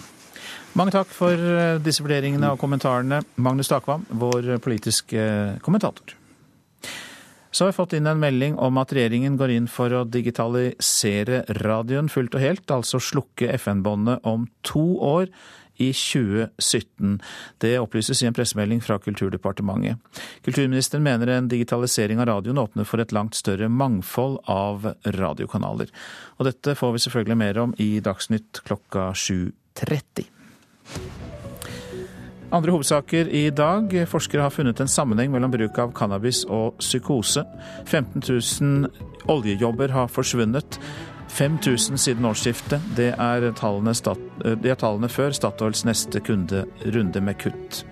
Mange 0.80 0.94
takk 0.96 1.10
for 1.12 1.36
eh, 1.36 1.78
disse 1.84 2.04
vurderingene 2.04 2.54
og 2.54 2.60
kommentarene, 2.62 3.22
Magnus 3.36 3.68
Takvam, 3.72 4.06
vår 4.08 4.54
politiske 4.64 5.24
kommentator. 5.66 6.16
Så 7.52 7.66
har 7.66 7.74
vi 7.74 7.76
fått 7.76 7.98
inn 7.98 8.08
en 8.08 8.22
melding 8.22 8.56
om 8.56 8.80
at 8.80 8.94
regjeringen 8.96 9.36
går 9.40 9.52
inn 9.58 9.68
for 9.68 9.92
å 9.92 10.06
digitalisere 10.08 11.42
radioen 11.60 12.08
fullt 12.08 12.38
og 12.40 12.46
helt, 12.46 12.72
altså 12.72 13.02
slukke 13.04 13.52
FN-båndet 13.58 14.24
om 14.24 14.48
to 14.64 14.86
år 15.04 15.28
i 15.82 15.92
2017. 15.92 17.20
Det 17.60 17.76
opplyses 17.82 18.24
i 18.24 18.30
en 18.30 18.38
pressemelding 18.38 18.80
fra 18.86 19.02
Kulturdepartementet. 19.04 20.00
Kulturministeren 20.48 21.04
mener 21.04 21.36
en 21.36 21.52
digitalisering 21.52 22.24
av 22.24 22.32
radioen 22.32 22.64
åpner 22.64 22.88
for 22.88 23.04
et 23.04 23.12
langt 23.12 23.36
større 23.36 23.68
mangfold 23.68 24.40
av 24.48 24.94
radiokanaler. 25.20 25.92
Og 26.40 26.48
dette 26.48 26.80
får 26.80 26.96
vi 26.96 27.08
selvfølgelig 27.08 27.44
mer 27.44 27.66
om 27.66 27.76
i 27.84 27.98
Dagsnytt 28.00 28.64
klokka 28.64 29.12
7.30. 29.12 30.32
Andre 32.52 32.74
hovedsaker 32.76 33.30
i 33.32 33.46
dag. 33.56 33.94
Forskere 34.12 34.44
har 34.44 34.52
funnet 34.52 34.80
en 34.84 34.92
sammenheng 34.92 35.32
mellom 35.32 35.54
bruk 35.54 35.78
av 35.80 35.94
cannabis 35.96 36.44
og 36.52 36.76
psykose. 36.82 37.46
15 37.86 38.24
000 38.28 39.32
oljejobber 39.32 39.94
har 39.96 40.12
forsvunnet. 40.12 40.80
5000 41.32 41.98
siden 41.98 42.28
årsskiftet. 42.28 42.84
Det 42.98 43.14
er 43.16 43.48
tallene, 43.56 43.94
det 44.44 44.74
er 44.74 44.80
tallene 44.80 45.08
før 45.10 45.32
Statoils 45.32 45.86
neste 45.88 46.20
kunderunde 46.20 47.24
med 47.24 47.40
kutt. 47.40 47.86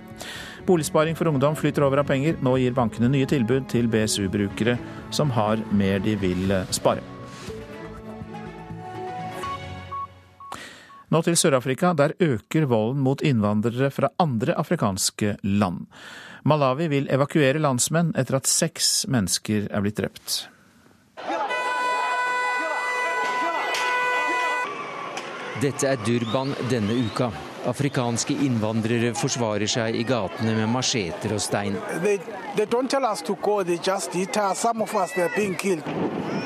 Boligsparing 0.67 1.15
for 1.15 1.31
ungdom 1.31 1.55
flyter 1.55 1.85
over 1.87 2.03
av 2.03 2.09
penger. 2.11 2.35
Nå 2.43 2.57
gir 2.59 2.75
bankene 2.75 3.07
nye 3.13 3.29
tilbud 3.31 3.69
til 3.71 3.87
BSU-brukere 3.87 4.75
som 5.15 5.31
har 5.39 5.63
mer 5.71 6.03
de 6.03 6.17
vil 6.19 6.51
spare. 6.75 7.18
Nå 11.09 11.21
til 11.25 11.37
Sør-Afrika. 11.37 11.93
Der 11.97 12.13
øker 12.21 12.67
volden 12.69 13.01
mot 13.01 13.21
innvandrere 13.25 13.89
fra 13.93 14.11
andre 14.21 14.53
afrikanske 14.61 15.37
land. 15.43 15.87
Malawi 16.45 16.87
vil 16.91 17.09
evakuere 17.11 17.59
landsmenn 17.61 18.13
etter 18.17 18.37
at 18.37 18.47
seks 18.47 19.07
mennesker 19.09 19.67
er 19.73 19.83
blitt 19.83 19.99
drept. 19.99 20.39
Dette 25.59 25.89
er 25.91 25.99
Durban 26.05 26.53
denne 26.71 26.95
uka. 27.09 27.33
Afrikanske 27.67 28.33
innvandrere 28.45 29.11
forsvarer 29.17 29.67
seg 29.67 29.95
i 29.99 30.05
gatene 30.07 30.55
med 30.55 30.69
macheter 30.71 31.33
og 31.35 31.41
stein. 31.43 31.75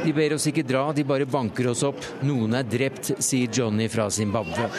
De 0.03 0.13
ber 0.17 0.33
oss 0.35 0.47
ikke 0.49 0.65
dra, 0.67 0.87
de 0.91 1.05
bare 1.07 1.29
banker 1.29 1.69
oss 1.71 1.83
opp. 1.85 2.01
Noen 2.25 2.57
er 2.57 2.65
drept, 2.67 3.13
sier 3.23 3.51
Johnny 3.53 3.87
fra 3.91 4.09
Zimbabwe. 4.11 4.69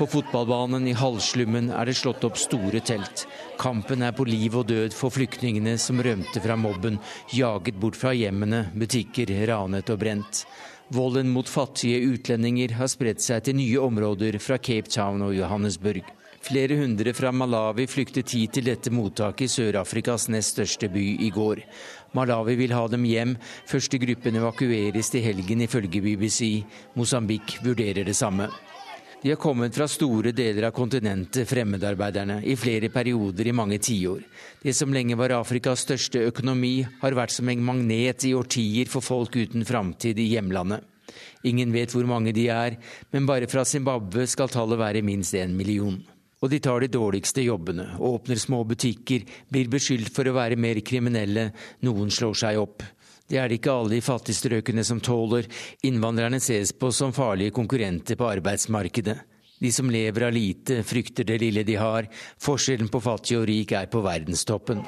På 0.00 0.06
fotballbanen 0.08 0.86
i 0.88 0.94
halvslummen 0.96 1.66
er 1.76 1.90
det 1.90 1.98
slått 1.98 2.24
opp 2.24 2.38
store 2.40 2.80
telt. 2.80 3.26
Kampen 3.60 4.00
er 4.06 4.14
på 4.16 4.24
liv 4.24 4.54
og 4.56 4.70
død 4.70 4.94
for 4.96 5.12
flyktningene 5.12 5.74
som 5.76 6.00
rømte 6.00 6.40
fra 6.40 6.56
mobben, 6.56 6.96
jaget 7.36 7.76
bort 7.76 7.98
fra 8.00 8.14
hjemmene, 8.16 8.70
butikker 8.72 9.28
ranet 9.50 9.92
og 9.92 10.00
brent. 10.00 10.46
Volden 10.90 11.28
mot 11.30 11.48
fattige 11.48 12.00
utlendinger 12.02 12.72
har 12.74 12.88
spredt 12.90 13.22
seg 13.22 13.44
til 13.46 13.54
nye 13.60 13.78
områder 13.78 14.40
fra 14.42 14.56
Cape 14.58 14.90
Town 14.90 15.22
og 15.22 15.36
Johannesburg. 15.36 16.02
Flere 16.42 16.80
hundre 16.80 17.12
fra 17.14 17.30
Malawi 17.30 17.84
flyktet 17.86 18.32
hit 18.34 18.56
til 18.56 18.66
dette 18.66 18.90
mottaket 18.90 19.44
i 19.46 19.52
Sør-Afrikas 19.52 20.26
nest 20.34 20.56
største 20.56 20.88
by 20.90 21.04
i 21.22 21.28
går. 21.30 21.62
Malawi 22.18 22.56
vil 22.58 22.74
ha 22.74 22.88
dem 22.90 23.06
hjem. 23.06 23.36
Første 23.70 24.00
gruppen 24.02 24.40
evakueres 24.40 25.12
til 25.14 25.22
helgen, 25.22 25.62
ifølge 25.62 26.02
BBC. 26.02 26.64
Mosambik 26.98 27.60
vurderer 27.62 28.02
det 28.08 28.16
samme. 28.18 28.50
De 29.22 29.28
har 29.28 29.36
kommet 29.36 29.74
fra 29.74 29.84
store 29.88 30.30
deler 30.32 30.64
av 30.64 30.70
kontinentet, 30.72 31.48
fremmedarbeiderne, 31.48 32.38
i 32.40 32.54
flere 32.56 32.88
perioder 32.88 33.50
i 33.50 33.52
mange 33.52 33.76
tiår. 33.78 34.22
Det 34.62 34.72
som 34.72 34.94
lenge 34.96 35.18
var 35.20 35.34
Afrikas 35.36 35.82
største 35.84 36.22
økonomi, 36.30 36.86
har 37.02 37.16
vært 37.18 37.34
som 37.34 37.50
en 37.52 37.64
magnet 37.66 38.24
i 38.24 38.32
årtier 38.32 38.88
for 38.88 39.04
folk 39.04 39.36
uten 39.36 39.66
framtid 39.68 40.16
i 40.16 40.30
hjemlandet. 40.30 40.86
Ingen 41.44 41.74
vet 41.74 41.92
hvor 41.92 42.08
mange 42.08 42.32
de 42.32 42.46
er, 42.48 42.78
men 43.12 43.28
bare 43.28 43.48
fra 43.50 43.66
Zimbabwe 43.68 44.24
skal 44.24 44.48
tallet 44.48 44.80
være 44.80 45.04
minst 45.04 45.36
en 45.36 45.52
million. 45.56 45.98
Og 46.40 46.48
de 46.48 46.62
tar 46.64 46.80
de 46.80 46.88
dårligste 46.88 47.44
jobbene, 47.44 47.90
åpner 48.00 48.40
små 48.40 48.62
butikker, 48.64 49.28
blir 49.52 49.68
beskyldt 49.68 50.14
for 50.16 50.24
å 50.24 50.36
være 50.38 50.56
mer 50.56 50.80
kriminelle, 50.80 51.50
noen 51.84 52.08
slår 52.08 52.40
seg 52.46 52.62
opp. 52.62 52.88
Det 53.30 53.38
er 53.38 53.46
det 53.46 53.60
ikke 53.60 53.74
alle 53.78 54.00
i 54.00 54.02
fattigstrøkene 54.02 54.82
som 54.86 54.98
tåler. 54.98 55.46
Innvandrerne 55.86 56.40
ses 56.42 56.72
på 56.74 56.90
som 56.90 57.14
farlige 57.14 57.54
konkurrenter 57.54 58.18
på 58.18 58.26
arbeidsmarkedet. 58.26 59.20
De 59.60 59.68
som 59.72 59.90
lever 59.92 60.24
av 60.24 60.32
lite, 60.32 60.78
frykter 60.88 61.26
det 61.28 61.36
lille 61.42 61.62
de 61.68 61.74
har. 61.76 62.06
Forskjellen 62.40 62.88
på 62.88 63.00
fattig 63.04 63.36
og 63.36 63.44
rik 63.50 63.74
er 63.76 63.90
på 63.92 64.00
verdenstoppen. 64.02 64.80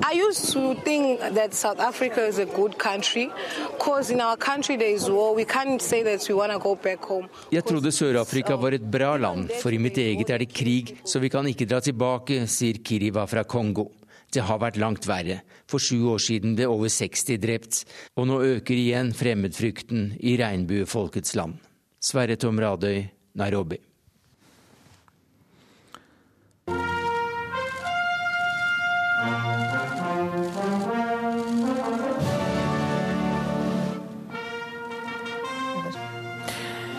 I 0.00 0.16
used 0.16 0.48
to 0.54 0.72
think 0.82 1.20
that 1.36 1.54
South 1.54 1.78
Africa 1.78 2.24
is 2.26 2.38
a 2.38 2.46
good 2.46 2.78
country 2.78 3.28
because 3.76 4.10
in 4.10 4.20
our 4.20 4.36
country 4.36 4.76
there 4.76 4.94
is 4.94 5.10
war. 5.10 5.36
We 5.36 5.44
can't 5.44 5.82
say 5.82 6.02
that 6.02 6.26
we 6.26 6.34
want 6.34 6.52
to 6.52 6.58
go 6.58 6.74
back 6.74 7.04
home. 7.04 7.28
Jeg 7.52 7.64
trodde 7.64 7.92
Sør-Afrika 7.92 8.56
var 8.56 8.72
et 8.72 8.90
bra 8.90 9.16
land, 9.16 9.52
for 9.62 9.70
i 9.70 9.78
mitt 9.78 9.98
eget 9.98 10.30
er 10.30 10.38
det 10.38 10.50
krig, 10.56 10.96
så 11.04 11.20
vi 11.20 11.28
kan 11.28 11.46
ikke 11.46 11.68
dra 11.68 11.80
tilbake, 11.84 12.46
sier 12.48 12.80
Kiriva 12.82 13.28
fra 13.28 13.44
Kongo. 13.44 13.90
Det 14.34 14.44
har 14.44 14.60
vært 14.60 14.76
langt 14.80 15.08
verre. 15.08 15.40
For 15.70 15.80
sju 15.80 16.04
år 16.12 16.20
siden 16.20 16.56
ble 16.58 16.68
over 16.68 16.92
60 16.92 17.40
drept, 17.40 17.82
og 18.16 18.28
nå 18.28 18.40
øker 18.58 18.76
igjen 18.76 19.14
fremmedfrykten 19.16 20.12
i 20.20 20.36
regnbuefolkets 20.40 21.34
land. 21.38 21.56
Sverre 21.98 22.36
Tom 22.36 22.60
Radøy, 22.60 23.06
Nairobi. 23.40 23.80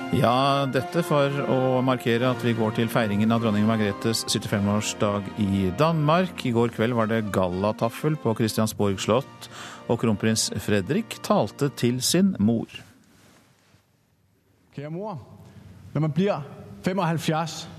Ja, 0.10 0.66
dette 0.66 1.04
for 1.06 1.30
å 1.54 1.82
markere 1.86 2.32
at 2.32 2.42
vi 2.42 2.56
går 2.58 2.72
til 2.80 2.88
feiringen 2.90 3.30
av 3.30 3.44
dronning 3.44 3.68
Margrethes 3.70 4.24
75-årsdag 4.26 5.28
i 5.44 5.68
Danmark. 5.78 6.42
I 6.50 6.54
går 6.56 6.74
kveld 6.74 6.96
var 6.98 7.12
det 7.12 7.28
gallataffel 7.36 8.18
på 8.18 8.34
Christiansborg 8.40 8.98
slott, 8.98 9.50
og 9.86 10.00
kronprins 10.02 10.48
Fredrik 10.66 11.20
talte 11.22 11.70
til 11.78 12.02
sin 12.02 12.34
mor. 12.42 12.74
Kjære 14.74 14.92
mor, 14.98 15.22
når 15.94 16.08
man 16.08 16.18
blir 16.18 16.42
75, 16.82 17.70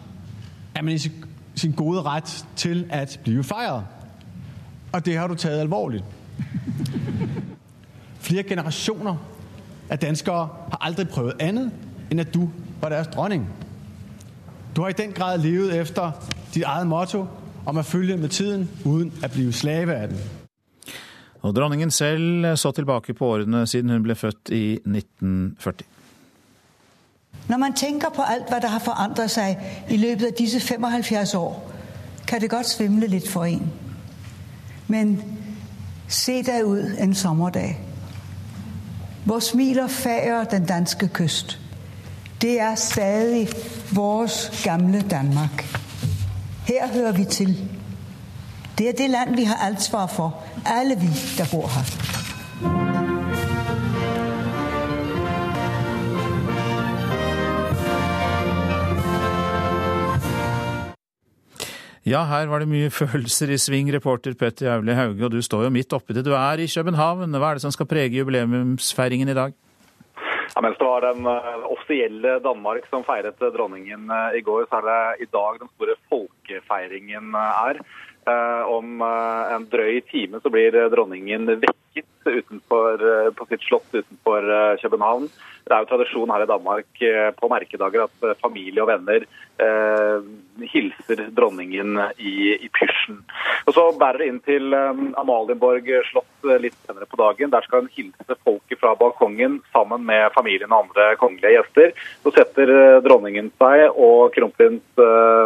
er 0.79 0.87
man 0.87 0.95
i 0.95 1.03
sin 1.59 1.75
gode 1.75 2.07
rett 2.07 2.31
til 2.55 2.87
å 2.87 3.03
bli 3.27 3.43
feiret. 3.43 3.91
Og 4.95 5.03
det 5.03 5.19
har 5.19 5.27
du 5.27 5.35
tatt 5.35 5.59
alvorlig. 5.59 6.07
Flere 8.23 8.47
generasjoner 8.55 9.19
av 9.91 9.99
danskere 9.99 10.51
har 10.71 10.85
aldri 10.87 11.11
prøvd 11.11 11.41
annet 11.43 11.90
enn 12.11 12.19
at 12.19 12.35
du 12.35 12.49
var 12.81 12.89
deres 12.89 13.11
dronning. 13.15 13.47
Du 14.77 14.83
har 14.83 14.89
i 14.89 14.99
den 14.99 15.13
grad 15.13 15.39
levet 15.39 15.75
efter 15.81 16.11
ditt 16.55 16.65
eget 16.65 16.87
motto 16.87 17.27
om 17.67 17.77
å 17.77 17.83
følge 17.83 18.17
med 18.17 18.29
tiden 18.29 18.69
uten 18.85 19.13
å 19.25 19.29
bli 19.33 19.53
slave 19.53 19.97
av 19.97 20.09
den. 20.09 20.21
Og 21.43 21.55
dronningen 21.57 21.91
selv 21.91 22.57
så 22.57 22.71
tilbake 22.71 23.15
på 23.15 23.27
årene 23.27 23.67
siden 23.67 23.91
hun 23.91 24.03
ble 24.03 24.15
født 24.15 24.51
i 24.53 24.79
1940. 24.87 25.87
Når 27.49 27.59
man 27.59 27.73
tenker 27.73 28.09
på 28.15 28.23
alt 28.23 28.51
hva 28.51 28.59
det 28.63 28.71
har 28.71 28.83
forandret 28.85 29.31
seg 29.31 29.57
i 29.91 29.97
løpet 29.97 30.27
av 30.27 30.37
disse 30.39 30.61
75 30.61 31.35
år, 31.35 31.55
kan 32.27 32.41
det 32.41 32.51
godt 32.51 32.69
svimle 32.69 33.07
litt 33.07 33.29
for 33.29 33.45
en. 33.45 33.73
Men 34.89 35.17
se 36.09 36.43
deg 36.43 36.67
ut 36.67 36.99
en 36.99 37.15
sommerdag, 37.15 37.81
hvor 39.25 39.39
smiler 39.39 39.87
fager 39.87 40.45
den 40.45 40.67
danske 40.67 41.09
kyst. 41.09 41.59
Det 42.41 42.61
er 42.61 42.75
stadig 42.75 43.49
vårt 43.93 44.63
gamle 44.65 45.01
Danmark. 45.11 45.65
Her 46.67 46.89
hører 46.89 47.13
vi 47.13 47.25
til. 47.25 47.71
Det 48.79 48.89
er 48.89 48.93
det 48.93 49.11
land 49.11 49.37
vi 49.37 49.45
har 49.45 49.67
ansvar 49.67 50.07
for, 50.07 50.45
alle 50.67 50.97
vi 50.97 51.11
der 51.39 51.45
bor 51.53 51.69
her. 51.69 51.85
Ja, 62.07 62.25
her 62.25 62.47
var 62.47 62.59
det 62.59 62.69
mye 62.69 62.91
følelser 62.91 63.51
i 63.53 63.59
sving, 63.59 63.93
reporter 63.93 64.33
Petter 64.33 64.67
Jauli 64.67 64.93
Hauge, 64.97 65.25
og 65.25 65.33
du 65.33 65.43
står 65.43 65.63
jo 65.63 65.71
midt 65.71 65.93
oppi 65.93 66.17
det. 66.17 66.25
Du 66.25 66.33
er 66.33 66.59
i 66.59 66.67
København. 66.67 67.37
Hva 67.37 67.51
er 67.51 67.61
det 67.61 67.63
som 67.63 67.71
skal 67.71 67.87
prege 67.87 68.17
jubileumsfeiringen 68.17 69.29
i 69.29 69.35
dag? 69.35 69.53
Ja, 70.55 70.61
mens 70.61 70.79
det 70.79 70.85
var 70.85 71.01
den 71.01 71.27
uh, 71.27 71.73
offisielle 71.73 72.39
Danmark 72.43 72.87
som 72.91 73.05
feiret 73.07 73.39
dronningen 73.55 74.11
uh, 74.11 74.31
i 74.35 74.43
går, 74.45 74.67
så 74.69 74.81
er 74.81 74.89
det 74.89 75.27
i 75.27 75.29
dag 75.31 75.61
den 75.61 75.71
store 75.77 75.99
folkefeiringen 76.13 77.35
uh, 77.35 77.67
er. 77.71 77.83
om 78.69 79.01
en 79.01 79.65
drøy 79.73 80.03
time 80.11 80.39
så 80.43 80.51
blir 80.53 80.75
dronningen 80.93 81.49
vekket 81.49 81.90
utenfor, 82.25 83.31
på 83.37 83.47
sitt 83.49 83.63
slott 83.67 83.89
utenfor 83.93 84.45
København. 84.83 85.29
Det 85.67 85.75
er 85.75 85.85
jo 85.85 85.89
tradisjon 85.91 86.31
her 86.33 86.45
i 86.45 86.49
Danmark 86.49 87.03
på 87.39 87.49
merkedager 87.51 88.07
at 88.07 88.41
familie 88.41 88.83
og 88.83 88.89
venner 88.91 89.27
eh, 89.63 90.29
hilser 90.73 91.23
dronningen 91.37 91.99
i, 92.19 92.57
i 92.57 92.71
pysjen. 92.75 93.21
Og 93.69 93.77
Så 93.77 93.85
bærer 94.01 94.23
det 94.23 94.31
inn 94.31 94.41
til 94.47 94.75
Amalienborg 94.75 95.91
slott 96.11 96.51
litt 96.63 96.77
senere 96.87 97.09
på 97.11 97.21
dagen. 97.21 97.53
Der 97.53 97.67
skal 97.67 97.85
hun 97.85 97.93
hilse 97.95 98.39
folket 98.45 98.81
fra 98.81 98.97
balkongen 98.99 99.61
sammen 99.75 100.05
med 100.09 100.33
familien 100.37 100.73
og 100.73 100.89
andre 100.89 101.13
kongelige 101.21 101.59
gjester. 101.59 101.95
Så 102.25 102.35
setter 102.35 102.75
dronningen 103.05 103.53
seg 103.61 103.87
og 103.95 104.35
kronprins 104.37 105.05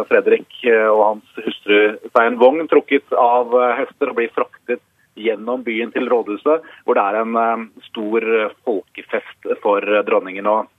Fredrik 0.09 0.61
og 0.71 1.01
hans 1.03 1.45
hustru 1.45 1.79
seg 2.09 2.21
en 2.25 2.41
vogn 2.41 2.67
trukket 2.71 3.13
av 3.19 3.53
hester 3.81 4.11
og 4.11 4.19
blir 4.19 4.33
fraktet 4.33 4.81
gjennom 5.15 5.63
byen 5.65 5.91
til 5.95 6.09
rådhuset, 6.11 6.63
hvor 6.85 6.97
det 6.97 7.03
er 7.03 7.19
en 7.21 7.35
um, 7.39 7.65
stor 7.87 8.25
folkefest 8.67 9.49
for 9.63 9.83
dronningen. 10.07 10.47
og 10.47 10.71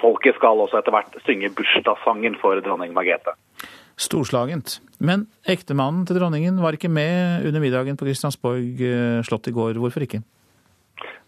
Folket 0.00 0.36
skal 0.36 0.60
også 0.60 0.80
etter 0.80 0.92
hvert 0.92 1.18
synge 1.24 1.52
bursdagssangen 1.56 2.36
for 2.40 2.60
dronning 2.60 2.92
Margrethe. 2.96 3.32
Storslagent. 3.96 4.80
Men 5.00 5.24
ektemannen 5.48 6.04
til 6.04 6.18
dronningen 6.20 6.60
var 6.60 6.76
ikke 6.76 6.92
med 6.92 7.46
under 7.48 7.62
middagen 7.62 7.96
på 7.96 8.04
Kristiansborg 8.04 8.82
slott 9.24 9.48
i 9.48 9.54
går. 9.56 9.80
Hvorfor 9.80 10.04
ikke? 10.04 10.20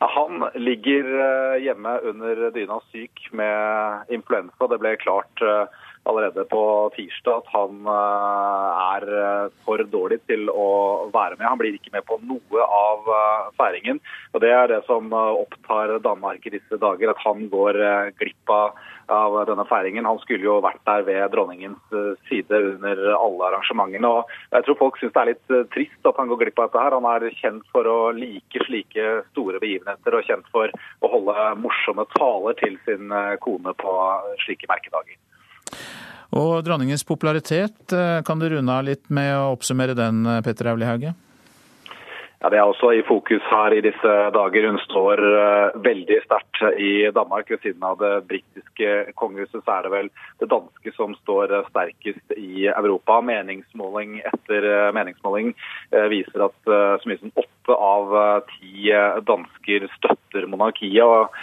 Han 0.05 0.45
ligger 0.55 1.09
hjemme 1.65 1.95
under 2.11 2.51
dyna 2.53 2.77
syk 2.93 3.31
med 3.33 4.13
influensa. 4.13 4.69
Det 4.69 4.81
ble 4.83 4.93
klart 5.01 5.43
allerede 6.09 6.45
på 6.51 6.63
tirsdag 6.97 7.43
at 7.43 7.51
han 7.53 7.89
er 7.89 9.07
for 9.67 9.83
dårlig 9.93 10.21
til 10.29 10.49
å 10.51 10.69
være 11.15 11.39
med. 11.39 11.47
Han 11.49 11.61
blir 11.61 11.77
ikke 11.77 11.95
med 11.95 12.07
på 12.09 12.19
noe 12.25 12.67
av 12.67 13.09
feiringen. 13.59 14.01
Og 14.33 14.41
Det 14.45 14.53
er 14.55 14.69
det 14.71 14.83
som 14.87 15.13
opptar 15.13 15.99
Danmark 16.05 16.47
i 16.47 16.55
disse 16.57 16.79
dager, 16.81 17.13
at 17.13 17.25
han 17.25 17.49
går 17.53 17.79
glipp 18.21 18.55
av 19.09 19.37
denne 19.49 19.65
feiringen. 19.69 20.09
Han 20.09 20.21
skulle 20.23 20.47
jo 20.47 20.59
vært 20.65 20.83
der 20.89 21.05
ved 21.07 21.33
dronningens 21.33 21.95
side 22.29 22.63
under 22.75 23.05
alle 23.17 23.51
arrangementene. 23.51 24.09
og 24.09 24.33
Jeg 24.53 24.67
tror 24.67 24.81
folk 24.83 25.01
syns 25.01 25.15
det 25.15 25.23
er 25.23 25.33
litt 25.33 25.73
trist 25.75 26.11
at 26.11 26.21
han 26.21 26.29
går 26.33 26.45
glipp 26.45 26.59
av 26.59 26.69
dette. 26.69 26.83
her. 26.85 26.99
Han 26.99 27.09
er 27.13 27.31
kjent 27.41 27.65
for 27.73 27.89
å 27.89 27.99
like 28.17 28.67
slike 28.67 29.07
store 29.33 29.61
begivenheter 29.63 30.15
og 30.15 30.27
kjent 30.29 30.47
for 30.53 30.73
å 31.03 31.13
holde 31.15 31.49
morsomme 31.63 32.07
taler 32.17 32.59
til 32.61 32.79
sin 32.87 33.13
kone 33.45 33.75
på 33.79 33.97
slike 34.45 34.69
merkedager. 34.71 35.17
Og 36.37 36.61
dronningens 36.67 37.07
popularitet, 37.09 37.79
kan 37.89 38.41
du 38.41 38.49
runde 38.53 38.75
av 38.75 38.85
litt 38.85 39.07
med 39.09 39.31
å 39.33 39.55
oppsummere 39.55 39.95
den, 39.97 40.27
Petter 40.45 40.69
Auli? 40.75 41.15
Ja, 42.39 42.51
Det 42.51 42.59
er 42.59 42.69
også 42.71 42.93
i 42.95 43.03
fokus 43.03 43.43
her 43.51 43.75
i 43.75 43.81
disse 43.83 44.13
dager. 44.35 44.67
Hun 44.71 44.79
står 44.85 45.19
uh, 45.19 45.79
veldig 45.83 46.21
sterkt 46.23 46.61
i 46.79 47.11
Danmark. 47.11 47.51
Ved 47.51 47.65
siden 47.65 47.83
av 47.83 47.99
det 47.99 48.13
britiske 48.31 49.13
kongehuset 49.19 49.65
så 49.65 49.75
er 49.75 49.87
det 49.87 49.93
vel 49.97 50.11
det 50.39 50.51
danske 50.53 50.93
som 50.95 51.17
står 51.19 51.57
sterkest 51.73 52.37
i 52.39 52.69
Europa. 52.71 53.19
Meningsmåling 53.27 54.21
etter 54.23 54.69
uh, 54.71 54.91
meningsmåling 54.95 55.51
uh, 55.97 56.07
viser 56.15 56.47
at 56.47 56.59
så 56.69 57.11
mye 57.11 57.19
som 57.19 57.35
åtte 57.35 57.75
av 57.75 58.15
ti 58.49 58.89
dansker 59.29 59.85
støtter 59.97 60.47
monarkiet. 60.49 61.05
og 61.05 61.35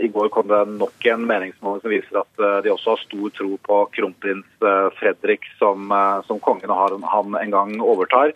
I 0.00 0.08
går 0.12 0.30
kom 0.32 0.48
det 0.48 0.60
nok 0.78 1.06
en 1.10 1.26
meningsmåling 1.28 1.82
som 1.82 1.92
viser 1.92 2.20
at 2.22 2.42
de 2.64 2.72
også 2.72 2.94
har 2.94 3.02
stor 3.02 3.34
tro 3.36 3.50
på 3.68 3.80
kronprins 3.92 4.64
Fredrik 4.96 5.44
som, 5.58 5.92
som 6.24 6.40
kongen 6.40 6.72
og 6.72 7.04
han 7.04 7.36
en 7.42 7.52
gang 7.52 7.74
overtar. 7.84 8.32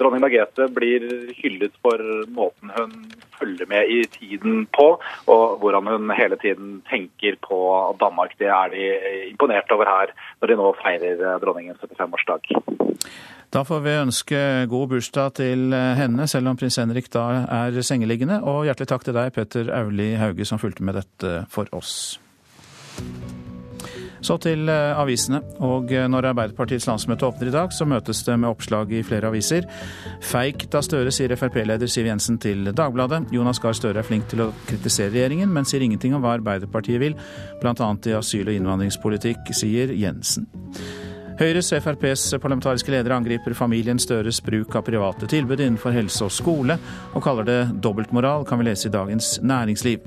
Dronning 0.00 0.24
Margrethe 0.24 0.66
blir 0.74 0.85
blir 0.86 1.34
hyllet 1.36 1.74
for 1.82 2.02
måten 2.34 2.70
hun 2.76 2.94
følger 3.36 3.68
med 3.68 3.90
i 3.92 4.02
tiden 4.10 4.66
på, 4.72 4.86
og 5.26 5.58
hvordan 5.60 5.90
hun 5.92 6.12
hele 6.16 6.38
tiden 6.40 6.80
tenker 6.90 7.36
på 7.48 7.58
Danmark. 8.00 8.36
Det 8.38 8.48
er 8.48 8.72
de 8.72 8.84
imponert 9.30 9.70
over 9.74 9.90
her 9.90 10.14
når 10.40 10.52
de 10.52 10.58
nå 10.60 10.72
feirer 10.82 11.38
dronningens 11.42 11.82
75-årsdag. 11.84 12.52
Da 13.52 13.62
får 13.62 13.80
vi 13.84 13.98
ønske 14.00 14.38
god 14.70 14.88
bursdag 14.90 15.36
til 15.38 15.74
henne, 15.74 16.26
selv 16.28 16.50
om 16.50 16.58
prins 16.58 16.80
Henrik 16.80 17.12
da 17.14 17.26
er 17.60 17.80
sengeliggende. 17.86 18.40
Og 18.42 18.66
hjertelig 18.66 18.90
takk 18.90 19.06
til 19.06 19.16
deg, 19.16 19.32
Petter 19.36 19.72
Auli 19.76 20.14
Hauge, 20.20 20.48
som 20.48 20.60
fulgte 20.62 20.86
med 20.86 20.98
dette 21.02 21.42
for 21.52 21.70
oss. 21.76 22.16
Så 24.24 24.38
til 24.42 24.68
eh, 24.72 24.98
avisene. 24.98 25.42
Og 25.64 25.92
eh, 25.92 26.06
når 26.10 26.30
Arbeiderpartiets 26.32 26.88
landsmøte 26.88 27.26
åpner 27.28 27.50
i 27.50 27.54
dag, 27.54 27.72
så 27.74 27.88
møtes 27.88 28.22
det 28.26 28.38
med 28.40 28.50
oppslag 28.50 28.92
i 28.92 29.02
flere 29.06 29.30
aviser. 29.30 29.68
Feigt 30.24 30.74
av 30.76 30.84
Støre, 30.86 31.12
sier 31.14 31.34
Frp-leder 31.36 31.90
Siv 31.90 32.08
Jensen 32.08 32.40
til 32.42 32.70
Dagbladet. 32.76 33.26
Jonas 33.34 33.60
Gahr 33.62 33.76
Støre 33.76 34.02
er 34.02 34.06
flink 34.06 34.28
til 34.32 34.46
å 34.46 34.52
kritisere 34.68 35.12
regjeringen, 35.14 35.52
men 35.52 35.68
sier 35.68 35.84
ingenting 35.84 36.16
om 36.16 36.24
hva 36.24 36.36
Arbeiderpartiet 36.38 37.02
vil, 37.02 37.18
bl.a. 37.62 37.74
i 38.06 38.16
asyl- 38.16 38.48
og 38.48 38.56
innvandringspolitikk, 38.56 39.52
sier 39.56 39.92
Jensen. 39.96 40.48
Høyres 41.36 41.68
og 41.74 41.82
FrPs 41.84 42.22
parlamentariske 42.40 42.92
leder 42.94 43.12
angriper 43.12 43.52
familien 43.56 43.98
Støres 44.00 44.38
bruk 44.40 44.72
av 44.78 44.86
private 44.86 45.28
tilbud 45.28 45.60
innenfor 45.60 45.92
helse 45.92 46.24
og 46.24 46.32
skole, 46.32 46.78
og 47.12 47.24
kaller 47.26 47.44
det 47.44 47.58
dobbeltmoral, 47.84 48.46
kan 48.48 48.62
vi 48.62 48.70
lese 48.70 48.88
i 48.88 48.94
Dagens 48.94 49.34
Næringsliv. 49.44 50.06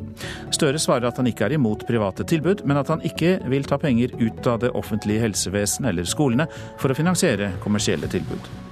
Støre 0.55 0.81
svarer 0.81 1.05
at 1.11 1.21
han 1.21 1.29
ikke 1.29 1.45
er 1.45 1.53
imot 1.59 1.85
private 1.85 2.25
tilbud, 2.25 2.63
men 2.65 2.81
at 2.81 2.89
han 2.89 3.05
ikke 3.05 3.35
vil 3.45 3.69
ta 3.69 3.77
penger 3.77 4.15
ut 4.17 4.49
av 4.49 4.63
det 4.63 4.73
offentlige 4.73 5.21
helsevesenet 5.27 5.93
eller 5.93 6.09
skolene 6.09 6.49
for 6.81 6.89
å 6.89 6.97
finansiere 6.97 7.53
kommersielle 7.61 8.09
tilbud. 8.09 8.68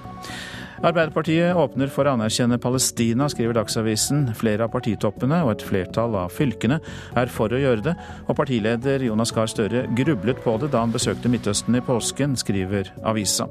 Arbeiderpartiet 0.85 1.57
åpner 1.57 1.89
for 1.89 2.05
å 2.05 2.13
anerkjenne 2.13 2.59
Palestina, 2.61 3.25
skriver 3.31 3.57
Dagsavisen. 3.57 4.27
Flere 4.37 4.67
av 4.67 4.73
partitoppene 4.75 5.41
og 5.45 5.55
et 5.55 5.65
flertall 5.65 6.17
av 6.19 6.33
fylkene 6.35 6.77
er 7.17 7.33
for 7.33 7.53
å 7.53 7.61
gjøre 7.61 7.89
det, 7.89 7.95
og 8.27 8.37
partileder 8.37 9.07
Jonas 9.07 9.33
Gahr 9.33 9.49
Støre 9.49 9.87
grublet 9.97 10.41
på 10.43 10.57
det 10.61 10.69
da 10.75 10.83
han 10.85 10.93
besøkte 10.93 11.31
Midtøsten 11.33 11.79
i 11.79 11.83
påsken, 11.85 12.37
skriver 12.37 12.93
avisa. 13.07 13.49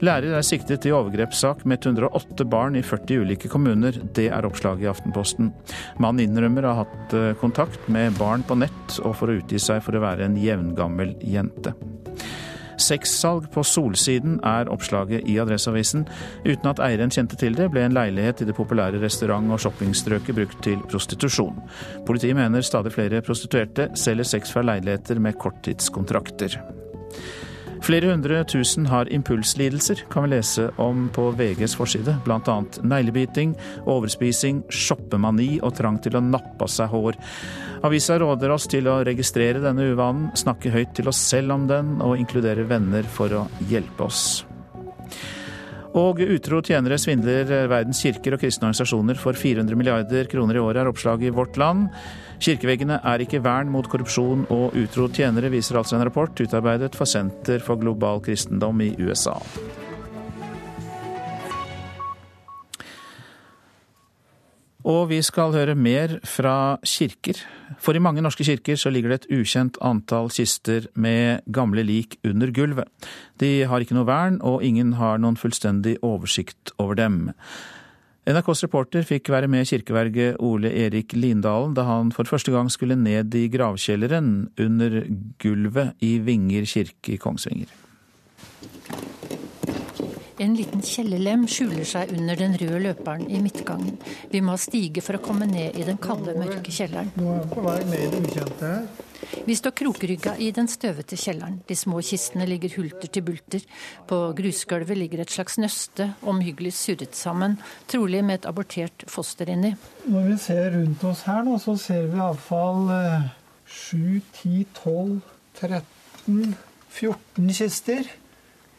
Lærer 0.00 0.32
er 0.38 0.44
siktet 0.44 0.86
i 0.88 0.92
overgrepssak 0.96 1.66
med 1.68 1.84
108 1.84 2.46
barn 2.48 2.76
i 2.78 2.84
40 2.84 3.24
ulike 3.24 3.50
kommuner. 3.52 3.96
Det 4.16 4.30
er 4.32 4.48
oppslaget 4.48 4.86
i 4.86 4.90
Aftenposten. 4.92 5.50
Mannen 6.00 6.24
innrømmer 6.24 6.64
å 6.64 6.72
ha 6.72 6.84
hatt 6.86 7.16
eh, 7.16 7.32
kontakt 7.40 7.88
med 7.92 8.16
barn 8.16 8.44
på 8.48 8.56
nett 8.60 9.00
og 9.04 9.16
for 9.20 9.28
å 9.28 9.36
utgi 9.40 9.60
seg 9.60 9.84
for 9.84 9.96
å 9.96 10.04
være 10.04 10.28
en 10.28 10.40
jevngammel 10.40 11.18
jente. 11.20 11.76
Sexsalg 12.80 13.50
på 13.54 13.64
Solsiden 13.66 14.38
er 14.46 14.70
oppslaget 14.72 15.28
i 15.28 15.36
Adresseavisen. 15.42 16.06
Uten 16.46 16.70
at 16.72 16.82
eieren 16.84 17.12
kjente 17.12 17.38
til 17.40 17.56
det, 17.58 17.70
ble 17.72 17.84
en 17.86 17.96
leilighet 17.96 18.42
i 18.42 18.48
det 18.48 18.56
populære 18.56 19.02
restaurant- 19.02 19.52
og 19.52 19.62
shoppingstrøket 19.62 20.36
brukt 20.40 20.62
til 20.66 20.82
prostitusjon. 20.90 21.62
Politiet 22.08 22.38
mener 22.38 22.64
stadig 22.64 22.94
flere 22.96 23.22
prostituerte 23.24 23.90
selger 23.94 24.32
sex 24.34 24.54
fra 24.54 24.64
leiligheter 24.66 25.20
med 25.20 25.38
korttidskontrakter. 25.40 26.79
Flere 27.80 28.10
hundre 28.10 28.42
tusen 28.44 28.86
har 28.90 29.08
impulslidelser, 29.12 30.04
kan 30.12 30.26
vi 30.26 30.34
lese 30.34 30.68
om 30.76 31.06
på 31.14 31.30
VGs 31.38 31.74
forside. 31.78 32.14
Bl.a. 32.26 32.56
neglebiting, 32.84 33.54
overspising, 33.88 34.62
shoppemani 34.68 35.54
og 35.64 35.74
trang 35.78 35.96
til 36.04 36.18
å 36.18 36.24
nappe 36.24 36.66
av 36.66 36.70
seg 36.72 36.92
hår. 36.92 37.18
Avisa 37.88 38.18
råder 38.20 38.52
oss 38.52 38.68
til 38.68 38.90
å 38.92 39.00
registrere 39.08 39.64
denne 39.64 39.88
uvanen, 39.94 40.28
snakke 40.36 40.74
høyt 40.74 40.92
til 40.98 41.08
oss 41.08 41.22
selv 41.32 41.56
om 41.56 41.66
den 41.70 41.96
og 42.04 42.20
inkludere 42.20 42.68
venner 42.68 43.08
for 43.16 43.32
å 43.32 43.46
hjelpe 43.72 44.10
oss. 44.10 44.42
Og 45.98 46.20
utro 46.22 46.60
tjenere 46.62 47.00
svindler 47.02 47.48
verdens 47.70 48.02
kirker 48.04 48.36
og 48.36 48.42
kristne 48.44 48.68
organisasjoner 48.68 49.18
for 49.18 49.34
400 49.34 49.78
milliarder 49.78 50.28
kroner 50.30 50.58
i 50.58 50.62
året, 50.62 50.84
er 50.84 50.90
oppslaget 50.90 51.26
i 51.26 51.34
Vårt 51.34 51.58
Land. 51.58 51.88
Kirkeveggene 52.40 53.00
er 53.02 53.24
ikke 53.24 53.42
vern 53.42 53.72
mot 53.74 53.88
korrupsjon 53.90 54.46
og 54.54 54.78
utro 54.78 55.10
tjenere, 55.10 55.50
viser 55.50 55.80
altså 55.80 55.98
en 55.98 56.06
rapport 56.06 56.44
utarbeidet 56.46 56.94
for 56.94 57.10
Senter 57.10 57.58
for 57.64 57.80
global 57.80 58.22
kristendom 58.24 58.86
i 58.86 58.94
USA. 59.02 59.34
Og 64.88 65.10
vi 65.10 65.18
skal 65.20 65.52
høre 65.52 65.74
mer 65.76 66.16
fra 66.24 66.78
kirker. 66.86 67.36
For 67.80 67.96
i 67.96 68.00
mange 68.00 68.22
norske 68.24 68.46
kirker 68.46 68.78
så 68.80 68.92
ligger 68.92 69.12
det 69.12 69.18
et 69.20 69.40
ukjent 69.40 69.76
antall 69.84 70.30
kister 70.32 70.88
med 70.94 71.44
gamle 71.52 71.84
lik 71.84 72.16
under 72.24 72.52
gulvet. 72.54 72.88
De 73.40 73.66
har 73.68 73.84
ikke 73.84 73.96
noe 73.98 74.08
vern, 74.08 74.40
og 74.40 74.64
ingen 74.64 74.94
har 74.96 75.20
noen 75.20 75.36
fullstendig 75.36 75.98
oversikt 76.00 76.72
over 76.80 76.96
dem. 76.96 77.20
NRKs 78.30 78.64
reporter 78.66 79.04
fikk 79.04 79.30
være 79.32 79.48
med 79.50 79.68
kirkeverget 79.68 80.40
Ole 80.44 80.72
Erik 80.84 81.14
Lindalen 81.16 81.72
da 81.76 81.86
han 81.88 82.12
for 82.14 82.28
første 82.28 82.52
gang 82.52 82.68
skulle 82.72 82.96
ned 82.96 83.34
i 83.34 83.46
gravkjelleren 83.52 84.50
under 84.60 85.00
gulvet 85.40 85.96
i 86.04 86.18
Vinger 86.24 86.68
kirke 86.68 87.16
i 87.16 87.20
Kongsvinger. 87.20 87.72
En 90.40 90.54
liten 90.56 90.80
kjellerlem 90.80 91.42
skjuler 91.52 91.84
seg 91.84 92.14
under 92.16 92.38
den 92.40 92.54
røde 92.56 92.78
løperen 92.80 93.26
i 93.28 93.42
midtgangen. 93.44 93.98
Vi 94.32 94.40
må 94.40 94.54
stige 94.56 95.02
for 95.04 95.18
å 95.18 95.20
komme 95.20 95.44
ned 95.44 95.76
i 95.76 95.84
den 95.84 95.98
kalde, 96.00 96.32
mørke 96.32 96.72
kjelleren. 96.72 97.10
Nå 97.20 97.34
er 97.34 97.42
vi 97.42 97.50
på 97.52 97.64
vei 97.66 97.74
ned 97.90 98.04
i 98.06 98.08
det 98.14 98.20
ukjente 98.24 98.70
her. 98.70 98.86
Vi 99.44 99.56
står 99.58 99.74
krokrygga 99.76 100.32
i 100.40 100.48
den 100.56 100.70
støvete 100.72 101.18
kjelleren. 101.20 101.58
De 101.68 101.76
små 101.76 102.00
kistene 102.00 102.46
ligger 102.48 102.72
hulter 102.78 103.12
til 103.12 103.26
bulter. 103.26 103.66
På 104.08 104.22
grusgulvet 104.38 104.96
ligger 104.96 105.20
et 105.26 105.34
slags 105.34 105.58
nøste, 105.60 106.08
omhyggelig 106.24 106.72
surret 106.78 107.18
sammen, 107.18 107.58
trolig 107.92 108.22
med 108.24 108.40
et 108.40 108.48
abortert 108.48 109.04
foster 109.12 109.52
inni. 109.52 109.74
Når 110.08 110.30
vi 110.30 110.38
ser 110.46 110.72
rundt 110.78 111.04
oss 111.10 111.26
her 111.28 111.44
nå, 111.44 111.58
så 111.60 111.76
ser 111.84 112.08
vi 112.08 112.16
iallfall 112.16 112.88
7, 113.68 114.22
10, 114.40 114.64
12, 114.80 115.20
13, 115.60 116.56
14 116.96 117.54
kister 117.60 118.08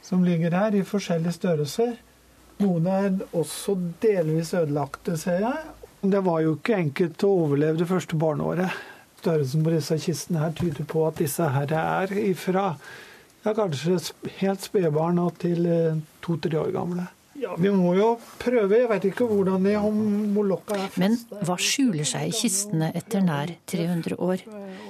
som 0.05 0.23
ligger 0.25 0.55
her, 0.57 0.75
i 0.75 0.85
forskjellige 0.87 1.37
størrelser. 1.37 1.93
Noen 2.61 2.87
er 2.89 3.21
også 3.37 3.75
delvis 4.01 4.53
ødelagte, 4.57 5.17
ser 5.17 5.45
jeg. 5.45 5.61
Det 6.01 6.23
var 6.25 6.41
jo 6.41 6.55
ikke 6.57 6.79
enkelt 6.81 7.23
å 7.25 7.35
overleve 7.43 7.81
det 7.81 7.89
første 7.89 8.17
barneåret. 8.17 8.81
Størrelsen 9.21 9.63
på 9.65 9.73
disse 9.73 9.97
kistene 10.01 10.41
her 10.41 10.53
tyder 10.57 10.85
på 10.89 11.05
at 11.05 11.21
disse 11.21 11.45
her 11.53 11.73
er 11.77 12.13
ifra 12.17 12.71
ja, 13.45 13.53
kanskje 13.53 13.97
helt 14.39 14.65
spedbarn 14.65 15.21
til 15.41 15.65
eh, 15.69 15.99
to-tre 16.25 16.57
år 16.61 16.71
gamle. 16.73 17.07
Ja, 17.41 17.55
Vi 17.57 17.71
må 17.73 17.95
jo 17.97 18.11
prøve. 18.41 18.77
Jeg 18.77 18.89
vet 18.89 19.05
ikke 19.09 19.25
hvordan 19.29 19.63
de 19.65 19.73
molokka 19.79 20.75
lokka 20.75 20.77
er 20.77 20.91
fast. 20.91 20.99
Men 21.01 21.45
hva 21.47 21.55
skjuler 21.57 22.05
seg 22.05 22.29
i 22.29 22.35
kistene 22.37 22.91
etter 22.97 23.23
nær 23.25 23.55
300 23.71 24.17
år? 24.21 24.43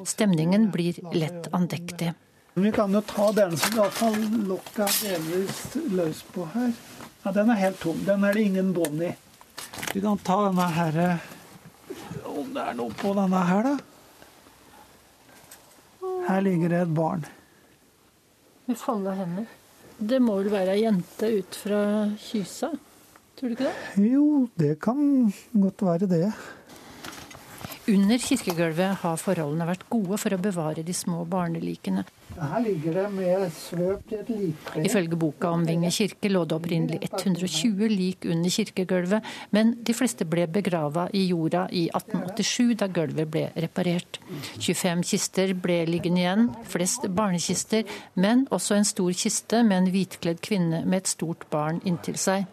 Stemningen 0.08 0.68
blir 0.74 1.00
lett 1.16 1.48
andektig. 1.56 2.12
Vi 2.54 2.72
kan 2.72 2.92
jo 2.92 3.02
ta 3.02 3.32
den 3.32 3.54
som 3.58 3.78
iallfall 3.78 4.18
lokket 4.50 4.82
er 4.84 5.14
delvis 5.22 5.60
løs 5.96 6.20
på 6.36 6.46
her. 6.52 6.74
Ja, 7.24 7.32
Den 7.32 7.50
er 7.54 7.60
helt 7.62 7.80
tom. 7.80 8.02
Den 8.04 8.26
er 8.28 8.34
det 8.36 8.44
ingen 8.44 8.74
bånd 8.76 9.04
i. 9.08 9.14
Vi 9.94 10.02
kan 10.04 10.18
ta 10.20 10.50
denne 10.50 10.68
her 10.76 10.98
Om 12.28 12.52
det 12.54 12.66
er 12.66 12.76
noe 12.76 12.92
på 12.98 13.14
denne 13.16 13.44
her, 13.48 13.70
da. 13.70 13.78
Her 16.28 16.44
ligger 16.44 16.70
det 16.74 16.82
et 16.84 16.94
barn. 16.96 17.26
Med 18.68 18.78
folda 18.80 19.16
hender. 19.16 19.48
Det 19.98 20.20
må 20.24 20.36
vel 20.42 20.52
være 20.52 20.76
ei 20.76 20.84
jente 20.84 21.28
ut 21.38 21.58
fra 21.64 21.82
Kysa? 22.20 22.72
Tror 23.38 23.52
du 23.52 23.56
ikke 23.56 23.70
det? 23.70 24.06
Jo, 24.12 24.26
det 24.60 24.74
kan 24.84 25.32
godt 25.54 25.84
være 25.86 26.10
det. 26.10 26.26
Under 27.92 28.22
kirkegulvet 28.22 29.02
har 29.04 29.22
forholdene 29.22 29.68
vært 29.70 29.88
gode 29.92 30.20
for 30.22 30.36
å 30.36 30.42
bevare 30.42 30.84
de 30.86 30.96
små 30.96 31.24
barnelikene. 31.30 32.04
Her 32.40 32.62
ligger 32.64 32.94
det 32.96 33.08
med 33.14 33.50
svøpt 33.54 34.14
i 34.14 34.20
et 34.20 34.30
liktre. 34.30 34.84
Ifølge 34.86 35.18
boka 35.20 35.52
om 35.56 35.66
Vinge 35.68 35.92
kirke 35.94 36.32
lå 36.32 36.44
det 36.46 36.58
opprinnelig 36.58 37.00
120 37.10 37.90
lik 37.92 38.26
under 38.26 38.50
kirkegulvet, 38.50 39.28
men 39.52 39.76
de 39.88 39.96
fleste 39.98 40.26
ble 40.30 40.48
begrava 40.48 41.08
i 41.14 41.26
jorda 41.30 41.68
i 41.72 41.88
1887, 41.92 42.78
da 42.82 42.88
gulvet 42.88 43.32
ble 43.32 43.44
reparert. 43.56 44.22
25 44.60 45.04
kister 45.12 45.54
ble 45.54 45.84
liggende 45.90 46.24
igjen, 46.24 46.50
flest 46.72 47.06
barnekister, 47.10 47.86
men 48.16 48.48
også 48.52 48.80
en 48.80 48.88
stor 48.88 49.12
kiste 49.12 49.62
med 49.68 49.78
en 49.84 49.94
hvitkledd 49.94 50.42
kvinne 50.42 50.86
med 50.86 51.04
et 51.04 51.14
stort 51.14 51.48
barn 51.54 51.84
inntil 51.86 52.18
seg. 52.22 52.50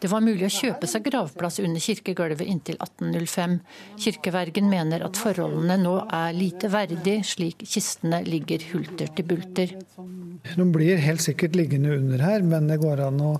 Det 0.00 0.10
var 0.10 0.24
mulig 0.24 0.46
å 0.48 0.52
kjøpe 0.52 0.88
seg 0.90 1.06
gravplass 1.06 1.60
under 1.62 1.82
kirkegulvet 1.82 2.48
inntil 2.48 2.78
1805. 2.80 3.56
Kirkevergen 4.00 4.70
mener 4.70 5.04
at 5.06 5.20
forholdene 5.20 5.78
nå 5.82 5.96
er 6.06 6.36
lite 6.36 6.70
verdig, 6.72 7.20
slik 7.28 7.64
kistene 7.68 8.22
ligger 8.26 8.64
hulter 8.72 9.12
til 9.16 9.28
bulter. 9.30 9.74
De 10.50 10.68
blir 10.74 11.02
helt 11.02 11.24
sikkert 11.24 11.58
liggende 11.58 11.96
under 11.98 12.22
her, 12.24 12.46
men 12.46 12.70
det 12.70 12.80
går 12.82 13.04
an 13.08 13.20
å 13.24 13.34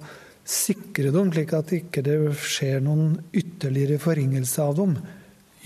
sikre 0.51 1.13
dem, 1.15 1.31
slik 1.33 1.55
at 1.57 1.71
det 1.71 1.85
ikke 1.85 2.35
skjer 2.35 2.83
noen 2.85 3.15
ytterligere 3.33 4.01
forringelse 4.03 4.65
av 4.65 4.77
dem 4.79 4.97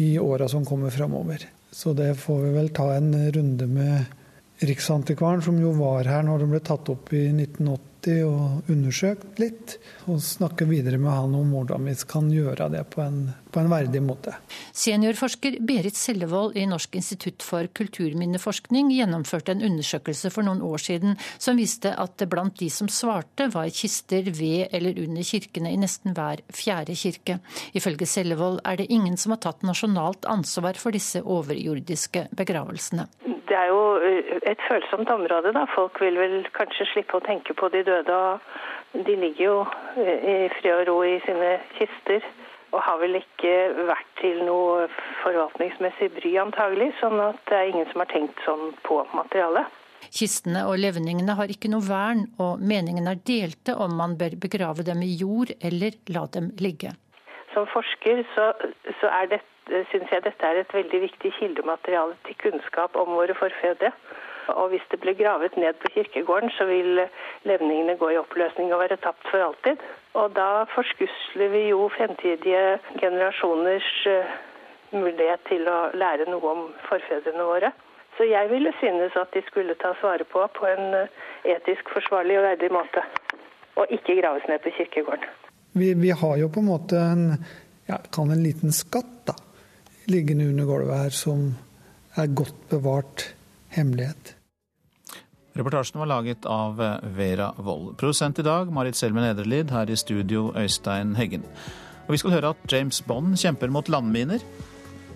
i 0.03 0.15
åra 0.19 0.49
som 0.51 0.67
kommer 0.67 0.93
framover. 0.95 1.47
Så 1.75 1.95
det 1.97 2.13
får 2.23 2.43
vi 2.43 2.53
vel 2.55 2.71
ta 2.75 2.93
en 2.95 3.11
runde 3.35 3.67
med 3.67 4.21
Riksantikvaren, 4.65 5.43
som 5.43 5.57
jo 5.59 5.73
var 5.75 6.07
her 6.07 6.23
når 6.23 6.45
de 6.45 6.47
ble 6.53 6.61
tatt 6.63 6.89
opp 6.93 7.11
i 7.13 7.25
1980 7.33 7.94
og 8.27 8.69
undersøkt 8.71 9.41
litt. 9.41 9.77
Og 10.11 10.21
snakke 10.23 10.67
videre 10.69 10.99
med 11.01 11.13
han 11.13 11.35
om 11.39 11.55
hvordan 11.55 11.89
vi 11.89 11.95
kan 12.09 12.29
gjøre 12.33 12.69
det 12.73 12.83
på 12.93 13.03
en, 13.05 13.19
på 13.51 13.63
en 13.63 13.71
verdig 13.73 14.03
måte. 14.05 14.35
Seniorforsker 14.77 15.59
Berit 15.65 15.97
Sellevold 15.99 16.59
i 16.61 16.67
Norsk 16.69 16.99
institutt 17.01 17.45
for 17.47 17.69
kulturminneforskning 17.79 18.93
gjennomførte 18.95 19.55
en 19.55 19.65
undersøkelse 19.71 20.33
for 20.35 20.47
noen 20.47 20.63
år 20.65 20.83
siden 20.85 21.19
som 21.39 21.61
viste 21.61 21.95
at 21.95 22.19
det 22.21 22.29
blant 22.33 22.59
de 22.61 22.71
som 22.73 22.91
svarte, 22.93 23.49
var 23.55 23.73
kister 23.73 24.29
ved 24.35 24.75
eller 24.75 24.99
under 25.05 25.25
kirkene 25.25 25.73
i 25.73 25.81
nesten 25.81 26.17
hver 26.17 26.45
fjerde 26.53 26.97
kirke. 26.99 27.39
Ifølge 27.73 28.09
Sellevold 28.09 28.61
er 28.65 28.81
det 28.81 28.91
ingen 28.93 29.17
som 29.21 29.35
har 29.35 29.45
tatt 29.47 29.65
nasjonalt 29.67 30.29
ansvar 30.29 30.77
for 30.81 30.95
disse 30.95 31.23
overjordiske 31.25 32.29
begravelsene 32.37 33.09
det 33.55 33.61
er 33.63 33.71
jo 33.71 33.83
eh, 34.03 34.39
et 34.51 34.63
følsomt 34.69 35.11
område. 35.11 35.53
da. 35.55 35.63
Folk 35.75 36.01
vil 36.03 36.19
vel 36.19 36.41
kanskje 36.59 36.89
slippe 36.91 37.21
å 37.21 37.23
tenke 37.23 37.55
på 37.55 37.71
de 37.71 37.85
døde. 37.87 38.17
og 38.17 39.05
De 39.07 39.15
ligger 39.15 39.45
jo 39.45 39.61
eh, 40.03 40.27
i 40.33 40.49
fred 40.57 40.81
og 40.81 40.89
ro 40.89 40.97
i 41.07 41.21
sine 41.27 41.53
kister. 41.79 42.27
Og 42.75 42.83
har 42.83 42.99
vel 42.99 43.21
ikke 43.21 43.55
vært 43.87 44.11
til 44.19 44.43
noe 44.49 44.89
forvaltningsmessig 45.23 46.11
bry, 46.17 46.35
antagelig. 46.43 46.91
Sånn 46.99 47.23
at 47.23 47.39
det 47.47 47.61
er 47.61 47.71
ingen 47.71 47.87
som 47.93 48.03
har 48.03 48.11
tenkt 48.11 48.43
sånn 48.49 48.75
på 48.83 48.99
materialet. 49.15 49.71
Kistene 50.11 50.67
og 50.69 50.81
levningene 50.83 51.39
har 51.39 51.51
ikke 51.51 51.71
noe 51.71 51.87
vern, 51.87 52.27
og 52.43 52.59
meningen 52.59 53.07
er 53.09 53.23
delte 53.23 53.79
om 53.79 53.95
man 53.97 54.19
bør 54.19 54.35
begrave 54.43 54.85
dem 54.87 55.01
i 55.07 55.15
jord 55.15 55.55
eller 55.63 55.95
la 56.11 56.27
dem 56.35 56.51
ligge. 56.59 56.93
Som 57.55 57.71
forsker 57.71 58.27
så, 58.35 58.51
så 58.99 59.15
er 59.23 59.31
dette 59.37 59.54
syns 59.91 60.13
jeg 60.13 60.25
dette 60.25 60.47
er 60.47 60.61
et 60.61 60.75
veldig 60.75 61.01
viktig 61.09 61.33
kildemateriale 61.39 62.17
til 62.27 62.37
kunnskap 62.43 62.97
om 63.01 63.17
våre 63.17 63.35
forfedre. 63.39 63.93
Og 64.49 64.69
hvis 64.69 64.85
det 64.91 65.01
blir 65.01 65.17
gravet 65.17 65.57
ned 65.57 65.75
på 65.81 65.89
kirkegården, 65.95 66.51
så 66.51 66.65
vil 66.65 67.01
levningene 67.49 67.97
gå 67.97 68.11
i 68.13 68.19
oppløsning 68.21 68.75
og 68.75 68.83
være 68.85 68.97
tapt 68.97 69.25
for 69.31 69.41
alltid. 69.41 69.81
Og 70.21 70.35
da 70.37 70.65
forskusler 70.75 71.49
vi 71.49 71.63
jo 71.71 71.89
fremtidige 71.97 72.79
generasjoners 73.01 73.91
eh, 74.07 74.35
mulighet 74.93 75.41
til 75.49 75.69
å 75.69 75.79
lære 75.97 76.29
noe 76.29 76.53
om 76.53 76.67
forfedrene 76.89 77.49
våre. 77.49 77.73
Så 78.19 78.29
jeg 78.29 78.51
ville 78.51 78.73
synes 78.81 79.17
at 79.19 79.33
de 79.35 79.43
skulle 79.49 79.75
tas 79.81 80.03
vare 80.03 80.29
på 80.29 80.45
på 80.59 80.69
en 80.69 80.93
eh, 81.01 81.25
etisk 81.57 81.89
forsvarlig 81.97 82.39
og 82.39 82.49
verdig 82.51 82.73
måte. 82.73 83.07
Og 83.81 83.97
ikke 83.97 84.21
graves 84.21 84.45
ned 84.49 84.61
på 84.61 84.77
kirkegården. 84.77 85.33
Vi, 85.75 85.95
vi 85.99 86.13
har 86.13 86.37
jo 86.39 86.53
på 86.53 86.61
en 86.61 86.69
måte 86.69 87.01
en, 87.01 87.25
ja, 87.89 87.97
en 87.97 88.45
liten 88.45 88.77
skatt, 88.77 89.17
da 89.27 89.41
liggende 90.11 90.49
under 90.51 90.69
gulvet 90.69 91.05
her, 91.05 91.15
som 91.15 91.55
er 92.17 92.33
godt 92.37 92.57
bevart 92.71 93.29
hemmelighet. 93.75 94.35
Reportasjen 95.55 96.01
var 96.03 96.11
laget 96.11 96.47
av 96.51 96.81
Vera 97.15 97.53
Wold. 97.63 97.95
Produsent 98.01 98.39
i 98.43 98.47
dag 98.47 98.73
Marit 98.75 98.99
Selmen 98.99 99.25
Ederlid, 99.29 99.71
her 99.71 99.91
i 99.91 99.97
studio 99.97 100.49
Øystein 100.59 101.15
Heggen. 101.15 101.45
Og 102.07 102.13
Vi 102.13 102.19
skal 102.21 102.35
høre 102.35 102.55
at 102.55 102.73
James 102.73 103.01
Bond 103.03 103.37
kjemper 103.39 103.71
mot 103.71 103.89
landminer. 103.89 104.43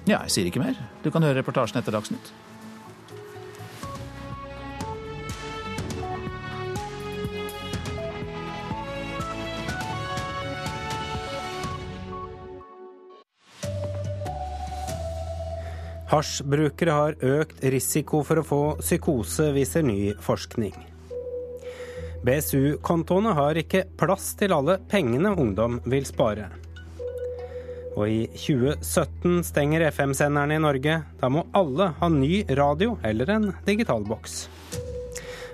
Ja, 0.07 0.22
jeg 0.22 0.30
sier 0.30 0.47
ikke 0.47 0.62
mer. 0.62 0.78
Du 1.05 1.11
kan 1.11 1.22
høre 1.26 1.41
reportasjen 1.41 1.82
etter 1.82 1.93
Dagsnytt. 1.93 2.32
Hasjbrukere 16.09 16.95
har 16.95 17.19
økt 17.21 17.59
risiko 17.69 18.23
for 18.25 18.41
å 18.41 18.47
få 18.47 18.61
psykose, 18.81 19.51
viser 19.53 19.85
ny 19.85 20.15
forskning. 20.25 20.73
BSU-kontoene 22.25 23.35
har 23.37 23.61
ikke 23.61 23.85
plass 24.01 24.31
til 24.41 24.55
alle 24.57 24.79
pengene 24.89 25.35
ungdom 25.37 25.79
vil 25.85 26.09
spare. 26.09 26.49
Og 27.99 28.09
i 28.09 28.19
2017 28.33 29.45
stenger 29.51 29.85
FM-senderne 29.91 30.57
i 30.57 30.65
Norge. 30.65 30.97
Da 31.21 31.29
må 31.29 31.45
alle 31.53 31.93
ha 32.01 32.09
ny 32.09 32.45
radio 32.57 32.97
eller 33.05 33.35
en 33.35 33.49
digital 33.67 34.07
boks. 34.09 34.47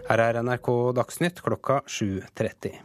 Her 0.07 0.21
er 0.21 0.43
NRK 0.45 0.71
Dagsnytt 0.95 1.41
klokka 1.43 1.81
7.30. 1.89 2.77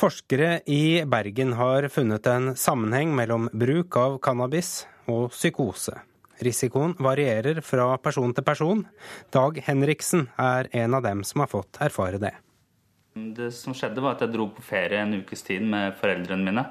Forskere 0.00 0.62
i 0.72 1.04
Bergen 1.04 1.52
har 1.58 1.86
funnet 1.92 2.26
en 2.32 2.54
sammenheng 2.56 3.12
mellom 3.14 3.50
bruk 3.52 3.98
av 4.00 4.16
cannabis 4.24 4.80
og 5.10 5.34
psykose. 5.34 5.98
Risikoen 6.40 6.94
varierer 6.98 7.60
fra 7.60 7.92
person 8.00 8.32
til 8.32 8.44
person. 8.44 8.84
Dag 9.32 9.58
Henriksen 9.66 10.28
er 10.40 10.70
en 10.72 10.96
av 10.96 11.04
dem 11.04 11.20
som 11.26 11.42
har 11.44 11.50
fått 11.52 11.80
erfare 11.84 12.20
det. 12.22 12.32
Det 13.14 13.50
som 13.52 13.74
skjedde, 13.76 14.00
var 14.00 14.16
at 14.16 14.24
jeg 14.24 14.32
dro 14.32 14.46
på 14.54 14.64
ferie 14.64 15.02
en 15.02 15.18
ukes 15.20 15.42
tid 15.44 15.66
med 15.68 15.98
foreldrene 16.00 16.46
mine. 16.46 16.64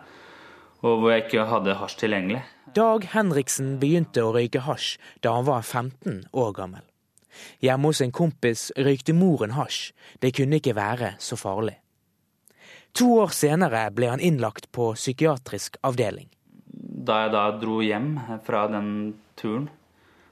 Og 0.82 1.02
hvor 1.02 1.12
jeg 1.12 1.28
ikke 1.28 1.46
hadde 1.52 1.76
hasj 1.78 2.00
tilgjengelig. 2.02 2.42
Dag 2.74 3.06
Henriksen 3.14 3.76
begynte 3.82 4.24
å 4.24 4.32
røyke 4.34 4.64
hasj 4.66 4.96
da 5.22 5.36
han 5.36 5.46
var 5.50 5.62
15 5.62 6.24
år 6.32 6.56
gammel. 6.58 6.86
Hjemme 7.62 7.92
hos 7.92 8.02
en 8.02 8.16
kompis 8.16 8.70
røykte 8.80 9.14
moren 9.14 9.54
hasj. 9.54 9.92
Det 10.24 10.34
kunne 10.40 10.58
ikke 10.58 10.78
være 10.80 11.14
så 11.22 11.38
farlig. 11.38 11.78
To 12.98 13.12
år 13.22 13.36
senere 13.36 13.84
ble 13.94 14.10
han 14.10 14.24
innlagt 14.24 14.72
på 14.74 14.94
psykiatrisk 14.98 15.78
avdeling 15.86 16.32
da 17.00 17.24
jeg 17.24 17.34
da 17.34 17.44
dro 17.56 17.80
hjem 17.84 18.14
fra 18.44 18.66
den 18.72 18.90
turen, 19.40 19.70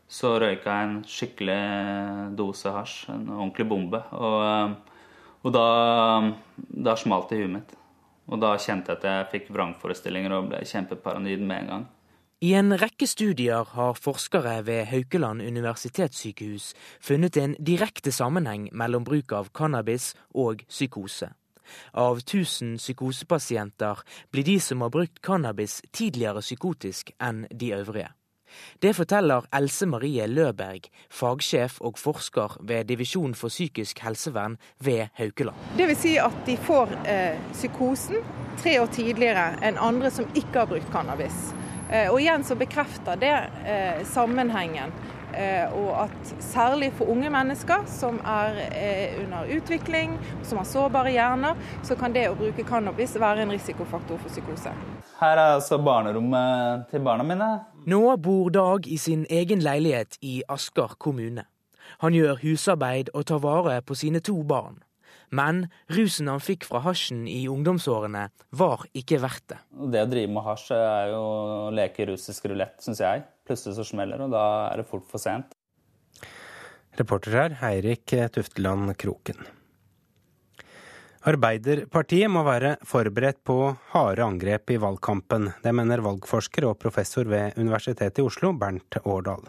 så 0.07 0.35
røyka 0.39 0.71
jeg 0.71 0.87
en 0.87 0.97
skikkelig 1.07 1.61
dose 2.39 2.71
hasj. 2.71 3.09
En 3.11 3.27
ordentlig 3.35 3.67
bombe. 3.67 4.01
Og, 4.15 4.95
og 5.43 5.55
da, 5.55 5.67
da 6.87 6.95
smalt 6.99 7.31
det 7.31 7.39
i 7.39 7.45
huet 7.45 7.55
mitt. 7.57 7.75
Og 8.27 8.39
da 8.43 8.55
kjente 8.59 8.91
jeg 8.91 8.99
at 8.99 9.07
jeg 9.07 9.29
fikk 9.33 9.53
vrangforestillinger 9.55 10.35
og 10.35 10.49
ble 10.51 10.63
kjempeparanoid 10.67 11.43
med 11.43 11.63
en 11.63 11.71
gang. 11.71 11.85
I 12.43 12.51
en 12.53 12.75
rekke 12.77 13.07
studier 13.09 13.65
har 13.73 13.97
forskere 13.97 14.59
ved 14.67 14.83
Haukeland 14.91 15.41
universitetssykehus 15.41 16.73
funnet 17.01 17.39
en 17.41 17.55
direkte 17.57 18.13
sammenheng 18.13 18.67
mellom 18.77 19.07
bruk 19.07 19.33
av 19.33 19.49
cannabis 19.57 20.11
og 20.35 20.61
psykose. 20.69 21.31
Av 21.93 22.21
1000 22.23 22.77
psykosepasienter 22.77 24.03
blir 24.31 24.43
de 24.43 24.59
som 24.59 24.81
har 24.81 24.93
brukt 24.93 25.21
cannabis 25.21 25.81
tidligere 25.91 26.41
psykotisk 26.41 27.11
enn 27.19 27.45
de 27.51 27.73
øvrige. 27.77 28.13
Det 28.81 28.95
forteller 28.95 29.45
Else 29.55 29.85
Marie 29.85 30.27
Løberg, 30.27 30.87
fagsjef 31.11 31.81
og 31.81 31.99
forsker 31.99 32.57
ved 32.61 32.85
Divisjon 32.85 33.35
for 33.35 33.47
psykisk 33.47 33.99
helsevern 33.99 34.57
ved 34.79 35.07
Haukeland. 35.13 35.55
Det 35.77 35.87
vil 35.87 35.99
si 35.99 36.15
at 36.21 36.37
de 36.45 36.57
får 36.57 36.93
eh, 37.05 37.39
psykosen 37.53 38.23
tre 38.61 38.79
år 38.81 38.91
tidligere 38.93 39.49
enn 39.67 39.79
andre 39.81 40.11
som 40.11 40.29
ikke 40.33 40.63
har 40.63 40.71
brukt 40.71 40.91
cannabis. 40.93 41.51
Eh, 41.91 42.09
og 42.11 42.21
igjen 42.21 42.43
så 42.43 42.57
bekrefter 42.59 43.19
det 43.19 43.35
eh, 43.65 44.03
sammenhengen 44.07 44.95
og 45.75 46.03
at 46.03 46.33
særlig 46.43 46.91
for 46.97 47.09
unge 47.11 47.29
mennesker 47.29 47.83
som 47.91 48.19
er 48.25 48.61
eh, 48.67 49.17
under 49.23 49.49
utvikling, 49.57 50.15
som 50.43 50.61
har 50.61 50.65
sårbare 50.69 51.11
hjerner, 51.11 51.59
så 51.83 51.97
kan 51.99 52.15
det 52.15 52.27
å 52.29 52.37
bruke 52.39 52.65
cannabis 52.67 53.17
være 53.19 53.45
en 53.45 53.51
risikofaktor 53.51 54.21
for 54.23 54.31
psykose. 54.33 54.73
Her 55.19 55.35
er 55.35 55.57
altså 55.57 55.77
barnerommet 55.81 56.87
til 56.91 57.03
barna 57.05 57.27
mine. 57.27 57.51
Nå 57.87 58.01
bor 58.23 58.49
Dag 58.53 58.87
i 58.87 58.97
sin 58.97 59.25
egen 59.29 59.59
leilighet 59.63 60.17
i 60.21 60.41
Asker 60.49 60.95
kommune. 60.99 61.45
Han 62.03 62.13
gjør 62.13 62.41
husarbeid 62.43 63.09
og 63.13 63.25
tar 63.25 63.39
vare 63.43 63.81
på 63.81 63.95
sine 63.95 64.19
to 64.19 64.41
barn. 64.43 64.83
Men 65.35 65.65
rusen 65.91 66.29
han 66.31 66.43
fikk 66.43 66.65
fra 66.69 66.81
hasjen 66.85 67.25
i 67.27 67.41
ungdomsårene, 67.51 68.27
var 68.55 68.85
ikke 68.95 69.19
verdt 69.23 69.49
det. 69.51 69.59
Det 69.91 70.05
å 70.05 70.09
drive 70.09 70.31
med 70.31 70.45
hasj 70.45 70.71
er 70.77 71.11
jo 71.11 71.21
å 71.67 71.75
leke 71.75 72.07
russisk 72.11 72.47
rulett, 72.47 72.79
syns 72.83 73.03
jeg. 73.03 73.25
Plutselig 73.47 73.75
så 73.79 73.87
smeller 73.91 74.19
det, 74.19 74.29
og 74.29 74.35
da 74.37 74.47
er 74.71 74.81
det 74.81 74.87
fort 74.87 75.07
for 75.11 75.23
sent. 75.23 75.53
Reporter 76.97 77.35
her 77.35 77.59
Eirik 77.67 78.15
Tufteland 78.33 78.95
Kroken. 78.97 79.43
Arbeiderpartiet 81.27 82.31
må 82.31 82.41
være 82.47 82.77
forberedt 82.87 83.41
på 83.45 83.57
harde 83.91 84.23
angrep 84.23 84.71
i 84.71 84.79
valgkampen. 84.79 85.49
Det 85.59 85.73
mener 85.75 86.03
valgforsker 86.05 86.69
og 86.69 86.77
professor 86.79 87.27
ved 87.27 87.57
Universitetet 87.59 88.21
i 88.21 88.25
Oslo, 88.25 88.53
Bernt 88.55 88.95
Årdal. 89.03 89.43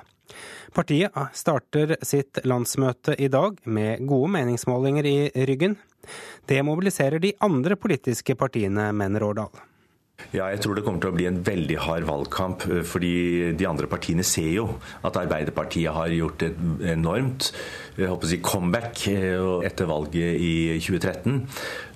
Partiet 0.74 1.14
starter 1.34 1.96
sitt 2.02 2.40
landsmøte 2.44 3.16
i 3.18 3.30
dag 3.32 3.58
med 3.64 4.04
gode 4.08 4.32
meningsmålinger 4.36 5.08
i 5.08 5.46
ryggen. 5.48 5.78
Det 6.48 6.60
mobiliserer 6.64 7.20
de 7.22 7.34
andre 7.44 7.76
politiske 7.76 8.36
partiene, 8.38 8.90
mener 8.92 9.24
Årdal. 9.26 9.52
Ja, 10.34 10.50
jeg 10.52 10.60
tror 10.60 10.76
det 10.76 10.82
kommer 10.84 11.00
til 11.00 11.12
å 11.12 11.16
bli 11.16 11.26
en 11.28 11.40
veldig 11.46 11.76
hard 11.86 12.06
valgkamp. 12.08 12.66
Eh, 12.68 12.84
fordi 12.86 13.52
de 13.56 13.68
andre 13.68 13.88
partiene 13.90 14.26
ser 14.26 14.50
jo 14.52 14.66
at 15.06 15.16
Arbeiderpartiet 15.16 15.94
har 15.94 16.12
gjort 16.12 16.44
et 16.48 16.58
enormt 16.92 17.52
jeg 17.98 18.06
håper 18.12 18.28
å 18.28 18.30
si, 18.30 18.38
comeback 18.44 19.00
eh, 19.10 19.66
etter 19.66 19.88
valget 19.90 20.38
i 20.38 20.52
2013. 20.78 21.40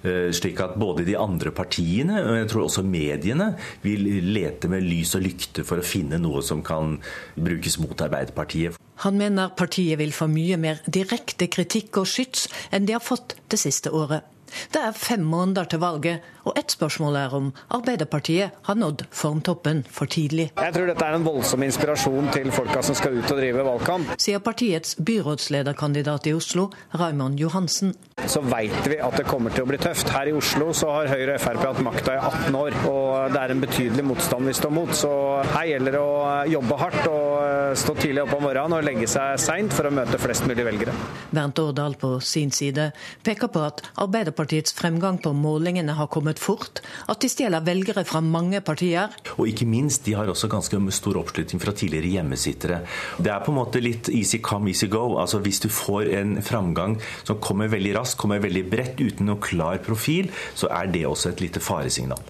Eh, 0.02 0.30
slik 0.34 0.62
at 0.64 0.74
både 0.80 1.04
de 1.06 1.14
andre 1.18 1.52
partiene 1.54 2.18
og 2.24 2.38
jeg 2.40 2.48
tror 2.50 2.64
også 2.66 2.82
mediene 2.86 3.52
vil 3.84 4.08
lete 4.32 4.70
med 4.72 4.82
lys 4.86 5.14
og 5.18 5.22
lykte 5.26 5.66
for 5.66 5.78
å 5.78 5.86
finne 5.86 6.18
noe 6.22 6.42
som 6.42 6.64
kan 6.66 6.96
brukes 7.36 7.78
mot 7.82 8.02
Arbeiderpartiet. 8.02 8.80
Han 9.06 9.18
mener 9.18 9.54
partiet 9.58 9.98
vil 9.98 10.14
få 10.14 10.28
mye 10.30 10.58
mer 10.62 10.82
direkte 10.86 11.46
kritikk 11.50 12.02
og 12.02 12.10
skyts 12.10 12.48
enn 12.74 12.86
de 12.86 12.96
har 12.96 13.02
fått 13.04 13.36
det 13.50 13.62
siste 13.62 13.94
året. 13.94 14.26
Det 14.72 14.82
er 14.84 14.92
fem 14.96 15.22
måneder 15.24 15.64
til 15.70 15.80
valget, 15.80 16.26
og 16.44 16.58
ett 16.58 16.74
spørsmål 16.74 17.18
er 17.20 17.34
om 17.36 17.50
Arbeiderpartiet 17.74 18.56
har 18.66 18.78
nådd 18.78 19.04
formtoppen 19.14 19.82
for 19.90 20.10
tidlig. 20.10 20.50
Jeg 20.56 20.74
tror 20.74 20.88
dette 20.90 21.06
er 21.06 21.16
en 21.18 21.26
voldsom 21.26 21.62
inspirasjon 21.66 22.30
til 22.34 22.50
folka 22.54 22.82
som 22.84 22.96
skal 22.98 23.18
ut 23.18 23.30
og 23.30 23.38
drive 23.38 23.66
valgkamp. 23.66 24.14
Sier 24.22 24.42
partiets 24.42 24.96
byrådslederkandidat 24.98 26.28
i 26.30 26.34
Oslo, 26.36 26.68
Raymond 26.98 27.40
Johansen. 27.40 27.94
Så 28.26 28.42
veit 28.46 28.86
vi 28.86 28.98
at 29.02 29.16
det 29.18 29.26
kommer 29.28 29.54
til 29.54 29.64
å 29.64 29.70
bli 29.70 29.78
tøft. 29.82 30.10
Her 30.12 30.30
i 30.30 30.34
Oslo 30.36 30.70
så 30.76 30.90
har 30.96 31.10
Høyre 31.12 31.36
og 31.36 31.42
Frp 31.42 31.64
hatt 31.66 31.82
makta 31.84 32.16
i 32.16 32.20
18 32.20 32.58
år, 32.58 32.76
og 32.90 33.34
det 33.34 33.42
er 33.42 33.54
en 33.54 33.62
betydelig 33.62 34.04
motstand 34.06 34.48
vi 34.50 34.56
står 34.56 34.74
mot. 34.74 34.92
Så 34.96 35.12
her 35.54 35.68
gjelder 35.72 35.96
det 35.96 36.02
å 36.02 36.16
jobbe 36.52 36.78
hardt 36.82 37.08
og 37.10 37.76
stå 37.78 37.96
tidlig 37.98 38.24
opp 38.24 38.36
om 38.36 38.44
morgenen 38.46 38.76
og 38.78 38.86
legge 38.86 39.08
seg 39.10 39.38
seint 39.40 39.74
for 39.74 39.88
å 39.88 39.94
møte 39.94 40.20
flest 40.20 40.46
mulig 40.48 40.66
velgere. 40.66 40.94
Bernt 41.32 41.58
Årdal 41.62 41.96
på 42.00 42.14
sin 42.24 42.52
side 42.54 42.90
peker 43.24 43.50
på 43.52 43.64
at 43.64 43.82
Arbeiderpartiets 44.02 44.74
fremgang 44.76 45.18
på 45.22 45.32
målingene 45.36 45.96
har 45.96 46.10
kommet 46.12 46.31
fort, 46.40 46.80
at 47.08 47.20
de 47.20 47.28
stjeler 47.28 47.64
velgere 47.66 48.04
fra 48.08 48.22
mange 48.24 48.60
partier. 48.64 49.12
Og 49.36 49.48
ikke 49.50 49.66
minst, 49.68 50.04
de 50.06 50.16
har 50.16 50.30
også 50.30 50.48
ganske 50.52 50.80
stor 50.92 51.18
oppslutning 51.20 51.60
fra 51.62 51.72
tidligere 51.76 52.12
hjemmesittere. 52.16 52.82
Det 53.18 53.32
er 53.32 53.44
på 53.44 53.52
en 53.52 53.60
måte 53.60 53.82
litt 53.82 54.08
easy 54.08 54.38
come, 54.38 54.70
easy 54.70 54.88
go. 54.88 55.18
Altså 55.20 55.42
Hvis 55.42 55.60
du 55.60 55.68
får 55.68 56.12
en 56.20 56.36
framgang 56.42 56.98
som 57.24 57.40
kommer 57.40 57.68
veldig 57.72 57.96
raskt, 57.98 58.20
kommer 58.20 58.42
veldig 58.42 58.68
bredt 58.70 59.00
uten 59.00 59.26
noen 59.26 59.42
klar 59.42 59.82
profil, 59.84 60.30
så 60.54 60.70
er 60.70 60.92
det 60.92 61.06
også 61.08 61.32
et 61.32 61.44
lite 61.44 61.60
faresignal. 61.60 62.22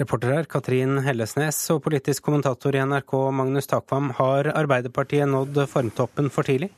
Reporter 0.00 0.32
her 0.32 0.46
Katrin 0.48 1.02
Hellesnes 1.04 1.58
og 1.74 1.82
politisk 1.84 2.24
kommentator 2.24 2.72
i 2.72 2.80
NRK 2.80 3.12
Magnus 3.36 3.68
Takvam. 3.68 4.08
Har 4.16 4.48
Arbeiderpartiet 4.56 5.28
nådd 5.28 5.66
formtoppen 5.68 6.30
for 6.32 6.48
tidlig? 6.48 6.70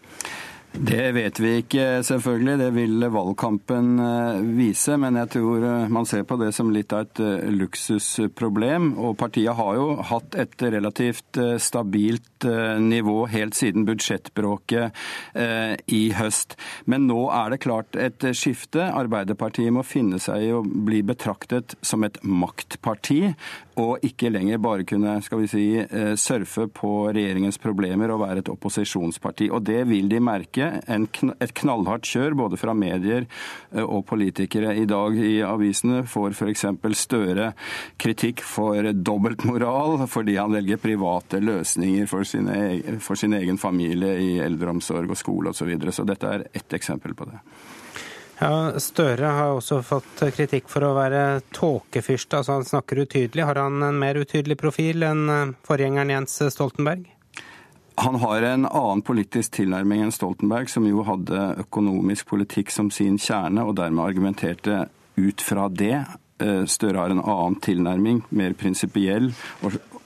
Det 0.74 1.12
vet 1.14 1.38
vi 1.38 1.50
ikke, 1.60 2.02
selvfølgelig. 2.02 2.54
Det 2.58 2.68
vil 2.74 3.04
valgkampen 3.14 3.92
eh, 4.02 4.40
vise. 4.56 4.96
Men 4.98 5.14
jeg 5.20 5.30
tror 5.36 5.62
eh, 5.68 5.92
man 5.92 6.06
ser 6.08 6.24
på 6.26 6.34
det 6.40 6.48
som 6.56 6.72
litt 6.74 6.90
av 6.92 7.04
et 7.04 7.20
eh, 7.22 7.44
luksusproblem. 7.54 8.88
Og 8.98 9.14
partiet 9.20 9.54
har 9.54 9.78
jo 9.78 9.86
hatt 10.10 10.34
et 10.34 10.64
relativt 10.74 11.38
stabilt 11.62 12.44
nivå 12.44 13.24
helt 13.32 13.56
siden 13.56 13.86
budsjettbråket 13.88 14.92
i 15.88 16.02
høst. 16.12 16.58
Men 16.90 17.06
nå 17.08 17.22
er 17.32 17.54
det 17.54 17.62
klart 17.64 17.96
et 17.96 18.26
skifte. 18.36 18.84
Arbeiderpartiet 18.84 19.72
må 19.72 19.84
finne 19.86 20.20
seg 20.20 20.44
i 20.44 20.52
å 20.52 20.60
bli 20.60 21.00
betraktet 21.06 21.78
som 21.80 22.04
et 22.04 22.18
maktparti 22.20 23.32
og 23.80 24.04
ikke 24.06 24.30
lenger 24.32 24.62
bare 24.62 24.86
kunne 24.88 25.16
skal 25.24 25.40
vi 25.42 25.48
si, 25.50 25.64
surfe 26.20 26.66
på 26.72 26.90
regjeringens 27.14 27.58
problemer 27.62 28.12
og 28.12 28.22
være 28.22 28.42
et 28.42 28.50
opposisjonsparti. 28.52 29.48
Og 29.54 29.64
det 29.66 29.82
vil 29.88 30.08
de 30.10 30.20
merke 30.22 30.70
en, 30.90 31.06
et 31.42 31.54
knallhardt 31.60 32.08
kjør 32.08 32.36
både 32.38 32.58
fra 32.60 32.74
medier 32.76 33.26
eh, 33.26 33.82
og 33.84 34.04
politikere. 34.08 34.74
I 34.76 34.86
dag 34.90 35.18
i 35.18 35.36
avisene 35.46 36.04
får 36.08 36.36
f.eks. 36.36 36.66
Støre 37.04 37.50
kritikk 38.00 38.42
for 38.46 38.86
dobbeltmoral 38.94 40.04
fordi 40.10 40.38
han 40.38 40.54
velger 40.54 40.80
private 40.80 41.40
løsninger 41.42 42.08
for, 42.10 42.26
sine, 42.28 42.98
for 43.02 43.18
sin 43.18 43.34
egen 43.36 43.58
familie 43.60 44.14
i 44.22 44.32
eldreomsorg 44.44 45.10
og 45.10 45.20
skole 45.20 45.50
osv. 45.50 45.64
Så, 45.64 45.68
videre. 45.68 45.92
så 45.96 46.04
dette 46.04 46.28
er 46.28 46.46
ett 46.52 46.76
eksempel 46.76 47.14
på 47.16 47.24
det. 47.30 47.38
Ja, 48.40 48.80
Støre 48.82 49.30
har 49.36 49.54
også 49.54 49.78
fått 49.86 50.24
kritikk 50.34 50.66
for 50.70 50.84
å 50.86 50.94
være 50.96 51.40
tåkefyrste. 51.54 52.40
Altså 52.40 52.58
han 52.58 52.66
snakker 52.66 53.04
utydelig. 53.04 53.44
Har 53.46 53.60
han 53.62 53.82
en 53.86 54.00
mer 54.00 54.18
utydelig 54.18 54.58
profil 54.60 55.06
enn 55.06 55.28
eh, 55.30 55.52
forgjengeren 55.66 56.12
Jens 56.16 56.40
Stoltenberg? 56.56 57.06
Han 58.02 58.18
har 58.18 58.42
en 58.42 58.66
annen 58.66 59.04
politisk 59.06 59.54
tilnærming 59.60 60.02
enn 60.02 60.12
Stoltenberg, 60.12 60.66
som 60.70 60.86
jo 60.88 61.04
hadde 61.06 61.46
økonomisk 61.62 62.26
politikk 62.32 62.74
som 62.74 62.90
sin 62.90 63.20
kjerne, 63.22 63.62
og 63.62 63.76
dermed 63.78 64.02
argumenterte 64.02 64.88
ut 65.14 65.44
fra 65.46 65.68
det. 65.70 66.00
Eh, 66.42 66.64
Støre 66.66 67.04
har 67.04 67.14
en 67.14 67.22
annen 67.22 67.60
tilnærming, 67.62 68.24
mer 68.34 68.56
prinsipiell, 68.58 69.30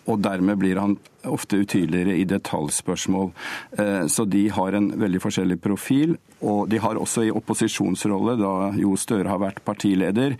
og 0.08 0.22
dermed 0.24 0.58
blir 0.60 0.80
han 0.80 0.96
ofte 1.28 1.60
utydeligere 1.60 2.16
i 2.16 2.24
detaljspørsmål. 2.28 3.30
Eh, 3.78 4.06
så 4.08 4.24
de 4.24 4.46
har 4.54 4.72
en 4.72 4.90
veldig 5.00 5.20
forskjellig 5.22 5.60
profil. 5.60 6.16
Og 6.40 6.68
de 6.70 6.80
har 6.80 6.98
også 6.98 7.26
i 7.26 7.34
opposisjonsrolle, 7.34 8.38
da 8.40 8.72
Jo 8.78 8.96
Støre 8.96 9.28
har 9.28 9.42
vært 9.42 9.64
partileder, 9.66 10.38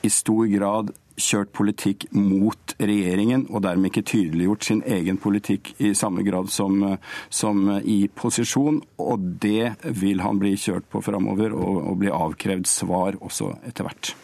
i 0.00 0.08
stor 0.08 0.46
grad 0.48 0.94
kjørt 1.20 1.50
politikk 1.52 2.06
mot 2.16 2.74
regjeringen, 2.80 3.44
og 3.50 3.60
dermed 3.66 3.90
ikke 3.90 4.06
tydeliggjort 4.08 4.64
sin 4.64 4.80
egen 4.88 5.18
politikk 5.20 5.74
i 5.82 5.92
samme 5.98 6.24
grad 6.24 6.48
som, 6.48 6.80
som 7.28 7.66
i 7.84 8.06
posisjon. 8.08 8.80
Og 9.04 9.28
det 9.42 9.74
vil 10.00 10.24
han 10.24 10.40
bli 10.40 10.54
kjørt 10.56 10.88
på 10.88 11.04
framover, 11.04 11.52
og, 11.52 11.82
og 11.92 12.00
bli 12.00 12.12
avkrevd 12.14 12.70
svar 12.70 13.20
også 13.20 13.52
etter 13.68 13.88
hvert. 13.88 14.14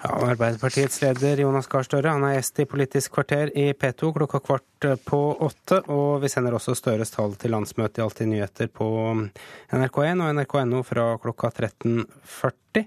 Ja, 0.00 0.14
Arbeiderpartiets 0.30 1.02
leder 1.02 1.42
Jonas 1.42 1.66
Gahr 1.68 1.84
Støre 1.84 2.14
er 2.14 2.38
gjest 2.38 2.62
i 2.62 2.64
Politisk 2.64 3.12
kvarter 3.18 3.50
i 3.52 3.66
P2 3.76 4.14
klokka 4.16 4.38
kvart 4.40 4.86
på 5.04 5.18
åtte. 5.44 5.82
Og 5.92 6.22
vi 6.22 6.30
sender 6.32 6.54
også 6.56 6.72
Støres 6.78 7.12
tall 7.12 7.34
til 7.36 7.52
landsmøtet 7.52 8.00
i 8.00 8.04
Alltid 8.06 8.30
nyheter 8.30 8.70
på 8.72 8.88
NRK1 9.76 10.22
og 10.24 10.38
nrk.no 10.38 10.80
fra 10.88 11.04
klokka 11.20 11.50
13.40. 11.52 12.86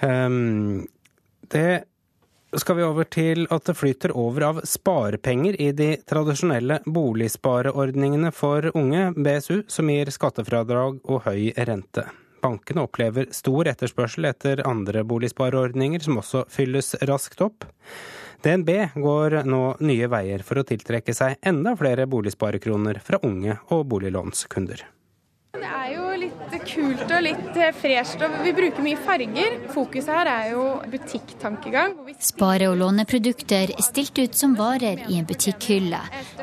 Um, 0.00 0.86
det 1.52 1.82
skal 2.56 2.78
vi 2.78 2.86
over 2.86 3.04
til 3.12 3.44
at 3.52 3.66
det 3.68 3.74
flyter 3.76 4.14
over 4.16 4.46
av 4.46 4.62
sparepenger 4.64 5.58
i 5.60 5.74
de 5.76 5.90
tradisjonelle 6.08 6.80
boligspareordningene 6.88 8.32
for 8.32 8.70
unge, 8.72 9.10
BSU, 9.12 9.66
som 9.68 9.92
gir 9.92 10.08
skattefradrag 10.14 11.02
og 11.04 11.28
høy 11.28 11.52
rente. 11.68 12.06
Bankene 12.42 12.84
opplever 12.86 13.28
stor 13.34 13.68
etterspørsel 13.70 14.28
etter 14.30 14.62
andre 14.68 15.04
boligspareordninger, 15.08 16.02
som 16.04 16.20
også 16.22 16.44
fylles 16.52 16.94
raskt 17.08 17.42
opp. 17.44 17.66
DNB 18.46 18.70
går 19.02 19.40
nå 19.48 19.62
nye 19.82 20.10
veier 20.12 20.44
for 20.46 20.60
å 20.60 20.66
tiltrekke 20.66 21.14
seg 21.16 21.40
enda 21.46 21.74
flere 21.78 22.06
boligsparekroner 22.10 23.00
fra 23.02 23.18
unge 23.26 23.58
og 23.74 23.88
boliglånskunder. 23.90 24.84
Det 25.58 25.66
er 25.66 25.88
jo 25.96 26.07
kult 26.68 27.04
og 27.06 27.24
litt 27.24 27.58
eh, 27.58 27.74
fresht, 27.76 28.22
og 28.24 28.38
vi 28.44 28.52
bruker 28.56 28.84
mye 28.84 29.00
farger. 29.04 29.58
Fokuset 29.74 30.12
her 30.12 30.30
er 30.32 30.50
jo 30.52 30.64
butikktankegang. 30.92 31.96
Spare- 32.22 32.70
og 32.70 32.78
låneprodukter 32.80 33.74
stilt 33.84 34.18
ut 34.18 34.38
som 34.38 34.56
varer 34.58 35.04
i 35.08 35.18
en 35.18 35.28
butikkhylle, 35.28 36.00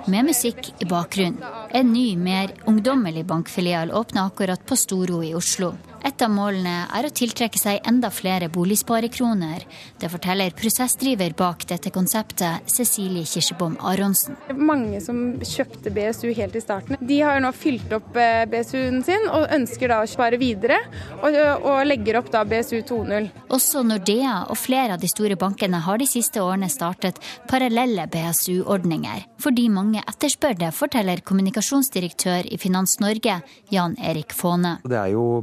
med 0.08 0.32
musikk 0.32 0.72
i 0.80 0.90
bakgrunnen. 0.90 1.42
En 1.76 1.92
ny, 1.94 2.16
mer 2.18 2.54
ungdommelig 2.70 3.26
bankfilial 3.30 3.92
åpner 3.92 4.30
akkurat 4.30 4.66
på 4.66 4.78
Storo 4.80 5.24
i 5.24 5.34
Oslo. 5.36 5.74
Et 6.06 6.22
av 6.22 6.30
målene 6.30 6.84
er 6.94 7.08
å 7.08 7.10
tiltrekke 7.10 7.58
seg 7.58 7.80
enda 7.90 8.12
flere 8.14 8.46
boligsparekroner. 8.54 9.64
Det 9.98 10.10
forteller 10.14 10.54
prosessdriver 10.54 11.34
bak 11.38 11.64
dette 11.72 11.90
konseptet, 11.90 12.68
Cecilie 12.70 13.26
Kirsebom 13.26 13.80
Aronsen. 13.82 14.38
Mange 14.54 15.00
som 15.02 15.40
kjøpte 15.42 15.90
BSU 15.96 16.28
helt 16.38 16.54
i 16.54 16.62
starten, 16.62 17.00
de 17.02 17.18
har 17.26 17.42
nå 17.42 17.50
fylt 17.58 17.96
opp 17.98 18.20
eh, 18.22 18.44
BSU-en 18.52 19.02
sin 19.08 19.26
og 19.32 19.48
ønsker 19.56 19.90
da 19.90 20.04
å 20.04 20.10
spare 20.10 20.38
videre, 20.38 20.78
og, 21.24 21.40
og 21.66 21.82
legger 21.90 22.20
opp 22.22 22.30
da 22.36 22.44
BSU 22.46 22.84
2.0. 22.86 23.32
Også 23.58 23.82
Nordea 23.88 24.36
og 24.54 24.62
flere 24.62 25.00
av 25.00 25.02
de 25.02 25.10
store 25.10 25.40
bankene 25.42 25.82
har 25.88 25.98
de 25.98 26.10
siste 26.10 26.44
årene 26.44 26.70
startet 26.70 27.18
parallelle 27.50 28.06
BSU-ordninger, 28.14 29.26
fordi 29.42 29.66
mange 29.74 30.06
etterspør 30.06 30.62
det, 30.62 30.70
forteller 30.78 31.26
kommunikasjonsdirektør 31.26 32.54
i 32.54 32.62
Finans 32.62 33.00
Norge, 33.02 33.42
Jan 33.74 33.98
Erik 33.98 34.38
Fåne. 34.38 34.78
Det 34.86 35.02
er 35.02 35.16
jo 35.16 35.42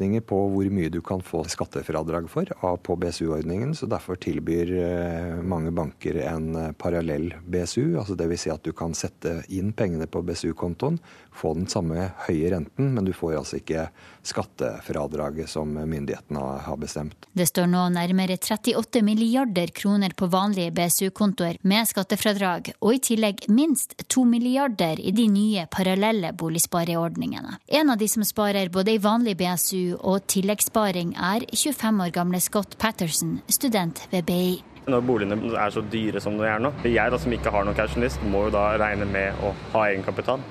begrensninger 0.00 0.20
på 0.24 0.36
hvor 0.48 0.70
mye 0.72 0.90
du 0.90 1.00
kan 1.00 1.20
få 1.20 1.44
skattefradrag 1.44 2.28
for 2.28 2.44
på 2.82 2.96
BSU-ordningen. 2.96 3.74
så 3.74 3.86
Derfor 3.86 4.16
tilbyr 4.16 4.72
eh, 4.72 5.42
mange 5.42 5.70
banker 5.70 6.16
en 6.24 6.56
eh, 6.56 6.72
parallell 6.72 7.34
BSU. 7.46 7.98
altså 7.98 8.14
Dvs. 8.16 8.40
Si 8.40 8.50
at 8.50 8.64
du 8.64 8.72
kan 8.72 8.94
sette 8.94 9.44
inn 9.48 9.72
pengene 9.72 10.06
på 10.06 10.22
BSU-kontoen, 10.22 10.98
få 11.32 11.54
den 11.54 11.68
samme 11.70 12.10
høye 12.26 12.50
renten, 12.52 12.92
men 12.94 13.06
du 13.06 13.12
får 13.16 13.38
altså 13.40 13.60
ikke 13.60 13.86
skattefradraget 14.26 15.48
som 15.50 15.72
myndighetene 15.72 16.42
har 16.66 16.78
bestemt. 16.80 17.28
Det 17.32 17.46
står 17.48 17.68
nå 17.70 17.86
nærmere 17.94 18.36
38 18.36 19.02
milliarder 19.06 19.72
kroner 19.76 20.14
på 20.16 20.28
vanlige 20.32 20.74
BSU-kontoer 20.76 21.60
med 21.62 21.88
skattefradrag, 21.88 22.72
og 22.80 22.96
i 22.96 23.02
tillegg 23.10 23.46
minst 23.48 23.96
2 24.08 24.26
milliarder 24.28 25.00
i 25.00 25.14
de 25.16 25.26
nye 25.30 25.66
parallelle 25.72 26.32
boligspareordningene. 26.36 27.58
En 27.80 27.94
av 27.94 28.00
de 28.00 28.08
som 28.10 28.24
sparer 28.26 28.72
både 28.72 28.96
i 28.96 29.02
vanlig 29.02 29.36
BSU 29.40 29.96
og 30.00 30.26
tilleggssparing, 30.30 31.14
er 31.16 31.46
25 31.54 32.04
år 32.04 32.14
gamle 32.14 32.40
Scott 32.42 32.76
Patterson, 32.78 33.38
student 33.48 34.04
ved 34.10 34.26
BI. 34.28 34.60
Når 34.90 35.02
boligene 35.06 35.36
er 35.60 35.72
så 35.72 35.82
dyre 35.92 36.20
som 36.22 36.38
de 36.38 36.46
er 36.48 36.62
nå. 36.62 36.72
Jeg 36.88 37.12
da, 37.12 37.18
som 37.20 37.32
ikke 37.34 37.52
har 37.52 37.66
noen 37.66 37.76
cautionist, 37.76 38.22
må 38.26 38.46
jo 38.48 38.54
da 38.54 38.72
regne 38.80 39.06
med 39.06 39.44
å 39.44 39.52
ha 39.74 39.84
egenkapital. 39.90 40.42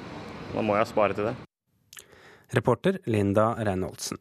Da 0.54 0.66
må 0.66 0.76
jeg 0.80 0.90
spare 0.90 1.16
til 1.18 1.30
det. 1.30 1.36
Reporter 2.58 2.98
Linda 3.06 3.52
Reinholdsen. 3.60 4.18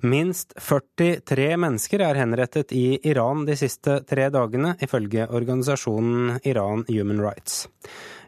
Minst 0.00 0.52
43 0.62 1.56
mennesker 1.58 2.04
er 2.06 2.20
henrettet 2.20 2.70
i 2.70 3.00
Iran 3.10 3.42
de 3.48 3.56
siste 3.58 3.96
tre 4.06 4.28
dagene, 4.30 4.76
ifølge 4.78 5.26
organisasjonen 5.26 6.38
Iran 6.46 6.84
Human 6.86 7.18
Rights. 7.24 7.64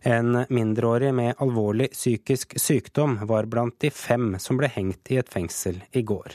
En 0.02 0.44
mindreårig 0.50 1.12
med 1.14 1.38
alvorlig 1.38 1.92
psykisk 1.94 2.56
sykdom 2.58 3.20
var 3.30 3.46
blant 3.46 3.78
de 3.78 3.92
fem 3.94 4.34
som 4.42 4.58
ble 4.58 4.72
hengt 4.74 5.12
i 5.14 5.20
et 5.22 5.30
fengsel 5.30 5.78
i 5.94 6.02
går. 6.02 6.34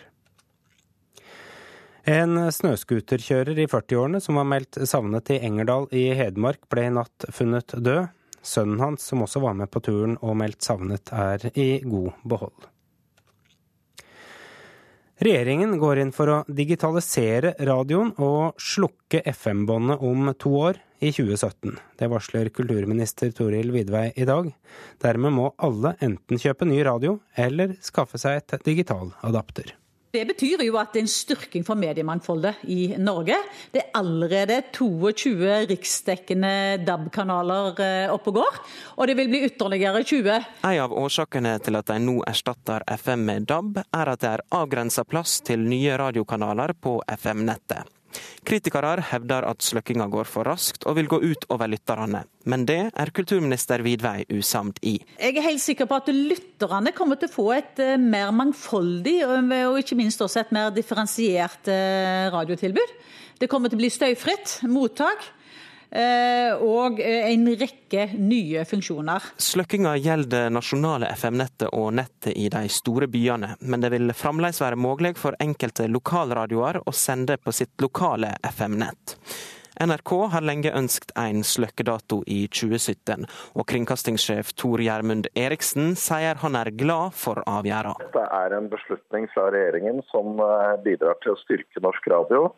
En 2.05 2.37
snøscooterkjører 2.53 3.57
i 3.59 3.67
40-årene 3.67 4.21
som 4.21 4.37
var 4.39 4.47
meldt 4.47 4.77
savnet 4.87 5.33
i 5.33 5.41
Engerdal 5.43 5.89
i 5.91 6.11
Hedmark, 6.15 6.61
ble 6.69 6.85
i 6.85 6.93
natt 6.93 7.27
funnet 7.33 7.75
død. 7.75 8.05
Sønnen 8.45 8.81
hans, 8.83 9.03
som 9.09 9.25
også 9.25 9.41
var 9.43 9.57
med 9.57 9.71
på 9.73 9.81
turen 9.83 10.15
og 10.21 10.37
meldt 10.39 10.63
savnet, 10.65 11.11
er 11.11 11.49
i 11.57 11.81
god 11.83 12.13
behold. 12.23 12.71
Regjeringen 15.25 15.77
går 15.79 16.01
inn 16.03 16.11
for 16.11 16.27
å 16.27 16.41
digitalisere 16.51 17.53
radioen 17.63 18.11
og 18.19 18.59
slukke 18.59 19.21
FM-båndet 19.31 20.03
om 20.03 20.33
to 20.37 20.51
år, 20.59 20.81
i 20.99 21.11
2017. 21.11 21.75
Det 21.99 22.07
varsler 22.11 22.49
kulturminister 22.55 23.31
Toril 23.35 23.71
Vidvei 23.75 24.09
i 24.15 24.27
dag. 24.27 24.51
Dermed 25.03 25.35
må 25.35 25.49
alle 25.57 25.95
enten 26.03 26.39
kjøpe 26.41 26.67
ny 26.67 26.81
radio 26.87 27.17
eller 27.35 27.75
skaffe 27.83 28.19
seg 28.21 28.39
et 28.39 28.63
digital 28.67 29.11
adapter. 29.25 29.75
Det 30.15 30.23
betyr 30.29 30.61
jo 30.63 30.77
at 30.79 30.93
det 30.93 31.01
er 31.01 31.03
en 31.03 31.11
styrking 31.11 31.65
for 31.67 31.75
mediemangfoldet 31.75 32.61
i 32.71 32.93
Norge. 33.01 33.35
Det 33.73 33.81
er 33.81 33.97
allerede 33.99 34.61
22 34.71 35.65
riksdekkende 35.67 36.51
DAB-kanaler 36.87 37.81
eh, 37.83 38.13
oppe 38.13 38.31
og 38.31 38.39
går, 38.39 38.61
og 38.95 39.09
det 39.09 39.17
vil 39.19 39.31
bli 39.33 39.43
ytterligere 39.49 40.05
20. 40.07 40.37
En 40.69 40.83
av 40.85 40.95
årsakene 40.95 41.57
til 41.65 41.79
at 41.81 41.91
de 41.91 41.99
nå 42.05 42.21
erstatter 42.29 42.85
FM 42.95 43.27
med 43.27 43.49
DAB, 43.51 43.81
er 43.83 44.13
at 44.13 44.23
det 44.23 44.31
er 44.37 44.45
avgrensa 44.55 45.03
plass 45.03 45.41
til 45.43 45.67
nye 45.67 45.99
radiokanaler 45.99 46.77
på 46.79 47.01
FM-nettet. 47.19 47.94
Kritikere 48.45 48.97
hevder 49.11 49.47
at 49.49 49.65
sløkkinga 49.65 50.07
går 50.13 50.29
for 50.29 50.47
raskt 50.47 50.85
og 50.85 50.97
vil 50.99 51.09
gå 51.11 51.19
ut 51.23 51.47
over 51.53 51.71
lytterne. 51.71 52.23
Men 52.45 52.65
det 52.69 52.79
er 52.93 53.11
kulturminister 53.15 53.81
Vidvei 53.85 54.25
usamd 54.33 54.79
i. 54.85 54.97
Jeg 55.17 55.37
er 55.37 55.47
helt 55.47 55.63
sikker 55.63 55.89
på 55.89 55.97
at 55.97 56.11
lytterne 56.13 56.93
kommer 56.95 57.19
til 57.19 57.31
å 57.31 57.35
få 57.35 57.47
et 57.57 57.81
eh, 57.83 57.97
mer 58.01 58.33
mangfoldig 58.35 59.17
og 59.25 59.79
ikke 59.81 59.97
minst 59.97 60.21
også 60.21 60.43
et 60.43 60.53
mer 60.55 60.73
differensiert 60.75 61.71
eh, 61.71 62.27
radiotilbud. 62.33 62.93
Det 63.41 63.49
kommer 63.51 63.71
til 63.71 63.79
å 63.79 63.83
bli 63.83 63.91
støyfritt 63.91 64.59
mottak. 64.71 65.25
Eh, 65.95 66.51
og 66.59 66.99
eh, 66.99 67.29
en 67.31 67.47
rekke 67.55 68.09
nye 68.19 68.65
funksjoner. 68.67 69.29
Sløkkinga 69.39 69.93
gjelder 70.03 70.49
nasjonale 70.51 71.07
FM-nettet 71.15 71.69
og 71.71 71.93
nettet 71.95 72.35
i 72.35 72.49
de 72.51 72.65
store 72.67 73.07
byene, 73.11 73.53
men 73.63 73.83
det 73.83 73.93
vil 73.95 74.11
fremdeles 74.11 74.59
være 74.59 74.79
mulig 74.79 75.13
for 75.19 75.37
enkelte 75.39 75.87
lokalradioer 75.87 76.81
å 76.83 76.91
sende 76.95 77.39
på 77.39 77.53
sitt 77.55 77.71
lokale 77.79 78.33
FM-nett. 78.43 79.15
NRK 79.75 80.11
har 80.31 80.43
lenge 80.43 80.71
ønsket 80.71 81.11
en 81.19 81.41
sløkkedato 81.43 82.21
i 82.31 82.45
2017, 82.47 83.25
og 83.59 83.67
kringkastingssjef 83.67 84.53
Tor 84.59 84.83
Gjermund 84.83 85.27
Eriksen 85.35 85.97
sier 85.99 86.39
han 86.43 86.55
er 86.59 86.71
glad 86.75 87.15
for 87.19 87.39
avgjørelsen. 87.43 88.07
Dette 88.07 88.27
er 88.39 88.55
en 88.55 88.69
beslutning 88.71 89.27
fra 89.33 89.49
regjeringen 89.55 90.03
som 90.11 90.39
eh, 90.43 90.75
bidrar 90.83 91.19
til 91.23 91.35
å 91.35 91.41
styrke 91.43 91.83
norsk 91.83 92.07
radio. 92.11 92.49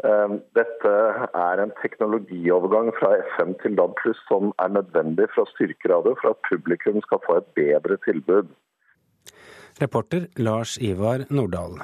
Ehm, 0.00 0.38
dette 0.56 0.92
er 1.36 1.60
en 1.60 1.72
teknologiovergang 1.82 2.88
fra 2.96 3.12
FM 3.34 3.52
til 3.60 3.76
DAB 3.76 4.00
som 4.28 4.54
er 4.62 4.72
nødvendig 4.72 5.28
for 5.34 5.44
å 5.44 5.52
styrke 5.52 5.92
radio, 5.92 6.14
for 6.22 6.32
at 6.32 6.44
publikum 6.48 7.00
skal 7.04 7.20
få 7.26 7.40
et 7.40 7.50
bedre 7.58 7.98
tilbud. 8.06 8.48
Reporter 9.80 10.26
Lars 10.40 10.78
Ivar 10.80 11.26
Nordahl. 11.28 11.80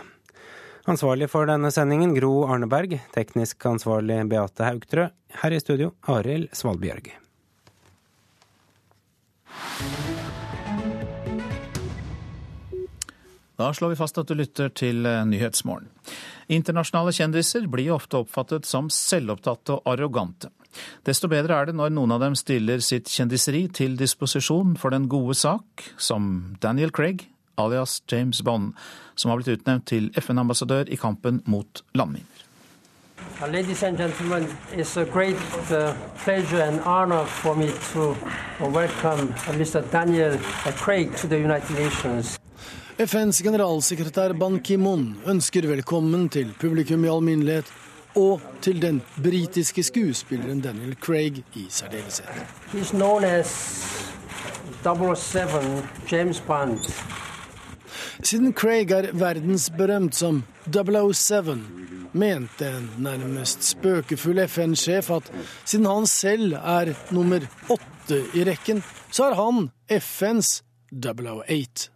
Ansvarlig 0.87 1.29
for 1.33 1.49
denne 1.51 1.73
sendingen 1.75 2.14
Gro 2.14 2.47
Arneberg, 2.47 2.97
teknisk 3.12 3.64
ansvarlig 3.67 4.23
Beate 4.31 4.64
Haugtrø. 4.64 5.09
Her 5.43 5.57
i 5.57 5.61
studio 5.61 5.93
Arild 6.09 6.53
Svalbjørg. 6.55 7.11
Da 13.57 13.72
slår 13.74 13.88
vi 13.94 13.96
fast 13.96 14.18
at 14.20 14.28
du 14.28 14.34
lytter 14.36 14.68
til 14.68 15.07
eh, 15.09 15.22
Nyhetsmorgen. 15.24 15.88
Internasjonale 16.52 17.14
kjendiser 17.16 17.64
blir 17.72 17.94
ofte 17.94 18.20
oppfattet 18.20 18.68
som 18.68 18.90
selvopptatte 18.92 19.78
og 19.78 19.88
arrogante. 19.94 20.52
Desto 21.09 21.28
bedre 21.32 21.57
er 21.57 21.70
det 21.70 21.76
når 21.78 21.94
noen 21.96 22.12
av 22.12 22.20
dem 22.20 22.36
stiller 22.36 22.84
sitt 22.84 23.09
kjendiseri 23.09 23.64
til 23.72 23.96
disposisjon 23.96 24.76
for 24.76 24.92
den 24.92 25.09
gode 25.09 25.38
sak, 25.40 25.88
som 25.96 26.57
Daniel 26.61 26.92
Craig, 26.92 27.30
alias 27.57 28.02
James 28.12 28.42
Bond, 28.44 28.74
som 29.16 29.32
har 29.32 29.40
blitt 29.40 29.57
utnevnt 29.57 29.88
til 29.88 30.11
FN-ambassadør 30.20 30.92
i 30.92 31.00
kampen 31.00 31.40
mot 31.48 31.80
landminer. 31.96 32.44
Uh, 33.40 33.46
ladies 33.48 33.82
and 33.82 33.96
gentlemen, 33.96 34.46
it's 34.72 34.96
a 34.96 35.04
great 35.04 35.36
uh, 35.70 35.94
pleasure 36.24 36.61
and 36.61 36.80
honor 36.80 37.24
for 37.24 37.54
me 37.57 37.68
to 37.92 38.12
uh, 38.61 38.68
welcome 38.68 39.28
Mr. 39.57 39.80
Daniel 39.90 40.36
Craig 40.76 41.16
to 41.16 41.26
the 41.26 41.38
United 41.38 41.74
Nations. 41.76 42.38
FNs 42.97 43.42
generalsekretær 43.44 44.32
Ban 44.40 44.55
Ki-moon 44.64 45.03
ønsker 45.28 45.66
velkommen 45.68 46.30
til 46.32 46.55
publikum 46.57 47.03
i 47.05 47.11
alminnelighet 47.12 47.68
og 48.16 48.40
til 48.64 48.78
den 48.80 49.03
britiske 49.20 49.82
skuespilleren 49.84 50.62
Daniel 50.64 50.94
Craig 50.97 51.42
i 51.61 51.66
særdeleshet. 51.68 52.24
Siden 58.22 58.55
Craig 58.57 58.94
er 58.97 59.11
verdensberømt 59.12 60.16
som 60.16 60.38
007, 60.72 61.53
mente 62.16 62.70
en 62.78 62.88
nærmest 63.05 63.74
spøkefull 63.74 64.40
FN-sjef 64.49 65.11
at 65.18 65.28
siden 65.66 65.84
han 65.92 66.09
selv 66.09 66.57
er 66.62 66.94
nummer 67.12 67.44
åtte 67.68 68.22
i 68.32 68.49
rekken, 68.49 68.80
så 69.12 69.28
er 69.28 69.36
han 69.42 69.68
FNs 70.01 70.62
008. 70.97 71.95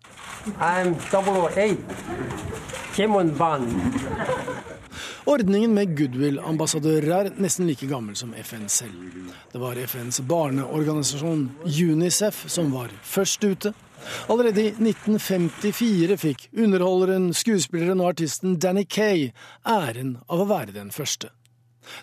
I'm 0.58 0.94
008. 0.94 1.76
Kimon 2.94 3.34
Ban. 3.38 3.66
Ordningen 5.24 5.74
med 5.74 5.92
goodwill-ambassadører 5.98 7.12
er 7.14 7.28
nesten 7.38 7.68
like 7.68 7.86
gammel 7.86 8.16
som 8.16 8.32
FN 8.34 8.66
selv. 8.72 8.94
Det 9.52 9.60
var 9.60 9.78
FNs 9.78 10.20
barneorganisasjon 10.26 11.44
UNICEF 11.64 12.44
som 12.48 12.72
var 12.72 12.90
først 13.02 13.44
ute. 13.44 13.72
Allerede 14.32 14.64
i 14.64 14.72
1954 14.72 16.16
fikk 16.18 16.48
underholderen, 16.56 17.34
skuespilleren 17.36 18.00
og 18.00 18.14
artisten 18.14 18.56
Danny 18.58 18.86
Kay 18.88 19.28
æren 19.68 20.16
av 20.28 20.42
å 20.42 20.48
være 20.50 20.74
den 20.74 20.90
første. 20.94 21.30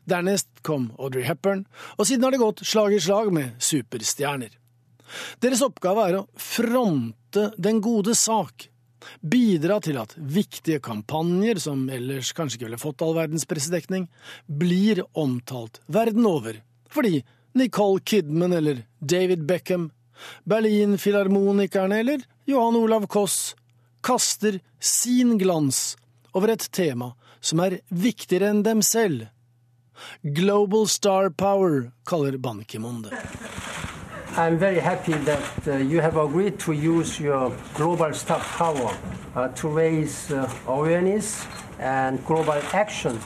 Dernest 0.09 0.49
kom 0.63 0.91
Audrey 0.99 1.25
Hepburn, 1.25 1.65
og 1.97 2.07
siden 2.07 2.23
har 2.23 2.35
det 2.35 2.43
gått 2.43 2.63
slag 2.65 2.93
i 2.93 3.01
slag 3.01 3.33
med 3.33 3.57
superstjerner. 3.59 4.53
Deres 5.43 5.63
oppgave 5.65 6.07
er 6.09 6.19
å 6.19 6.25
fronte 6.41 7.51
den 7.57 7.81
gode 7.83 8.15
sak. 8.17 8.69
Bidra 9.21 9.77
til 9.83 9.99
at 10.01 10.15
viktige 10.17 10.81
kampanjer, 10.83 11.61
som 11.61 11.85
ellers 11.93 12.33
kanskje 12.35 12.59
ikke 12.59 12.69
ville 12.69 12.81
fått 12.81 13.03
all 13.05 13.15
verdens 13.17 13.47
pressedekning, 13.49 14.07
blir 14.47 15.03
omtalt 15.17 15.79
verden 15.87 16.27
over. 16.27 16.59
Fordi 16.91 17.21
Nicole 17.57 18.01
Kidman 18.03 18.53
eller 18.57 18.83
David 18.99 19.45
Beckham, 19.47 19.91
Berlin-filharmonikerne 20.49 21.99
eller 22.01 22.25
Johan 22.49 22.75
Olav 22.75 23.07
Koss 23.07 23.55
kaster 24.01 24.59
sin 24.79 25.37
glans 25.37 25.97
over 26.33 26.53
et 26.53 26.67
tema 26.73 27.13
som 27.41 27.61
er 27.63 27.79
viktigere 27.89 28.51
enn 28.51 28.63
dem 28.65 28.83
selv. 28.85 29.27
Global 30.21 30.87
Star 30.89 31.29
Power 31.29 31.91
kaller 32.05 32.37
Ban 32.37 32.63
Ki-moon 32.65 33.03
det. 33.05 33.17
I'm 34.37 34.59
very 34.59 34.79
happy 34.79 35.13
that 35.13 35.67
uh, 35.67 35.77
you 35.77 35.99
have 35.99 36.15
agreed 36.15 36.59
to 36.59 36.71
use 36.71 37.19
your 37.19 37.51
global 37.73 38.13
star 38.13 38.39
power 38.39 38.93
uh, 39.35 39.47
to 39.47 39.67
raise 39.67 40.31
uh, 40.31 40.47
awareness 40.67 41.47
and 41.79 42.23
global 42.25 42.61
action. 42.71 43.17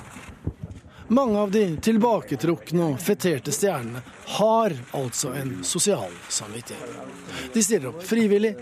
Mange 1.08 1.40
av 1.40 1.52
de 1.52 1.66
tilbaketrukne 1.84 2.86
og 2.94 3.02
feterte 3.04 3.52
stjernene 3.52 4.00
har 4.38 4.72
altså 4.96 5.34
en 5.36 5.58
sosial 5.68 6.16
samvittighet. 6.30 6.96
De 7.52 7.64
stiller 7.64 7.90
opp 7.92 8.08
frivillig, 8.08 8.54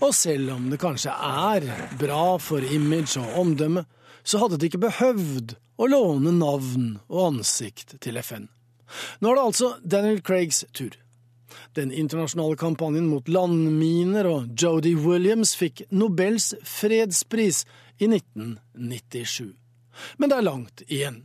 og 0.00 0.14
selv 0.16 0.54
om 0.54 0.70
det 0.72 0.80
kanskje 0.80 1.12
er 1.12 1.68
bra 2.00 2.38
for 2.40 2.64
image 2.64 3.20
og 3.20 3.36
omdømme, 3.44 3.84
så 4.24 4.40
hadde 4.40 4.56
de 4.56 4.72
ikke 4.72 4.80
behøvd 4.86 5.52
å 5.76 5.92
låne 5.92 6.32
navn 6.32 6.88
og 7.12 7.22
ansikt 7.26 7.98
til 8.00 8.16
FN. 8.24 8.48
Nå 9.20 9.34
er 9.34 9.36
det 9.36 9.46
altså 9.52 9.74
Daniel 9.84 10.24
Craigs 10.24 10.64
tur. 10.72 10.96
Den 11.78 11.92
internasjonale 11.92 12.56
kampanjen 12.60 13.08
mot 13.10 13.28
landminer 13.28 14.28
og 14.30 14.52
Jodi 14.58 14.94
Williams 14.98 15.54
fikk 15.58 15.84
Nobels 15.90 16.52
fredspris 16.66 17.64
i 17.98 18.08
1997. 18.10 19.52
Men 20.16 20.30
det 20.30 20.38
er 20.38 20.46
langt 20.46 20.84
igjen. 20.88 21.22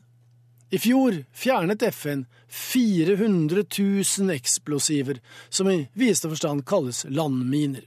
I 0.74 0.80
fjor 0.82 1.22
fjernet 1.32 1.84
FN 1.94 2.26
400 2.50 3.64
000 3.80 4.34
eksplosiver, 4.34 5.20
som 5.50 5.70
i 5.70 5.86
videste 5.94 6.30
forstand 6.32 6.66
kalles 6.68 7.06
landminer. 7.10 7.86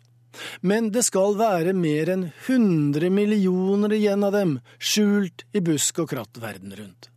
Men 0.61 0.93
det 0.95 1.03
skal 1.09 1.37
være 1.39 1.75
mer 1.75 2.11
enn 2.13 2.25
100 2.47 3.11
millioner 3.11 3.95
igjen 3.97 4.25
av 4.25 4.37
dem 4.37 4.59
skjult 4.79 5.45
i 5.53 5.63
busk 5.65 6.05
og 6.05 6.13
kratt 6.13 6.39
verden 6.41 6.75
rundt. 6.79 7.11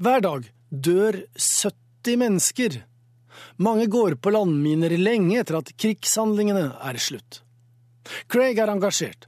Hver 0.00 0.24
dag 0.24 0.48
dør 0.70 1.20
70 1.36 2.20
mennesker. 2.22 2.78
Mange 3.62 3.86
går 3.92 4.18
på 4.20 4.32
landminer 4.34 4.96
lenge 4.98 5.40
etter 5.40 5.60
at 5.60 5.72
krigshandlingene 5.78 6.68
er 6.76 7.00
slutt. 7.02 7.42
Craig 8.30 8.58
er 8.62 8.70
engasjert, 8.70 9.26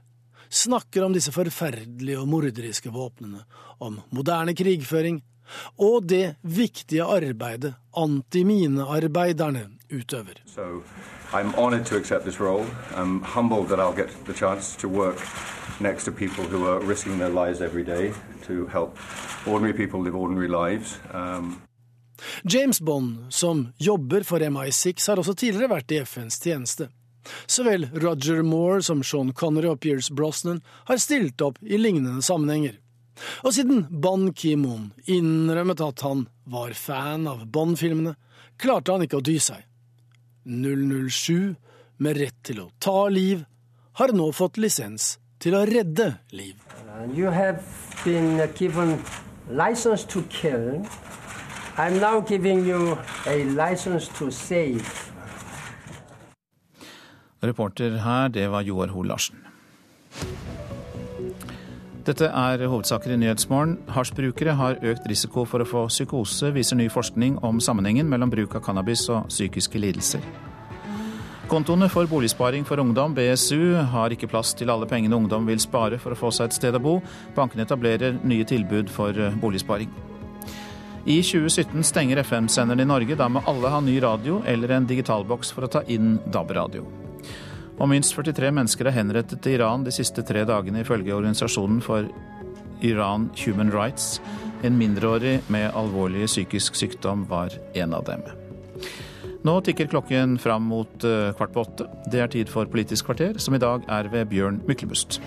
snakker 0.49 1.03
om 1.05 1.15
disse 1.15 1.33
forferdelige 1.35 2.19
og 2.21 2.29
morderiske 2.31 2.91
våpnene, 2.93 3.43
om 3.83 3.99
moderne 4.15 4.55
krigføring, 4.55 5.19
og 5.81 6.05
det 6.07 6.35
viktige 6.41 7.03
arbeidet 7.03 7.73
antiminearbeiderne 7.97 9.65
utøver. 9.89 10.43
So. 10.45 10.83
Um, 21.13 21.61
James 22.43 22.81
Bond, 22.81 23.27
som 23.33 23.67
jobber 23.77 24.23
for 24.27 24.39
MI6, 24.39 25.07
har 25.07 25.21
også 25.21 25.35
tidligere 25.37 25.71
vært 25.71 25.93
i 25.93 26.01
FNs 26.03 26.39
tjeneste. 26.43 26.89
Så 27.45 27.63
vel 27.67 27.87
Roger 27.93 28.41
Moore 28.43 28.81
som 28.83 29.03
Sean 29.03 29.33
Connery 29.33 29.69
og 29.69 29.81
Pierce 29.83 30.13
Brosnan 30.13 30.61
har 30.87 31.01
stilt 31.01 31.41
opp 31.45 31.59
i 31.61 31.77
lignende 31.77 32.23
sammenhenger. 32.25 32.79
Og 33.43 33.53
siden 33.55 33.85
Ban 33.89 34.29
Ki-moon 34.33 34.91
innrømmet 35.11 35.81
at 35.83 36.03
han 36.07 36.25
var 36.49 36.73
fan 36.77 37.27
av 37.27 37.45
Bond-filmene, 37.51 38.15
klarte 38.59 38.95
han 38.95 39.03
ikke 39.05 39.19
å 39.19 39.25
dy 39.25 39.37
seg. 39.43 39.65
007, 40.47 41.55
med 41.99 42.17
rett 42.17 42.37
til 42.47 42.63
å 42.63 42.69
ta 42.79 43.07
liv, 43.11 43.43
har 43.99 44.15
nå 44.15 44.29
fått 44.31 44.57
lisens 44.61 45.17
til 45.43 45.55
å 45.59 45.65
redde 45.67 46.13
liv. 46.31 46.55
You 47.13 47.27
I'm 51.79 51.99
now 51.99 52.19
giving 52.19 52.65
you 52.67 52.97
a 53.25 53.43
license 53.45 54.09
to 54.17 54.31
save. 54.31 54.83
Reporter 57.41 57.97
her, 57.97 58.27
det 58.27 58.47
var 58.51 58.61
Joar 58.61 58.87
Hoel 58.87 59.07
Larsen. 59.07 59.37
Dette 62.05 62.27
er 62.27 62.65
hovedsaker 62.67 63.13
i 63.13 63.17
Nyhetsmorgen. 63.21 63.77
Hasjbrukere 63.95 64.57
har 64.59 64.81
økt 64.83 65.07
risiko 65.07 65.45
for 65.47 65.63
å 65.63 65.69
få 65.69 65.85
psykose, 65.87 66.51
viser 66.51 66.75
ny 66.75 66.89
forskning 66.91 67.39
om 67.47 67.63
sammenhengen 67.63 68.11
mellom 68.11 68.33
bruk 68.33 68.59
av 68.59 68.65
cannabis 68.67 69.05
og 69.07 69.31
psykiske 69.31 69.79
lidelser. 69.79 70.27
Kontoene 71.47 71.87
for 71.87 72.11
boligsparing 72.11 72.67
for 72.67 72.83
ungdom, 72.83 73.15
BSU, 73.15 73.79
har 73.95 74.11
ikke 74.11 74.27
plass 74.27 74.51
til 74.53 74.69
alle 74.69 74.89
pengene 74.89 75.15
ungdom 75.15 75.47
vil 75.47 75.63
spare 75.63 75.97
for 75.97 76.11
å 76.11 76.21
få 76.25 76.35
seg 76.35 76.51
et 76.51 76.59
sted 76.59 76.75
å 76.75 76.83
bo. 76.83 76.99
Bankene 77.39 77.63
etablerer 77.63 78.19
nye 78.19 78.43
tilbud 78.43 78.91
for 78.91 79.15
boligsparing. 79.39 80.08
I 81.05 81.21
2017 81.23 81.83
stenger 81.83 82.17
FM-senderen 82.17 82.79
i 82.79 82.85
Norge. 82.85 83.15
Da 83.15 83.29
må 83.31 83.43
alle 83.47 83.71
ha 83.71 83.79
ny 83.79 83.99
radio 84.03 84.41
eller 84.45 84.75
en 84.75 84.87
digitalboks 84.87 85.53
for 85.55 85.65
å 85.65 85.71
ta 85.71 85.83
inn 85.87 86.17
DAB-radio. 86.27 86.83
Og 87.79 87.87
minst 87.87 88.15
43 88.17 88.51
mennesker 88.51 88.89
er 88.89 88.97
henrettet 88.97 89.39
til 89.43 89.55
Iran 89.55 89.85
de 89.85 89.93
siste 89.95 90.25
tre 90.27 90.43
dagene, 90.47 90.83
ifølge 90.83 91.15
organisasjonen 91.15 91.79
for 91.83 92.09
Iran 92.83 93.29
Human 93.45 93.71
Rights. 93.71 94.19
En 94.63 94.75
mindreårig 94.75 95.39
med 95.47 95.71
alvorlig 95.71 96.27
psykisk 96.27 96.75
sykdom 96.75 97.23
var 97.29 97.55
en 97.79 97.95
av 97.95 98.03
dem. 98.09 98.25
Nå 99.47 99.61
tikker 99.63 99.87
klokken 99.87 100.35
fram 100.43 100.65
mot 100.67 101.03
eh, 101.07 101.31
kvart 101.31 101.53
på 101.55 101.63
åtte. 101.63 101.87
Det 102.11 102.19
er 102.19 102.31
tid 102.33 102.51
for 102.51 102.67
Politisk 102.67 103.07
kvarter, 103.07 103.39
som 103.39 103.55
i 103.55 103.61
dag 103.63 103.87
er 103.87 104.11
ved 104.11 104.27
Bjørn 104.33 104.59
Myklebust. 104.67 105.21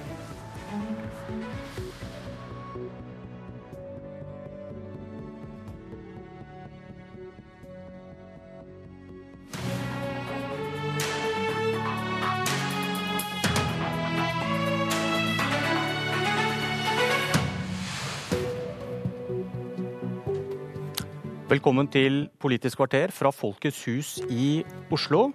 Velkommen 21.53 21.85
til 21.93 22.31
Politisk 22.41 22.79
kvarter 22.81 23.11
fra 23.13 23.29
Folkets 23.29 23.83
hus 23.85 24.15
i 24.33 24.63
Oslo. 24.95 25.35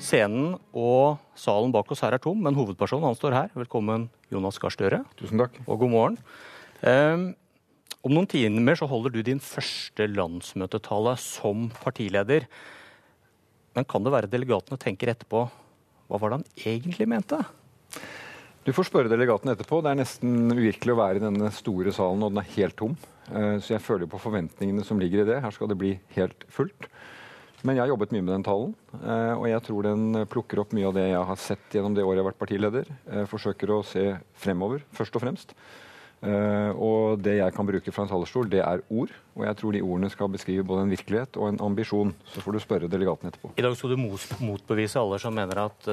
Scenen 0.00 0.54
og 0.72 1.18
salen 1.36 1.74
bak 1.74 1.90
oss 1.92 2.00
her 2.00 2.14
er 2.16 2.22
tom, 2.24 2.38
men 2.40 2.56
hovedpersonen 2.56 3.04
han 3.04 3.18
står 3.18 3.36
her. 3.36 3.50
Velkommen, 3.52 4.06
Jonas 4.32 4.56
Gahr 4.62 4.72
Støre. 4.72 5.02
Tusen 5.18 5.42
takk. 5.42 5.58
Og 5.66 5.82
god 5.82 5.92
morgen. 5.92 6.16
Um, 6.80 7.26
om 8.00 8.14
noen 8.16 8.30
timer 8.32 8.80
så 8.80 8.88
holder 8.88 9.12
du 9.12 9.20
din 9.26 9.44
første 9.44 10.06
landsmøtetale 10.14 11.18
som 11.20 11.68
partileder. 11.82 12.48
Men 13.76 13.84
kan 13.92 14.08
det 14.08 14.14
være 14.16 14.32
delegatene 14.32 14.80
tenker 14.80 15.12
etterpå 15.12 15.50
hva 16.08 16.22
var 16.22 16.32
det 16.32 16.40
han 16.40 16.78
egentlig 16.78 17.10
mente? 17.12 17.42
Du 18.62 18.70
får 18.70 18.86
spørre 18.86 19.10
delegatene 19.10 19.56
etterpå. 19.56 19.80
Det 19.82 19.90
er 19.90 19.98
nesten 19.98 20.52
uvirkelig 20.54 20.94
å 20.94 21.00
være 21.00 21.18
i 21.18 21.22
denne 21.24 21.48
store 21.54 21.90
salen, 21.94 22.20
og 22.22 22.30
den 22.30 22.44
er 22.44 22.52
helt 22.54 22.76
tom. 22.78 22.92
Eh, 23.26 23.56
så 23.58 23.74
jeg 23.74 23.82
føler 23.82 24.06
på 24.10 24.20
forventningene 24.22 24.84
som 24.86 25.00
ligger 25.02 25.24
i 25.24 25.26
det. 25.32 25.40
Her 25.42 25.54
skal 25.54 25.72
det 25.72 25.76
bli 25.80 25.96
helt 26.14 26.44
fullt. 26.46 26.86
Men 27.66 27.74
jeg 27.74 27.82
har 27.82 27.90
jobbet 27.90 28.14
mye 28.14 28.22
med 28.22 28.32
den 28.36 28.44
talen, 28.46 28.70
eh, 29.00 29.34
og 29.34 29.48
jeg 29.50 29.62
tror 29.66 29.86
den 29.86 30.26
plukker 30.30 30.62
opp 30.62 30.74
mye 30.74 30.86
av 30.88 30.94
det 30.94 31.08
jeg 31.08 31.24
har 31.30 31.40
sett 31.42 31.74
gjennom 31.74 31.94
det 31.94 32.04
året 32.06 32.20
jeg 32.20 32.22
har 32.22 32.28
vært 32.28 32.38
partileder. 32.42 32.92
Jeg 33.16 33.30
forsøker 33.30 33.72
å 33.74 33.80
se 33.86 34.04
fremover, 34.44 34.86
først 34.94 35.18
og 35.18 35.24
fremst. 35.24 35.56
Eh, 36.22 36.70
og 36.78 37.18
det 37.18 37.40
jeg 37.40 37.56
kan 37.56 37.66
bruke 37.66 37.94
fra 37.94 38.06
en 38.06 38.12
talerstol, 38.14 38.46
det 38.50 38.62
er 38.62 38.84
ord. 38.94 39.10
Og 39.34 39.46
jeg 39.48 39.58
tror 39.58 39.74
de 39.74 39.82
ordene 39.82 40.12
skal 40.14 40.30
beskrive 40.30 40.66
både 40.66 40.86
en 40.86 40.94
virkelighet 40.94 41.38
og 41.42 41.50
en 41.50 41.60
ambisjon. 41.66 42.14
Så 42.30 42.46
får 42.46 42.54
du 42.58 42.62
spørre 42.62 42.92
delegatene 42.94 43.34
etterpå. 43.34 43.56
I 43.58 43.66
dag 43.66 43.74
skal 43.74 43.96
du 43.96 44.06
motbevise 44.46 45.02
alle 45.02 45.18
som 45.18 45.34
mener 45.34 45.64
at 45.66 45.92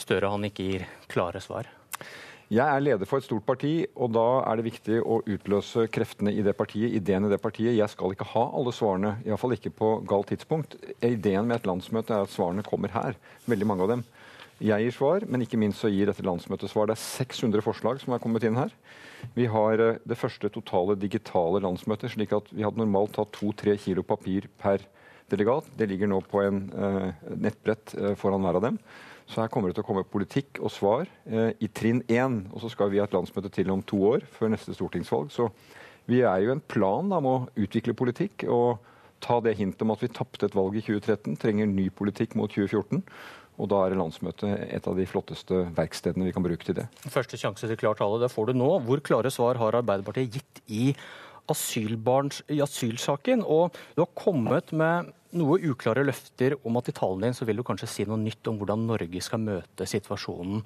Støre 0.00 0.32
han 0.32 0.48
ikke 0.48 0.70
gir 0.72 0.88
klare 1.12 1.44
svar. 1.44 1.68
Jeg 2.52 2.68
er 2.68 2.82
leder 2.84 3.08
for 3.08 3.16
et 3.16 3.24
stort 3.24 3.46
parti, 3.48 3.86
og 3.96 4.10
da 4.12 4.42
er 4.44 4.58
det 4.58 4.66
viktig 4.66 4.98
å 5.00 5.22
utløse 5.24 5.86
kreftene 5.88 6.34
i 6.36 6.42
det 6.44 6.52
partiet, 6.58 6.92
ideen 6.92 7.24
i 7.24 7.30
det 7.32 7.38
partiet. 7.40 7.72
Jeg 7.78 7.88
skal 7.88 8.12
ikke 8.12 8.28
ha 8.34 8.42
alle 8.58 8.74
svarene, 8.76 9.14
iallfall 9.24 9.54
ikke 9.56 9.72
på 9.78 9.92
galt 10.08 10.28
tidspunkt. 10.34 10.76
Ideen 11.00 11.48
med 11.48 11.62
et 11.62 11.68
landsmøte 11.70 12.12
er 12.12 12.26
at 12.26 12.34
svarene 12.34 12.66
kommer 12.66 12.92
her, 12.92 13.16
veldig 13.48 13.68
mange 13.70 13.86
av 13.86 13.94
dem. 13.94 14.04
Jeg 14.62 14.84
gir 14.84 14.94
svar, 14.94 15.24
men 15.26 15.42
ikke 15.42 15.58
minst 15.58 15.80
så 15.80 15.88
gir 15.90 16.06
dette 16.06 16.22
landsmøtet 16.26 16.70
svar. 16.70 16.90
Det 16.90 16.94
er 16.94 17.02
600 17.02 17.64
forslag 17.64 18.02
som 18.02 18.12
er 18.14 18.20
kommet 18.22 18.44
inn 18.46 18.60
her. 18.60 18.74
Vi 19.34 19.48
har 19.50 19.80
eh, 19.80 20.02
det 20.06 20.18
første 20.20 20.50
totale 20.52 20.94
digitale 21.00 21.62
landsmøtet, 21.64 22.12
slik 22.12 22.34
at 22.36 22.52
vi 22.52 22.66
hadde 22.66 22.78
normalt 22.78 23.16
tatt 23.16 23.32
to-tre 23.34 23.78
kilo 23.80 24.04
papir 24.06 24.46
per 24.60 24.84
delegat. 25.32 25.72
Det 25.78 25.88
ligger 25.90 26.12
nå 26.12 26.20
på 26.28 26.44
en 26.44 26.60
uh, 26.76 27.08
nettbrett 27.32 27.94
uh, 27.96 28.12
foran 28.20 28.44
hver 28.44 28.60
av 28.60 28.66
dem. 28.68 28.78
Så 29.32 29.40
her 29.40 29.48
kommer 29.52 29.70
det 29.70 29.78
til 29.78 29.86
å 29.86 29.88
komme 29.88 30.04
politikk 30.04 30.60
og 30.60 30.72
svar 30.74 31.06
eh, 31.24 31.54
i 31.64 31.68
trinn 31.72 32.02
én. 32.12 32.42
Og 32.52 32.60
så 32.60 32.68
skal 32.72 32.90
vi 32.92 33.00
ha 33.00 33.08
et 33.08 33.14
landsmøte 33.16 33.48
til 33.54 33.70
om 33.72 33.80
to 33.88 34.02
år, 34.10 34.26
før 34.28 34.52
neste 34.52 34.76
stortingsvalg. 34.76 35.32
Så 35.32 35.48
vi 36.10 36.20
er 36.26 36.42
jo 36.44 36.52
en 36.52 36.60
plan 36.60 37.08
da, 37.08 37.20
med 37.22 37.32
å 37.32 37.64
utvikle 37.64 37.96
politikk 37.96 38.44
og 38.52 38.82
ta 39.22 39.38
det 39.40 39.54
hintet 39.56 39.84
om 39.84 39.94
at 39.94 40.02
vi 40.02 40.10
tapte 40.12 40.48
et 40.48 40.56
valg 40.58 40.76
i 40.76 40.82
2013, 40.84 41.38
trenger 41.40 41.70
ny 41.70 41.86
politikk 41.94 42.36
mot 42.36 42.50
2014. 42.52 43.00
Og 43.60 43.68
da 43.70 43.82
er 43.84 43.96
landsmøtet 43.96 44.66
et 44.74 44.86
av 44.88 44.96
de 44.98 45.06
flotteste 45.08 45.64
verkstedene 45.76 46.26
vi 46.26 46.34
kan 46.34 46.44
bruke 46.44 46.66
til 46.66 46.76
det. 46.80 46.86
Første 47.12 47.38
sjanse 47.40 47.68
til 47.68 47.78
klar 47.78 47.96
tale, 47.96 48.20
det 48.20 48.32
får 48.32 48.50
du 48.50 48.58
nå. 48.58 48.70
Hvor 48.84 49.02
klare 49.04 49.32
svar 49.32 49.60
har 49.60 49.78
Arbeiderpartiet 49.78 50.40
gitt 50.40 50.62
i, 50.66 50.90
i 50.92 52.60
asylsaken? 52.64 53.44
Og 53.44 53.76
du 53.94 54.02
har 54.02 54.14
kommet 54.18 54.72
med 54.76 55.12
noe 55.38 55.60
uklare 55.70 56.04
løfter 56.04 56.56
om 56.66 56.76
at 56.80 56.90
i 56.90 56.94
talen 56.96 57.24
din 57.26 57.36
så 57.36 57.46
vil 57.48 57.60
du 57.60 57.64
kanskje 57.66 57.88
si 57.90 58.06
noe 58.08 58.20
nytt 58.20 58.48
om 58.50 58.58
hvordan 58.60 58.86
Norge 58.88 59.22
skal 59.24 59.40
møte 59.42 59.86
situasjonen 59.88 60.60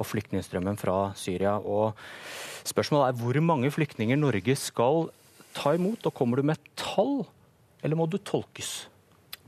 og 0.00 0.08
flyktningstrømmen 0.08 0.78
fra 0.80 1.12
Syria. 1.18 1.56
Og 1.58 1.96
spørsmålet 2.68 3.10
er 3.10 3.20
hvor 3.20 3.40
mange 3.44 3.72
flyktninger 3.72 4.20
Norge 4.20 4.56
skal 4.58 5.08
ta 5.56 5.74
imot, 5.76 6.06
og 6.06 6.14
kommer 6.14 6.40
du 6.40 6.46
med 6.46 6.60
tall, 6.78 7.24
eller 7.82 7.98
må 7.98 8.06
du 8.10 8.18
tolkes? 8.18 8.86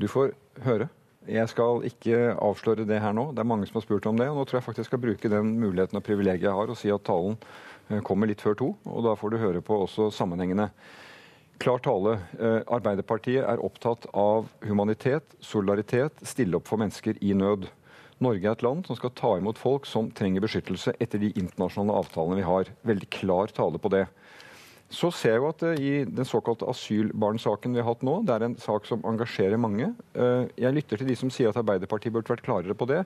Du 0.00 0.08
får 0.10 0.32
høre. 0.64 0.88
Jeg 1.30 1.46
skal 1.52 1.84
ikke 1.86 2.32
avsløre 2.34 2.86
det 2.88 2.98
her 2.98 3.12
nå. 3.14 3.28
Det 3.30 3.44
er 3.44 3.46
mange 3.46 3.68
som 3.68 3.78
har 3.78 3.84
spurt 3.84 4.08
om 4.10 4.18
det. 4.18 4.26
og 4.28 4.40
Nå 4.40 4.46
tror 4.48 4.58
jeg 4.58 4.66
faktisk 4.66 4.82
jeg 4.82 4.90
skal 4.90 5.02
bruke 5.04 5.30
den 5.30 5.52
muligheten 5.60 6.00
og 6.00 6.02
privilegiet 6.02 6.48
jeg 6.48 6.56
har, 6.56 6.72
og 6.72 6.78
si 6.78 6.90
at 6.90 7.04
talen 7.06 7.36
eh, 7.90 8.02
kommer 8.02 8.26
litt 8.26 8.42
før 8.42 8.58
to. 8.58 8.72
Og 8.90 9.06
da 9.06 9.14
får 9.18 9.30
du 9.30 9.38
høre 9.38 9.62
på 9.62 9.78
også 9.84 10.10
sammenhengene. 10.10 10.72
Klar 11.62 11.78
tale. 11.78 12.16
Eh, 12.42 12.60
Arbeiderpartiet 12.74 13.44
er 13.46 13.60
opptatt 13.62 14.08
av 14.18 14.48
humanitet, 14.66 15.36
solidaritet, 15.38 16.18
stille 16.26 16.58
opp 16.58 16.66
for 16.66 16.80
mennesker 16.82 17.20
i 17.22 17.36
nød. 17.38 17.68
Norge 18.22 18.48
er 18.48 18.56
et 18.56 18.64
land 18.66 18.88
som 18.88 18.98
skal 18.98 19.12
ta 19.14 19.30
imot 19.38 19.60
folk 19.60 19.86
som 19.86 20.08
trenger 20.10 20.42
beskyttelse 20.42 20.96
etter 20.98 21.22
de 21.22 21.30
internasjonale 21.30 22.00
avtalene 22.02 22.40
vi 22.40 22.48
har. 22.48 22.72
Veldig 22.90 23.08
klar 23.14 23.54
tale 23.54 23.78
på 23.78 23.92
det. 23.94 24.08
Så 24.92 25.12
ser 25.14 25.36
jeg 25.36 25.44
jo 25.44 25.50
at 25.52 25.62
i 25.78 25.92
den 26.04 26.26
såkalte 26.26 26.66
asylbarnsaken 26.68 27.78
vi 27.78 27.80
har 27.80 27.92
hatt 27.92 28.02
nå, 28.04 28.18
det 28.26 28.34
er 28.34 28.48
en 28.48 28.58
sak 28.60 28.88
som 28.90 29.06
engasjerer 29.06 29.60
mange. 29.62 29.92
Eh, 30.18 30.50
jeg 30.66 30.80
lytter 30.80 30.98
til 30.98 31.12
de 31.12 31.16
som 31.20 31.30
sier 31.30 31.54
at 31.54 31.62
Arbeiderpartiet 31.62 32.12
burde 32.12 32.34
vært 32.34 32.42
klarere 32.42 32.74
på 32.74 32.90
det. 32.90 33.04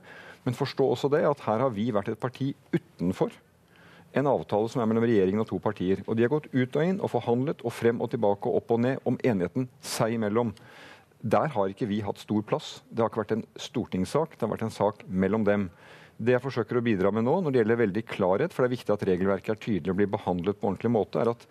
Men 0.49 0.57
forstå 0.57 0.89
også 0.95 1.13
det 1.13 1.27
at 1.29 1.45
her 1.45 1.61
har 1.61 1.77
vi 1.77 1.91
vært 1.93 2.15
et 2.15 2.25
parti 2.25 2.55
utenfor 2.73 3.37
en 4.17 4.29
avtale 4.31 4.71
som 4.73 4.81
er 4.81 4.89
mellom 4.89 5.05
regjeringen 5.05 5.43
og 5.43 5.49
to 5.51 5.59
partier. 5.63 6.03
Og 6.07 6.17
de 6.17 6.25
har 6.25 6.33
gått 6.33 6.49
ut 6.55 6.79
og 6.79 6.83
inn 6.89 7.01
og 7.01 7.13
forhandlet 7.13 7.63
og 7.67 7.75
frem 7.75 8.01
og 8.01 8.11
tilbake 8.13 8.49
og 8.49 8.63
opp 8.63 8.73
og 8.77 8.83
ned 8.87 9.09
om 9.09 9.19
enigheten 9.21 9.69
seg 9.85 10.17
imellom. 10.17 10.55
Der 11.21 11.51
har 11.53 11.73
ikke 11.73 11.89
vi 11.91 12.03
hatt 12.05 12.21
stor 12.23 12.45
plass. 12.47 12.81
Det 12.89 13.03
har 13.03 13.11
ikke 13.11 13.25
vært 13.25 13.37
en 13.37 13.47
stortingssak, 13.61 14.37
det 14.37 14.45
har 14.47 14.53
vært 14.53 14.67
en 14.69 14.75
sak 14.75 15.05
mellom 15.09 15.45
dem. 15.47 15.69
Det 16.17 16.33
jeg 16.33 16.45
forsøker 16.47 16.79
å 16.79 16.85
bidra 16.85 17.13
med 17.13 17.27
nå, 17.27 17.35
når 17.45 17.53
det 17.53 17.61
gjelder 17.61 17.81
veldig 17.83 18.05
klarhet, 18.09 18.55
for 18.55 18.65
det 18.65 18.71
er 18.71 18.77
viktig 18.79 18.95
at 18.95 19.07
regelverket 19.11 19.53
er 19.53 19.61
tydelig 19.61 19.93
og 19.93 19.99
blir 19.99 20.13
behandlet 20.13 20.61
på 20.61 20.71
ordentlig 20.71 20.93
måte, 20.95 21.21
er 21.21 21.33
at 21.35 21.45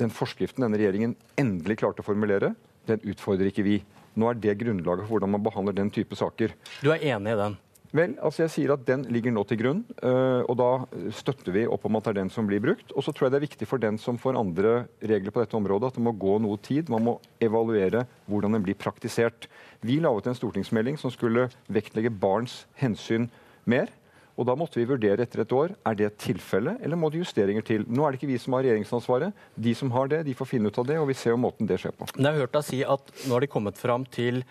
den 0.00 0.12
forskriften 0.12 0.66
denne 0.66 0.80
regjeringen 0.80 1.14
endelig 1.40 1.78
klarte 1.80 2.04
å 2.04 2.08
formulere, 2.08 2.52
den 2.88 3.00
utfordrer 3.08 3.48
ikke 3.48 3.64
vi. 3.64 3.78
Nå 4.20 4.28
er 4.28 4.36
det 4.38 4.58
grunnlaget 4.60 5.06
for 5.06 5.16
hvordan 5.16 5.32
man 5.32 5.44
behandler 5.46 5.76
den 5.76 5.92
type 5.94 6.18
saker. 6.18 6.52
Du 6.84 6.90
er 6.92 7.06
enig 7.14 7.32
i 7.32 7.40
den? 7.40 7.56
Vel, 7.94 8.16
altså 8.18 8.42
jeg 8.42 8.50
sier 8.50 8.72
at 8.74 8.82
Den 8.88 9.04
ligger 9.14 9.30
nå 9.34 9.44
til 9.46 9.60
grunn, 9.60 9.84
øh, 10.02 10.42
og 10.50 10.56
da 10.58 10.70
støtter 11.14 11.54
vi 11.54 11.62
opp 11.70 11.84
om 11.86 11.94
at 11.98 12.08
det 12.08 12.14
er 12.14 12.20
den 12.24 12.32
som 12.34 12.48
blir 12.48 12.62
brukt. 12.62 12.90
Og 12.98 13.06
så 13.06 13.14
tror 13.14 13.28
jeg 13.28 13.34
det 13.36 13.38
er 13.38 13.46
viktig 13.46 13.68
for 13.70 13.82
den 13.82 14.00
som 14.02 14.18
får 14.18 14.38
andre 14.40 14.74
regler 14.98 15.30
på 15.30 15.44
dette 15.44 15.54
området, 15.54 15.92
at 15.92 15.98
det 16.00 16.02
må 16.02 16.14
gå 16.18 16.40
noe 16.42 16.58
tid. 16.58 16.90
Man 16.90 17.06
må 17.06 17.18
evaluere 17.42 18.02
hvordan 18.26 18.58
den 18.58 18.64
blir 18.66 18.78
praktisert. 18.78 19.46
Vi 19.86 20.00
laget 20.02 20.26
en 20.26 20.38
stortingsmelding 20.38 20.98
som 20.98 21.12
skulle 21.14 21.46
vektlegge 21.70 22.10
barns 22.10 22.64
hensyn 22.82 23.30
mer. 23.64 23.92
Og 24.34 24.48
Da 24.48 24.56
måtte 24.58 24.80
vi 24.80 24.88
vurdere 24.90 25.22
etter 25.22 25.44
et 25.44 25.52
år 25.54 25.76
er 25.86 25.94
det 25.94 26.06
et 26.08 26.18
tilfelle, 26.18 26.74
eller 26.82 26.98
må 26.98 27.10
det 27.12 27.20
justeringer 27.22 27.62
til. 27.62 27.84
Nå 27.86 28.02
er 28.02 28.10
det 28.10 28.18
ikke 28.18 28.32
vi 28.32 28.40
som 28.42 28.56
har 28.56 28.64
regjeringsansvaret. 28.66 29.46
De 29.54 29.74
som 29.78 29.92
har 29.94 30.10
det, 30.10 30.24
de 30.26 30.34
får 30.34 30.50
finne 30.50 30.66
ut 30.66 30.80
av 30.82 30.88
det, 30.88 30.98
og 30.98 31.06
vi 31.06 31.14
ser 31.14 31.36
jo 31.36 31.38
måten 31.38 31.70
det 31.70 31.78
skjer 31.78 31.94
på. 31.94 32.08
Men 32.16 32.26
jeg 32.26 32.34
har 32.34 32.46
hørt 32.48 32.56
deg 32.58 32.66
si 32.66 32.82
at 32.82 33.14
nå 33.28 33.36
har 33.36 33.46
de 33.46 33.52
kommet 33.54 33.78
fram 33.78 34.06
til 34.10 34.42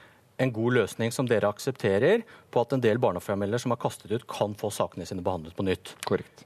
en 0.44 0.54
god 0.54 0.78
løsning 0.80 1.14
som 1.16 1.28
dere 1.30 1.50
aksepterer, 1.52 2.24
på 2.52 2.64
at 2.64 2.76
en 2.76 2.84
del 2.84 3.00
barnefamilier 3.02 3.62
som 3.62 3.74
har 3.74 3.82
kastet 3.82 4.12
ut, 4.12 4.28
kan 4.30 4.56
få 4.60 4.72
sakene 4.74 5.08
sine 5.08 5.24
behandlet 5.26 5.56
på 5.58 5.66
nytt. 5.66 5.96
Korrekt. 6.08 6.46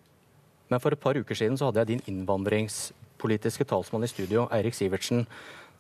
Men 0.72 0.82
for 0.84 0.94
et 0.94 1.02
par 1.02 1.18
uker 1.18 1.38
siden 1.38 1.58
så 1.60 1.70
hadde 1.70 1.84
jeg 1.84 1.92
din 1.94 2.06
innvandringspolitiske 2.12 3.68
talsmann 3.70 4.06
i 4.06 4.12
studio, 4.12 4.48
Eirik 4.54 4.76
Sivertsen, 4.76 5.26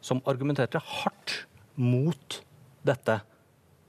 som 0.02 0.22
argumenterte 0.30 0.80
hardt 0.80 1.44
mot 1.76 2.42
dette. 2.88 3.20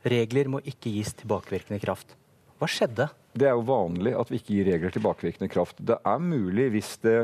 Regler 0.09 0.51
må 0.51 0.63
ikke 0.65 0.93
gis 0.95 1.13
tilbakevirkende 1.19 1.81
kraft. 1.83 2.15
Hva 2.59 2.67
skjedde? 2.71 3.09
Det 3.39 3.47
er 3.47 3.55
jo 3.55 3.67
vanlig 3.69 4.15
at 4.19 4.31
vi 4.33 4.41
ikke 4.41 4.57
gir 4.57 4.73
regler 4.73 4.95
tilbakevirkende 4.95 5.51
kraft. 5.53 5.79
Det 5.79 5.99
er 6.03 6.23
mulig 6.23 6.71
hvis 6.75 6.97
det 7.05 7.19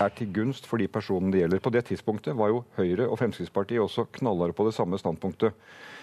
er 0.00 0.12
til 0.16 0.30
gunst 0.34 0.66
for 0.66 0.80
de 0.80 0.88
personene 0.90 1.32
det 1.34 1.42
gjelder. 1.42 1.62
På 1.62 1.72
det 1.74 1.84
tidspunktet 1.90 2.36
var 2.38 2.50
jo 2.50 2.62
Høyre 2.78 3.06
og 3.08 3.18
Fremskrittspartiet 3.20 3.82
også 3.82 4.08
knallharde 4.18 4.56
på 4.56 4.66
det 4.66 4.74
samme 4.74 4.98
standpunktet. 4.98 5.54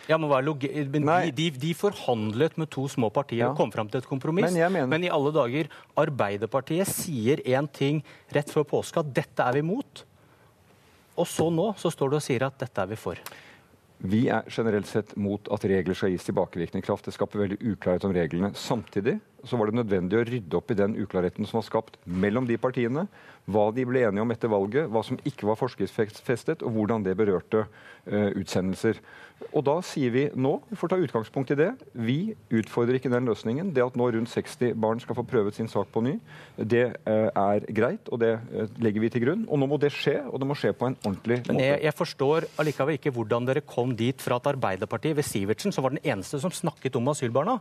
Ja, 0.07 0.17
men, 0.21 0.29
men 0.29 1.09
de, 1.27 1.33
de, 1.35 1.49
de, 1.59 1.73
forhandlet 1.77 2.55
med 2.61 2.69
to 2.73 2.85
små 2.91 3.09
partier 3.13 3.43
ja. 3.43 3.49
og 3.51 3.59
kom 3.59 3.73
fram 3.73 3.89
til 3.91 4.03
et 4.03 4.09
kompromiss. 4.09 4.49
Men, 4.53 4.71
mener... 4.71 4.87
men, 4.89 5.07
i 5.07 5.11
alle 5.13 5.33
dager, 5.35 5.69
Arbeiderpartiet 5.99 6.89
sier 6.89 7.43
én 7.43 7.67
ting 7.73 8.03
rett 8.35 8.53
før 8.53 8.67
påske, 8.77 9.03
at 9.03 9.11
dette 9.15 9.45
er 9.45 9.59
vi 9.59 9.65
imot. 9.65 10.05
Og 11.19 11.27
så 11.27 11.49
nå 11.51 11.73
så 11.77 11.91
står 11.91 12.13
du 12.13 12.19
og 12.21 12.25
sier 12.25 12.47
at 12.47 12.57
dette 12.61 12.85
er 12.85 12.93
vi 12.93 12.99
for. 12.99 13.19
Vi 13.99 14.29
er 14.31 14.45
generelt 14.47 14.87
sett 14.87 15.11
mot 15.19 15.43
at 15.51 15.65
regler 15.67 15.97
skal 15.97 16.13
gis 16.13 16.23
tilbakevirkende 16.23 16.85
kraft. 16.85 17.03
Det 17.09 17.11
skaper 17.11 17.41
veldig 17.41 17.57
uklarhet 17.73 18.05
om 18.07 18.13
reglene. 18.15 18.53
Samtidig 18.55 19.17
så 19.43 19.59
var 19.59 19.67
det 19.67 19.75
nødvendig 19.75 20.15
å 20.15 20.23
rydde 20.23 20.55
opp 20.55 20.71
i 20.71 20.77
den 20.79 20.95
uklarheten 21.03 21.47
som 21.47 21.59
var 21.59 21.65
skapt 21.67 21.97
mellom 22.07 22.47
de 22.47 22.55
partiene. 22.59 23.09
Hva 23.51 23.65
de 23.75 23.83
ble 23.87 24.05
enige 24.07 24.23
om 24.23 24.31
etter 24.31 24.51
valget, 24.51 24.87
hva 24.87 25.03
som 25.03 25.19
ikke 25.27 25.49
var 25.49 25.59
forskriftsfestet, 25.59 26.63
og 26.63 26.77
hvordan 26.77 27.03
det 27.03 27.17
berørte 27.19 27.65
uh, 27.65 28.29
utsendelser. 28.39 29.01
Og 29.55 29.63
da 29.65 29.77
sier 29.85 30.11
vi 30.13 30.23
nå, 30.37 30.51
vi 30.69 30.77
får 30.77 30.91
ta 30.91 30.97
utgangspunkt 30.99 31.53
i 31.53 31.57
det, 31.57 31.69
vi 31.95 32.35
utfordrer 32.59 32.99
ikke 32.99 33.11
den 33.11 33.27
løsningen. 33.29 33.71
Det 33.75 33.83
at 33.85 33.95
nå 33.97 34.09
rundt 34.13 34.31
60 34.31 34.75
barn 34.79 34.99
skal 35.01 35.17
få 35.17 35.23
prøvet 35.27 35.55
sin 35.55 35.69
sak 35.71 35.89
på 35.93 36.03
ny, 36.05 36.17
det 36.59 36.83
uh, 37.07 37.29
er 37.31 37.65
greit, 37.75 38.11
og 38.11 38.21
det 38.21 38.33
uh, 38.37 38.67
legger 38.83 39.05
vi 39.05 39.11
til 39.13 39.25
grunn. 39.25 39.45
Og 39.47 39.61
nå 39.61 39.69
må 39.71 39.79
det 39.81 39.93
skje, 39.95 40.17
og 40.27 40.41
det 40.41 40.49
må 40.49 40.57
skje 40.59 40.73
på 40.77 40.89
en 40.89 40.97
ordentlig 41.01 41.39
måte. 41.41 41.55
Men 41.55 41.63
jeg, 41.65 41.81
jeg 41.87 41.97
forstår 41.97 42.49
allikevel 42.61 42.99
ikke 42.99 43.15
hvordan 43.15 43.49
dere 43.49 43.65
kom 43.65 43.95
dit 43.97 44.21
fra 44.21 44.41
at 44.41 44.51
Arbeiderpartiet 44.53 45.17
ved 45.17 45.27
Sivertsen, 45.27 45.75
som 45.75 45.87
var 45.87 45.95
den 45.95 46.03
eneste 46.03 46.41
som 46.43 46.53
snakket 46.53 46.99
om 46.99 47.09
asylbarna, 47.13 47.57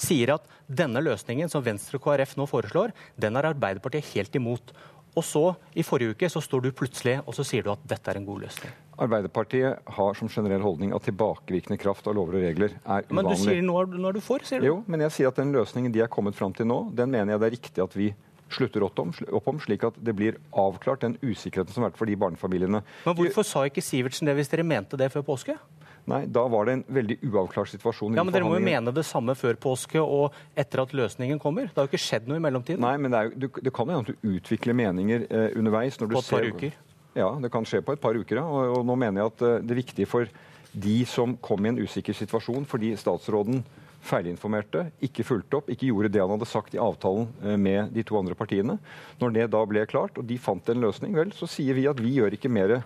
sier 0.00 0.36
at 0.38 0.46
denne 0.66 1.02
løsningen 1.04 1.52
som 1.52 1.64
Venstre 1.66 2.00
og 2.00 2.06
KrF 2.06 2.38
nå 2.40 2.48
foreslår, 2.50 2.94
den 3.20 3.36
er 3.36 3.50
Arbeiderpartiet 3.52 4.14
helt 4.14 4.38
imot. 4.38 4.74
Og 5.16 5.24
så, 5.24 5.46
i 5.74 5.84
forrige 5.86 6.16
uke, 6.16 6.28
så 6.30 6.42
står 6.44 6.66
du 6.66 6.74
plutselig 6.76 7.18
og 7.24 7.34
så 7.36 7.46
sier 7.46 7.64
du 7.64 7.72
at 7.72 7.88
dette 7.88 8.12
er 8.12 8.20
en 8.20 8.28
god 8.28 8.44
løsning. 8.46 8.74
Arbeiderpartiet 8.96 9.90
har 9.96 10.14
som 10.16 10.28
generell 10.32 10.62
holdning 10.64 10.94
at 10.96 11.04
tilbakevirkende 11.04 11.76
kraft 11.80 12.06
av 12.08 12.16
lover 12.16 12.38
og 12.38 12.46
regler 12.46 12.76
er 12.78 13.04
uvanlig. 13.04 13.16
Men 13.18 13.28
du 13.28 13.42
sier 13.42 13.64
nå, 13.64 13.80
er 13.82 14.16
du 14.16 14.22
for, 14.24 14.44
sier 14.46 14.62
du? 14.64 14.70
Jo, 14.70 14.78
men 14.88 15.04
jeg 15.04 15.16
sier 15.18 15.32
at 15.32 15.40
den 15.40 15.52
løsningen 15.52 15.92
de 15.92 16.00
er 16.04 16.12
kommet 16.12 16.38
fram 16.38 16.54
til 16.56 16.68
nå, 16.70 16.86
den 16.96 17.12
mener 17.12 17.34
jeg 17.34 17.42
det 17.42 17.50
er 17.50 17.56
riktig 17.58 17.84
at 17.84 17.98
vi 17.98 18.12
slutter 18.52 18.84
opp 18.86 18.98
om, 19.02 19.10
opp 19.34 19.48
om, 19.50 19.58
slik 19.60 19.84
at 19.88 19.96
det 19.98 20.14
blir 20.16 20.38
avklart 20.56 21.02
den 21.02 21.16
usikkerheten 21.22 21.74
som 21.74 21.82
har 21.82 21.90
vært 21.90 21.98
for 21.98 22.08
de 22.08 22.16
barnefamiliene. 22.20 22.82
Men 23.04 23.18
hvorfor 23.18 23.46
sa 23.46 23.64
ikke 23.66 23.84
Sivertsen 23.84 24.28
det 24.28 24.36
hvis 24.38 24.52
dere 24.52 24.64
mente 24.66 24.98
det 25.00 25.10
før 25.12 25.26
påske? 25.26 25.58
Nei, 26.06 26.22
da 26.30 26.44
var 26.46 26.68
det 26.68 26.76
en 26.76 26.82
veldig 26.94 27.16
uavklart 27.26 27.72
situasjon. 27.72 28.14
Ja, 28.14 28.22
Men 28.22 28.34
dere 28.34 28.46
må 28.46 28.54
jo 28.54 28.62
mene 28.62 28.94
det 28.94 29.02
samme 29.08 29.34
før 29.34 29.58
påske 29.58 29.98
og 29.98 30.36
etter 30.54 30.84
at 30.84 30.94
løsningen 30.94 31.40
kommer? 31.42 31.66
Det 31.66 31.80
har 31.80 31.88
jo 31.88 31.90
ikke 31.90 32.04
skjedd 32.04 32.28
noe 32.30 32.38
i 32.38 32.44
mellomtiden? 32.44 32.84
Nei, 32.84 32.94
men 33.02 33.14
det, 33.14 33.24
jo, 33.42 33.50
det, 33.58 33.72
kan 33.74 33.90
hende 33.90 34.06
at 34.06 34.12
du 34.14 34.36
utvikler 34.36 34.78
meninger 34.78 35.26
eh, 35.26 35.48
underveis. 35.58 35.98
på 35.98 36.06
et 36.06 36.30
par 36.30 36.46
uker? 36.46 36.76
Ja, 37.16 37.30
det 37.40 37.50
kan 37.52 37.64
skje 37.68 37.82
på 37.84 37.96
et 37.96 38.02
par 38.02 38.16
uker. 38.16 38.42
Ja. 38.42 38.44
Og, 38.44 38.78
og 38.78 38.86
nå 38.86 38.98
mener 39.00 39.22
jeg 39.22 39.32
at 39.32 39.42
det 39.64 39.74
er 39.74 39.82
viktig 39.82 40.06
for 40.10 40.30
de 40.76 40.98
som 41.08 41.34
kom 41.40 41.64
i 41.64 41.72
en 41.72 41.80
usikker 41.80 42.16
situasjon 42.16 42.66
fordi 42.68 42.92
statsråden 43.00 43.62
feilinformerte, 44.06 44.84
ikke 45.02 45.24
fulgte 45.26 45.58
opp, 45.58 45.70
ikke 45.72 45.88
gjorde 45.88 46.12
det 46.14 46.20
han 46.22 46.30
hadde 46.30 46.46
sagt 46.46 46.76
i 46.76 46.78
avtalen 46.78 47.26
eh, 47.42 47.56
med 47.58 47.90
de 47.96 48.04
to 48.06 48.14
andre 48.20 48.36
partiene. 48.38 48.76
Når 49.18 49.32
det 49.34 49.48
da 49.50 49.64
ble 49.66 49.82
klart, 49.90 50.20
og 50.20 50.28
de 50.28 50.36
fant 50.38 50.68
en 50.70 50.84
løsning, 50.84 51.16
vel, 51.16 51.32
så 51.34 51.48
sier 51.50 51.74
vi 51.74 51.88
at 51.90 51.98
vi 51.98 52.12
gjør 52.20 52.36
ikke 52.36 52.52
mer 52.52 52.76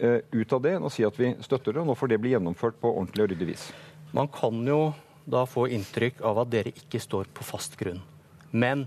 Eh, 0.00 0.20
ut 0.30 0.52
av 0.52 0.62
det 0.62 0.76
enn 0.76 0.86
å 0.86 0.90
si 0.92 1.02
at 1.02 1.16
vi 1.18 1.32
støtter 1.42 1.74
det. 1.74 1.82
og 1.82 1.90
Nå 1.90 1.96
får 1.98 2.12
det 2.12 2.20
bli 2.22 2.30
gjennomført 2.30 2.78
på 2.78 2.90
ordentlig 2.92 3.24
og 3.24 3.32
ryddig 3.32 3.48
vis. 3.50 3.64
Man 4.14 4.30
kan 4.30 4.60
jo 4.66 4.92
da 5.28 5.42
få 5.48 5.66
inntrykk 5.74 6.22
av 6.24 6.38
at 6.44 6.52
dere 6.52 6.72
ikke 6.72 7.00
står 7.02 7.30
på 7.34 7.44
fast 7.44 7.74
grunn, 7.80 7.98
men 8.50 8.86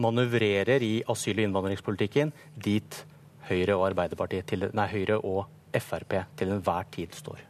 manøvrerer 0.00 0.84
i 0.84 1.00
asyl- 1.08 1.40
og 1.40 1.46
innvandringspolitikken 1.48 2.30
dit 2.54 3.00
Høyre 3.50 3.76
og 3.76 4.26
til, 4.46 4.70
nei, 4.72 4.88
Høyre 4.94 5.20
og 5.26 5.46
Frp 5.74 6.20
til 6.38 6.52
enhver 6.54 6.86
tid 6.94 7.14
står. 7.14 7.46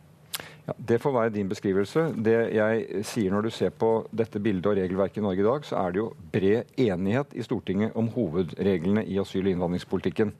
Ja, 0.70 0.74
det 0.76 1.00
får 1.02 1.12
være 1.12 1.32
din 1.34 1.48
beskrivelse. 1.50 2.02
Det 2.24 2.34
jeg 2.54 3.04
sier 3.08 3.32
når 3.32 3.46
du 3.46 3.50
ser 3.50 3.72
på 3.74 3.88
dette 4.14 4.40
bildet 4.42 4.68
og 4.70 4.76
regelverket 4.78 5.18
i 5.18 5.24
Norge 5.24 5.42
i 5.42 5.46
dag, 5.46 5.64
så 5.66 5.78
er 5.80 5.92
det 5.92 6.00
jo 6.02 6.10
bred 6.32 6.80
enighet 6.80 7.32
i 7.34 7.44
Stortinget 7.44 7.96
om 7.98 8.10
hovedreglene 8.14 9.02
i 9.08 9.18
asyl- 9.18 9.48
og 9.48 9.54
innvandringspolitikken. 9.54 10.30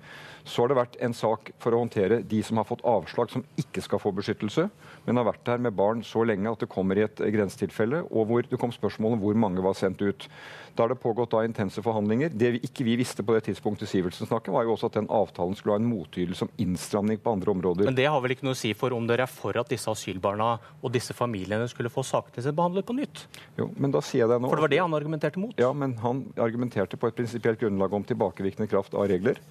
Så 0.45 0.63
har 0.63 0.71
det 0.71 0.79
vært 0.79 0.97
en 1.05 1.17
sak 1.17 1.51
for 1.61 1.75
å 1.75 1.83
håndtere 1.83 2.21
de 2.31 2.43
som 2.47 2.61
har 2.61 2.69
fått 2.69 2.85
avslag 2.87 3.33
som 3.33 3.45
ikke 3.61 3.83
skal 3.85 4.01
få 4.03 4.13
beskyttelse, 4.17 4.69
men 5.07 5.21
har 5.21 5.29
vært 5.29 5.51
her 5.53 5.61
med 5.67 5.77
barn 5.77 6.05
så 6.07 6.25
lenge 6.25 6.53
at 6.53 6.63
det 6.63 6.71
kommer 6.73 7.01
i 7.01 7.05
et 7.09 7.25
grensetilfelle, 7.35 8.05
og 8.09 8.31
hvor 8.31 8.47
det 8.47 8.61
kom 8.61 8.73
spørsmål 8.73 9.19
om 9.19 9.25
hvor 9.25 9.41
mange 9.49 9.65
var 9.65 9.77
sendt 9.79 10.05
ut. 10.05 10.29
Da 10.77 10.85
har 10.85 10.93
det 10.93 11.01
pågått 11.03 11.33
da 11.35 11.43
intense 11.45 11.83
forhandlinger. 11.83 12.31
Det 12.33 12.51
vi 12.55 12.61
ikke 12.67 12.85
vi 12.87 12.97
visste 13.01 13.25
på 13.27 13.35
det 13.37 13.43
tidspunktet 13.49 13.91
Sivertsen 13.91 14.29
snakket, 14.29 14.53
var 14.55 14.67
jo 14.67 14.75
også 14.75 14.91
at 14.91 14.99
den 15.01 15.09
avtalen 15.13 15.57
skulle 15.59 15.77
ha 15.77 15.81
en 15.83 15.89
motytelse 15.91 16.45
som 16.45 16.53
innstramning 16.63 17.19
på 17.21 17.35
andre 17.35 17.55
områder. 17.55 17.89
Men 17.91 17.99
det 17.99 18.07
har 18.07 18.23
vel 18.23 18.37
ikke 18.37 18.47
noe 18.49 18.57
å 18.57 18.61
si 18.61 18.73
for 18.79 18.95
om 18.97 19.09
dere 19.11 19.27
er 19.27 19.33
for 19.33 19.59
at 19.61 19.71
disse 19.73 19.91
asylbarna 19.91 20.53
og 20.81 20.95
disse 20.95 21.17
familiene 21.17 21.69
skulle 21.71 21.93
få 21.93 22.05
sakene 22.07 22.45
sine 22.45 22.57
behandlet 22.57 22.87
på 22.89 22.97
nytt? 22.97 23.25
Jo, 23.59 23.71
men 23.77 23.95
da 23.95 24.03
sier 24.05 24.25
jeg 24.25 24.33
det 24.33 24.41
nå. 24.41 24.53
For 24.53 24.61
det 24.61 24.67
var 24.69 24.75
det 24.75 24.83
han 24.85 24.97
argumenterte 25.01 25.43
mot? 25.43 25.59
Ja, 25.61 25.73
men 25.77 25.97
han 26.05 26.25
argumenterte 26.41 27.01
på 27.01 27.11
et 27.11 27.19
prinsipielt 27.19 27.61
grunnlag 27.61 27.93
om 27.97 28.07
tilbakevirkende 28.07 28.71
kraft 28.71 28.95
av 28.95 29.11
regler. 29.11 29.43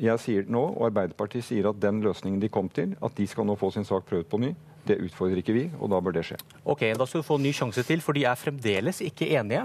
Jeg 0.00 0.18
sier 0.18 0.46
nå, 0.50 0.60
og 0.74 0.88
Arbeiderpartiet 0.88 1.46
sier 1.46 1.68
at 1.70 1.78
den 1.78 2.02
løsningen 2.02 2.40
de 2.42 2.50
kom 2.50 2.68
til, 2.74 2.96
at 3.04 3.14
de 3.14 3.26
skal 3.30 3.46
nå 3.46 3.54
få 3.60 3.70
sin 3.74 3.86
sak 3.86 4.08
prøvd 4.08 4.26
på 4.32 4.40
ny, 4.42 4.50
det 4.88 4.98
utfordrer 5.00 5.40
ikke 5.40 5.54
vi, 5.54 5.64
og 5.78 5.88
da 5.92 6.00
bør 6.02 6.18
det 6.18 6.26
skje. 6.28 6.40
Ok, 6.66 6.82
Da 6.98 7.06
skal 7.06 7.22
du 7.22 7.26
få 7.26 7.38
en 7.38 7.46
ny 7.46 7.54
sjanse 7.56 7.84
til, 7.86 8.02
for 8.04 8.16
de 8.16 8.26
er 8.28 8.36
fremdeles 8.36 9.00
ikke 9.06 9.30
enige 9.38 9.62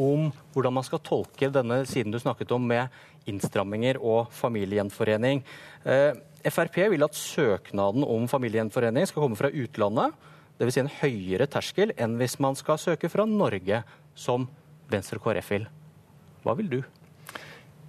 om 0.00 0.30
hvordan 0.54 0.74
man 0.74 0.86
skal 0.86 1.02
tolke 1.04 1.50
denne 1.52 1.82
siden 1.88 2.14
du 2.14 2.18
snakket 2.20 2.52
om 2.54 2.64
med 2.66 2.92
innstramminger 3.30 4.00
og 4.02 4.32
familiegjenforening. 4.34 5.42
Eh, 5.84 6.12
Frp 6.52 6.76
vil 6.92 7.06
at 7.06 7.16
søknaden 7.16 8.04
om 8.04 8.26
familiegjenforening 8.28 9.06
skal 9.08 9.24
komme 9.24 9.38
fra 9.38 9.48
utlandet. 9.48 10.12
Dvs. 10.58 10.74
Si 10.76 10.82
en 10.82 10.92
høyere 11.00 11.48
terskel 11.50 11.94
enn 11.96 12.18
hvis 12.20 12.36
man 12.42 12.58
skal 12.58 12.78
søke 12.78 13.10
fra 13.10 13.24
Norge, 13.26 13.82
som 14.14 14.46
Venstre 14.90 15.18
og 15.18 15.24
KrF 15.24 15.50
vil. 15.56 15.64
Hva 16.44 16.54
vil 16.58 16.70
du? 16.76 16.78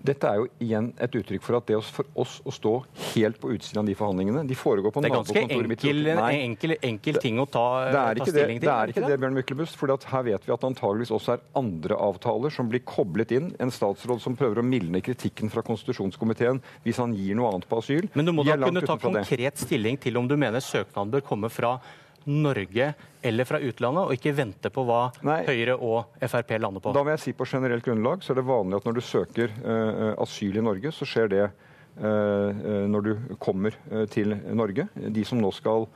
Dette 0.06 0.30
er 0.30 0.42
jo 0.42 0.48
igjen 0.62 0.92
et 1.02 1.16
uttrykk 1.18 1.44
for 1.46 1.58
at 1.58 1.68
det 1.70 1.80
for 1.96 2.08
oss 2.22 2.38
å 2.46 2.54
stå 2.54 2.74
helt 3.14 3.40
på 3.42 3.52
utsiden 3.56 3.82
av 3.82 3.90
de 3.90 3.96
forhandlingene 3.98 4.44
de 4.48 4.58
foregår 4.58 4.94
på 4.94 5.02
Det 5.04 5.10
er 5.10 5.16
ganske 5.16 5.42
enkel, 5.42 6.12
enkel, 6.16 6.76
enkel, 6.92 7.20
ting 7.24 7.42
å 7.42 7.48
ta, 7.50 7.66
det 7.90 8.04
ta 8.22 8.30
stilling 8.30 8.62
til. 8.62 8.68
Det 8.68 8.76
er 8.76 8.94
ikke 8.94 9.04
det, 9.06 9.12
det 9.16 9.20
Bjørn 9.24 9.38
Myklebust. 9.40 9.80
For 9.80 9.90
her 9.90 10.26
vet 10.28 10.46
vi 10.48 10.54
at 10.54 10.62
det 10.62 10.70
antageligvis 10.70 11.14
også 11.16 11.36
er 11.36 11.44
andre 11.58 12.00
avtaler 12.08 12.54
som 12.54 12.70
blir 12.72 12.86
koblet 12.86 13.34
inn. 13.36 13.52
En 13.62 13.74
statsråd 13.74 14.24
som 14.24 14.38
prøver 14.38 14.62
å 14.62 14.66
mildne 14.66 15.02
kritikken 15.06 15.52
fra 15.54 15.66
konstitusjonskomiteen 15.66 16.62
hvis 16.86 17.02
han 17.02 17.16
gir 17.18 17.38
noe 17.40 17.54
annet 17.54 17.70
på 17.70 17.82
asyl. 17.82 18.10
Men 18.14 18.30
du 18.30 18.36
må 18.36 18.46
da 18.48 18.58
kunne 18.62 18.86
ta 18.86 19.00
konkret 19.02 19.62
stilling 19.62 20.00
til 20.02 20.22
om 20.22 20.30
du 20.30 20.38
mener 20.40 20.64
søknaden 20.64 21.14
bør 21.18 21.26
komme 21.26 21.52
fra 21.54 21.78
Norge 22.26 22.94
eller 23.22 23.46
fra 23.46 23.60
utlandet, 23.62 24.08
og 24.08 24.14
ikke 24.18 24.34
vente 24.38 24.72
på 24.74 24.86
hva 24.88 25.02
Nei. 25.26 25.44
Høyre 25.46 25.76
og 25.78 26.18
Frp 26.26 26.56
lander 26.62 26.82
på? 26.82 26.94
Da 26.96 27.04
vil 27.06 27.16
jeg 27.16 27.24
si 27.24 27.36
På 27.38 27.48
generelt 27.50 27.86
grunnlag 27.86 28.26
så 28.26 28.34
er 28.34 28.42
det 28.42 28.48
vanlig 28.48 28.80
at 28.80 28.90
når 28.90 28.98
du 28.98 29.04
søker 29.06 29.54
uh, 29.62 30.12
asyl 30.24 30.58
i 30.58 30.66
Norge, 30.66 30.94
så 30.96 31.08
skjer 31.10 31.32
det 31.32 31.46
uh, 31.46 32.66
når 32.90 33.06
du 33.06 33.14
kommer 33.42 33.78
uh, 33.92 34.04
til 34.10 34.34
Norge. 34.58 34.88
De 34.96 35.26
som 35.28 35.42
nå 35.42 35.54
skal 35.54 35.88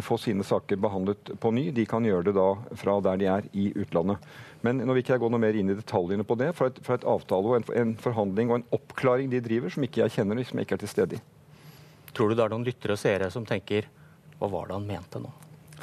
få 0.00 0.16
sine 0.16 0.40
saker 0.40 0.78
behandlet 0.80 1.34
på 1.40 1.50
ny, 1.52 1.66
de 1.76 1.82
kan 1.84 2.04
gjøre 2.08 2.30
det 2.30 2.32
da 2.38 2.46
fra 2.80 2.94
der 3.04 3.18
de 3.20 3.26
er 3.28 3.48
i 3.52 3.66
utlandet. 3.76 4.22
Men 4.64 4.80
nå 4.80 4.94
vil 4.96 5.02
ikke 5.02 5.18
jeg 5.18 5.20
gå 5.20 5.28
noe 5.28 5.42
mer 5.42 5.58
inn 5.60 5.68
i 5.68 5.76
detaljene 5.76 6.24
på 6.24 6.38
det. 6.40 6.54
For 6.56 6.72
et, 6.72 6.80
for 6.86 6.96
et 6.96 7.04
avtale 7.04 7.50
og 7.50 7.58
en, 7.58 7.66
en, 7.82 7.92
forhandling 8.00 8.48
og 8.48 8.62
en 8.62 8.66
oppklaring 8.78 9.28
de 9.28 9.42
driver, 9.44 9.74
som 9.74 9.84
ikke 9.84 10.06
jeg 10.06 10.16
kjenner, 10.16 10.40
som 10.48 10.56
jeg 10.56 10.70
ikke 10.70 10.78
er 10.78 10.84
til 10.86 10.92
stede 10.94 11.18
i. 11.18 11.24
Tror 12.16 12.32
du 12.32 12.38
det 12.38 12.46
er 12.46 12.56
noen 12.56 12.64
lyttere 12.64 12.96
og 12.96 13.04
seere 13.04 13.28
som 13.34 13.44
tenker 13.44 13.90
hva 14.38 14.48
var 14.48 14.70
det 14.70 14.78
han 14.78 14.88
mente 14.88 15.20
nå? 15.20 15.34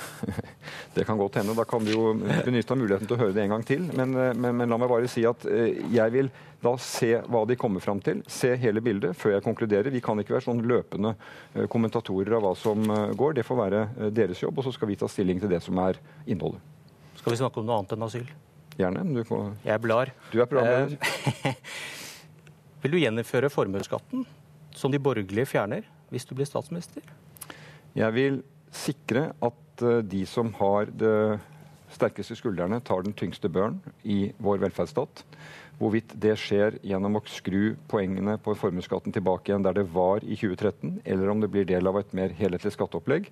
Det 0.93 1.05
kan 1.07 1.17
godt 1.17 1.35
hende. 1.35 1.53
Da 1.55 1.63
kan 1.63 1.83
vi 1.85 1.93
jo 1.93 2.13
benytte 2.45 2.75
muligheten 2.75 3.07
til 3.07 3.15
å 3.15 3.19
høre 3.21 3.35
det 3.35 3.45
en 3.45 3.53
gang 3.53 3.63
til. 3.67 3.85
Men, 3.95 4.13
eh, 4.15 4.33
men, 4.35 4.57
men, 4.59 4.69
la 4.69 4.79
meg 4.81 4.91
bare 4.91 5.09
si 5.11 5.23
at 5.27 5.45
eh, 5.47 5.79
jeg 5.93 6.13
vil 6.13 6.31
da 6.61 6.73
se 6.81 7.13
hva 7.31 7.45
de 7.47 7.57
kommer 7.59 7.83
fram 7.83 8.01
til. 8.03 8.21
Se 8.29 8.53
hele 8.59 8.83
bildet 8.83 9.15
før 9.17 9.37
jeg 9.37 9.45
konkluderer. 9.45 9.91
Vi 9.93 10.03
kan 10.03 10.19
ikke 10.21 10.35
være 10.35 10.47
sånn 10.49 10.63
løpende 10.67 11.13
eh, 11.15 11.65
kommentatorer 11.71 12.37
av 12.37 12.45
hva 12.45 12.53
som 12.59 12.83
går. 13.17 13.39
Det 13.39 13.47
får 13.47 13.61
være 13.61 14.11
deres 14.11 14.43
jobb, 14.43 14.59
og 14.59 14.67
så 14.67 14.75
skal 14.75 14.91
vi 14.91 14.99
ta 14.99 15.09
stilling 15.11 15.41
til 15.41 15.51
det 15.51 15.61
som 15.63 15.79
er 15.85 15.99
innholdet. 16.25 16.59
Skal 17.21 17.35
vi 17.35 17.39
snakke 17.39 17.61
om 17.61 17.69
noe 17.69 17.79
annet 17.79 17.95
enn 17.95 18.07
asyl? 18.07 18.27
Gjerne. 18.79 19.07
Du 19.15 19.23
får... 19.27 19.49
Jeg 19.67 19.83
blar. 19.83 20.11
Du 20.31 20.39
er 20.41 20.47
programleder. 20.49 21.57
vil 22.83 22.95
du 22.95 23.01
gjeninnføre 23.01 23.51
formuesskatten, 23.53 24.25
som 24.75 24.91
de 24.91 24.99
borgerlige 25.01 25.49
fjerner, 25.53 25.87
hvis 26.11 26.27
du 26.27 26.35
blir 26.35 26.49
statsminister? 26.49 27.03
Jeg 27.95 28.15
vil 28.15 28.39
sikre 28.71 29.31
at 29.43 29.59
Eh, 29.81 29.97
de 29.97 30.25
som 30.25 30.53
har 30.59 30.89
det 30.93 31.39
sterkeste 31.91 32.37
skuldrene, 32.39 32.79
tar 32.83 33.03
den 33.03 33.15
tyngste 33.17 33.49
børen 33.51 33.81
i 34.03 34.31
vår 34.39 34.61
velferdsstat. 34.63 35.23
Hvorvidt 35.81 36.13
det 36.21 36.35
skjer 36.37 36.77
gjennom 36.85 37.17
å 37.17 37.23
skru 37.25 37.73
poengene 37.89 38.37
på 38.43 38.53
formuesskatten 38.57 39.13
tilbake 39.15 39.49
igjen 39.49 39.65
der 39.65 39.79
det 39.79 39.87
var 39.91 40.23
i 40.23 40.37
2013, 40.37 41.01
eller 41.03 41.33
om 41.33 41.41
det 41.41 41.49
blir 41.51 41.67
del 41.67 41.89
av 41.89 41.97
et 41.99 42.13
mer 42.17 42.33
helhetlig 42.37 42.75
skatteopplegg, 42.77 43.27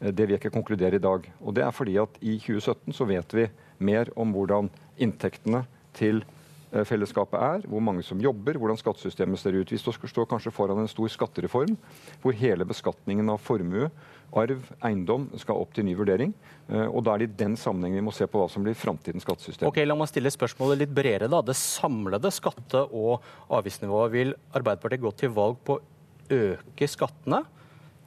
eh, 0.00 0.10
det 0.10 0.26
vil 0.26 0.36
jeg 0.36 0.42
ikke 0.42 0.56
konkludere 0.58 0.98
i 0.98 1.06
dag. 1.06 1.30
Og 1.40 1.54
Det 1.54 1.64
er 1.64 1.72
fordi 1.72 1.96
at 2.02 2.20
i 2.20 2.38
2017 2.38 2.92
så 2.92 3.08
vet 3.08 3.34
vi 3.34 3.48
mer 3.78 4.10
om 4.16 4.32
hvordan 4.34 4.70
inntektene 4.98 5.64
til 5.94 6.24
eh, 6.72 6.84
fellesskapet 6.84 7.38
er, 7.38 7.68
hvor 7.68 7.80
mange 7.80 8.02
som 8.02 8.20
jobber, 8.20 8.58
hvordan 8.58 8.76
skattesystemet 8.76 9.38
ser 9.38 9.56
ut. 9.56 9.72
Vi 9.72 9.78
står 9.78 10.26
kanskje 10.28 10.52
foran 10.52 10.82
en 10.82 10.90
stor 10.90 11.08
skattereform 11.08 11.76
hvor 12.20 12.32
hele 12.32 12.64
beskatningen 12.64 13.30
av 13.30 13.40
formue 13.40 13.90
arv, 14.38 14.64
eiendom 14.84 15.28
skal 15.40 15.60
opp 15.60 15.72
til 15.76 15.86
ny 15.86 15.94
vurdering. 15.98 16.32
Eh, 16.68 16.86
og 16.86 17.04
Da 17.04 17.14
er 17.14 17.22
det 17.22 17.30
i 17.30 17.44
den 17.44 17.56
sammenheng 17.56 17.94
vi 17.94 18.04
må 18.04 18.14
se 18.14 18.26
på 18.26 18.40
hva 18.40 18.48
som 18.50 18.64
blir 18.64 18.74
framtidens 18.78 19.26
skattesystem. 19.26 19.68
Ok, 19.68 19.82
La 19.86 19.94
meg 19.98 20.08
stille 20.08 20.32
spørsmålet 20.32 20.78
litt 20.78 20.94
bredere. 20.94 21.28
da. 21.28 21.42
Det 21.42 21.56
samlede 21.56 22.30
skatte- 22.32 22.88
og 22.92 23.22
avgiftsnivået 23.50 24.10
vil 24.10 24.34
Arbeiderpartiet 24.54 25.00
gå 25.00 25.16
til 25.16 25.30
valg 25.30 25.56
på 25.64 25.78
å 25.78 25.82
øke 26.30 26.88
skattene, 26.88 27.44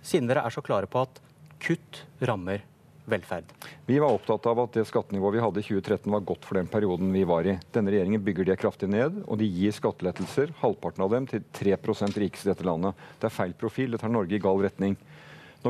siden 0.01 0.27
dere 0.27 0.45
er 0.45 0.49
så 0.49 0.61
klare 0.61 0.87
på 0.87 1.01
at 1.01 1.19
kutt 1.59 2.03
rammer 2.21 2.61
velferd? 3.09 3.43
Vi 3.85 3.99
var 3.99 4.15
opptatt 4.15 4.45
av 4.49 4.59
at 4.63 4.77
det 4.77 4.85
skattenivået 4.89 5.37
vi 5.37 5.43
hadde 5.43 5.61
i 5.61 5.67
2013 5.67 6.11
var 6.11 6.25
godt 6.25 6.45
for 6.47 6.57
den 6.59 6.69
perioden 6.71 7.11
vi 7.13 7.23
var 7.27 7.45
i. 7.45 7.57
Denne 7.75 7.93
regjeringen 7.93 8.23
bygger 8.25 8.49
det 8.49 8.59
kraftig 8.61 8.89
ned, 8.89 9.23
og 9.27 9.37
de 9.41 9.49
gir 9.49 9.75
skattelettelser, 9.75 10.55
halvparten 10.61 11.05
av 11.05 11.13
dem, 11.13 11.27
til 11.29 11.43
3 11.53 11.77
rikeste 12.17 12.49
i 12.49 12.53
dette 12.53 12.65
landet. 12.65 12.95
Det 13.19 13.29
er 13.29 13.37
feil 13.37 13.53
profil, 13.53 13.91
det 13.91 14.01
tar 14.01 14.09
Norge 14.09 14.33
i 14.33 14.41
gal 14.41 14.61
retning. 14.61 14.97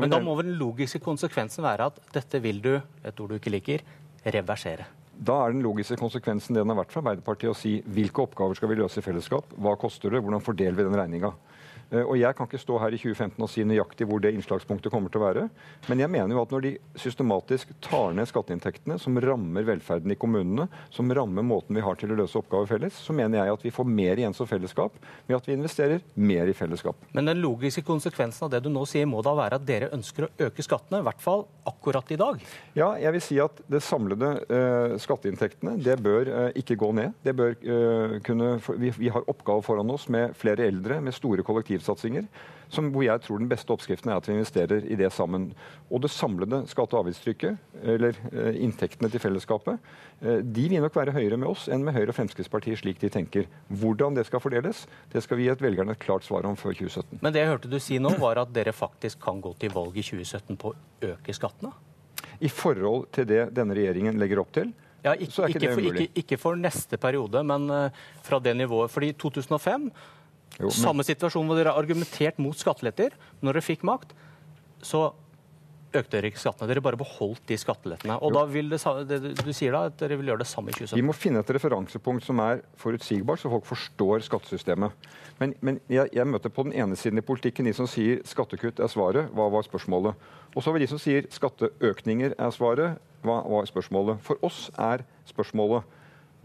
Men 0.04 0.12
da 0.12 0.20
må 0.22 0.36
vel 0.38 0.50
den 0.50 0.60
logiske 0.60 1.00
konsekvensen 1.04 1.64
være 1.64 1.88
at 1.90 2.00
dette 2.14 2.40
vil 2.44 2.60
du, 2.64 2.74
et 2.76 3.20
ord 3.20 3.32
du 3.32 3.38
ikke 3.38 3.52
liker, 3.54 3.84
reversere? 4.34 4.88
Da 5.16 5.38
er 5.42 5.54
den 5.54 5.64
logiske 5.64 5.96
konsekvensen 5.96 6.56
det 6.56 6.62
den 6.64 6.72
har 6.74 6.82
vært 6.82 6.92
for 6.92 7.00
Arbeiderpartiet 7.00 7.52
å 7.52 7.56
si 7.56 7.78
hvilke 7.88 8.26
oppgaver 8.26 8.58
skal 8.58 8.68
vi 8.72 8.80
løse 8.82 9.00
i 9.00 9.04
fellesskap, 9.04 9.54
hva 9.56 9.72
koster 9.80 10.12
det, 10.12 10.20
hvordan 10.20 10.44
fordeler 10.44 10.76
vi 10.76 10.84
den 10.84 10.98
regninga. 10.98 11.32
Eh, 11.90 12.02
og 12.02 12.16
Jeg 12.18 12.34
kan 12.36 12.48
ikke 12.48 12.60
stå 12.60 12.78
her 12.82 12.94
i 12.94 12.98
2015 12.98 13.42
og 13.44 13.50
si 13.50 13.64
nøyaktig 13.66 14.06
hvor 14.08 14.22
det 14.22 14.32
innslagspunktet 14.34 14.92
kommer 14.92 15.12
til 15.12 15.22
å 15.22 15.26
være. 15.26 15.44
Men 15.90 16.02
jeg 16.02 16.12
mener 16.12 16.34
jo 16.34 16.42
at 16.42 16.54
når 16.54 16.64
de 16.64 16.72
systematisk 16.98 17.72
tar 17.84 18.16
ned 18.16 18.28
skatteinntektene, 18.30 18.98
som 19.02 19.18
rammer 19.22 19.66
velferden 19.66 20.12
i 20.12 20.18
kommunene, 20.18 20.66
som 20.90 21.10
rammer 21.14 21.46
måten 21.46 21.76
vi 21.76 21.84
har 21.84 21.98
til 22.00 22.12
å 22.12 22.18
løse 22.18 22.38
oppgaver 22.40 22.70
felles, 22.70 22.98
så 22.98 23.14
mener 23.16 23.40
jeg 23.40 23.54
at 23.54 23.66
vi 23.68 23.74
får 23.74 23.88
mer 23.90 24.18
igjen 24.18 24.34
som 24.36 24.48
fellesskap 24.50 24.96
ved 25.26 25.36
at 25.38 25.46
vi 25.46 25.56
investerer 25.56 26.02
mer 26.14 26.50
i 26.50 26.56
fellesskap. 26.56 27.06
Men 27.14 27.30
den 27.30 27.42
logiske 27.42 27.84
konsekvensen 27.86 28.48
av 28.48 28.54
det 28.54 28.62
du 28.64 28.70
nå 28.72 28.82
sier, 28.88 29.06
må 29.06 29.22
da 29.24 29.36
være 29.38 29.60
at 29.60 29.66
dere 29.66 29.92
ønsker 29.94 30.26
å 30.26 30.32
øke 30.48 30.64
skattene, 30.66 31.02
i 31.02 31.06
hvert 31.06 31.22
fall 31.22 31.46
akkurat 31.66 32.10
i 32.10 32.18
dag? 32.18 32.42
Ja, 32.76 32.92
jeg 33.00 33.14
vil 33.16 33.24
si 33.24 33.38
at 33.42 33.62
det 33.70 33.82
samlede 33.84 34.32
uh, 34.50 34.96
skatteinntektene, 35.02 35.76
det 35.82 35.98
bør 36.02 36.30
uh, 36.30 36.48
ikke 36.58 36.78
gå 36.80 36.90
ned. 36.96 37.14
Det 37.22 37.34
bør 37.36 37.54
uh, 37.62 38.16
kunne, 38.26 38.56
vi, 38.80 38.92
vi 38.98 39.12
har 39.12 39.26
oppgaver 39.30 39.64
foran 39.66 39.94
oss 39.94 40.08
med 40.12 40.34
flere 40.38 40.66
eldre, 40.66 40.98
med 41.04 41.14
store 41.14 41.44
kollektiv 41.46 41.75
kollektivsatsinger, 41.76 42.26
som, 42.68 42.88
hvor 42.90 43.04
jeg 43.04 43.22
tror 43.22 43.38
den 43.38 43.48
beste 43.48 43.70
oppskriften 43.70 44.10
er 44.10 44.18
at 44.18 44.26
vi 44.26 44.34
investerer 44.34 44.86
i 44.90 44.96
det 44.98 45.12
sammen. 45.14 45.52
Og 45.90 46.02
det 46.02 46.10
samlede 46.10 46.64
skatte- 46.66 46.96
og 46.96 47.04
avgiftstrykket, 47.04 47.56
eller 47.82 48.16
eh, 48.32 48.58
inntektene 48.64 49.10
til 49.10 49.20
fellesskapet, 49.22 49.78
eh, 50.20 50.40
de 50.42 50.68
vil 50.68 50.82
nok 50.82 50.96
være 50.96 51.14
høyere 51.14 51.38
med 51.38 51.48
oss 51.48 51.68
enn 51.68 51.84
med 51.84 51.94
Høyre 51.94 52.10
og 52.10 52.18
Fremskrittspartiet, 52.18 52.80
slik 52.80 52.98
de 53.00 53.08
tenker. 53.08 53.46
Hvordan 53.68 54.16
det 54.16 54.26
skal 54.26 54.42
fordeles, 54.42 54.86
det 55.12 55.22
skal 55.22 55.38
vi 55.38 55.46
gi 55.46 55.52
et 55.54 55.62
velgerne 55.62 55.94
et 55.94 56.02
klart 56.02 56.26
svar 56.26 56.46
om 56.46 56.56
før 56.56 56.74
2017. 56.74 57.20
Men 57.22 57.32
det 57.32 57.44
jeg 57.44 57.52
hørte 57.52 57.70
du 57.70 57.78
si 57.78 58.00
nå, 58.02 58.16
var 58.18 58.42
at 58.42 58.54
dere 58.54 58.74
faktisk 58.74 59.22
kan 59.22 59.40
gå 59.40 59.54
til 59.60 59.70
valg 59.76 59.94
i 59.94 60.02
2017 60.02 60.58
på 60.58 60.72
å 60.72 61.12
øke 61.12 61.36
skattene? 61.36 61.70
I 62.42 62.50
forhold 62.52 63.06
til 63.14 63.28
det 63.28 63.46
denne 63.54 63.76
regjeringen 63.76 64.18
legger 64.18 64.42
opp 64.42 64.50
til, 64.52 64.74
ja, 65.06 65.12
ikke, 65.14 65.46
ikke, 65.52 65.70
umulig. 65.70 66.08
Ikke, 66.08 66.20
ikke, 66.22 66.36
for 66.40 66.58
neste 66.58 66.98
periode, 66.98 67.38
men 67.46 67.68
uh, 67.70 68.06
fra 68.26 68.40
det 68.42 68.56
nivået. 68.58 68.90
Fordi 68.90 69.12
2005 69.14 69.90
jo, 70.56 70.70
men... 70.70 70.76
Samme 70.78 71.04
situasjon 71.04 71.46
hvor 71.48 71.58
dere 71.58 71.74
har 71.74 71.82
argumentert 71.82 72.40
mot 72.40 72.56
skatteletter. 72.56 73.14
Når 73.42 73.58
dere 73.58 73.64
fikk 73.64 73.84
makt, 73.86 74.14
så 74.84 75.10
økte 75.96 76.16
dere 76.16 76.30
ikke 76.30 76.40
skattene. 76.40 76.68
Dere 76.70 76.82
bare 76.84 76.98
beholdt 77.00 77.44
de 77.48 77.58
skattelettene. 77.60 78.16
Og 78.20 78.32
jo. 78.32 78.36
da 78.36 78.44
vil 78.50 78.70
det, 78.72 78.80
det, 79.08 79.34
Du 79.40 79.52
sier 79.56 79.74
da 79.74 79.84
at 79.90 79.98
dere 80.00 80.18
vil 80.20 80.32
gjøre 80.32 80.42
det 80.42 80.48
samme 80.50 80.72
i 80.72 80.76
2017? 80.76 80.98
Vi 80.98 81.06
må 81.06 81.16
finne 81.16 81.42
et 81.42 81.52
referansepunkt 81.56 82.26
som 82.26 82.40
er 82.44 82.62
forutsigbart, 82.80 83.42
så 83.42 83.52
folk 83.52 83.68
forstår 83.68 84.24
skattesystemet. 84.26 85.08
Men, 85.40 85.54
men 85.60 85.80
jeg, 85.92 86.10
jeg, 86.16 86.28
møter 86.28 86.52
på 86.52 86.66
den 86.68 86.76
ene 86.76 86.98
siden 86.98 87.20
i 87.20 87.26
politikken 87.26 87.68
de 87.68 87.74
som 87.76 87.88
sier 87.90 88.22
skattekutt 88.28 88.80
er 88.82 88.92
svaret. 88.92 89.30
Hva 89.36 89.48
var 89.52 89.66
spørsmålet? 89.66 90.26
Og 90.54 90.62
så 90.62 90.70
har 90.70 90.78
vi 90.78 90.86
de 90.86 90.90
som 90.92 91.02
sier 91.02 91.28
skatteøkninger 91.32 92.36
er 92.38 92.56
svaret. 92.56 93.02
Hva 93.26 93.42
var 93.44 93.68
spørsmålet? 93.68 94.22
For 94.26 94.40
oss 94.46 94.66
er 94.78 95.04
spørsmålet 95.28 95.95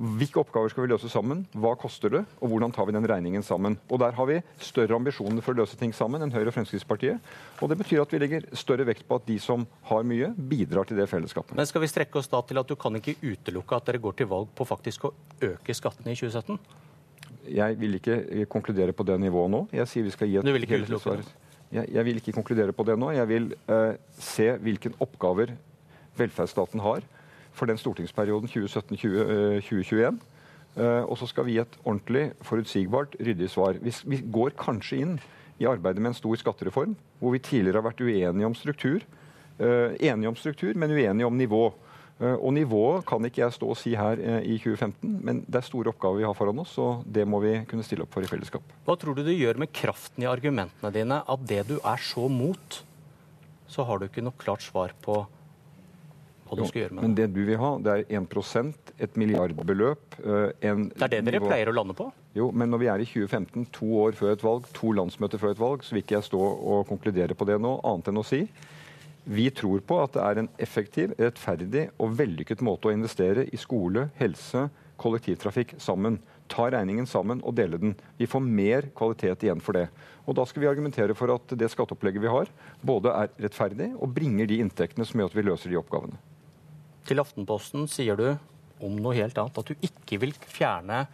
hvilke 0.02 0.40
oppgaver 0.42 0.72
skal 0.72 0.86
vi 0.86 0.90
løse 0.90 1.10
sammen? 1.12 1.44
Hva 1.54 1.76
koster 1.80 2.10
det? 2.10 2.22
Og 2.42 2.50
hvordan 2.50 2.74
tar 2.74 2.88
vi 2.90 2.96
den 2.96 3.06
regningen 3.08 3.44
sammen? 3.46 3.78
Og 3.90 4.00
Der 4.02 4.16
har 4.18 4.26
vi 4.26 4.40
større 4.58 4.98
ambisjoner 4.98 5.44
for 5.46 5.54
å 5.54 5.62
løse 5.62 5.78
ting 5.78 5.94
sammen 5.94 6.24
enn 6.26 6.34
Høyre 6.34 6.50
og 6.50 6.56
Fremskrittspartiet. 6.56 7.22
Og 7.62 7.70
Det 7.70 7.78
betyr 7.78 8.02
at 8.02 8.14
vi 8.14 8.22
legger 8.24 8.48
større 8.58 8.88
vekt 8.88 9.06
på 9.08 9.20
at 9.20 9.28
de 9.28 9.38
som 9.40 9.68
har 9.92 10.04
mye, 10.04 10.34
bidrar 10.34 10.90
til 10.90 10.98
det 10.98 11.08
fellesskapet. 11.10 11.54
Men 11.56 11.70
skal 11.70 11.86
vi 11.86 11.92
strekke 11.92 12.18
oss 12.18 12.32
da 12.32 12.42
til 12.42 12.58
at 12.58 12.68
du 12.68 12.76
kan 12.76 12.98
ikke 12.98 13.20
utelukke 13.22 13.78
at 13.78 13.86
dere 13.86 14.02
går 14.02 14.18
til 14.18 14.32
valg 14.32 14.50
på 14.56 14.66
faktisk 14.66 15.06
å 15.06 15.14
øke 15.52 15.78
skattene 15.78 16.16
i 16.16 16.18
2017? 16.18 16.58
Jeg 17.52 17.78
vil 17.78 17.98
ikke 17.98 18.46
konkludere 18.50 18.94
på 18.94 19.06
det 19.06 19.20
nivået 19.22 19.54
nå. 19.54 19.64
Jeg 19.74 19.90
sier 19.90 20.06
vi 20.06 20.18
skal 20.18 20.30
gi 20.30 20.42
et 20.42 20.46
Du 20.46 20.54
vil 20.54 20.66
ikke 20.66 20.82
utelukke 20.82 21.18
det? 21.22 21.32
Jeg, 21.72 21.88
jeg, 21.94 22.06
vil 22.06 22.18
ikke 22.20 22.36
konkludere 22.36 22.74
på 22.76 22.84
det 22.90 22.98
nå. 23.00 23.14
Jeg 23.16 23.28
vil 23.30 23.52
uh, 23.70 23.94
se 24.18 24.50
hvilke 24.60 24.92
oppgaver 25.00 25.54
velferdsstaten 26.18 26.82
har 26.84 27.06
for 27.54 27.70
den 27.70 27.80
stortingsperioden 27.80 28.50
2017-2021. 28.52 30.20
Eh, 30.76 30.84
eh, 30.84 31.04
og 31.04 31.18
så 31.20 31.30
skal 31.30 31.48
vi 31.48 31.58
gi 31.58 31.64
et 31.64 31.78
ordentlig, 31.84 32.32
forutsigbart, 32.48 33.16
ryddig 33.20 33.50
svar. 33.52 33.80
Vi, 33.82 34.22
går 34.32 34.56
kanskje 34.60 35.02
inn 35.04 35.16
i 35.62 35.68
arbeidet 35.70 36.02
med 36.02 36.14
en 36.14 36.18
stor 36.18 36.40
skattereform, 36.42 36.96
hvor 37.20 37.36
vi 37.36 37.44
tidligere 37.44 37.82
har 37.82 37.90
vært 37.92 38.02
uenige 38.02 38.50
om 38.50 38.58
struktur. 38.58 39.04
Uh, 39.62 39.94
enige 40.02 40.26
om 40.26 40.36
struktur, 40.40 40.74
men 40.74 40.90
uenige 40.90 41.28
om 41.28 41.36
nivå. 41.38 41.68
Eh, 42.22 42.38
og 42.38 42.54
nivået 42.54 43.06
kan 43.10 43.26
ikke 43.26 43.42
jeg 43.42 43.56
stå 43.56 43.72
og 43.74 43.78
si 43.80 43.96
her 43.98 44.20
eh, 44.22 44.44
i 44.54 44.60
2015, 44.62 45.14
men 45.26 45.42
det 45.48 45.58
er 45.58 45.66
store 45.66 45.90
oppgaver 45.90 46.22
vi 46.22 46.28
har 46.28 46.38
foran 46.38 46.62
oss, 46.62 46.76
og 46.82 47.02
det 47.10 47.26
må 47.26 47.40
vi 47.42 47.56
kunne 47.70 47.86
stille 47.86 48.06
opp 48.06 48.14
for 48.14 48.26
i 48.26 48.30
fellesskap. 48.30 48.66
Hva 48.86 48.96
tror 49.00 49.18
du 49.18 49.24
det 49.26 49.40
gjør 49.40 49.58
med 49.64 49.72
kraften 49.74 50.22
i 50.22 50.30
argumentene 50.30 50.94
dine 50.94 51.22
at 51.26 51.48
det 51.50 51.64
du 51.72 51.80
er 51.80 52.04
så 52.06 52.28
mot, 52.30 52.82
så 53.72 53.88
har 53.88 53.98
du 53.98 54.06
ikke 54.06 54.22
noe 54.26 54.38
klart 54.38 54.62
svar 54.62 54.94
på 55.02 55.24
hva 56.52 56.66
du 56.66 56.70
skal 56.70 56.84
gjøre 56.84 56.96
med 56.96 57.02
det? 57.02 57.08
Men 57.08 57.16
det 57.18 57.28
du 57.32 57.42
vil 57.48 57.60
ha, 57.62 57.72
det 57.82 57.94
er 57.96 58.20
1% 58.20 58.92
et 59.08 59.18
milliardbeløp. 59.20 60.20
En 60.22 60.90
det 60.92 61.08
er 61.08 61.14
det 61.16 61.24
dere 61.30 61.40
nivå... 61.40 61.48
pleier 61.48 61.72
å 61.72 61.76
lande 61.76 61.96
på? 61.98 62.10
Jo, 62.38 62.52
men 62.56 62.72
når 62.72 62.84
vi 62.84 62.92
er 62.92 63.04
i 63.04 63.08
2015, 63.08 63.66
to 63.76 63.90
år 64.04 64.20
før 64.20 64.36
et 64.36 64.46
valg, 64.46 64.68
to 64.76 64.92
landsmøter 64.96 65.42
før 65.42 65.56
et 65.56 65.64
valg, 65.64 65.88
så 65.88 65.96
vil 65.96 66.04
ikke 66.04 66.20
jeg 66.20 66.30
stå 66.30 66.44
og 66.44 66.86
konkludere 66.92 67.36
på 67.36 67.48
det 67.50 67.58
nå, 67.64 67.78
annet 67.88 68.12
enn 68.12 68.22
å 68.22 68.28
si 68.28 68.46
vi 69.24 69.50
tror 69.54 69.84
på 69.86 70.00
at 70.02 70.16
det 70.16 70.22
er 70.26 70.40
en 70.42 70.50
effektiv, 70.62 71.12
rettferdig 71.20 71.90
og 72.02 72.16
vellykket 72.18 72.64
måte 72.66 72.90
å 72.90 72.94
investere 72.96 73.46
i 73.46 73.60
skole, 73.60 74.08
helse, 74.18 74.68
kollektivtrafikk 75.02 75.76
sammen. 75.82 76.18
Ta 76.52 76.68
regningen 76.74 77.08
sammen 77.08 77.42
og 77.46 77.56
dele 77.56 77.80
den. 77.82 77.94
Vi 78.18 78.28
får 78.30 78.44
mer 78.44 78.90
kvalitet 78.98 79.46
igjen 79.46 79.62
for 79.64 79.78
det. 79.78 79.88
Og 80.26 80.36
Da 80.38 80.46
skal 80.46 80.64
vi 80.64 80.70
argumentere 80.70 81.16
for 81.18 81.34
at 81.34 81.54
det 81.58 81.70
skatteopplegget 81.72 82.22
vi 82.22 82.34
har, 82.34 82.50
både 82.82 83.14
er 83.14 83.32
rettferdig 83.46 83.92
og 83.98 84.14
bringer 84.14 84.50
de 84.50 84.60
inntektene 84.62 85.06
som 85.06 85.22
gjør 85.22 85.32
at 85.32 85.38
vi 85.38 85.48
løser 85.48 85.72
de 85.72 85.80
oppgavene. 85.80 86.18
Til 87.08 87.22
Aftenposten 87.24 87.88
sier 87.92 88.20
du 88.20 88.28
om 88.82 88.98
noe 88.98 89.16
helt 89.18 89.38
annet, 89.38 89.58
at 89.58 89.70
du 89.70 89.86
ikke 89.86 90.20
vil 90.22 90.34
fjerne 90.50 91.06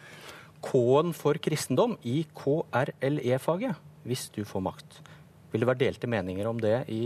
K-en 0.64 1.14
for 1.16 1.38
kristendom 1.44 1.96
i 2.08 2.22
KRLE-faget 2.38 3.86
hvis 4.08 4.28
du 4.36 4.44
får 4.48 4.64
makt. 4.64 5.00
Vil 5.52 5.64
det 5.64 5.70
være 5.70 5.84
delte 5.86 6.10
meninger 6.10 6.48
om 6.50 6.60
det 6.62 6.78
i 6.92 7.02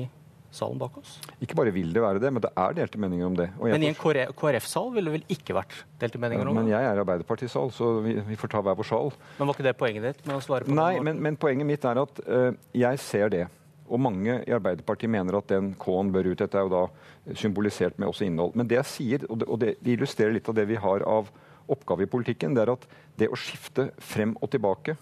salen 0.51 0.79
bak 0.81 0.97
oss? 0.99 1.15
Ikke 1.43 1.55
bare 1.57 1.73
vil 1.73 1.93
det 1.95 2.03
være 2.03 2.21
det, 2.21 2.31
men 2.33 2.43
det 2.43 2.51
er 2.59 2.75
delte 2.77 2.99
meninger 3.01 3.27
om 3.27 3.37
det. 3.37 3.47
men 3.61 3.85
i 3.85 3.89
en 3.89 3.97
KrF-sal 3.97 4.91
ville 4.95 5.11
det 5.11 5.19
vel 5.19 5.37
ikke 5.37 5.55
vært 5.57 5.77
delte 6.01 6.21
meninger 6.21 6.47
om 6.47 6.57
det? 6.57 6.65
Men 6.65 6.73
jeg 6.73 6.89
er 6.89 7.01
Arbeiderpartisal, 7.01 7.71
så 7.75 7.93
vi, 8.05 8.17
vi, 8.27 8.37
får 8.39 8.53
ta 8.55 8.63
hver 8.65 8.77
vår 8.77 8.89
sal. 8.91 9.11
Men 9.39 9.49
var 9.49 9.57
ikke 9.57 9.67
det 9.69 9.77
poenget 9.79 10.07
ditt 10.09 10.27
med 10.27 10.37
å 10.37 10.43
svare 10.43 10.67
på 10.67 10.77
Nei, 10.77 10.93
men, 11.03 11.21
men, 11.23 11.39
poenget 11.41 11.69
mitt 11.69 11.87
er 11.87 12.01
at 12.03 12.23
uh, 12.27 12.51
jeg 12.77 13.01
ser 13.03 13.33
det. 13.33 13.47
Og 13.91 13.99
mange 13.99 14.39
i 14.47 14.55
Arbeiderpartiet 14.55 15.11
mener 15.11 15.37
at 15.37 15.51
den 15.51 15.73
K-en 15.79 16.11
bør 16.15 16.31
ut. 16.31 16.39
Dette 16.39 16.57
er 16.57 16.67
jo 16.67 16.73
da 16.73 17.35
symbolisert 17.37 17.99
med 17.99 18.09
også 18.09 18.25
innhold. 18.25 18.55
Men 18.55 18.69
det 18.71 18.79
jeg 18.79 18.91
sier, 18.95 19.29
og 19.29 19.41
det, 19.41 19.47
og 19.51 19.61
det 19.61 19.75
illustrerer 19.83 20.35
litt 20.37 20.49
av 20.49 20.57
det 20.57 20.65
vi 20.71 20.79
har 20.79 21.03
av 21.07 21.31
oppgave 21.71 22.07
i 22.07 22.11
politikken, 22.11 22.55
det 22.55 22.65
er 22.65 22.73
at 22.73 22.87
det 23.19 23.29
å 23.31 23.39
skifte 23.39 23.91
frem 24.01 24.33
og 24.41 24.49
tilbake 24.51 24.97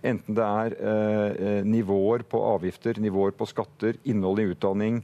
Enten 0.00 0.36
det 0.36 0.44
er 0.44 0.76
eh, 0.80 1.32
eh, 1.48 1.66
nivåer 1.68 2.24
på 2.28 2.40
avgifter, 2.54 2.96
nivåer 3.02 3.34
på 3.36 3.48
skatter, 3.48 3.98
innhold 4.08 4.40
i 4.40 4.46
utdanning. 4.54 5.02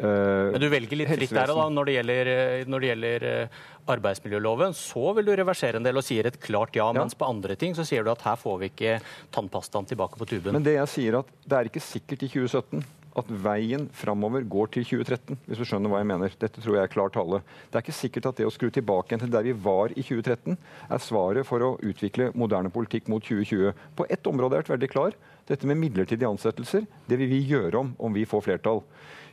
Eh, 0.00 0.52
Men 0.52 0.62
du 0.62 0.68
velger 0.72 0.96
litt 0.96 1.10
fritt 1.12 1.34
der 1.34 1.52
da, 1.52 1.66
når 1.68 1.88
det 1.88 1.96
gjelder, 1.98 2.30
eh, 2.34 2.68
når 2.70 2.82
det 2.82 2.90
gjelder 2.90 3.26
eh, 3.30 3.58
arbeidsmiljøloven. 3.94 4.76
Så 4.76 5.12
vil 5.18 5.28
du 5.28 5.34
reversere 5.36 5.80
en 5.80 5.86
del 5.86 6.00
og 6.00 6.06
sier 6.06 6.30
et 6.30 6.38
klart 6.40 6.78
ja, 6.78 6.88
ja, 6.88 7.02
mens 7.02 7.18
på 7.18 7.28
andre 7.28 7.56
ting 7.60 7.76
så 7.76 7.84
sier 7.86 8.06
du 8.06 8.12
at 8.12 8.24
her 8.24 8.38
får 8.40 8.62
vi 8.62 8.70
ikke 8.72 8.96
tannpastaen 9.34 9.88
tilbake 9.90 10.20
på 10.20 10.28
tuben. 10.30 10.56
Men 10.56 10.64
det 10.64 10.78
jeg 10.78 10.94
sier 10.94 11.20
at 11.20 11.36
det 11.44 11.58
er 11.58 11.70
ikke 11.70 11.84
sikkert 11.84 12.24
i 12.24 12.32
2017 12.32 12.88
at 13.18 13.30
veien 13.42 13.88
framover 13.96 14.44
går 14.46 14.70
til 14.76 14.84
2013, 14.86 15.38
hvis 15.48 15.58
du 15.58 15.66
skjønner 15.66 15.90
hva 15.90 15.98
jeg 15.98 16.08
mener. 16.12 16.34
Dette 16.40 16.62
tror 16.62 16.76
jeg 16.76 16.86
er 16.86 16.92
klar 16.92 17.10
tale. 17.12 17.40
Det 17.66 17.78
er 17.78 17.84
ikke 17.84 17.96
sikkert 17.96 18.28
at 18.30 18.38
det 18.38 18.46
å 18.46 18.52
skru 18.54 18.68
tilbake 18.70 19.18
til 19.18 19.32
der 19.32 19.48
vi 19.48 19.54
var 19.66 19.90
i 19.96 20.04
2013, 20.06 20.54
er 20.94 21.02
svaret 21.02 21.48
for 21.48 21.66
å 21.66 21.72
utvikle 21.82 22.30
moderne 22.38 22.70
politikk 22.72 23.10
mot 23.10 23.24
2020. 23.26 23.74
På 23.98 24.06
ett 24.08 24.30
område 24.30 24.60
er 24.60 24.64
jeg 24.64 24.76
veldig 24.76 24.92
klar. 24.92 25.18
Dette 25.50 25.66
med 25.66 25.80
midlertidige 25.80 26.30
ansettelser, 26.30 26.86
det 27.10 27.18
vil 27.18 27.32
vi 27.32 27.42
gjøre 27.50 27.82
om 27.82 27.96
om 27.98 28.14
vi 28.14 28.28
får 28.30 28.46
flertall. 28.46 28.84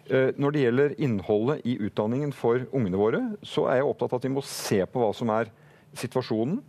Eh, 0.07 0.31
når 0.39 0.53
det 0.53 0.63
gjelder 0.63 0.97
innholdet 1.03 1.65
i 1.67 1.75
utdanningen 1.83 2.31
for 2.35 2.63
ungene 2.71 2.99
våre, 2.99 3.21
så 3.43 3.67
er 3.67 3.81
jeg 3.81 3.89
opptatt 3.89 4.13
av 4.13 4.21
at 4.21 4.27
vi 4.27 4.35
må 4.37 4.43
se 4.45 4.79
på 4.87 5.01
hva 5.03 5.11
som 5.15 5.31
er 5.35 5.51
situasjonen 5.97 6.61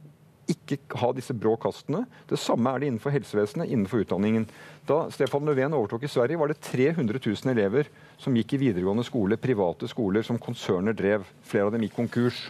ikke 0.48 0.78
ha 1.02 1.10
disse 1.12 1.34
brå 1.36 1.54
kastene. 1.60 2.06
Det 2.28 2.38
samme 2.40 2.72
er 2.72 2.80
det 2.80 2.88
innenfor 2.88 3.12
helsevesenet, 3.12 3.68
innenfor 3.68 4.02
utdanningen. 4.02 4.46
Da 4.88 5.02
Stefan 5.12 5.44
Löfven 5.44 5.76
overtok 5.76 6.06
i 6.06 6.10
Sverige, 6.10 6.40
var 6.40 6.48
det 6.48 6.62
300 6.64 7.20
000 7.20 7.52
elever 7.52 7.90
som 8.20 8.36
gikk 8.36 8.56
i 8.56 8.62
videregående 8.64 9.04
skole, 9.06 9.36
private 9.40 9.90
skoler 9.92 10.24
som 10.24 10.40
konserner 10.40 10.96
drev. 10.96 11.26
Flere 11.44 11.68
av 11.68 11.76
dem 11.76 11.84
gikk 11.84 11.98
konkurs. 12.00 12.46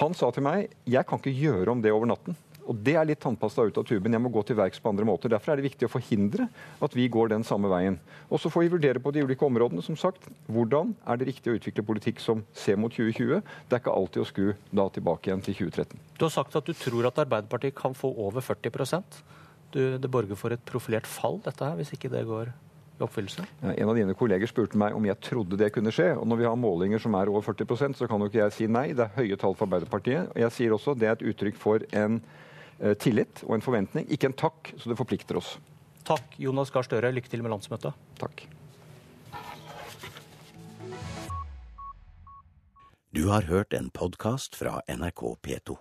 Han 0.00 0.16
sa 0.16 0.30
til 0.32 0.46
meg 0.46 0.70
jeg 0.88 1.04
kan 1.06 1.20
ikke 1.20 1.36
gjøre 1.36 1.74
om 1.74 1.84
det 1.84 1.92
over 1.92 2.08
natten. 2.08 2.38
Og 2.68 2.76
Det 2.84 2.94
er 2.96 3.06
litt 3.08 3.20
tannpasta 3.20 3.64
ut 3.66 3.78
av 3.80 3.84
tuben. 3.88 4.12
Jeg 4.12 4.22
må 4.22 4.30
gå 4.32 4.42
til 4.46 4.56
verks 4.56 4.80
på 4.82 4.90
andre 4.90 5.06
måter. 5.08 5.32
Derfor 5.32 5.52
er 5.52 5.60
det 5.60 5.66
viktig 5.70 5.88
å 5.88 5.92
forhindre 5.92 6.48
at 6.82 6.94
vi 6.94 7.08
går 7.08 7.32
den 7.32 7.44
samme 7.44 7.70
veien. 7.72 7.98
Og 8.30 8.40
Så 8.40 8.50
får 8.52 8.66
vi 8.66 8.72
vurdere 8.76 9.02
på 9.02 9.12
de 9.12 9.24
ulike 9.24 9.46
områdene. 9.46 9.82
som 9.82 9.96
sagt, 9.96 10.28
Hvordan 10.48 10.94
er 11.06 11.16
det 11.16 11.28
riktig 11.28 11.52
å 11.52 11.58
utvikle 11.58 11.86
politikk 11.86 12.20
som 12.20 12.44
ser 12.52 12.76
mot 12.76 12.92
2020? 12.92 13.42
Det 13.68 13.76
er 13.76 13.80
ikke 13.80 13.96
alltid 13.96 14.22
å 14.22 14.26
skru 14.26 14.54
da 14.72 14.88
tilbake 14.88 15.30
igjen 15.30 15.42
til 15.42 15.54
2013. 15.54 15.98
Du 16.18 16.24
har 16.24 16.30
sagt 16.30 16.56
at 16.56 16.64
du 16.64 16.72
tror 16.72 17.06
at 17.06 17.18
Arbeiderpartiet 17.18 17.74
kan 17.74 17.94
få 17.94 18.14
over 18.16 18.40
40% 18.40 19.22
du, 19.72 19.98
Det 19.98 20.10
borger 20.10 20.36
for 20.36 20.50
et 20.50 20.64
profilert 20.64 21.06
fall, 21.06 21.40
dette 21.44 21.62
her, 21.62 21.76
hvis 21.76 21.92
ikke 21.94 22.10
det 22.10 22.26
går 22.26 22.50
oppfyllelse? 23.04 23.44
En 23.62 23.88
av 23.88 23.96
dine 23.96 24.14
kolleger 24.18 24.50
spurte 24.50 24.78
meg 24.80 24.96
om 24.96 25.06
jeg 25.08 25.20
trodde 25.24 25.58
det 25.60 25.72
kunne 25.74 25.92
skje. 25.94 26.12
og 26.18 26.26
Når 26.28 26.36
vi 26.42 26.48
har 26.48 26.56
målinger 26.60 27.02
som 27.02 27.14
er 27.14 27.30
over 27.32 27.44
40% 27.46 27.96
så 27.96 28.08
kan 28.08 28.20
jo 28.20 28.28
ikke 28.30 28.42
jeg 28.42 28.56
si 28.56 28.66
nei. 28.66 28.92
Det 28.92 29.06
er 29.06 29.16
høye 29.16 29.38
tall 29.40 29.56
for 29.56 29.66
Arbeiderpartiet. 29.68 30.30
og 30.30 30.36
Jeg 30.36 30.56
sier 30.56 30.76
også 30.76 30.96
det 30.98 31.08
er 31.08 31.16
et 31.18 31.26
uttrykk 31.32 31.56
for 31.60 31.84
en 31.92 32.20
tillit 33.02 33.42
og 33.46 33.56
en 33.56 33.64
forventning, 33.64 34.06
ikke 34.08 34.30
en 34.30 34.38
takk, 34.46 34.72
så 34.80 34.92
det 34.92 34.98
forplikter 35.00 35.36
oss. 35.40 35.58
Takk, 36.08 36.38
Jonas 36.40 36.72
Gahr 36.72 36.86
Støre. 36.86 37.12
Lykke 37.12 37.30
til 37.30 37.44
med 37.44 37.52
landsmøtet. 37.52 37.96
Takk. 38.20 38.46
Du 43.10 43.26
har 43.28 43.42
hørt 43.50 43.74
en 43.74 43.90
podkast 43.90 44.54
fra 44.54 44.78
NRK 44.86 45.22
P2. 45.42 45.80